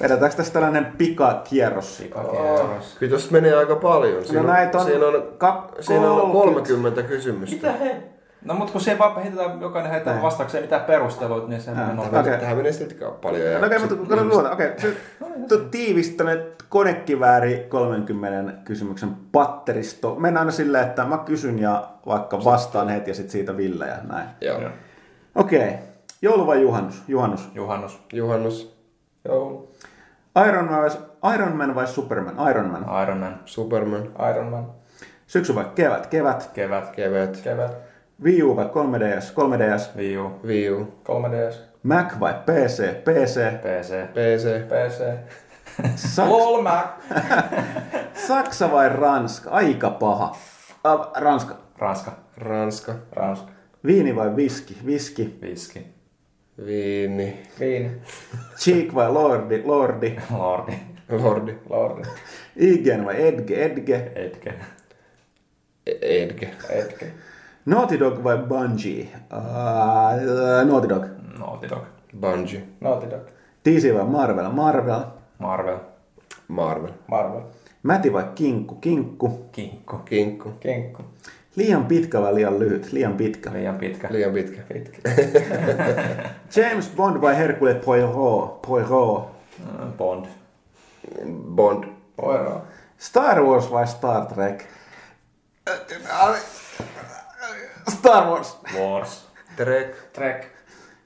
Vedetäänkö 0.00 0.36
tästä 0.36 0.52
tällainen 0.52 0.86
pikakierros? 0.98 2.02
Kierros. 2.30 2.96
Kyllä 2.98 3.12
tosta 3.12 3.32
menee 3.32 3.54
aika 3.54 3.76
paljon. 3.76 4.22
No 4.32 4.42
näitä 4.42 4.78
on 4.78 4.84
siinä 4.84 5.06
on, 5.06 5.22
ka- 5.38 5.68
siinä 5.80 6.10
on 6.10 6.32
30. 6.32 6.68
30 6.68 7.02
kysymystä. 7.02 7.56
Mitä 7.56 7.72
he? 7.72 8.02
No 8.44 8.54
mutta 8.54 8.72
kun 8.72 8.80
se 8.80 8.98
vaan 8.98 9.22
heitetään, 9.22 9.60
jokainen 9.60 9.90
heittää 9.92 10.12
Näin. 10.12 10.24
vastaukseen 10.24 10.64
mitään 10.64 10.84
perusteluita, 10.84 11.46
niin 11.48 11.60
se 11.60 11.70
menee 11.70 12.06
okei. 12.06 12.20
okay. 12.20 12.38
Tähän 12.38 12.56
menee 12.56 12.72
siltikään 12.72 13.12
paljon. 13.12 13.52
Ja 13.52 13.58
No 13.58 13.66
okei, 13.66 13.78
mutta 13.78 13.94
kato 13.96 14.14
ihmiset- 14.14 14.32
luota. 14.32 14.50
Okei, 14.50 14.72
se 14.80 14.96
tu- 15.48 15.68
tiivistänyt 15.70 16.64
konekivääri 16.68 17.66
30 17.68 18.52
kysymyksen 18.64 19.10
patteristo. 19.32 20.14
Mennään 20.14 20.42
aina 20.46 20.52
silleen, 20.52 20.86
että 20.86 21.04
mä 21.04 21.18
kysyn 21.18 21.58
ja 21.58 21.88
vaikka 22.06 22.44
vastaan 22.44 22.88
heti 22.88 23.10
ja 23.10 23.14
sitten 23.14 23.32
siitä 23.32 23.56
Ville 23.56 23.86
ja 23.86 23.96
näin. 24.12 24.28
Joo. 24.40 24.60
Okei, 25.34 25.72
joulu 26.22 26.46
vai 26.46 26.62
juhannus? 26.62 27.02
Juhannus. 27.08 27.50
Juhannus. 27.54 28.02
Juhannus, 28.12 28.80
Joo, 29.24 29.68
Iron 30.48 30.64
Man 30.70 30.82
vai, 30.82 31.34
Iron 31.34 31.56
Man 31.56 31.74
vai 31.74 31.86
Superman? 31.86 32.50
Iron 32.50 32.66
Man. 32.70 33.02
Iron 33.02 33.18
Man. 33.18 33.40
Superman, 33.44 34.02
Iron 34.30 34.46
Man, 34.46 34.66
Syksy 35.26 35.54
vai 35.54 35.64
kevät? 35.74 36.06
Kevät. 36.06 36.50
Kevät. 36.54 36.90
Kevät, 36.96 37.36
kevät, 37.44 37.76
Wii 38.24 38.42
U 38.42 38.54
vai 38.56 38.64
3DS? 38.66 39.32
3DS. 39.34 39.96
Wii 39.96 40.16
U. 40.18 40.30
Wii 40.44 40.70
U, 40.70 40.86
3DS, 41.04 41.54
Mac 41.82 42.18
vai 42.20 42.34
PC? 42.46 42.82
PC. 43.04 43.50
PC. 43.62 44.08
PC, 44.14 44.64
PC. 44.68 45.18
Saks- 45.96 46.28
LOL 46.30 46.62
Mac. 46.62 46.86
Saksa 48.26 48.68
vai 48.72 48.88
Ranska? 48.88 49.50
Aika 49.50 49.90
paha. 49.90 50.36
Äh, 50.84 51.20
Ranska. 51.22 51.54
Ranska. 51.78 52.12
Ranska, 52.36 52.94
Ranska. 53.12 53.48
Viini 53.86 54.12
vai 54.16 54.36
viski? 54.36 54.76
Viski. 54.86 55.38
Viski. 55.42 55.86
Viini, 56.66 57.42
Viini. 57.60 57.90
Cheek 58.58 58.94
vai 58.94 59.12
Lordi? 59.12 59.62
Lordi. 59.64 60.18
Lordi. 60.30 60.72
Lordi, 61.08 61.58
Lordi. 61.68 62.08
Igen 62.56 63.04
vai 63.04 63.16
Edge? 63.26 63.54
Edge. 63.64 64.10
Edge. 64.14 64.54
E- 65.86 65.98
Edge, 66.22 66.48
Etke. 66.68 67.12
Naughty 67.66 68.00
Dog 68.00 68.22
vai 68.24 68.38
Bungie? 68.38 69.08
Uh, 69.32 70.64
Naughty 70.66 70.88
Dog. 70.88 71.04
Naughty 71.38 71.68
Dog. 71.68 71.84
Bungie, 72.20 72.62
Naughty 72.80 73.10
Dog. 73.10 73.22
DC 73.64 73.94
vai 73.94 74.04
Marvel? 74.04 74.50
Marvel. 74.52 75.00
Marvel. 75.38 75.78
Marvel, 76.48 76.92
Marvel. 77.08 77.40
Mäti 77.82 78.12
vai 78.12 78.24
Kinkku? 78.34 78.74
Kinkku. 78.74 79.28
Kinkku. 79.52 79.98
Kinkku, 79.98 80.50
Kinkku. 80.60 81.02
Liian 81.56 81.84
pitkä 81.84 82.20
vai 82.20 82.34
liian 82.34 82.58
lyhyt? 82.58 82.92
Liian 82.92 83.16
pitkä. 83.16 83.52
Liian 83.52 83.78
pitkä. 83.78 84.08
liian 84.10 84.32
pitkä. 84.32 84.62
Pitkä. 84.74 85.10
James 86.56 86.90
Bond 86.96 87.20
vai 87.20 87.36
Hercule 87.36 87.74
Poirot? 87.74 88.62
Poirot. 88.62 89.28
Mm, 89.58 89.92
Bond. 89.92 90.26
Bond, 91.54 91.84
Poirot. 92.16 92.62
Star 92.98 93.42
Wars 93.42 93.70
vai 93.70 93.86
Star 93.86 94.26
Trek? 94.26 94.64
Star 97.90 98.26
Wars. 98.26 98.58
Wars. 98.78 99.28
Trek, 99.56 100.12
Trek. 100.12 100.46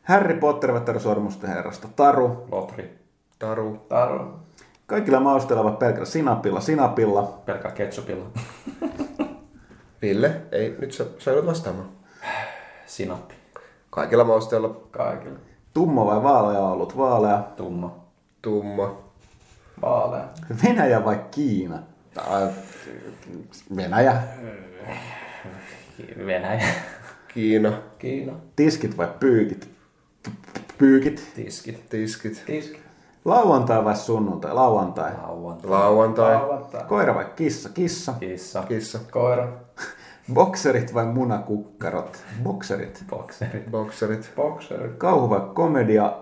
Harry 0.02 0.38
Potter 0.38 0.72
vai 0.72 0.80
Taru 0.80 1.00
Sormusten 1.00 1.50
herrasta? 1.50 1.88
Taru. 1.96 2.46
Lotri. 2.52 2.98
Taru, 3.38 3.76
Taru. 3.88 4.32
Kaikilla 4.86 5.20
mausteilla 5.20 5.64
vai 5.64 5.72
pelkällä 5.72 6.04
sinapilla? 6.04 6.60
Sinapilla. 6.60 7.22
Pelkää 7.22 7.70
ketsupilla. 7.70 8.24
Ville, 10.02 10.40
ei, 10.52 10.76
nyt 10.78 10.92
sä, 10.92 11.06
sä 11.18 11.30
joudut 11.30 11.50
vastaamaan. 11.50 11.88
Sinappi. 12.86 13.34
Kaikilla 13.90 14.24
mausteilla 14.24 14.80
Kaikilla. 14.90 15.38
Tumma 15.74 16.06
vai 16.06 16.22
vaalea 16.22 16.60
ollut? 16.60 16.96
Vaalea. 16.96 17.38
Tumma. 17.38 17.96
tumma, 18.42 18.96
Vaalea. 19.82 20.24
Venäjä 20.64 21.04
vai 21.04 21.20
Kiina? 21.30 21.78
Venäjä. 23.76 24.22
Venäjä. 26.26 26.64
Kiina, 27.34 27.72
Kiina. 27.98 28.32
Tiskit 28.56 28.96
vai 28.96 29.08
pyykit? 29.20 29.68
Pyykit. 30.78 31.32
Tiskit. 31.34 31.88
tiskit, 31.88 32.42
Tiski. 32.46 32.80
Lauantai 33.24 33.84
vai 33.84 33.96
sunnuntai? 33.96 34.54
Lauantai. 34.54 35.12
Lauantai. 35.22 35.70
lauantai, 35.70 36.34
Lauantai. 36.34 36.84
Koira 36.84 37.14
vai 37.14 37.24
kissa? 37.36 37.68
Kissa. 37.68 38.12
Kissa. 38.12 38.62
kissa, 38.62 38.98
Koira. 39.10 39.52
Bokserit 40.34 40.94
vai 40.94 41.06
munakukkarot? 41.06 42.24
Bokserit. 42.42 43.04
Bokseri. 43.10 43.64
bokserit, 43.70 44.32
Boxer. 44.36 44.88
Kauhu 44.98 45.30
vai 45.30 45.40
komedia? 45.54 46.16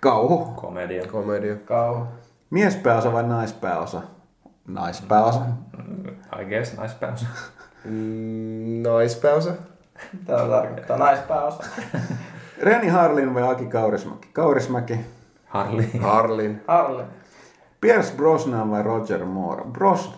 Kauhu. 0.00 0.38
Komedia. 0.38 1.06
komedia, 1.06 1.56
Kauhu. 1.56 2.04
Miespääosa 2.50 3.12
vai 3.12 3.22
naispääosa? 3.22 4.02
Naispääosa. 4.66 5.40
I 6.40 6.44
guess, 6.44 6.78
nice 6.78 6.94
päässä. 7.00 7.26
mm, 7.84 8.82
naispääosa, 8.82 9.50
Mitä 10.12 10.36
tämä 10.36 10.48
tarkoittaa? 10.48 10.96
Naispääosa. 10.98 11.64
Reni 12.62 12.88
Harlin 12.88 13.34
vai 13.34 13.48
Aki 13.52 13.66
Kaurismäki? 13.66 14.28
Kaurismäki. 14.32 15.00
Harli. 15.46 15.90
Harlin, 16.00 16.62
Harli. 16.66 17.02
Pierce 17.80 18.14
Brosnan 18.16 18.70
vai 18.70 18.82
Roger 18.82 19.24
Moore? 19.24 19.64
Bros... 19.72 20.12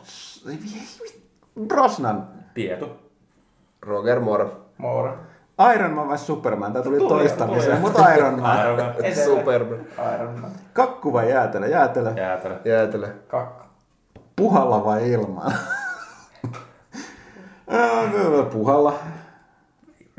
Brosnan. 1.67 2.29
Tieto. 2.55 2.97
Roger 3.83 4.21
Moore. 4.21 4.47
Moore. 4.79 5.13
Iron 5.75 5.91
Man 5.93 6.09
vai 6.09 6.19
Superman? 6.19 6.73
Tämä 6.73 6.83
tuli, 6.83 6.99
Tuli, 6.99 7.09
toistamiseen, 7.09 7.81
mutta 7.81 8.15
Iron 8.15 8.41
Man. 8.41 8.61
Iron 8.61 8.77
Man. 8.79 8.95
Superman. 9.25 9.81
Iron 10.15 10.41
Man. 10.41 10.51
Kakku 10.73 11.13
vai 11.13 11.31
jäätelö? 11.31 11.67
Jäätelö. 11.67 12.13
Jäätelö. 12.17 12.57
Jäätelö. 12.65 13.09
Kakka. 13.29 13.65
Puhalla 14.37 14.85
vai 14.85 15.11
ilman? 15.11 15.53
Ää, 17.69 18.43
Puhalla. 18.53 18.99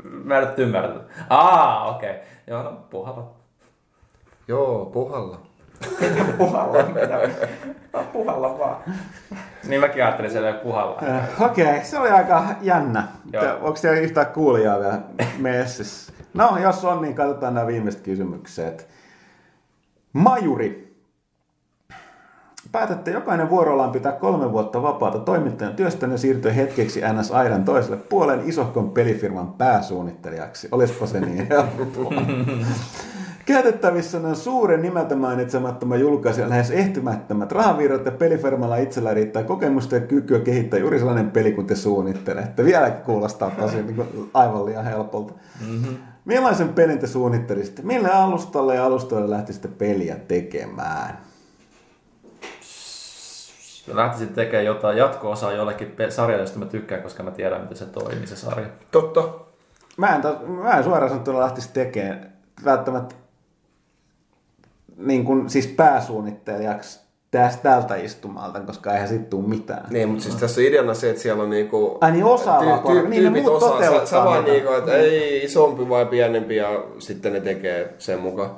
Mä 0.04 0.38
en 0.38 0.46
nyt 0.46 0.58
ymmärrä. 0.58 0.94
Aa, 1.30 1.90
okei. 1.90 2.10
Okay. 2.10 2.22
Joo, 2.46 2.62
no 2.62 2.72
puhalla. 2.90 3.30
Joo, 4.48 4.86
puhalla. 4.86 5.40
Puhalla. 6.38 6.82
Mitä? 6.82 7.20
No, 7.92 8.04
puhalla 8.12 8.58
vaan. 8.58 8.76
Niin 9.68 9.80
mäkin 9.80 10.04
ajattelin 10.04 10.30
siellä 10.30 10.52
puhalla. 10.52 10.98
Äh, 11.08 11.42
Okei, 11.42 11.64
okay, 11.64 11.84
se 11.84 11.98
oli 11.98 12.10
aika 12.10 12.44
jännä. 12.60 13.08
Joo. 13.32 13.44
Onko 13.54 13.76
siellä 13.76 14.00
yhtään 14.00 14.26
kuulijaa 14.26 14.80
vielä 14.80 14.98
messissä? 15.38 16.12
No, 16.34 16.58
jos 16.58 16.84
on, 16.84 17.02
niin 17.02 17.14
katsotaan 17.14 17.54
nämä 17.54 17.66
viimeiset 17.66 18.00
kysymykset. 18.00 18.88
Majuri. 20.12 20.83
Päätätte 22.74 23.10
jokainen 23.10 23.50
vuorollaan 23.50 23.90
pitää 23.90 24.12
kolme 24.12 24.52
vuotta 24.52 24.82
vapaata 24.82 25.18
toimittajan 25.18 25.74
työstä 25.74 26.06
ja 26.06 26.18
siirtyä 26.18 26.52
hetkeksi 26.52 27.00
NS 27.12 27.30
Aidan 27.30 27.64
toiselle 27.64 27.96
puolen 27.96 28.40
isohkon 28.44 28.90
pelifirman 28.90 29.52
pääsuunnittelijaksi. 29.52 30.68
Olisiko 30.72 31.06
se 31.06 31.20
niin 31.20 31.48
helppoa? 31.48 32.12
Käytettävissä 33.46 34.18
on 34.18 34.36
suuren 34.36 34.82
nimeltä 34.82 35.16
mainitsemattoman 35.16 36.00
julkaisijan 36.00 36.50
lähes 36.50 36.70
ehtymättömät 36.70 37.52
rahavirrat 37.52 38.04
ja 38.04 38.12
pelifirmalla 38.12 38.76
itsellä 38.76 39.14
riittää 39.14 39.42
kokemusta 39.42 39.94
ja 39.94 40.00
kykyä 40.00 40.38
kehittää 40.38 40.78
juuri 40.78 40.98
sellainen 40.98 41.30
peli, 41.30 41.52
kun 41.52 41.66
te 41.66 41.74
suunnittelette. 41.74 42.64
Vieläkin 42.64 43.02
kuulostaa 43.02 43.50
tosi 43.50 43.82
niin 43.82 43.96
kuin, 43.96 44.30
aivan 44.34 44.66
liian 44.66 44.84
helpolta. 44.84 45.32
Mm-hmm. 45.68 45.96
Millaisen 46.24 46.68
pelin 46.68 46.98
te 46.98 47.06
suunnittelisitte? 47.06 47.82
Mille 47.82 48.10
alustalle 48.10 48.74
ja 48.74 48.84
alustoille 48.84 49.30
lähtisitte 49.30 49.68
peliä 49.68 50.16
tekemään? 50.16 51.23
Lähtisin 53.92 54.28
tekemään 54.28 54.64
jotain 54.64 54.98
jatko-osaa 54.98 55.52
jollekin 55.52 55.94
sarjalle, 56.08 56.42
josta 56.42 56.58
mä 56.58 56.66
tykkään, 56.66 57.02
koska 57.02 57.22
mä 57.22 57.30
tiedän, 57.30 57.60
miten 57.60 57.76
se 57.76 57.86
toimii 57.86 58.26
se 58.26 58.36
sarja. 58.36 58.66
Totta. 58.90 59.28
Mä 59.96 60.14
en, 60.14 60.22
tos, 60.22 60.36
mä 60.46 60.70
en 60.70 60.84
suoraan 60.84 61.10
sanottuna 61.10 61.40
lähtisi 61.40 61.70
tekemään 61.72 62.32
välttämättä 62.64 63.14
niin 64.96 65.24
kuin, 65.24 65.50
siis 65.50 65.66
pääsuunnittelijaksi 65.66 67.00
tästä 67.30 67.62
tältä 67.62 67.96
istumalta, 67.96 68.60
koska 68.60 68.92
eihän 68.92 69.08
siitä 69.08 69.24
tule 69.24 69.48
mitään. 69.48 69.86
Niin, 69.90 70.08
mutta 70.08 70.24
siis 70.24 70.36
tässä 70.36 70.60
on 70.60 70.66
ideana 70.66 70.94
se, 70.94 71.10
että 71.10 71.22
siellä 71.22 71.42
on 71.42 71.50
niinku... 71.50 71.98
Ai 72.00 72.12
niin, 72.12 72.24
osaavaa 72.24 72.78
porukkaa. 72.78 72.94
Niin 72.94 73.24
ne 73.24 73.30
tyypit 73.30 73.42
muut 73.42 73.62
osaa. 73.62 73.70
toteuttaa 73.70 74.06
Sama 74.06 74.34
niitä. 74.34 74.50
niinku, 74.50 74.72
että 74.72 74.92
ei 74.92 75.44
isompi 75.44 75.88
vai 75.88 76.06
pienempi 76.06 76.56
ja 76.56 76.84
sitten 76.98 77.32
ne 77.32 77.40
tekee 77.40 77.94
sen 77.98 78.20
mukaan. 78.20 78.50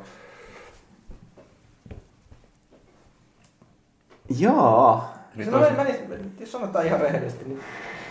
Joo. 4.39 5.01
Siis 5.36 5.50
mä 5.50 5.58
menin, 5.60 5.96
menin, 6.08 6.32
jos 6.40 6.52
sanotaan 6.52 6.86
ihan 6.86 7.00
rehellisesti, 7.00 7.44
niin 7.44 7.60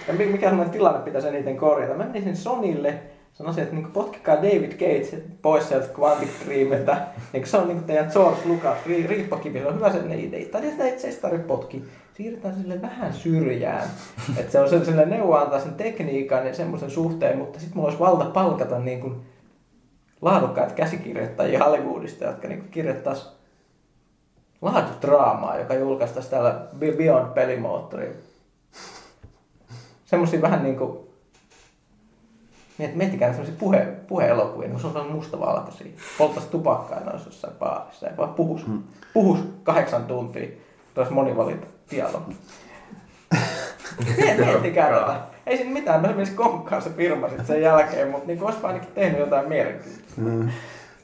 ja 0.07 0.13
mi- 0.13 0.25
mikä 0.25 0.49
sellainen 0.49 0.73
tilanne 0.73 0.99
pitäisi 0.99 1.27
eniten 1.27 1.57
korjata. 1.57 1.93
Mä 1.93 2.03
menisin 2.03 2.35
Sonille, 2.37 2.99
sanoisin, 3.33 3.63
että 3.63 3.75
niin 3.75 3.91
potkikaa 3.91 4.35
David 4.35 4.71
Gates 4.71 5.15
pois 5.41 5.67
sieltä 5.67 5.87
Quantic 5.99 6.29
Dreamiltä. 6.45 6.97
Niin 7.33 7.47
se 7.47 7.57
on 7.57 7.67
niin 7.67 7.83
teidän 7.83 8.11
George 8.13 8.39
Lucas, 8.45 8.77
ri, 8.85 9.07
riippakivi, 9.07 9.59
se 9.59 9.67
on 9.67 9.75
hyvä 9.75 9.91
se 9.91 9.99
idea. 10.15 10.45
Tai 10.51 10.61
sitä 10.61 10.87
itse 10.87 11.07
asiassa 11.07 11.29
potki. 11.47 11.83
Siirrytään 12.13 12.55
sille 12.55 12.81
vähän 12.81 13.13
syrjään. 13.13 13.89
että 14.37 14.51
se 14.51 14.59
on 14.59 14.85
sille 14.85 15.05
neuvo 15.05 15.35
antaa 15.35 15.59
sen 15.59 15.73
tekniikan 15.73 16.47
ja 16.47 16.53
semmoisen 16.53 16.91
suhteen, 16.91 17.37
mutta 17.37 17.59
sitten 17.59 17.77
mulla 17.77 17.87
olisi 17.87 17.99
valta 17.99 18.25
palkata 18.25 18.79
niin 18.79 19.01
kuin 19.01 19.15
laadukkaita 20.21 20.73
käsikirjoittajia 20.73 21.63
Hollywoodista, 21.63 22.25
jotka 22.25 22.47
niin 22.47 22.67
kirjoittaisi 22.71 23.25
laadudraamaa, 24.61 25.57
joka 25.57 25.73
julkaistaisi 25.73 26.29
täällä 26.29 26.59
Be- 26.79 26.91
Beyond 26.91 27.33
pelimoottori. 27.33 28.15
Semmoisia 30.05 30.41
vähän 30.41 30.63
niin 30.63 30.75
kuin, 30.77 30.97
miet- 32.81 32.95
miettikää 32.95 33.29
semmoisia 33.29 33.55
puhe, 33.59 33.87
puhe-elokuvia, 34.07 34.67
niin 34.67 34.71
kun 34.71 34.81
se 34.81 34.87
on 34.87 34.93
sellainen 34.93 35.15
mustavalkoisia. 35.15 35.87
Polttaisi 36.17 36.49
tupakkaa 36.49 36.99
ja 36.99 37.11
olisi 37.11 37.25
jossain 37.27 37.53
baarissa 37.59 38.05
ja 38.05 38.17
vaan 38.17 38.33
puhus, 38.33 38.65
puhus 39.13 39.39
kahdeksan 39.63 40.05
tuntia. 40.05 40.47
Tuossa 40.93 41.13
monivalinta 41.13 41.67
dialogi. 41.91 42.35
Miet- 44.17 44.37
Miettikää 44.45 44.89
tätä. 44.99 45.19
Ei 45.45 45.57
siinä 45.57 45.71
mitään, 45.73 46.01
no 46.01 46.07
se 46.09 46.13
menisi 46.13 46.31
konkkaan 46.35 46.81
se 46.81 46.89
firma 46.89 47.27
sitten 47.27 47.45
sen 47.45 47.61
jälkeen, 47.61 48.09
mutta 48.11 48.27
niin 48.27 48.43
olisipa 48.43 48.67
ainakin 48.67 48.89
tehnyt 48.95 49.19
jotain 49.19 49.49
mielenkiintoista. 49.49 50.21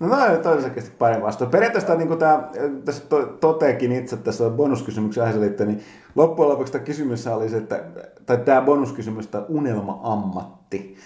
No 0.02 0.10
tämä 0.10 0.26
on 0.26 0.38
toiseksi 0.38 0.92
parin 1.00 1.22
vastaus. 1.22 1.52
Periaatteessa 1.52 1.96
niin 1.96 2.18
tämä, 2.18 2.50
tässä 2.86 3.04
to, 3.10 3.26
toteekin 3.26 3.92
itse 3.92 4.18
tässä 4.18 4.50
bonuskysymyksen 4.50 5.24
aiheeseen, 5.24 5.68
niin 5.68 5.84
loppujen 6.16 6.50
lopuksi 6.50 6.74
tämä 6.74 6.84
kysymys 6.84 7.28
oli 7.28 7.50
se, 7.50 7.58
että, 7.58 7.84
tai 8.26 8.38
tämä 8.38 8.62
bonuskysymys, 8.62 9.28
tämä 9.28 9.44
unelma-ammatti. 9.50 10.98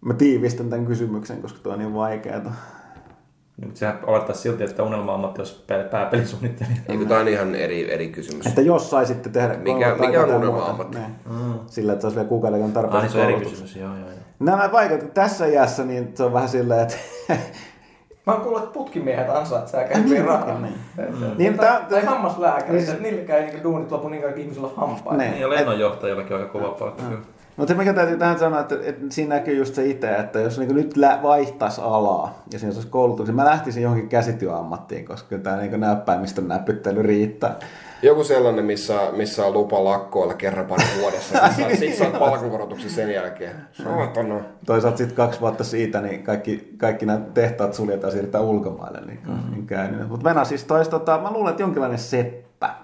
Mä 0.00 0.14
tiivistän 0.14 0.70
tämän 0.70 0.86
kysymyksen, 0.86 1.42
koska 1.42 1.58
tuo 1.62 1.72
on 1.72 1.78
niin 1.78 1.94
vaikeaa. 1.94 2.38
Niin, 3.56 3.68
mutta 3.68 3.78
sehän 3.78 3.98
olettaisi 4.06 4.42
silti, 4.42 4.64
että 4.64 4.82
unelma-ammatti 4.82 5.40
olisi 5.40 5.64
pää- 5.66 5.84
pääpelisuunnittelija. 5.84 6.76
Eikö 6.88 7.04
tämä 7.04 7.20
on 7.20 7.28
ihan 7.28 7.54
eri, 7.54 7.92
eri 7.92 8.08
kysymys. 8.08 8.46
Että 8.46 8.60
jos 8.60 8.90
saisitte 8.90 9.28
tehdä... 9.28 9.54
Mikä- 9.54 9.96
mikä 10.00 10.22
on 10.22 10.34
unelma-ammatti? 10.34 10.98
niin. 10.98 11.10
Sillä, 11.66 11.92
että 11.92 12.00
se 12.00 12.06
olisi 12.06 12.16
vielä 12.16 12.28
kuukauden 12.28 12.62
Ah, 12.62 12.70
tarpeeksi 12.70 13.02
niin 13.06 13.12
se 13.12 13.18
on 13.18 13.24
eri 13.24 13.40
kysymys, 13.40 13.76
joo, 13.76 13.96
joo, 13.96 14.08
joo. 14.08 14.18
Nämä 14.38 14.68
vaikeat, 14.72 15.14
tässä 15.14 15.46
iässä 15.46 15.84
niin 15.84 16.12
se 16.14 16.22
on 16.22 16.32
vähän 16.32 16.48
silleen, 16.48 16.80
että 16.80 16.96
Mä 18.30 18.34
oon 18.34 18.42
kuullut, 18.42 18.62
että 18.62 18.74
putkimiehet 18.74 19.30
ansaitsee 19.30 19.80
aika 19.80 19.94
Ai 19.94 20.00
hyvin 20.00 20.12
niin, 20.12 20.24
rahaa. 20.24 20.58
niin. 20.60 20.74
Niin, 20.96 21.38
Niin, 21.38 21.58
tai, 21.58 21.80
tai 21.90 22.04
hammaslääkärit, 22.04 22.82
niin- 22.86 22.92
niin, 22.92 23.02
niilläkään 23.02 23.38
ei 23.38 23.46
niinku 23.46 23.62
duunit 23.62 23.90
lopu 23.90 24.08
niin 24.08 24.22
kaikki 24.22 24.40
ihmisillä 24.40 24.66
on 24.66 24.72
hampaita. 24.76 25.16
Niin. 25.16 25.30
Niin, 25.30 25.40
ja 25.40 25.50
lennonjohtajillakin 25.50 26.32
on 26.36 26.40
aika 26.42 26.52
kova 26.52 26.68
palkka. 26.68 27.02
Mutta 27.56 27.74
mikä 27.74 27.92
täytyy 27.92 28.16
tähän 28.18 28.38
sanoa, 28.38 28.60
että, 28.60 28.74
että 28.84 29.02
siinä 29.10 29.34
näkyy 29.34 29.56
just 29.56 29.74
se 29.74 29.86
itse, 29.86 30.16
että 30.16 30.40
jos 30.40 30.58
niin 30.58 30.74
nyt 30.74 30.94
vaihtaisi 31.22 31.80
alaa 31.84 32.42
ja 32.52 32.58
siinä 32.58 32.74
olisi 32.74 32.88
koulutus, 32.88 33.26
niin 33.26 33.36
mä 33.36 33.44
lähtisin 33.44 33.82
johonkin 33.82 34.08
käsityöammattiin, 34.08 35.04
koska 35.04 35.38
tämä 35.38 35.56
niin 35.56 35.80
näppäimistön 35.80 36.48
näpyttely 36.48 37.02
riittää. 37.02 37.54
Joku 38.02 38.24
sellainen, 38.24 38.64
missä, 38.64 38.94
missä 39.12 39.46
on 39.46 39.52
lupa 39.52 39.84
lakkoilla 39.84 40.34
kerran 40.34 40.66
pari 40.66 40.84
vuodessa. 41.00 41.48
Sitten 41.48 41.54
saat, 41.54 41.78
sit 41.78 41.94
saat 41.96 42.18
palkankorotuksen 42.18 42.90
sen 42.90 43.10
jälkeen. 43.10 43.56
Saatana. 43.72 44.40
Toisaalta 44.66 44.98
sitten 44.98 45.16
kaksi 45.16 45.40
vuotta 45.40 45.64
siitä, 45.64 46.00
niin 46.00 46.22
kaikki, 46.22 46.74
kaikki 46.76 47.06
nämä 47.06 47.20
tehtaat 47.34 47.74
suljetaan 47.74 48.08
ja 48.08 48.12
siirretään 48.12 48.44
ulkomaille. 48.44 49.00
Niin, 49.00 49.20
mm-hmm. 49.26 49.50
niin 49.50 49.66
käynyt. 49.66 50.08
Mutta 50.08 50.24
mennään 50.24 50.46
siis 50.46 50.64
tois, 50.64 50.88
tota, 50.88 51.18
mä 51.18 51.30
luulen, 51.30 51.50
että 51.50 51.62
jonkinlainen 51.62 51.98
seppä. 51.98 52.74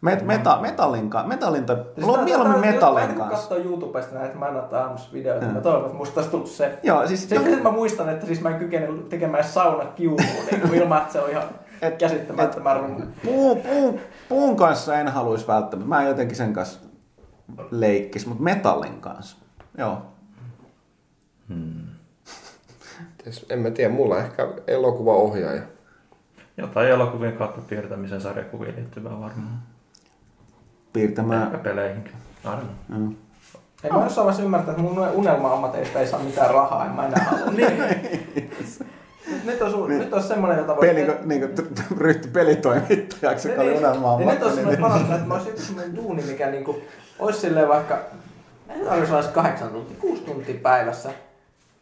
Met, 0.00 0.26
meta, 0.26 0.58
metallin 0.60 1.10
kanssa. 1.10 1.28
Metallin 1.28 1.64
tai, 1.64 1.76
Siis 1.76 2.06
mulla 2.06 2.18
on 2.18 2.24
mieluummin 2.24 2.60
metallin 2.60 3.08
kanssa. 3.08 3.24
katsoo 3.24 3.58
YouTubesta 3.58 4.14
näitä 4.14 4.36
Man 4.36 4.56
at 4.56 4.72
Arms 4.72 5.12
videoita, 5.12 5.44
niin 5.46 5.54
mä 5.54 5.60
toivon, 5.60 5.84
että 5.84 5.96
musta 5.96 6.20
olisi 6.20 6.30
tullut 6.30 6.48
se. 6.48 6.78
Joo, 6.82 7.06
siis 7.06 7.28
Se, 7.28 7.36
että 7.36 7.62
mä 7.62 7.70
muistan, 7.70 8.08
että 8.08 8.26
siis 8.26 8.40
mä 8.40 8.48
en 8.48 8.58
kykene 8.58 8.88
tekemään 9.08 9.44
saunakiukuun 9.44 10.46
niin 10.50 10.60
kuin 10.60 10.74
ilman, 10.74 10.98
että 10.98 11.12
se 11.12 11.20
on 11.20 11.30
ihan 11.30 11.42
Et- 11.82 11.96
käsittämättömän 11.98 12.80
runko. 12.80 13.02
Puun, 13.24 13.60
puun, 13.62 14.00
puun 14.28 14.56
kanssa 14.56 14.98
en 14.98 15.08
haluaisi 15.08 15.46
välttämättä. 15.46 15.88
Mä 15.88 16.02
en 16.02 16.08
jotenkin 16.08 16.36
sen 16.36 16.52
kanssa 16.52 16.80
leikkis, 17.70 18.26
mutta 18.26 18.42
metallin 18.42 19.00
kanssa. 19.00 19.36
Joo. 19.78 20.02
Ties- 23.24 23.46
En 23.50 23.58
mä 23.58 23.70
tiedä, 23.70 23.94
mulla 23.94 24.18
ehkä 24.18 24.48
elokuvaohjaaja. 24.66 25.62
Jotain 26.56 26.88
elokuvien 26.88 27.36
kautta 27.36 27.60
piirtämisen 27.60 28.20
sarjakuviin 28.20 28.76
liittyvää 28.76 29.12
varmaan. 29.12 29.58
Piirtämään. 30.92 31.42
Ehkä 31.42 31.58
peleihinkin. 31.58 32.12
Know. 32.42 32.54
Mm. 32.88 33.14
Ei 33.84 33.90
mä 33.90 34.04
jossain 34.04 34.24
vaiheessa 34.24 34.42
ymmärtää, 34.42 34.70
että 34.70 34.82
mun 34.82 34.98
unelma-ammateista 35.08 35.98
ei 35.98 36.06
saa 36.08 36.20
mitään 36.22 36.50
rahaa, 36.54 36.86
en 36.86 36.92
mä 36.92 37.06
enää 37.06 37.24
halua. 37.24 37.50
niin. 37.56 38.50
Nyt 39.44 39.62
on, 39.62 39.88
niin. 39.88 39.98
nyt 39.98 40.14
on 40.14 40.22
semmoinen, 40.22 40.58
jota 40.58 40.76
voi... 40.76 40.86
Peli, 40.86 41.06
niin 41.24 41.40
kuin, 41.40 41.68
ryhtyi 41.98 42.30
pelitoimittajaksi, 42.30 43.48
joka 43.48 43.62
oli 43.62 43.72
unelmaa 43.72 44.18
niin, 44.18 44.28
nyt 44.28 44.42
on 44.42 44.52
semmoinen 44.52 44.82
parasta, 44.82 45.14
että 45.14 45.26
mä 45.26 45.34
olisin 45.34 45.50
joku 45.50 45.62
semmoinen 45.62 45.96
duuni, 45.96 46.22
mikä 46.22 46.50
niinku, 46.50 46.76
olisi 47.18 47.40
silleen 47.40 47.68
vaikka, 47.68 47.98
en 48.68 48.90
olisi 48.90 49.12
olisi 49.12 49.28
kahdeksan 49.28 49.68
tuntia, 49.68 49.96
kuusi 50.00 50.22
tuntia 50.22 50.60
päivässä. 50.62 51.10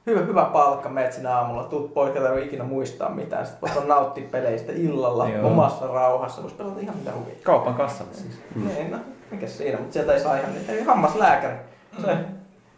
Hyvä, 0.07 0.21
hyvä 0.21 0.45
palkka, 0.45 0.89
meet 0.89 1.13
sinä 1.13 1.37
aamulla, 1.37 1.65
tuut 1.65 1.95
poika, 1.95 2.35
ei 2.35 2.47
ikinä 2.47 2.65
muistaa 2.65 3.11
mitään. 3.11 3.47
Sitten 3.47 3.75
voit 3.75 3.89
nauttia 3.89 4.25
peleistä 4.31 4.73
illalla, 4.73 5.29
Joo. 5.29 5.47
omassa 5.47 5.87
rauhassa, 5.87 6.43
voisi 6.43 6.57
pelata 6.57 6.81
ihan 6.81 6.97
mitä 6.97 7.13
huvia. 7.13 7.35
Kaupan 7.43 7.75
kassalle 7.75 8.15
siis. 8.15 8.39
Niin, 8.55 8.91
no, 8.91 8.99
mikä 9.31 9.47
siinä, 9.47 9.79
mutta 9.79 9.93
sieltä 9.93 10.15
ei 10.15 10.21
saa 10.21 10.37
ihan 10.37 10.55
niitä. 10.55 10.73
Ei 10.73 10.85
hammaslääkäri. 10.85 11.57
Se, 12.05 12.11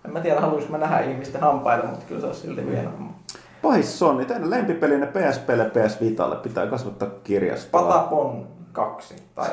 en 0.05 0.13
mä 0.13 0.21
tiedä, 0.21 0.41
haluaisinko 0.41 0.79
mä 0.79 0.85
nähdä 0.85 1.01
ihmisten 1.01 1.41
hampaita, 1.41 1.87
mutta 1.87 2.05
kyllä 2.09 2.21
se 2.21 2.27
olisi 2.27 2.41
silti 2.41 2.67
hieno 2.67 2.91
homma. 2.91 3.15
Pahis 3.63 3.99
Sonni, 3.99 4.25
teidän 4.25 4.51
lempipelinne 4.51 5.07
PSPlle 5.07 5.65
PS 5.65 6.01
Vitalle 6.01 6.37
pitää 6.37 6.67
kasvattaa 6.67 7.09
kirjastoa. 7.25 7.83
Patapon. 7.83 8.49
kaksi 8.73 9.15
tai 9.35 9.49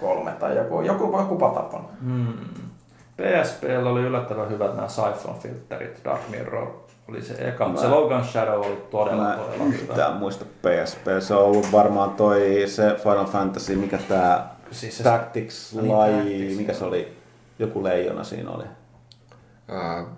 kolme 0.00 0.30
tai 0.30 0.56
joku, 0.56 0.80
joku, 0.80 1.18
joku 1.18 1.36
patapon. 1.36 1.88
Hmm. 2.04 2.26
PSPllä 3.16 3.90
oli 3.90 4.00
yllättävän 4.02 4.50
hyvät 4.50 4.74
nämä 4.76 4.88
Siphon-filterit. 4.88 6.04
Dark 6.04 6.20
Mirror 6.28 6.68
oli 7.08 7.22
se 7.22 7.34
eka, 7.48 7.66
mutta 7.68 7.82
se 7.82 7.88
Logan 7.88 8.24
Shadow 8.24 8.58
oli 8.66 8.86
todella, 8.90 9.22
Mä 9.22 9.36
todella 9.36 9.64
en 9.64 9.72
hyvä. 9.72 9.92
yhtään 9.92 10.16
muista 10.16 10.44
PSP. 10.44 11.06
Se 11.20 11.34
on 11.34 11.44
ollut 11.44 11.72
varmaan 11.72 12.10
toi 12.10 12.62
se 12.66 12.96
Final 13.02 13.24
Fantasy, 13.26 13.76
mikä 13.76 13.98
tää 14.08 14.54
Siis 14.70 14.98
se- 14.98 15.04
Tactics 15.04 15.74
Niin, 15.74 15.92
laji, 15.92 16.12
Tactics, 16.16 16.56
mikä 16.56 16.72
joo. 16.72 16.78
se 16.78 16.84
oli? 16.84 17.12
Joku 17.58 17.84
leijona 17.84 18.24
siinä 18.24 18.50
oli. 18.50 18.64
Uh, 19.68 20.08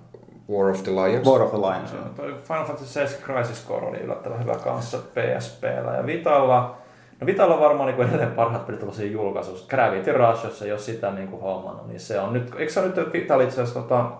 War 0.51 0.71
of 0.71 0.83
the 0.83 0.93
Lions. 0.93 1.27
War 1.27 1.43
of 1.43 1.51
the 1.51 1.59
Lions. 1.59 1.93
Joo, 1.93 2.05
toi 2.16 2.35
Final 2.43 2.65
Fantasy 2.65 2.87
7 2.87 3.23
Crisis 3.23 3.66
Core 3.66 3.87
oli 3.87 3.99
yllättävän 3.99 4.41
hyvä 4.41 4.55
kanssa 4.55 4.99
PSPllä. 4.99 5.97
Ja 5.97 6.07
Vitalla, 6.07 6.77
no 7.21 7.27
Vitalla 7.27 7.55
on 7.55 7.61
varmaan 7.61 7.89
niin 7.89 8.09
edelleen 8.09 8.31
parhaat 8.31 8.66
pelit 8.66 8.81
tuollaisia 8.81 9.11
julkaisuissa. 9.11 9.66
Gravity 9.69 10.12
Rush, 10.12 10.45
jos 10.45 10.62
ei 10.62 10.73
ole 10.73 10.81
sitä 10.81 11.11
niin 11.11 11.29
kuin 11.29 11.43
hommannut, 11.43 11.89
niin 11.89 12.01
se 12.01 12.21
on 12.21 12.33
nyt, 12.33 12.55
eikö 12.57 12.73
se 12.73 12.81
ole 12.81 12.93
nyt 12.97 13.12
Vital 13.12 13.41
itse 13.41 13.62
asiassa 13.62 13.81
tota, 13.81 14.11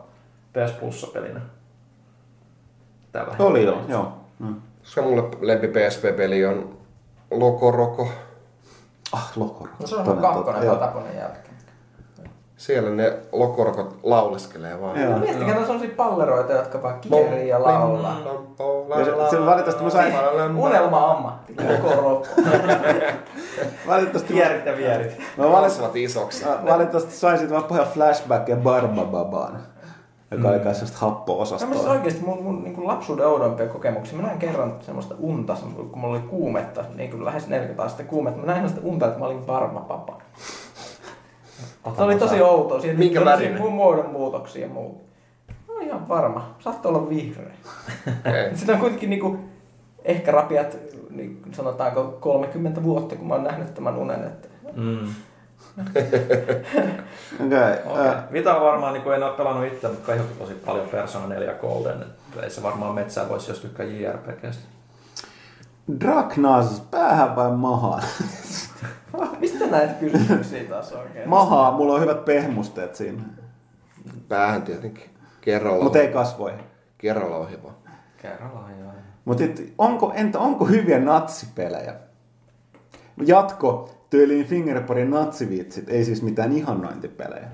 PS 0.53 0.73
Plus-pelinä? 0.73 1.41
Tällä 3.13 3.35
Oli 3.39 3.65
joo, 3.65 3.81
joo. 3.89 4.13
Mm. 4.39 4.55
Koska 4.83 5.03
mulle 5.03 5.23
lempi 5.41 5.69
PSP-peli 5.69 6.45
on 6.45 6.77
Loco 7.31 7.71
Roco. 7.71 8.09
Ah, 9.13 9.33
Lokoro. 9.37 9.71
No 9.81 9.87
se 9.87 9.97
on 9.97 10.05
Toinen 10.05 10.23
kakkonen 10.23 10.71
pataponen 10.71 11.17
jälkeen. 11.17 11.53
Siellä 12.56 12.90
ne 12.90 13.16
Lokorokot 13.32 13.97
lauleskelee 14.02 14.81
vaan. 14.81 15.01
Joo. 15.01 15.12
No 15.12 15.18
miettikää, 15.18 15.59
on 15.59 15.64
sellaisia 15.66 15.90
palleroita, 15.97 16.52
jotka 16.52 16.82
vaan 16.82 17.01
kierii 17.01 17.48
ja 17.48 17.62
laulaa. 17.62 18.16
Ja 18.98 19.05
se- 19.05 19.31
se 19.36 19.47
valitettavasti 19.47 19.85
mä 19.85 19.90
sain- 19.90 20.56
Unelma-ammatti, 20.56 21.55
koko 21.82 21.94
rokko. 22.01 22.28
Valitettavasti 23.86 24.35
Vierit 24.35 24.66
ja 24.66 24.76
vierit. 24.76 25.18
mä 25.36 25.44
valit, 25.51 25.62
Kasvat 25.72 25.97
isoksi. 25.97 26.44
mä 26.44 26.59
valitettavasti 26.66 27.12
sain 27.16 27.39
siitä 27.39 27.55
vaan 27.55 27.64
paljon 27.64 27.86
flashbackia 27.86 28.56
Barbababaan. 28.56 29.59
Joka 30.31 30.48
oli 30.48 30.59
kai 30.60 30.74
sellaista 30.74 30.98
happo-osastoa. 31.06 31.90
oikeesti 31.90 32.24
mun, 32.24 32.43
mun 32.43 32.62
niin 32.64 32.74
kuin 32.74 32.86
lapsuuden 32.86 33.26
oudoimpia 33.26 33.66
kokemuksia. 33.66 34.16
Mä 34.18 34.26
näin 34.26 34.39
kerran 34.39 34.74
semmoista 34.81 35.14
unta, 35.18 35.56
kun 35.90 35.98
mulla 35.98 36.14
oli 36.14 36.22
kuumetta, 36.28 36.85
niin 36.94 37.10
kuin 37.10 37.24
lähes 37.24 37.48
40 37.48 37.82
astetta 37.82 38.10
kuumetta. 38.10 38.40
Mä 38.40 38.47
näin 38.47 38.56
semmoista 38.56 38.81
unta, 38.85 39.06
että 39.06 39.18
mä 39.18 39.24
olin 39.26 39.47
varmapapa. 39.47 40.18
Se 41.97 42.02
oli 42.02 42.16
tosi 42.16 42.43
outoa. 42.43 42.81
Siinä 42.81 42.98
Minkä 42.98 43.24
värinen? 43.24 43.61
mun 43.61 43.73
muodon 43.73 44.11
muutoksia 44.11 44.62
ja 44.66 44.73
muuta. 44.73 45.05
No 45.69 45.74
ihan 45.81 46.09
varma. 46.09 46.55
Saattoi 46.59 46.93
olla 46.94 47.09
vihreä. 47.09 47.55
Okay. 48.20 48.56
Sitä 48.56 48.73
on 48.73 48.78
kuitenkin 48.78 49.11
niinku, 49.11 49.39
ehkä 50.05 50.31
rapiat, 50.31 50.77
niin 51.11 51.43
sanotaanko 51.52 52.16
30 52.20 52.82
vuotta, 52.82 53.16
kun 53.16 53.28
mä 53.28 53.35
oon 53.35 53.44
nähnyt 53.44 53.74
tämän 53.74 53.97
unen. 53.97 54.24
Että 54.24 54.48
Mm. 54.77 55.15
Okei. 57.47 57.73
Okay. 57.86 58.06
äh, 58.06 58.32
Vital 58.32 58.61
varmaan 58.61 58.93
niin 58.93 59.12
en 59.12 59.23
ole 59.23 59.32
pelannut 59.32 59.66
itse, 59.66 59.89
mutta 59.89 60.06
kaihotti 60.06 60.39
tosi 60.39 60.55
paljon 60.55 60.89
Persona 60.89 61.27
4 61.27 61.55
Golden. 61.55 62.05
Ei 62.43 62.51
se 62.51 62.62
varmaan 62.62 62.94
metsää 62.94 63.28
voisi, 63.28 63.51
jos 63.51 63.61
tykkää 63.61 63.86
JRPGstä. 63.86 64.62
Draknaz, 66.01 66.81
päähän 66.90 67.36
vai 67.36 67.52
mahaan? 67.52 68.02
mistä 69.41 69.66
näitä 69.66 69.95
kysymyksiä 69.95 70.65
taas 70.65 70.93
oikein? 70.93 71.28
Mahaa, 71.28 71.73
mulla 71.73 71.95
on 71.95 72.01
hyvät 72.01 72.24
pehmusteet 72.24 72.95
siinä. 72.95 73.23
Päähän 74.28 74.62
tietenkin. 74.62 75.11
Kerralla. 75.41 75.85
Mutta 75.85 75.99
ei 75.99 76.09
kasvoihin. 76.09 76.61
Kerralla 76.99 77.36
ohi 77.36 77.62
vaan. 77.62 77.74
Kerrallaan 78.23 78.81
joo. 78.81 78.93
Mutta 79.24 79.45
onko, 79.78 80.12
entä 80.15 80.39
onko 80.39 80.65
hyviä 80.65 80.99
natsipelejä? 80.99 81.95
Jatko 83.27 83.91
tyyliin 84.11 84.47
Fingerparin 84.47 85.11
natsivitsit, 85.11 85.89
ei 85.89 86.05
siis 86.05 86.23
mitään 86.23 86.53
ihannointipelejä. 86.53 87.49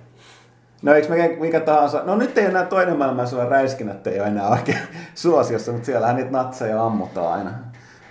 No 0.83 0.95
eikö 0.95 1.09
mikä, 1.09 1.41
mikä 1.41 1.61
tahansa, 1.61 2.03
no 2.05 2.17
nyt 2.17 2.39
ei 2.39 2.45
enää 2.45 2.67
toinen 2.67 2.99
maailmansodan 2.99 3.49
räiskinnät 3.49 4.07
ei 4.07 4.21
ole 4.21 4.29
enää 4.29 4.49
oikein 4.49 4.79
suosiossa, 5.15 5.73
mutta 5.73 5.87
siellähän 5.87 6.17
niitä 6.17 6.31
natseja 6.31 6.85
ammutaan 6.85 7.33
aina. 7.33 7.51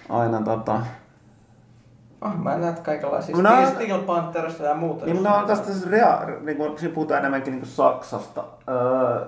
Aina 0.09 0.41
tota. 0.41 0.81
Oh, 2.21 2.35
mä 2.35 2.57
näen 2.57 2.75
kaikenlaisia. 2.83 3.35
No, 3.37 3.41
no- 3.61 3.69
Steel 3.69 3.99
Pantherista 4.01 4.63
ja 4.63 4.75
muuta. 4.75 5.05
Niin, 5.05 5.23
no, 5.23 5.43
tästä 5.47 5.65
siis 5.65 5.87
rea, 5.89 6.19
niin 6.41 6.57
kuin, 6.57 6.79
siinä 6.79 6.93
puhutaan 6.95 7.19
enemmänkin 7.19 7.51
niin 7.51 7.61
kuin 7.61 7.69
Saksasta. 7.69 8.43
Öö, 8.69 9.25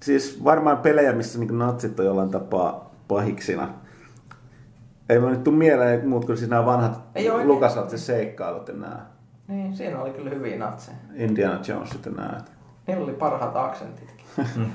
siis 0.00 0.44
varmaan 0.44 0.78
pelejä, 0.78 1.12
missä 1.12 1.38
niin 1.38 1.58
natsit 1.58 2.00
on 2.00 2.06
jollain 2.06 2.30
tapaa 2.30 2.90
pahiksina. 3.08 3.68
Ei 5.08 5.18
mä 5.18 5.30
nyt 5.30 5.44
tuu 5.44 5.52
mieleen 5.52 6.08
muut 6.08 6.24
kuin 6.24 6.38
siis 6.38 6.50
nämä 6.50 6.66
vanhat. 6.66 7.00
Lukasaltsin 7.44 7.98
seikkailut 7.98 8.68
ja 8.68 8.74
nämä 8.74 9.06
Niin, 9.48 9.76
siinä 9.76 9.98
oli 10.00 10.10
kyllä 10.10 10.30
hyviä 10.30 10.58
natseja. 10.58 10.96
Indiana 11.14 11.60
Jonesit 11.68 12.06
ja 12.06 12.12
nämä. 12.12 12.38
Niillä 12.86 13.04
oli 13.04 13.12
parhaat 13.12 13.56
aksentitkin. 13.56 14.26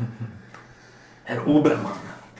Herr 1.30 1.42
Uberman. 1.48 1.92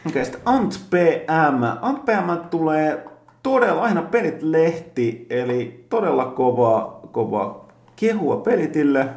Okei, 0.08 0.26
sitten 0.26 0.42
Ant.pm. 0.46 1.64
Ant.pm 1.82 2.48
tulee 2.50 3.06
todella, 3.46 3.82
aina 3.82 4.02
pelit 4.02 4.42
lehti, 4.42 5.28
eli 5.30 5.86
todella 5.90 6.26
kova, 6.26 7.00
kova 7.12 7.66
kehua 7.96 8.38
pelitille. 8.38 9.10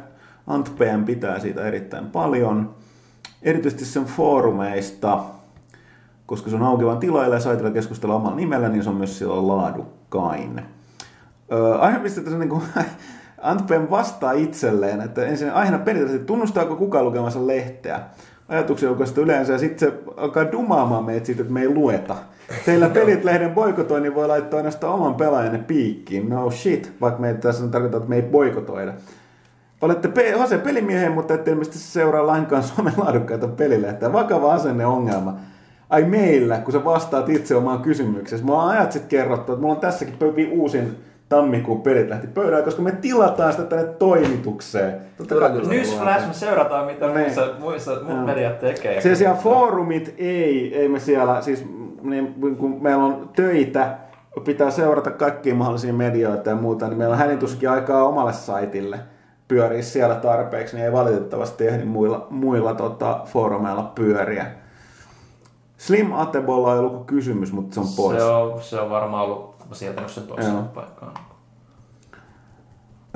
Ant.pm 0.47 1.03
pitää 1.05 1.39
siitä 1.39 1.67
erittäin 1.67 2.05
paljon. 2.05 2.75
Erityisesti 3.43 3.85
sen 3.85 4.05
foorumeista, 4.05 5.23
koska 6.25 6.49
se 6.49 6.55
on 6.55 6.63
auki 6.63 6.85
vain 6.85 6.97
tilailla 6.97 7.35
ja 7.35 7.41
saitilla 7.41 7.71
keskustella 7.71 8.15
omalla 8.15 8.35
nimellä, 8.35 8.69
niin 8.69 8.83
se 8.83 8.89
on 8.89 8.95
myös 8.95 9.17
silloin 9.17 9.47
laadukkain. 9.47 10.61
Öö, 11.51 11.77
aina 11.77 11.99
pistetään 11.99 12.39
niin 12.39 12.49
kuin, 12.49 12.63
vastaa 13.89 14.31
itselleen, 14.31 15.01
että 15.01 15.25
ensin 15.25 15.51
aina 15.51 15.79
että 16.15 16.25
tunnustaako 16.25 16.75
kukaan 16.75 17.05
lukemassa 17.05 17.47
lehteä 17.47 17.99
ajatuksen 18.49 18.87
julkaista 18.87 19.21
yleensä, 19.21 19.53
ja 19.53 19.59
sitten 19.59 19.89
se 19.89 19.97
alkaa 20.17 20.51
dumaamaan 20.51 21.05
meitä 21.05 21.25
siitä, 21.25 21.41
että 21.41 21.53
me 21.53 21.61
ei 21.61 21.69
lueta. 21.69 22.15
Teillä 22.65 22.89
pelit 22.89 23.23
lehden 23.23 23.51
boikotoinnin 23.51 24.15
voi 24.15 24.27
laittaa 24.27 24.57
ainoastaan 24.57 24.93
oman 24.93 25.15
pelaajanne 25.15 25.59
piikkiin. 25.59 26.29
No 26.29 26.51
shit, 26.51 26.91
vaikka 27.01 27.21
me 27.21 27.27
ei 27.29 27.35
tässä 27.35 27.67
tarkoita, 27.67 27.97
että 27.97 28.09
me 28.09 28.15
ei 28.15 28.21
boikotoida. 28.21 28.93
Olette 29.81 30.07
pe- 30.07 30.31
Hose 30.31 30.57
pelimiehen, 30.57 31.11
mutta 31.11 31.33
ette 31.33 31.51
ilmeisesti 31.51 31.79
seuraa 31.79 32.27
lainkaan 32.27 32.63
Suomen 32.63 32.93
laadukkaita 32.97 33.47
pelilehteä. 33.47 34.13
Vakava 34.13 34.53
asenneongelma. 34.53 35.35
Ai 35.89 36.03
meillä, 36.03 36.57
kun 36.57 36.71
sä 36.73 36.85
vastaat 36.85 37.29
itse 37.29 37.55
omaan 37.55 37.79
kysymyksesi. 37.81 38.43
Mulla 38.43 38.63
on 38.63 38.69
ajat 38.69 38.91
sitten 38.91 39.09
kerrottu, 39.09 39.51
että 39.51 39.61
mulla 39.61 39.75
on 39.75 39.81
tässäkin 39.81 40.17
pöpi 40.17 40.49
uusin 40.51 40.97
tammikuun 41.29 41.81
pelit 41.81 42.09
lähti 42.09 42.27
pöydään, 42.27 42.63
koska 42.63 42.81
me 42.81 42.91
tilataan 42.91 43.51
sitä 43.51 43.63
tänne 43.63 43.85
toimitukseen. 43.85 45.01
Totta 45.17 45.35
kai- 45.35 45.51
Newsflash, 45.67 46.27
me 46.27 46.33
seurataan 46.33 46.85
mitä 46.85 47.05
Niin. 47.07 47.19
muissa, 47.19 47.47
muissa 47.59 47.91
muut 47.91 48.07
Joo. 48.17 48.25
mediat 48.25 48.59
tekee. 48.59 49.01
Sen 49.01 49.15
sijaan 49.15 49.37
foorumit 49.37 50.15
ei, 50.17 50.75
ei 50.77 50.87
me 50.89 50.99
siellä, 50.99 51.41
siis 51.41 51.65
niin, 52.01 52.35
kun 52.57 52.77
meillä 52.83 53.03
on 53.03 53.29
töitä, 53.35 53.97
pitää 54.45 54.71
seurata 54.71 55.11
kaikkia 55.11 55.55
mahdollisia 55.55 55.93
medioita 55.93 56.49
ja 56.49 56.55
muuta, 56.55 56.87
niin 56.87 56.97
meillä 56.97 57.13
on 57.13 57.19
hänituskin 57.19 57.69
aikaa 57.69 58.03
omalle 58.07 58.33
saitille 58.33 58.99
pyöriä 59.47 59.81
siellä 59.81 60.15
tarpeeksi, 60.15 60.75
niin 60.75 60.85
ei 60.85 60.91
valitettavasti 60.91 61.67
ehdi 61.67 61.85
muilla, 61.85 62.27
muilla 62.29 62.73
tota, 62.73 63.19
foorumeilla 63.25 63.91
pyöriä. 63.95 64.45
Slim 65.77 66.11
Atebolla 66.13 66.73
ei 66.73 66.79
ollut 66.79 67.05
kysymys, 67.05 67.53
mutta 67.53 67.73
se 67.73 67.79
on 67.79 67.85
pois. 67.97 68.17
Se 68.17 68.23
on, 68.23 68.61
se 68.61 68.79
on 68.81 68.89
varmaan 68.89 69.25
ollut 69.25 69.48
sieltänyt 69.75 70.09
sen 70.09 70.23
toiseen 70.23 70.53
Joo. 70.53 70.63
paikkaan. 70.63 71.13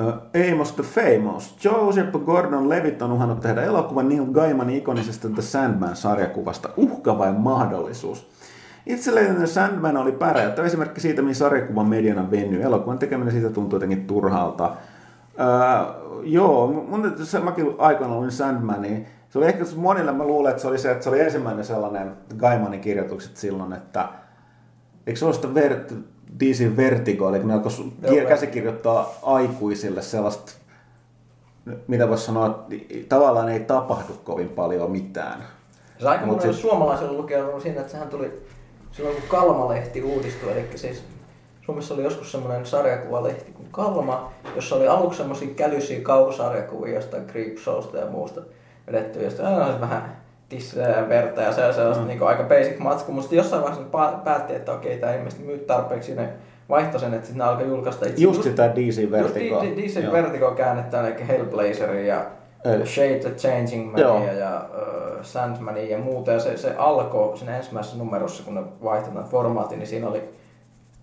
Uh, 0.01 0.13
Amos 0.51 0.71
the 0.71 0.83
Famous. 0.83 1.55
Joseph 1.63 2.11
Gordon-Levitt 2.25 3.01
on 3.01 3.11
uhannut 3.11 3.39
tehdä 3.39 3.63
elokuvan 3.63 4.09
Neil 4.09 4.25
Gaimanin 4.25 4.77
ikonisesta 4.77 5.29
The 5.29 5.41
Sandman-sarjakuvasta. 5.41 6.69
Uhka 6.77 7.17
vai 7.17 7.33
mahdollisuus? 7.33 8.29
Itselleen 8.85 9.35
The 9.35 9.47
Sandman 9.47 9.97
oli 9.97 10.11
pärjättävä 10.11 10.67
esimerkki 10.67 11.01
siitä, 11.01 11.21
mihin 11.21 11.35
sarjakuvan 11.35 11.87
mediana 11.87 12.31
venyy. 12.31 12.63
Elokuvan 12.63 12.99
tekeminen 12.99 13.33
siitä 13.33 13.49
tuntuu 13.49 13.75
jotenkin 13.75 14.07
turhalta. 14.07 14.65
Uh, 14.65 16.21
joo, 16.23 16.67
mun 16.87 17.01
täytyy 17.01 17.25
se, 17.25 17.39
mäkin 17.39 17.75
aikoina 17.77 18.15
luin 18.15 18.31
Sandmanin. 18.31 19.07
Se 19.29 19.37
oli 19.37 19.47
ehkä 19.47 19.63
monille, 19.75 20.11
mä 20.11 20.23
luulen, 20.23 20.49
että 20.49 20.61
se 20.61 20.67
oli 20.67 20.77
se, 20.77 20.91
että 20.91 21.03
se 21.03 21.09
oli 21.09 21.19
ensimmäinen 21.19 21.65
sellainen 21.65 22.11
Gaimanin 22.37 22.81
kirjoitukset 22.81 23.37
silloin, 23.37 23.73
että 23.73 24.09
Eikö 25.07 25.19
se 25.19 25.25
ole 25.25 25.33
sitä 25.33 25.47
ver- 25.47 25.93
DC 26.39 26.77
Vertigo, 26.77 27.29
eli 27.29 27.39
kun 27.39 27.47
ne 27.47 27.53
alkoi 27.53 28.25
käsikirjoittaa 28.27 29.13
aikuisille 29.21 30.01
sellaista, 30.01 30.51
mitä 31.87 32.09
voisi 32.09 32.25
sanoa, 32.25 32.47
että 32.47 32.65
tavallaan 33.09 33.49
ei 33.49 33.59
tapahdu 33.59 34.13
kovin 34.23 34.49
paljon 34.49 34.91
mitään. 34.91 35.43
Se 35.99 36.07
aika 36.07 36.25
Mut 36.25 36.35
monelle 36.35 36.53
sit- 36.53 36.61
suomalaiselle 36.61 37.17
lukijalle 37.17 37.53
on 37.53 37.61
siinä, 37.61 37.79
että 37.79 37.91
sehän 37.91 38.07
tuli 38.07 38.31
silloin 38.91 39.15
kun 39.15 39.25
Kalma-lehti 39.27 40.03
uudistui, 40.03 40.51
eli 40.51 40.65
siis 40.75 41.03
Suomessa 41.65 41.93
oli 41.93 42.03
joskus 42.03 42.31
semmoinen 42.31 42.65
sarjakuvalehti 42.65 43.51
kuin 43.51 43.67
Kalma, 43.71 44.31
jossa 44.55 44.75
oli 44.75 44.87
aluksi 44.87 45.17
semmoisia 45.17 45.53
kälyisiä 45.55 46.01
kausarjakuvia 46.01 46.95
jostain 46.95 47.27
Creepshowsta 47.27 47.97
ja 47.97 48.05
muusta 48.05 48.41
vedetty, 48.87 49.23
josta 49.23 49.47
aina 49.47 49.81
vähän 49.81 50.22
tissejä 50.53 50.89
ja 50.89 51.09
verta 51.09 51.41
ja 51.41 51.51
se 51.51 51.65
on 51.65 51.73
sellaista 51.73 52.03
mm. 52.03 52.07
niin 52.07 52.23
aika 52.23 52.43
basic 52.43 52.79
matsku, 52.79 53.11
mutta 53.11 53.35
jossain 53.35 53.63
vaiheessa 53.63 54.19
päätti, 54.23 54.55
että 54.55 54.71
okei, 54.71 54.97
tämä 54.97 55.13
ilmeisesti 55.13 55.43
myy 55.45 55.57
tarpeeksi, 55.57 56.15
ne 56.15 56.29
vaihtoi 56.69 56.99
sen, 56.99 57.13
että 57.13 57.27
sitten 57.27 57.37
ne 57.37 57.43
alkoi 57.43 57.67
julkaista 57.67 58.05
itse. 58.05 58.21
Just 58.21 58.43
sitä 58.43 58.75
DC 58.75 59.11
Vertigo. 59.11 59.63
Just 59.63 59.77
DC 59.77 60.03
Joo. 60.03 60.13
Vertigo 60.13 60.51
käännetään, 60.51 61.05
eli 61.05 61.27
Hellblazeria 61.27 62.15
ja 62.15 62.25
Eli- 62.65 62.87
Shade 62.87 63.19
the 63.19 63.29
Changing 63.29 63.97
Joo. 63.97 64.13
Mania 64.13 64.33
ja 64.33 64.65
uh, 64.71 65.21
Sandmania 65.21 65.89
ja 65.89 65.97
muuta. 65.97 66.31
Ja 66.31 66.39
se, 66.39 66.57
se 66.57 66.75
alkoi 66.77 67.37
siinä 67.37 67.57
ensimmäisessä 67.57 67.97
numerossa, 67.97 68.43
kun 68.43 68.55
ne 68.55 68.61
vaihtoivat 68.83 69.29
formaatin, 69.29 69.79
niin 69.79 69.87
siinä 69.87 70.07
oli 70.07 70.23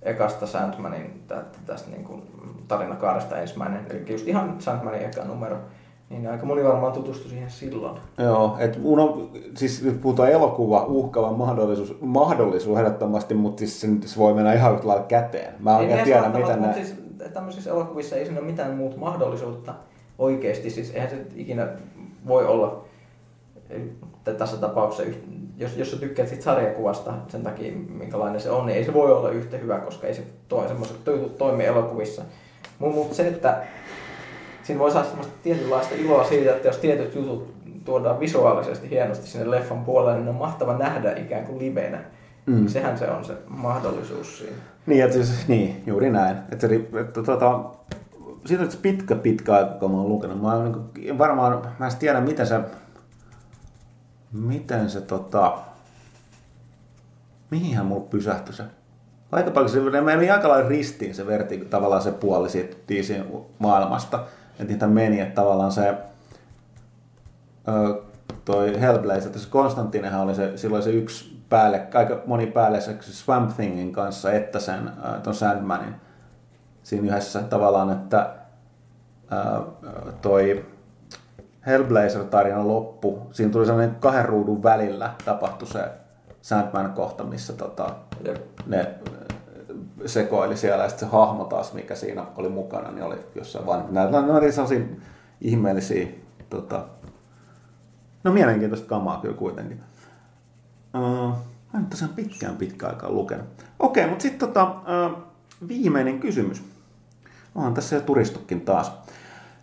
ekasta 0.02 0.46
Sandmanin 0.46 1.22
tä- 1.28 1.44
tästä 1.66 1.90
niin 1.90 2.04
kuin 2.04 2.22
tarinakaaresta 2.68 3.38
ensimmäinen, 3.38 3.86
eli 3.90 4.04
just 4.08 4.28
ihan 4.28 4.56
Sandmanin 4.58 5.02
eka 5.02 5.24
numero. 5.24 5.56
Niin 6.10 6.30
aika 6.30 6.46
moni 6.46 6.64
varmaan 6.64 6.92
tutustui 6.92 7.30
siihen 7.30 7.50
silloin. 7.50 7.98
Joo, 8.18 8.56
että 8.58 8.78
mun 8.78 8.98
on, 8.98 9.30
siis 9.56 9.82
nyt 9.82 10.00
puhutaan 10.00 10.30
elokuva, 10.30 10.84
uhkava 10.84 11.32
mahdollisuus, 11.32 11.96
mahdollisuus 12.00 12.78
ehdottomasti, 12.78 13.34
mutta 13.34 13.58
siis 13.58 13.80
se, 13.80 13.88
se 14.06 14.18
voi 14.18 14.34
mennä 14.34 14.52
ihan 14.52 14.74
yhtä 14.74 14.88
lailla 14.88 15.04
käteen. 15.04 15.54
Mä 15.58 15.78
en 15.78 15.84
Ei 15.84 15.86
oikein 15.86 16.04
tiedä, 16.04 16.28
mitä 16.28 16.56
ne... 16.56 16.74
Siis, 16.74 16.94
tämmöisissä 17.32 17.70
elokuvissa 17.70 18.16
ei 18.16 18.24
siinä 18.24 18.40
ole 18.40 18.46
mitään 18.46 18.76
muuta 18.76 18.96
mahdollisuutta 18.96 19.74
oikeasti. 20.18 20.70
Siis 20.70 20.90
eihän 20.90 21.10
se 21.10 21.26
ikinä 21.36 21.68
voi 22.26 22.46
olla 22.46 22.84
tässä 24.38 24.56
tapauksessa, 24.56 25.12
jos, 25.56 25.76
jos 25.76 25.90
sä 25.90 25.96
tykkäät 25.96 26.28
siitä 26.28 26.44
sarjakuvasta 26.44 27.14
sen 27.28 27.42
takia, 27.42 27.72
minkälainen 27.88 28.40
se 28.40 28.50
on, 28.50 28.66
niin 28.66 28.78
ei 28.78 28.84
se 28.84 28.94
voi 28.94 29.12
olla 29.12 29.30
yhtä 29.30 29.56
hyvä, 29.56 29.78
koska 29.78 30.06
ei 30.06 30.14
se 30.14 30.22
toi, 30.48 30.68
semmoiset 30.68 31.04
to- 31.04 31.30
toimi 31.38 31.64
elokuvissa. 31.64 32.22
Mutta 32.78 32.96
mut 32.96 33.14
se, 33.14 33.28
että 33.28 33.62
siinä 34.62 34.78
voi 34.78 34.90
saada 34.90 35.06
semmoista 35.06 35.32
tietynlaista 35.42 35.94
iloa 35.94 36.24
siitä, 36.24 36.50
että 36.50 36.68
jos 36.68 36.76
tietyt 36.76 37.14
jutut 37.14 37.54
tuodaan 37.84 38.20
visuaalisesti 38.20 38.90
hienosti 38.90 39.26
sinne 39.26 39.50
leffan 39.50 39.84
puolelle, 39.84 40.18
niin 40.18 40.28
on 40.28 40.34
mahtava 40.34 40.78
nähdä 40.78 41.12
ikään 41.16 41.44
kuin 41.44 41.58
livenä. 41.58 41.98
Mm. 42.46 42.68
Sehän 42.68 42.98
se 42.98 43.10
on 43.10 43.24
se 43.24 43.32
mahdollisuus 43.48 44.38
siinä. 44.38 44.56
Niin, 44.86 45.04
että 45.04 45.16
siis, 45.16 45.48
niin, 45.48 45.82
juuri 45.86 46.10
näin. 46.10 46.36
Että, 46.52 46.66
että 47.00 47.22
tota, 47.22 47.60
siitä 48.46 48.62
on 48.62 48.70
pitkä, 48.82 49.14
pitkä 49.14 49.54
aika, 49.54 49.70
kun 49.70 49.90
mä 49.90 49.96
oon 49.96 50.08
lukenut. 50.08 50.42
Mä 50.42 50.54
oon 50.54 50.90
niin 50.96 51.18
varmaan, 51.18 51.62
mä 51.78 51.86
en 51.86 51.96
tiedä, 51.98 52.20
miten 52.20 52.46
se, 52.46 52.60
miten 54.32 54.90
se 54.90 55.00
tota, 55.00 55.58
mihinhän 57.50 57.86
mulla 57.86 58.06
pysähtyi 58.10 58.54
se. 58.54 58.62
Aika 59.32 59.50
paljon 59.50 59.70
se 59.70 59.80
meni 60.00 60.30
aika 60.30 60.48
lailla 60.48 60.68
ristiin 60.68 61.14
se 61.14 61.26
verti, 61.26 61.58
tavallaan 61.58 62.02
se 62.02 62.12
puoli 62.12 62.50
siitä 62.50 62.76
maailmasta. 63.58 64.24
Että 64.60 64.72
niitä 64.72 64.86
meni, 64.86 65.20
että 65.20 65.34
tavallaan 65.34 65.72
se, 65.72 65.94
ö, 67.68 68.02
toi 68.44 68.80
Hellblazer, 68.80 69.26
että 69.26 69.38
se 69.38 69.48
Konstantinehan 69.48 70.20
oli 70.20 70.34
se, 70.34 70.56
silloin 70.56 70.82
se 70.82 70.90
yksi 70.90 71.42
päälle, 71.48 71.86
aika 71.94 72.22
moni 72.26 72.46
päälle 72.46 72.80
se 72.80 72.96
Swamp 73.00 73.56
Thingin 73.56 73.92
kanssa, 73.92 74.32
että 74.32 74.60
sen 74.60 74.90
ton 75.22 75.34
Sandmanin 75.34 75.94
siinä 76.82 77.06
yhdessä 77.06 77.42
tavallaan, 77.42 77.92
että 77.92 78.34
toi 80.22 80.66
Hellblazer-tarinan 81.66 82.68
loppu, 82.68 83.26
siinä 83.32 83.52
tuli 83.52 83.66
sellainen 83.66 83.94
kahden 83.94 84.24
ruudun 84.24 84.62
välillä 84.62 85.14
tapahtui 85.24 85.68
se 85.68 85.84
Sandman-kohta, 86.42 87.24
missä 87.24 87.52
tota, 87.52 87.94
Jep. 88.24 88.36
ne 88.66 88.94
sekoili 90.06 90.56
siellä 90.56 90.82
ja 90.82 90.88
sitten 90.88 91.08
se 91.08 91.16
hahmo 91.16 91.44
taas, 91.44 91.72
mikä 91.72 91.94
siinä 91.94 92.26
oli 92.36 92.48
mukana, 92.48 92.90
niin 92.90 93.04
oli 93.04 93.16
jossain 93.34 93.66
vaan, 93.66 93.84
nämä 93.90 94.22
ne 94.22 94.32
oli 94.32 94.52
sellaisia 94.52 94.80
ihmeellisiä, 95.40 96.08
tota, 96.50 96.84
no 98.24 98.32
mielenkiintoista 98.32 98.88
kamaa 98.88 99.20
kyllä 99.20 99.36
kuitenkin. 99.36 99.80
Uh, 100.94 101.34
mä 101.72 101.80
en 101.80 101.86
tosiaan 101.86 102.14
pitkään 102.14 102.56
pitkään 102.56 102.94
aikaa 102.94 103.10
lukenut. 103.10 103.46
Okei, 103.78 104.06
mutta 104.06 104.22
sitten 104.22 104.48
tota, 104.48 104.70
uh, 104.70 105.18
viimeinen 105.68 106.20
kysymys. 106.20 106.62
Onhan 107.54 107.74
tässä 107.74 107.96
jo 107.96 108.02
turistukin 108.02 108.60
taas. 108.60 108.92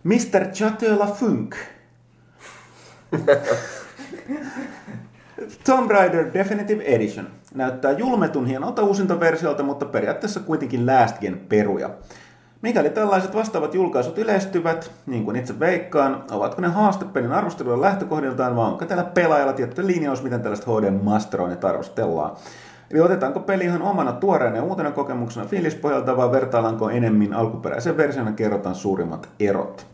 Mr. 0.04 0.44
Chateau 0.52 1.14
Funk. 1.14 1.56
Tomb 5.66 5.90
Raider 5.90 6.34
Definitive 6.34 6.84
Edition 6.84 7.30
näyttää 7.54 7.92
julmetun 7.92 8.46
hienolta 8.46 8.82
uusintaversiolta, 8.82 9.62
mutta 9.62 9.86
periaatteessa 9.86 10.40
kuitenkin 10.40 10.86
Last 10.86 11.20
Gen 11.20 11.40
peruja. 11.48 11.90
Mikäli 12.62 12.90
tällaiset 12.90 13.34
vastaavat 13.34 13.74
julkaisut 13.74 14.18
yleistyvät, 14.18 14.90
niin 15.06 15.24
kuin 15.24 15.36
itse 15.36 15.60
veikkaan, 15.60 16.24
ovatko 16.30 16.62
ne 16.62 16.68
haastepelin 16.68 17.32
arvostelujen 17.32 17.80
lähtökohdiltaan, 17.80 18.56
vai 18.56 18.66
onko 18.66 18.84
tällä 18.84 19.04
pelaajalla 19.04 19.52
tietty 19.52 19.86
linjaus, 19.86 20.22
miten 20.22 20.42
tällaiset 20.42 20.66
HD-masteroinnit 20.66 21.64
arvostellaan? 21.64 22.36
Eli 22.90 23.00
otetaanko 23.00 23.40
peli 23.40 23.64
ihan 23.64 23.82
omana 23.82 24.12
tuoreena 24.12 24.56
ja 24.56 24.62
uutena 24.62 24.90
kokemuksena 24.90 25.46
fiilispohjalta, 25.46 26.16
vai 26.16 26.32
vertaillaanko 26.32 26.90
enemmän 26.90 27.34
alkuperäisen 27.34 27.96
ja 28.26 28.32
kerrotaan 28.32 28.74
suurimmat 28.74 29.28
erot? 29.40 29.86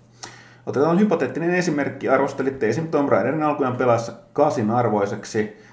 Otetaan 0.66 1.00
hypoteettinen 1.00 1.54
esimerkki. 1.54 2.08
Arvostelitte 2.08 2.68
esim. 2.68 2.88
Tomb 2.88 3.08
Raiderin 3.08 3.42
alkujen 3.42 3.76
pelaassa 3.76 4.12
kasin 4.32 4.70
arvoiseksi. 4.70 5.63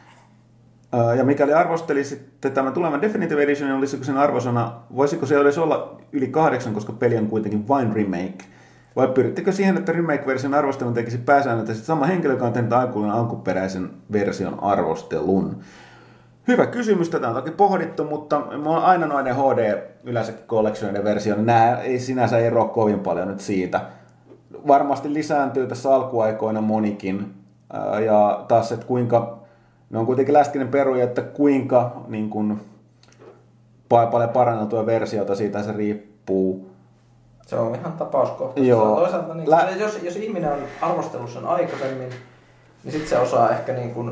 Ja 1.18 1.24
mikäli 1.24 1.54
arvostelisitte 1.54 2.50
tämän 2.50 2.74
tulevan 2.74 3.02
Definitive 3.02 3.44
Edition, 3.44 3.70
niin 3.70 3.78
olisiko 3.78 4.04
sen 4.04 4.18
arvosana, 4.18 4.74
voisiko 4.96 5.26
se 5.26 5.40
edes 5.40 5.58
olla 5.58 5.98
yli 6.12 6.28
kahdeksan, 6.28 6.74
koska 6.74 6.94
peli 6.94 7.18
on 7.18 7.28
kuitenkin 7.28 7.68
vain 7.68 7.96
remake? 7.96 8.46
Vai 8.96 9.08
pyrittekö 9.08 9.52
siihen, 9.52 9.78
että 9.78 9.92
remake-version 9.92 10.54
arvostelun 10.54 10.94
tekisi 10.94 11.18
pääsäännöllisesti 11.18 11.86
sama 11.86 12.06
henkilö, 12.06 12.34
joka 12.34 12.46
on 12.46 12.54
tehnyt 12.54 12.74
alkuun 12.74 13.10
alkuperäisen 13.10 13.90
version 14.12 14.64
arvostelun? 14.64 15.58
Hyvä 16.48 16.66
kysymys, 16.66 17.10
tätä 17.10 17.28
on 17.28 17.36
toki 17.36 17.52
pohdittu, 17.52 18.04
mutta 18.04 18.40
mulla 18.40 18.78
on 18.78 18.84
aina 18.84 19.08
noiden 19.08 19.36
HD 19.36 19.82
yleensä 20.04 20.34
collectioniden 20.48 21.04
versio, 21.04 21.36
niin 21.36 21.46
nämä 21.46 21.78
ei 21.78 22.00
sinänsä 22.00 22.38
eroa 22.38 22.68
kovin 22.68 23.00
paljon 23.00 23.28
nyt 23.28 23.40
siitä. 23.40 23.82
Varmasti 24.68 25.14
lisääntyy 25.14 25.68
tässä 25.68 25.94
alkuaikoina 25.94 26.62
monikin. 26.62 27.34
Ja 28.06 28.46
taas, 28.48 28.72
että 28.72 28.86
kuinka, 28.86 29.41
ne 29.92 30.00
on 30.00 30.06
kuitenkin 30.06 30.34
läskinen 30.34 30.68
peruja, 30.68 31.04
että 31.04 31.22
kuinka 31.22 31.92
niin 32.08 32.30
kuin, 32.30 32.60
pa- 33.94 34.12
paljon 34.12 34.30
paranneltuja 34.30 34.86
versioita 34.86 35.36
siitä 35.36 35.64
se 35.64 35.72
riippuu. 35.72 36.72
Se 37.48 37.56
on 37.56 37.76
ihan 37.76 37.92
tapauskohtaista. 37.94 38.70
Joo. 38.70 38.96
Toisaalta, 38.96 39.34
niin, 39.34 39.50
Lä- 39.50 39.70
jos, 39.80 40.00
jos 40.04 40.16
ihminen 40.16 40.52
on 40.52 40.60
arvostelussa 40.82 41.40
aikaisemmin, 41.40 42.10
niin 42.84 42.92
sitten 42.92 43.10
se 43.10 43.18
osaa 43.18 43.50
ehkä 43.52 43.74
niin 43.74 43.92
kuin 43.94 44.12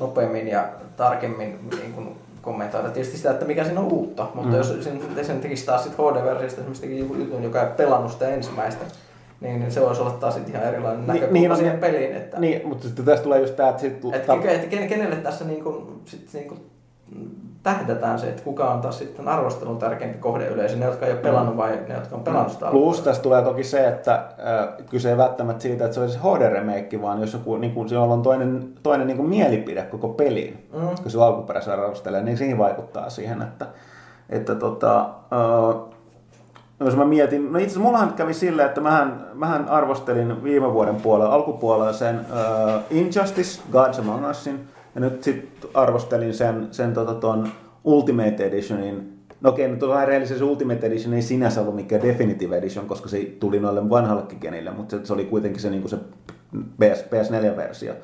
nopeammin 0.00 0.48
ja 0.48 0.68
tarkemmin 0.96 1.58
niin 1.80 1.92
kuin 1.92 2.16
kommentoida 2.42 2.88
tietysti 2.90 3.16
sitä, 3.16 3.30
että 3.30 3.44
mikä 3.44 3.64
siinä 3.64 3.80
on 3.80 3.86
uutta. 3.92 4.26
Mutta 4.34 4.50
Mm. 4.50 4.56
jos 4.56 4.76
sen, 4.80 5.00
sen 5.22 5.40
tekisi 5.40 5.66
taas 5.66 5.84
sit 5.84 5.92
HD-versiosta 5.92 6.60
esimerkiksi 6.60 6.98
joku 6.98 7.14
jutun, 7.14 7.42
joka 7.42 7.62
ei 7.62 7.68
pelannut 7.76 8.12
sitä 8.12 8.28
ensimmäistä, 8.28 8.84
niin, 9.40 9.60
niin 9.60 9.70
se 9.72 9.80
voisi 9.80 10.00
olla 10.00 10.10
taas 10.10 10.36
ihan 10.48 10.62
erilainen 10.64 11.00
Ni- 11.00 11.06
näkökulma 11.06 11.32
niin, 11.32 11.48
no, 11.50 11.56
siihen 11.56 11.72
niin- 11.72 11.80
peliin. 11.80 12.16
Että, 12.16 12.40
Niin, 12.40 12.68
mutta 12.68 12.86
sitten 12.86 13.04
tästä 13.04 13.24
tulee 13.24 13.40
just 13.40 13.56
tämä, 13.56 13.68
että 13.68 13.80
sit, 13.82 13.92
että, 14.12 14.26
ta- 14.26 14.50
että 14.50 14.76
ken- 14.76 14.88
kenelle 14.88 15.16
tässä 15.16 15.44
niin 15.44 15.64
kuin, 15.64 16.00
sit, 16.04 16.28
niin 16.32 16.48
kuin, 16.48 16.60
tähdätään 17.62 18.18
se, 18.18 18.28
että 18.28 18.42
kuka 18.42 18.70
on 18.70 18.80
taas 18.80 18.98
sitten 18.98 19.28
arvostelun 19.28 19.78
tärkeämpi 19.78 20.18
kohdeyleisö, 20.18 20.76
ne 20.76 20.84
jotka 20.84 21.06
ei 21.06 21.12
ole 21.12 21.20
pelannut 21.20 21.56
vai 21.56 21.78
ne 21.88 21.94
jotka 21.94 22.16
on 22.16 22.22
pelannut 22.22 22.52
sitä 22.52 22.66
Plus 22.70 23.00
tässä 23.00 23.22
tulee 23.22 23.42
toki 23.42 23.64
se, 23.64 23.88
että 23.88 24.14
äh, 24.14 24.86
kyse 24.90 25.10
ei 25.10 25.16
välttämättä 25.16 25.62
siitä, 25.62 25.84
että 25.84 25.94
se 25.94 26.00
olisi 26.00 26.18
HD-remake, 26.18 27.02
vaan 27.02 27.20
jos 27.20 27.32
joku, 27.32 27.56
niin 27.56 27.72
kuin, 27.74 27.96
on 27.98 28.22
toinen, 28.22 28.68
toinen 28.82 29.06
niin 29.06 29.26
mielipide 29.28 29.82
koko 29.82 30.08
peliin, 30.08 30.68
Mm. 30.72 30.80
kun 31.02 31.10
se 31.10 31.22
alkuperäisen 31.22 31.72
arvostelee, 31.72 32.22
niin 32.22 32.36
siihen 32.38 32.58
vaikuttaa 32.58 33.10
siihen, 33.10 33.42
että, 33.42 33.66
että 34.30 34.54
tota, 34.54 35.00
äh, 35.00 35.93
jos 36.80 36.96
mä 36.96 37.04
mietin, 37.04 37.52
no 37.52 37.58
itse 37.58 37.66
asiassa 37.66 37.80
mullahan 37.80 38.12
kävi 38.12 38.34
silleen, 38.34 38.68
että 38.68 38.80
mähän, 38.80 39.26
mähän 39.34 39.68
arvostelin 39.68 40.44
viime 40.44 40.72
vuoden 40.72 40.96
puolella, 40.96 41.34
alkupuolella 41.34 41.92
sen 41.92 42.20
uh, 42.20 42.82
Injustice, 42.90 43.62
Gods 43.72 43.98
Among 43.98 44.30
Usin, 44.30 44.60
ja 44.94 45.00
nyt 45.00 45.22
sitten 45.22 45.70
arvostelin 45.74 46.34
sen, 46.34 46.68
sen 46.70 46.94
tota, 46.94 47.14
ton 47.14 47.48
Ultimate 47.84 48.46
Editionin, 48.46 49.14
no 49.40 49.50
okei, 49.50 49.68
nyt 49.68 49.82
on 49.82 50.06
rehellisesti 50.06 50.38
se 50.38 50.44
Ultimate 50.44 50.86
Edition 50.86 51.14
ei 51.14 51.22
sinänsä 51.22 51.60
ollut 51.60 51.74
mikään 51.74 52.02
Definitive 52.02 52.56
Edition, 52.58 52.86
koska 52.86 53.08
se 53.08 53.36
tuli 53.40 53.60
noille 53.60 53.90
vanhallekin 53.90 54.38
genille, 54.40 54.70
mutta 54.70 54.96
se, 54.96 55.06
se 55.06 55.12
oli 55.12 55.24
kuitenkin 55.24 55.60
se, 55.60 55.70
niin 55.70 55.88
se 55.88 55.96
PS, 56.56 57.04
PS4-versio. 57.04 57.94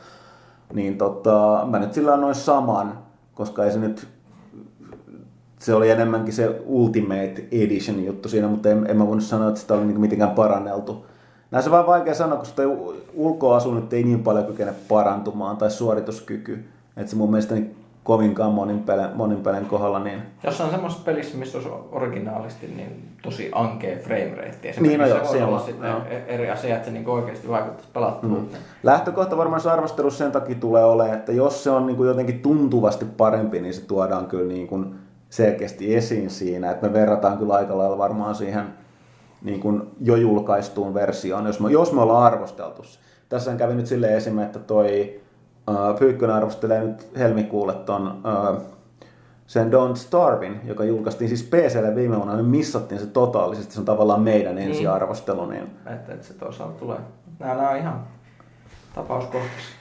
Niin 0.73 0.99
tota, 0.99 1.67
mä 1.71 1.79
nyt 1.79 1.95
sillä 1.95 2.17
noin 2.17 2.35
saman, 2.35 2.99
koska 3.35 3.65
ei 3.65 3.73
se 3.73 3.79
nyt 3.79 4.09
se 5.61 5.75
oli 5.75 5.91
enemmänkin 5.91 6.35
se 6.35 6.61
Ultimate 6.67 7.45
Edition 7.53 8.05
juttu 8.05 8.29
siinä, 8.29 8.49
mutta 8.49 8.69
en, 8.69 8.87
en 8.91 8.97
mä 8.97 9.07
voinut 9.07 9.25
sanoa, 9.25 9.49
että 9.49 9.61
sitä 9.61 9.75
oli 9.75 9.85
niinku 9.85 10.01
mitenkään 10.01 10.31
paranneltu. 10.31 11.07
Näin 11.51 11.65
se 11.65 11.71
vaan 11.71 11.87
vaikea 11.87 12.15
sanoa, 12.15 12.39
koska 12.39 12.63
sitä 12.63 12.63
ulkoasu 13.15 13.75
nyt 13.75 13.93
ei 13.93 14.05
niin 14.05 14.23
paljon 14.23 14.47
kykene 14.47 14.73
parantumaan, 14.89 15.57
tai 15.57 15.71
suorituskyky. 15.71 16.65
Että 16.97 17.11
se 17.11 17.17
mun 17.17 17.31
mielestä 17.31 17.55
niin 17.55 17.77
kovinkaan 18.05 18.53
monin 18.53 18.79
pelin, 18.79 19.09
monin 19.15 19.41
pelin 19.41 19.67
kohdalla, 19.67 19.99
niin 19.99 20.23
Jossain 20.45 20.71
semmoisessa 20.71 21.05
pelissä, 21.05 21.39
missä 21.39 21.59
olisi 21.59 21.71
originaalisti 21.93 22.67
niin 22.67 23.09
tosi 23.23 23.51
ankea 23.55 23.99
frame 23.99 24.35
rate. 24.37 24.75
Niin, 24.81 25.01
no 25.01 25.07
joo, 25.07 25.17
se 25.17 25.23
voi 25.23 25.31
siellä 25.31 25.47
olla 25.47 25.61
on, 25.61 25.67
sitten 25.67 25.91
joo. 25.91 26.01
e- 26.11 26.25
eri 26.35 26.51
asia, 26.51 26.75
että 26.77 26.87
se 26.87 26.93
niin 26.93 27.09
oikeasti 27.09 27.49
vaikuttaisi 27.49 27.91
pelattavuuteen. 27.93 28.63
lähtökohta 28.83 29.37
varmaan 29.37 29.67
arvostelussa 29.67 30.25
sen 30.25 30.33
takia 30.33 30.55
tulee 30.55 30.85
olemaan, 30.85 31.19
että 31.19 31.33
jos 31.33 31.65
se 31.65 31.71
on 31.71 31.87
niin 31.87 31.97
kuin 31.97 32.09
jotenkin 32.09 32.41
tuntuvasti 32.41 33.05
parempi, 33.05 33.61
niin 33.61 33.75
se 33.75 33.87
tuodaan 33.87 34.27
kyllä 34.27 34.53
niin 34.53 34.67
kuin 34.67 34.95
selkeästi 35.31 35.97
esiin 35.97 36.31
siinä, 36.31 36.71
että 36.71 36.87
me 36.87 36.93
verrataan 36.93 37.39
kyllä 37.39 37.55
aika 37.55 37.79
lailla 37.79 37.99
varmaan 37.99 38.35
siihen 38.35 38.67
niin 39.43 39.61
kuin 39.61 39.83
jo 40.01 40.17
julkaistuun 40.17 40.95
versioon, 40.95 41.47
jos 41.47 41.61
me, 41.61 41.71
jos 41.71 41.93
me 41.93 42.03
ollaan 42.03 42.25
arvosteltu. 42.25 42.83
Tässä 43.29 43.55
kävi 43.55 43.75
nyt 43.75 43.87
silleen 43.87 44.17
esimerkiksi, 44.17 44.59
että 44.59 44.67
toi 44.67 45.21
uh, 45.71 45.99
Pyykkönen 45.99 46.37
arvostelee 46.37 46.81
nyt 46.81 47.19
helmikuulle 47.19 47.75
ton 47.75 48.23
uh, 48.25 48.63
sen 49.47 49.71
Don't 49.73 49.97
Starvin, 49.97 50.61
joka 50.65 50.85
julkaistiin 50.85 51.29
siis 51.29 51.43
PClle 51.43 51.95
viime 51.95 52.17
vuonna, 52.17 52.37
me 52.37 52.43
missattiin 52.43 53.01
se 53.01 53.07
totaalisesti, 53.07 53.75
se 53.75 53.81
on 53.81 53.87
tavallaan 53.87 54.21
meidän 54.21 54.59
ensiarvostelu. 54.59 55.47
Niin... 55.47 55.63
Että, 55.87 56.13
että 56.13 56.27
se 56.27 56.35
toisaalta 56.35 56.79
tulee. 56.79 56.99
Nämä, 57.39 57.55
nämä 57.55 57.71
on 57.71 57.77
ihan 57.77 58.07
tapauskohtaisia. 58.95 59.77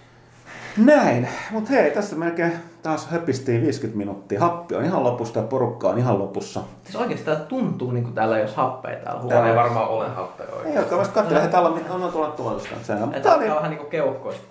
Näin, 0.77 1.27
mutta 1.51 1.69
hei, 1.69 1.91
tässä 1.91 2.15
melkein 2.15 2.53
taas 2.83 3.07
höpistiin 3.07 3.61
50 3.61 3.97
minuuttia. 3.97 4.39
Happi 4.39 4.75
on 4.75 4.83
ihan 4.85 5.03
lopussa 5.03 5.39
ja 5.39 5.45
porukka 5.45 5.89
on 5.89 5.97
ihan 5.97 6.19
lopussa. 6.19 6.61
Siis 6.83 6.95
oikeastaan 6.95 7.37
tuntuu 7.41 7.91
niin 7.91 8.03
kuin 8.03 8.15
täällä 8.15 8.35
ei 8.37 8.41
olisi 8.41 8.55
happea 8.55 8.95
täällä 8.95 9.21
Täällä 9.29 9.47
ei 9.47 9.53
huoneessa. 9.53 9.55
varmaan 9.63 9.87
ole 9.87 10.09
happea 10.09 10.45
Ei 10.47 10.53
oikein. 10.55 10.77
olekaan, 10.77 10.99
vasta 10.99 11.13
katsella, 11.13 11.39
että 11.39 11.51
täällä 11.51 11.69
on, 11.69 12.03
on, 12.03 12.11
tuolla 12.11 12.29
tuolla 12.31 12.59
Sehän 12.83 13.03
on- 13.03 13.55
vähän 13.55 13.69
niin 13.69 13.77
kuin 13.79 13.89
keuhkoista 13.89 14.41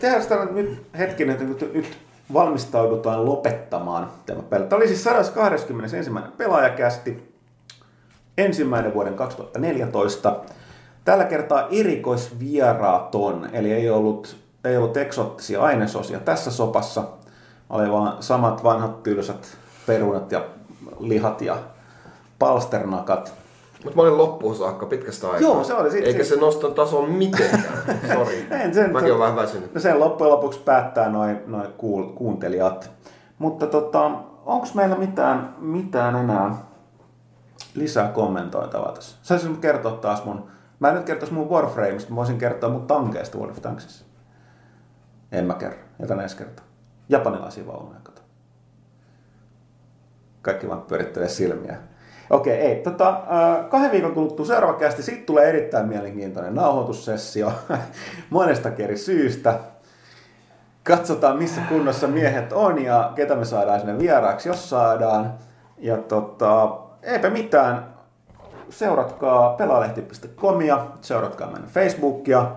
tehdään 0.00 0.22
sitä 0.22 0.44
nyt 0.44 0.86
hetkinen, 0.98 1.32
että 1.32 1.44
nyt, 1.44 1.74
nyt 1.74 1.98
valmistaudutaan 2.32 3.24
lopettamaan 3.24 4.10
tämä 4.26 4.42
peli. 4.42 4.64
Tämä 4.66 4.76
oli 4.76 4.88
siis 4.88 5.04
121. 5.04 6.10
pelaajakästi, 6.36 7.34
ensimmäinen 8.38 8.94
vuoden 8.94 9.14
2014. 9.14 10.36
Tällä 11.04 11.24
kertaa 11.24 11.68
erikoisvieraaton, 11.70 13.48
eli 13.52 13.72
ei 13.72 13.90
ollut, 13.90 14.36
ei 14.64 14.76
ollut 14.76 14.96
eksoottisia 14.96 15.62
ainesosia 15.62 16.20
tässä 16.20 16.50
sopassa. 16.50 17.04
Oli 17.70 17.90
vaan 17.92 18.16
samat 18.22 18.64
vanhat 18.64 19.02
tylsät 19.02 19.56
perunat 19.86 20.32
ja 20.32 20.44
lihat 21.00 21.40
ja 21.42 21.56
palsternakat. 22.38 23.34
Mutta 23.84 23.96
mä 23.96 24.02
olin 24.02 24.18
loppuun 24.18 24.56
saakka 24.56 24.86
pitkästä 24.86 25.26
aikaa. 25.26 25.40
Joo, 25.40 25.64
se 25.64 25.74
oli 25.74 25.90
sit- 25.90 26.04
Eikä 26.04 26.24
sit- 26.24 26.34
se 26.34 26.40
nostanut 26.40 26.74
tasoa 26.74 27.06
mitenkään. 27.06 27.74
Sori. 28.14 28.46
En 28.50 28.74
sen- 28.74 28.92
Mäkin 28.92 29.08
olen 29.08 29.20
vähän 29.20 29.36
väsynyt. 29.36 29.74
No 29.74 29.80
sen 29.80 30.00
loppujen 30.00 30.32
lopuksi 30.32 30.60
päättää 30.60 31.08
noin 31.08 31.40
noi 31.46 31.66
kuul, 31.78 32.04
kuuntelijat. 32.04 32.90
Mutta 33.38 33.66
tota, 33.66 34.10
onko 34.44 34.66
meillä 34.74 34.96
mitään, 34.96 35.54
mitään 35.58 36.16
enää 36.16 36.54
lisää 37.74 38.08
kommentoitavaa 38.08 38.92
tässä? 38.92 39.16
Saisin 39.22 39.50
nyt 39.50 39.60
kertoa 39.60 39.92
taas 39.92 40.24
mun, 40.24 40.46
mä 40.80 40.88
en 40.88 40.94
nyt 40.94 41.04
kertoisi 41.04 41.34
mun 41.34 41.50
Warframeista, 41.50 42.10
mä 42.10 42.16
voisin 42.16 42.38
kertoa 42.38 42.70
mun 42.70 42.86
tankeista 42.86 43.38
World 43.38 43.52
of 43.56 43.62
Tanksissa. 43.62 44.04
En 45.32 45.44
mä 45.44 45.54
kerro, 45.54 45.78
jätän 46.00 46.20
ensi 46.20 46.36
kertaa. 46.36 46.65
Japanilaisia 47.08 47.66
vaunuja, 47.66 48.00
kato. 48.02 48.22
Kaikki 50.42 50.68
vaan 50.68 50.82
pyörittelee 50.82 51.28
silmiä. 51.28 51.76
Okei, 52.30 52.54
ei. 52.54 52.76
Tota, 52.76 53.08
äh, 53.08 53.68
kahden 53.68 53.92
viikon 53.92 54.14
kuluttua 54.14 54.46
seuraava 54.46 54.78
kästi. 54.78 55.02
Sitten 55.02 55.26
tulee 55.26 55.48
erittäin 55.48 55.88
mielenkiintoinen 55.88 56.54
nauhoitussessio 56.54 57.52
monesta 58.30 58.70
eri 58.78 58.96
syystä. 58.96 59.58
Katsotaan, 60.82 61.36
missä 61.38 61.60
kunnossa 61.68 62.06
miehet 62.06 62.52
on 62.52 62.82
ja 62.82 63.12
ketä 63.14 63.34
me 63.34 63.44
saadaan 63.44 63.80
sinne 63.80 63.98
vieraaksi, 63.98 64.48
jos 64.48 64.70
saadaan. 64.70 65.34
Ja 65.78 65.96
tota, 65.96 66.78
eipä 67.02 67.30
mitään. 67.30 67.96
Seuratkaa 68.70 69.54
pelaalehti.comia, 69.54 70.86
seuratkaa 71.00 71.50
meidän 71.50 71.68
Facebookia, 71.68 72.50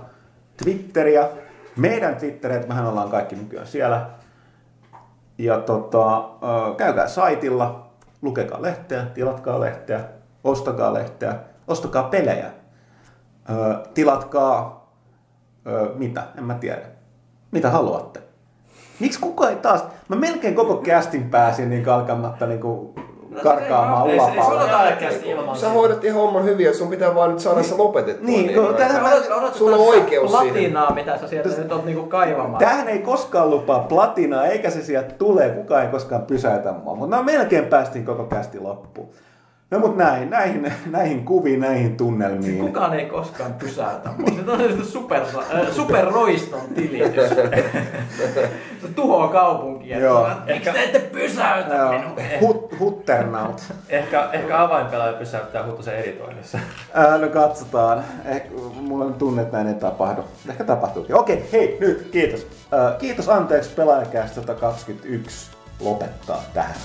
Twitteriä, 0.63 1.27
meidän 1.76 2.15
Twittereitä, 2.15 2.67
mehän 2.67 2.88
ollaan 2.88 3.09
kaikki 3.09 3.35
nykyään 3.35 3.67
siellä. 3.67 4.09
Ja 5.40 5.60
tota, 5.60 6.30
käykää 6.78 7.07
saitilla, 7.07 7.90
lukekaa 8.22 8.61
lehteä, 8.61 9.06
tilatkaa 9.06 9.60
lehteä, 9.60 10.03
ostakaa 10.44 10.94
lehteä, 10.94 11.36
ostakaa 11.68 12.03
pelejä, 12.03 12.52
tilatkaa, 13.94 14.90
mitä, 15.95 16.24
en 16.38 16.44
mä 16.44 16.53
tiedä, 16.53 16.82
mitä 17.52 17.70
haluatte. 17.70 18.20
Miksi 18.99 19.20
kukaan 19.20 19.52
ei 19.52 19.56
taas, 19.56 19.86
mä 20.07 20.16
melkein 20.16 20.56
koko 20.56 20.82
castin 20.84 21.30
pääsin 21.30 21.70
niin 21.70 21.90
alkamatta 21.90 22.45
niin 22.45 22.61
kuin 22.61 22.95
karkaamaan 23.44 24.10
ilman 24.10 25.56
Sä 25.57 25.70
hoidat 25.70 26.03
ihan 26.03 26.22
homman 26.22 26.44
hyvin 26.44 26.66
ja 26.66 26.74
sun 26.74 26.88
pitää 26.88 27.16
vaan 27.16 27.30
nyt 27.30 27.40
saada 27.40 27.64
se 27.64 27.76
lopetettua. 27.76 28.26
Niin, 28.28 28.61
mä- 28.61 28.74
tähän- 28.74 29.03
Sulla 29.53 29.76
on 29.76 29.88
oikeus 29.88 30.32
siihen. 30.32 30.48
Platinaa, 30.53 30.94
mitä 30.94 31.18
sä 31.18 31.28
sieltä 31.28 31.49
nyt 31.57 31.72
oot 31.72 31.86
niinku 31.86 32.03
kaivamaan. 32.03 32.57
Tähän 32.66 32.88
ei 32.88 32.99
koskaan 32.99 33.49
lupaa 33.49 33.80
platinaa, 33.80 34.45
eikä 34.45 34.70
se 34.70 34.82
sieltä 34.82 35.14
tule, 35.14 35.49
kukaan 35.49 35.84
ei 35.84 35.90
koskaan 35.91 36.22
pysäytä 36.22 36.72
mua. 36.72 36.95
Mutta 36.95 37.16
no, 37.16 37.24
melkein 37.24 37.66
päästiin 37.66 38.06
koko 38.06 38.24
kästi 38.24 38.60
loppuun. 38.60 39.10
No 39.71 39.79
mut 39.79 39.97
näin, 39.97 40.29
näihin, 40.29 40.73
näihin 40.85 41.25
kuviin, 41.25 41.59
näihin 41.59 41.97
tunnelmiin. 41.97 42.59
Kukaan 42.59 42.93
ei 42.93 43.05
koskaan 43.05 43.53
pysäytä. 43.53 44.09
Se 44.45 44.51
on 44.51 44.59
se 44.59 44.91
super, 44.91 45.21
äh, 45.21 45.71
superroiston 45.71 46.61
tilitys. 46.75 47.29
se 48.81 48.87
tuhoaa 48.95 49.27
kaupunkia. 49.27 49.99
Joo. 49.99 50.29
Miksi 50.45 50.71
te 50.71 50.83
ette 50.83 50.99
pysäytä 50.99 51.75
Joo, 51.75 51.91
minua? 51.91 52.15
hut, 52.41 52.79
hutternaut. 52.79 53.61
Ehkä, 53.89 54.29
ehkä 54.33 54.61
avainpelaaja 54.63 55.13
pysäyttää 55.13 55.65
Huttusen 55.65 55.95
editoinnissa. 55.95 56.59
Ää, 56.93 57.17
no 57.17 57.27
katsotaan. 57.27 58.03
Eh, 58.25 58.43
mulla 58.81 59.05
on 59.05 59.13
tunne, 59.13 59.41
että 59.41 59.57
näin 59.57 59.67
ei 59.67 59.73
tapahdu. 59.73 60.23
Ehkä 60.49 60.63
tapahtuukin. 60.63 61.15
Okei, 61.15 61.49
hei, 61.51 61.77
nyt, 61.79 62.09
kiitos. 62.11 62.47
Ää, 62.71 62.95
kiitos, 62.99 63.29
anteeksi, 63.29 63.69
pelaajakästä 63.69 64.35
121 64.35 65.51
lopettaa 65.79 66.43
tähän. 66.53 66.75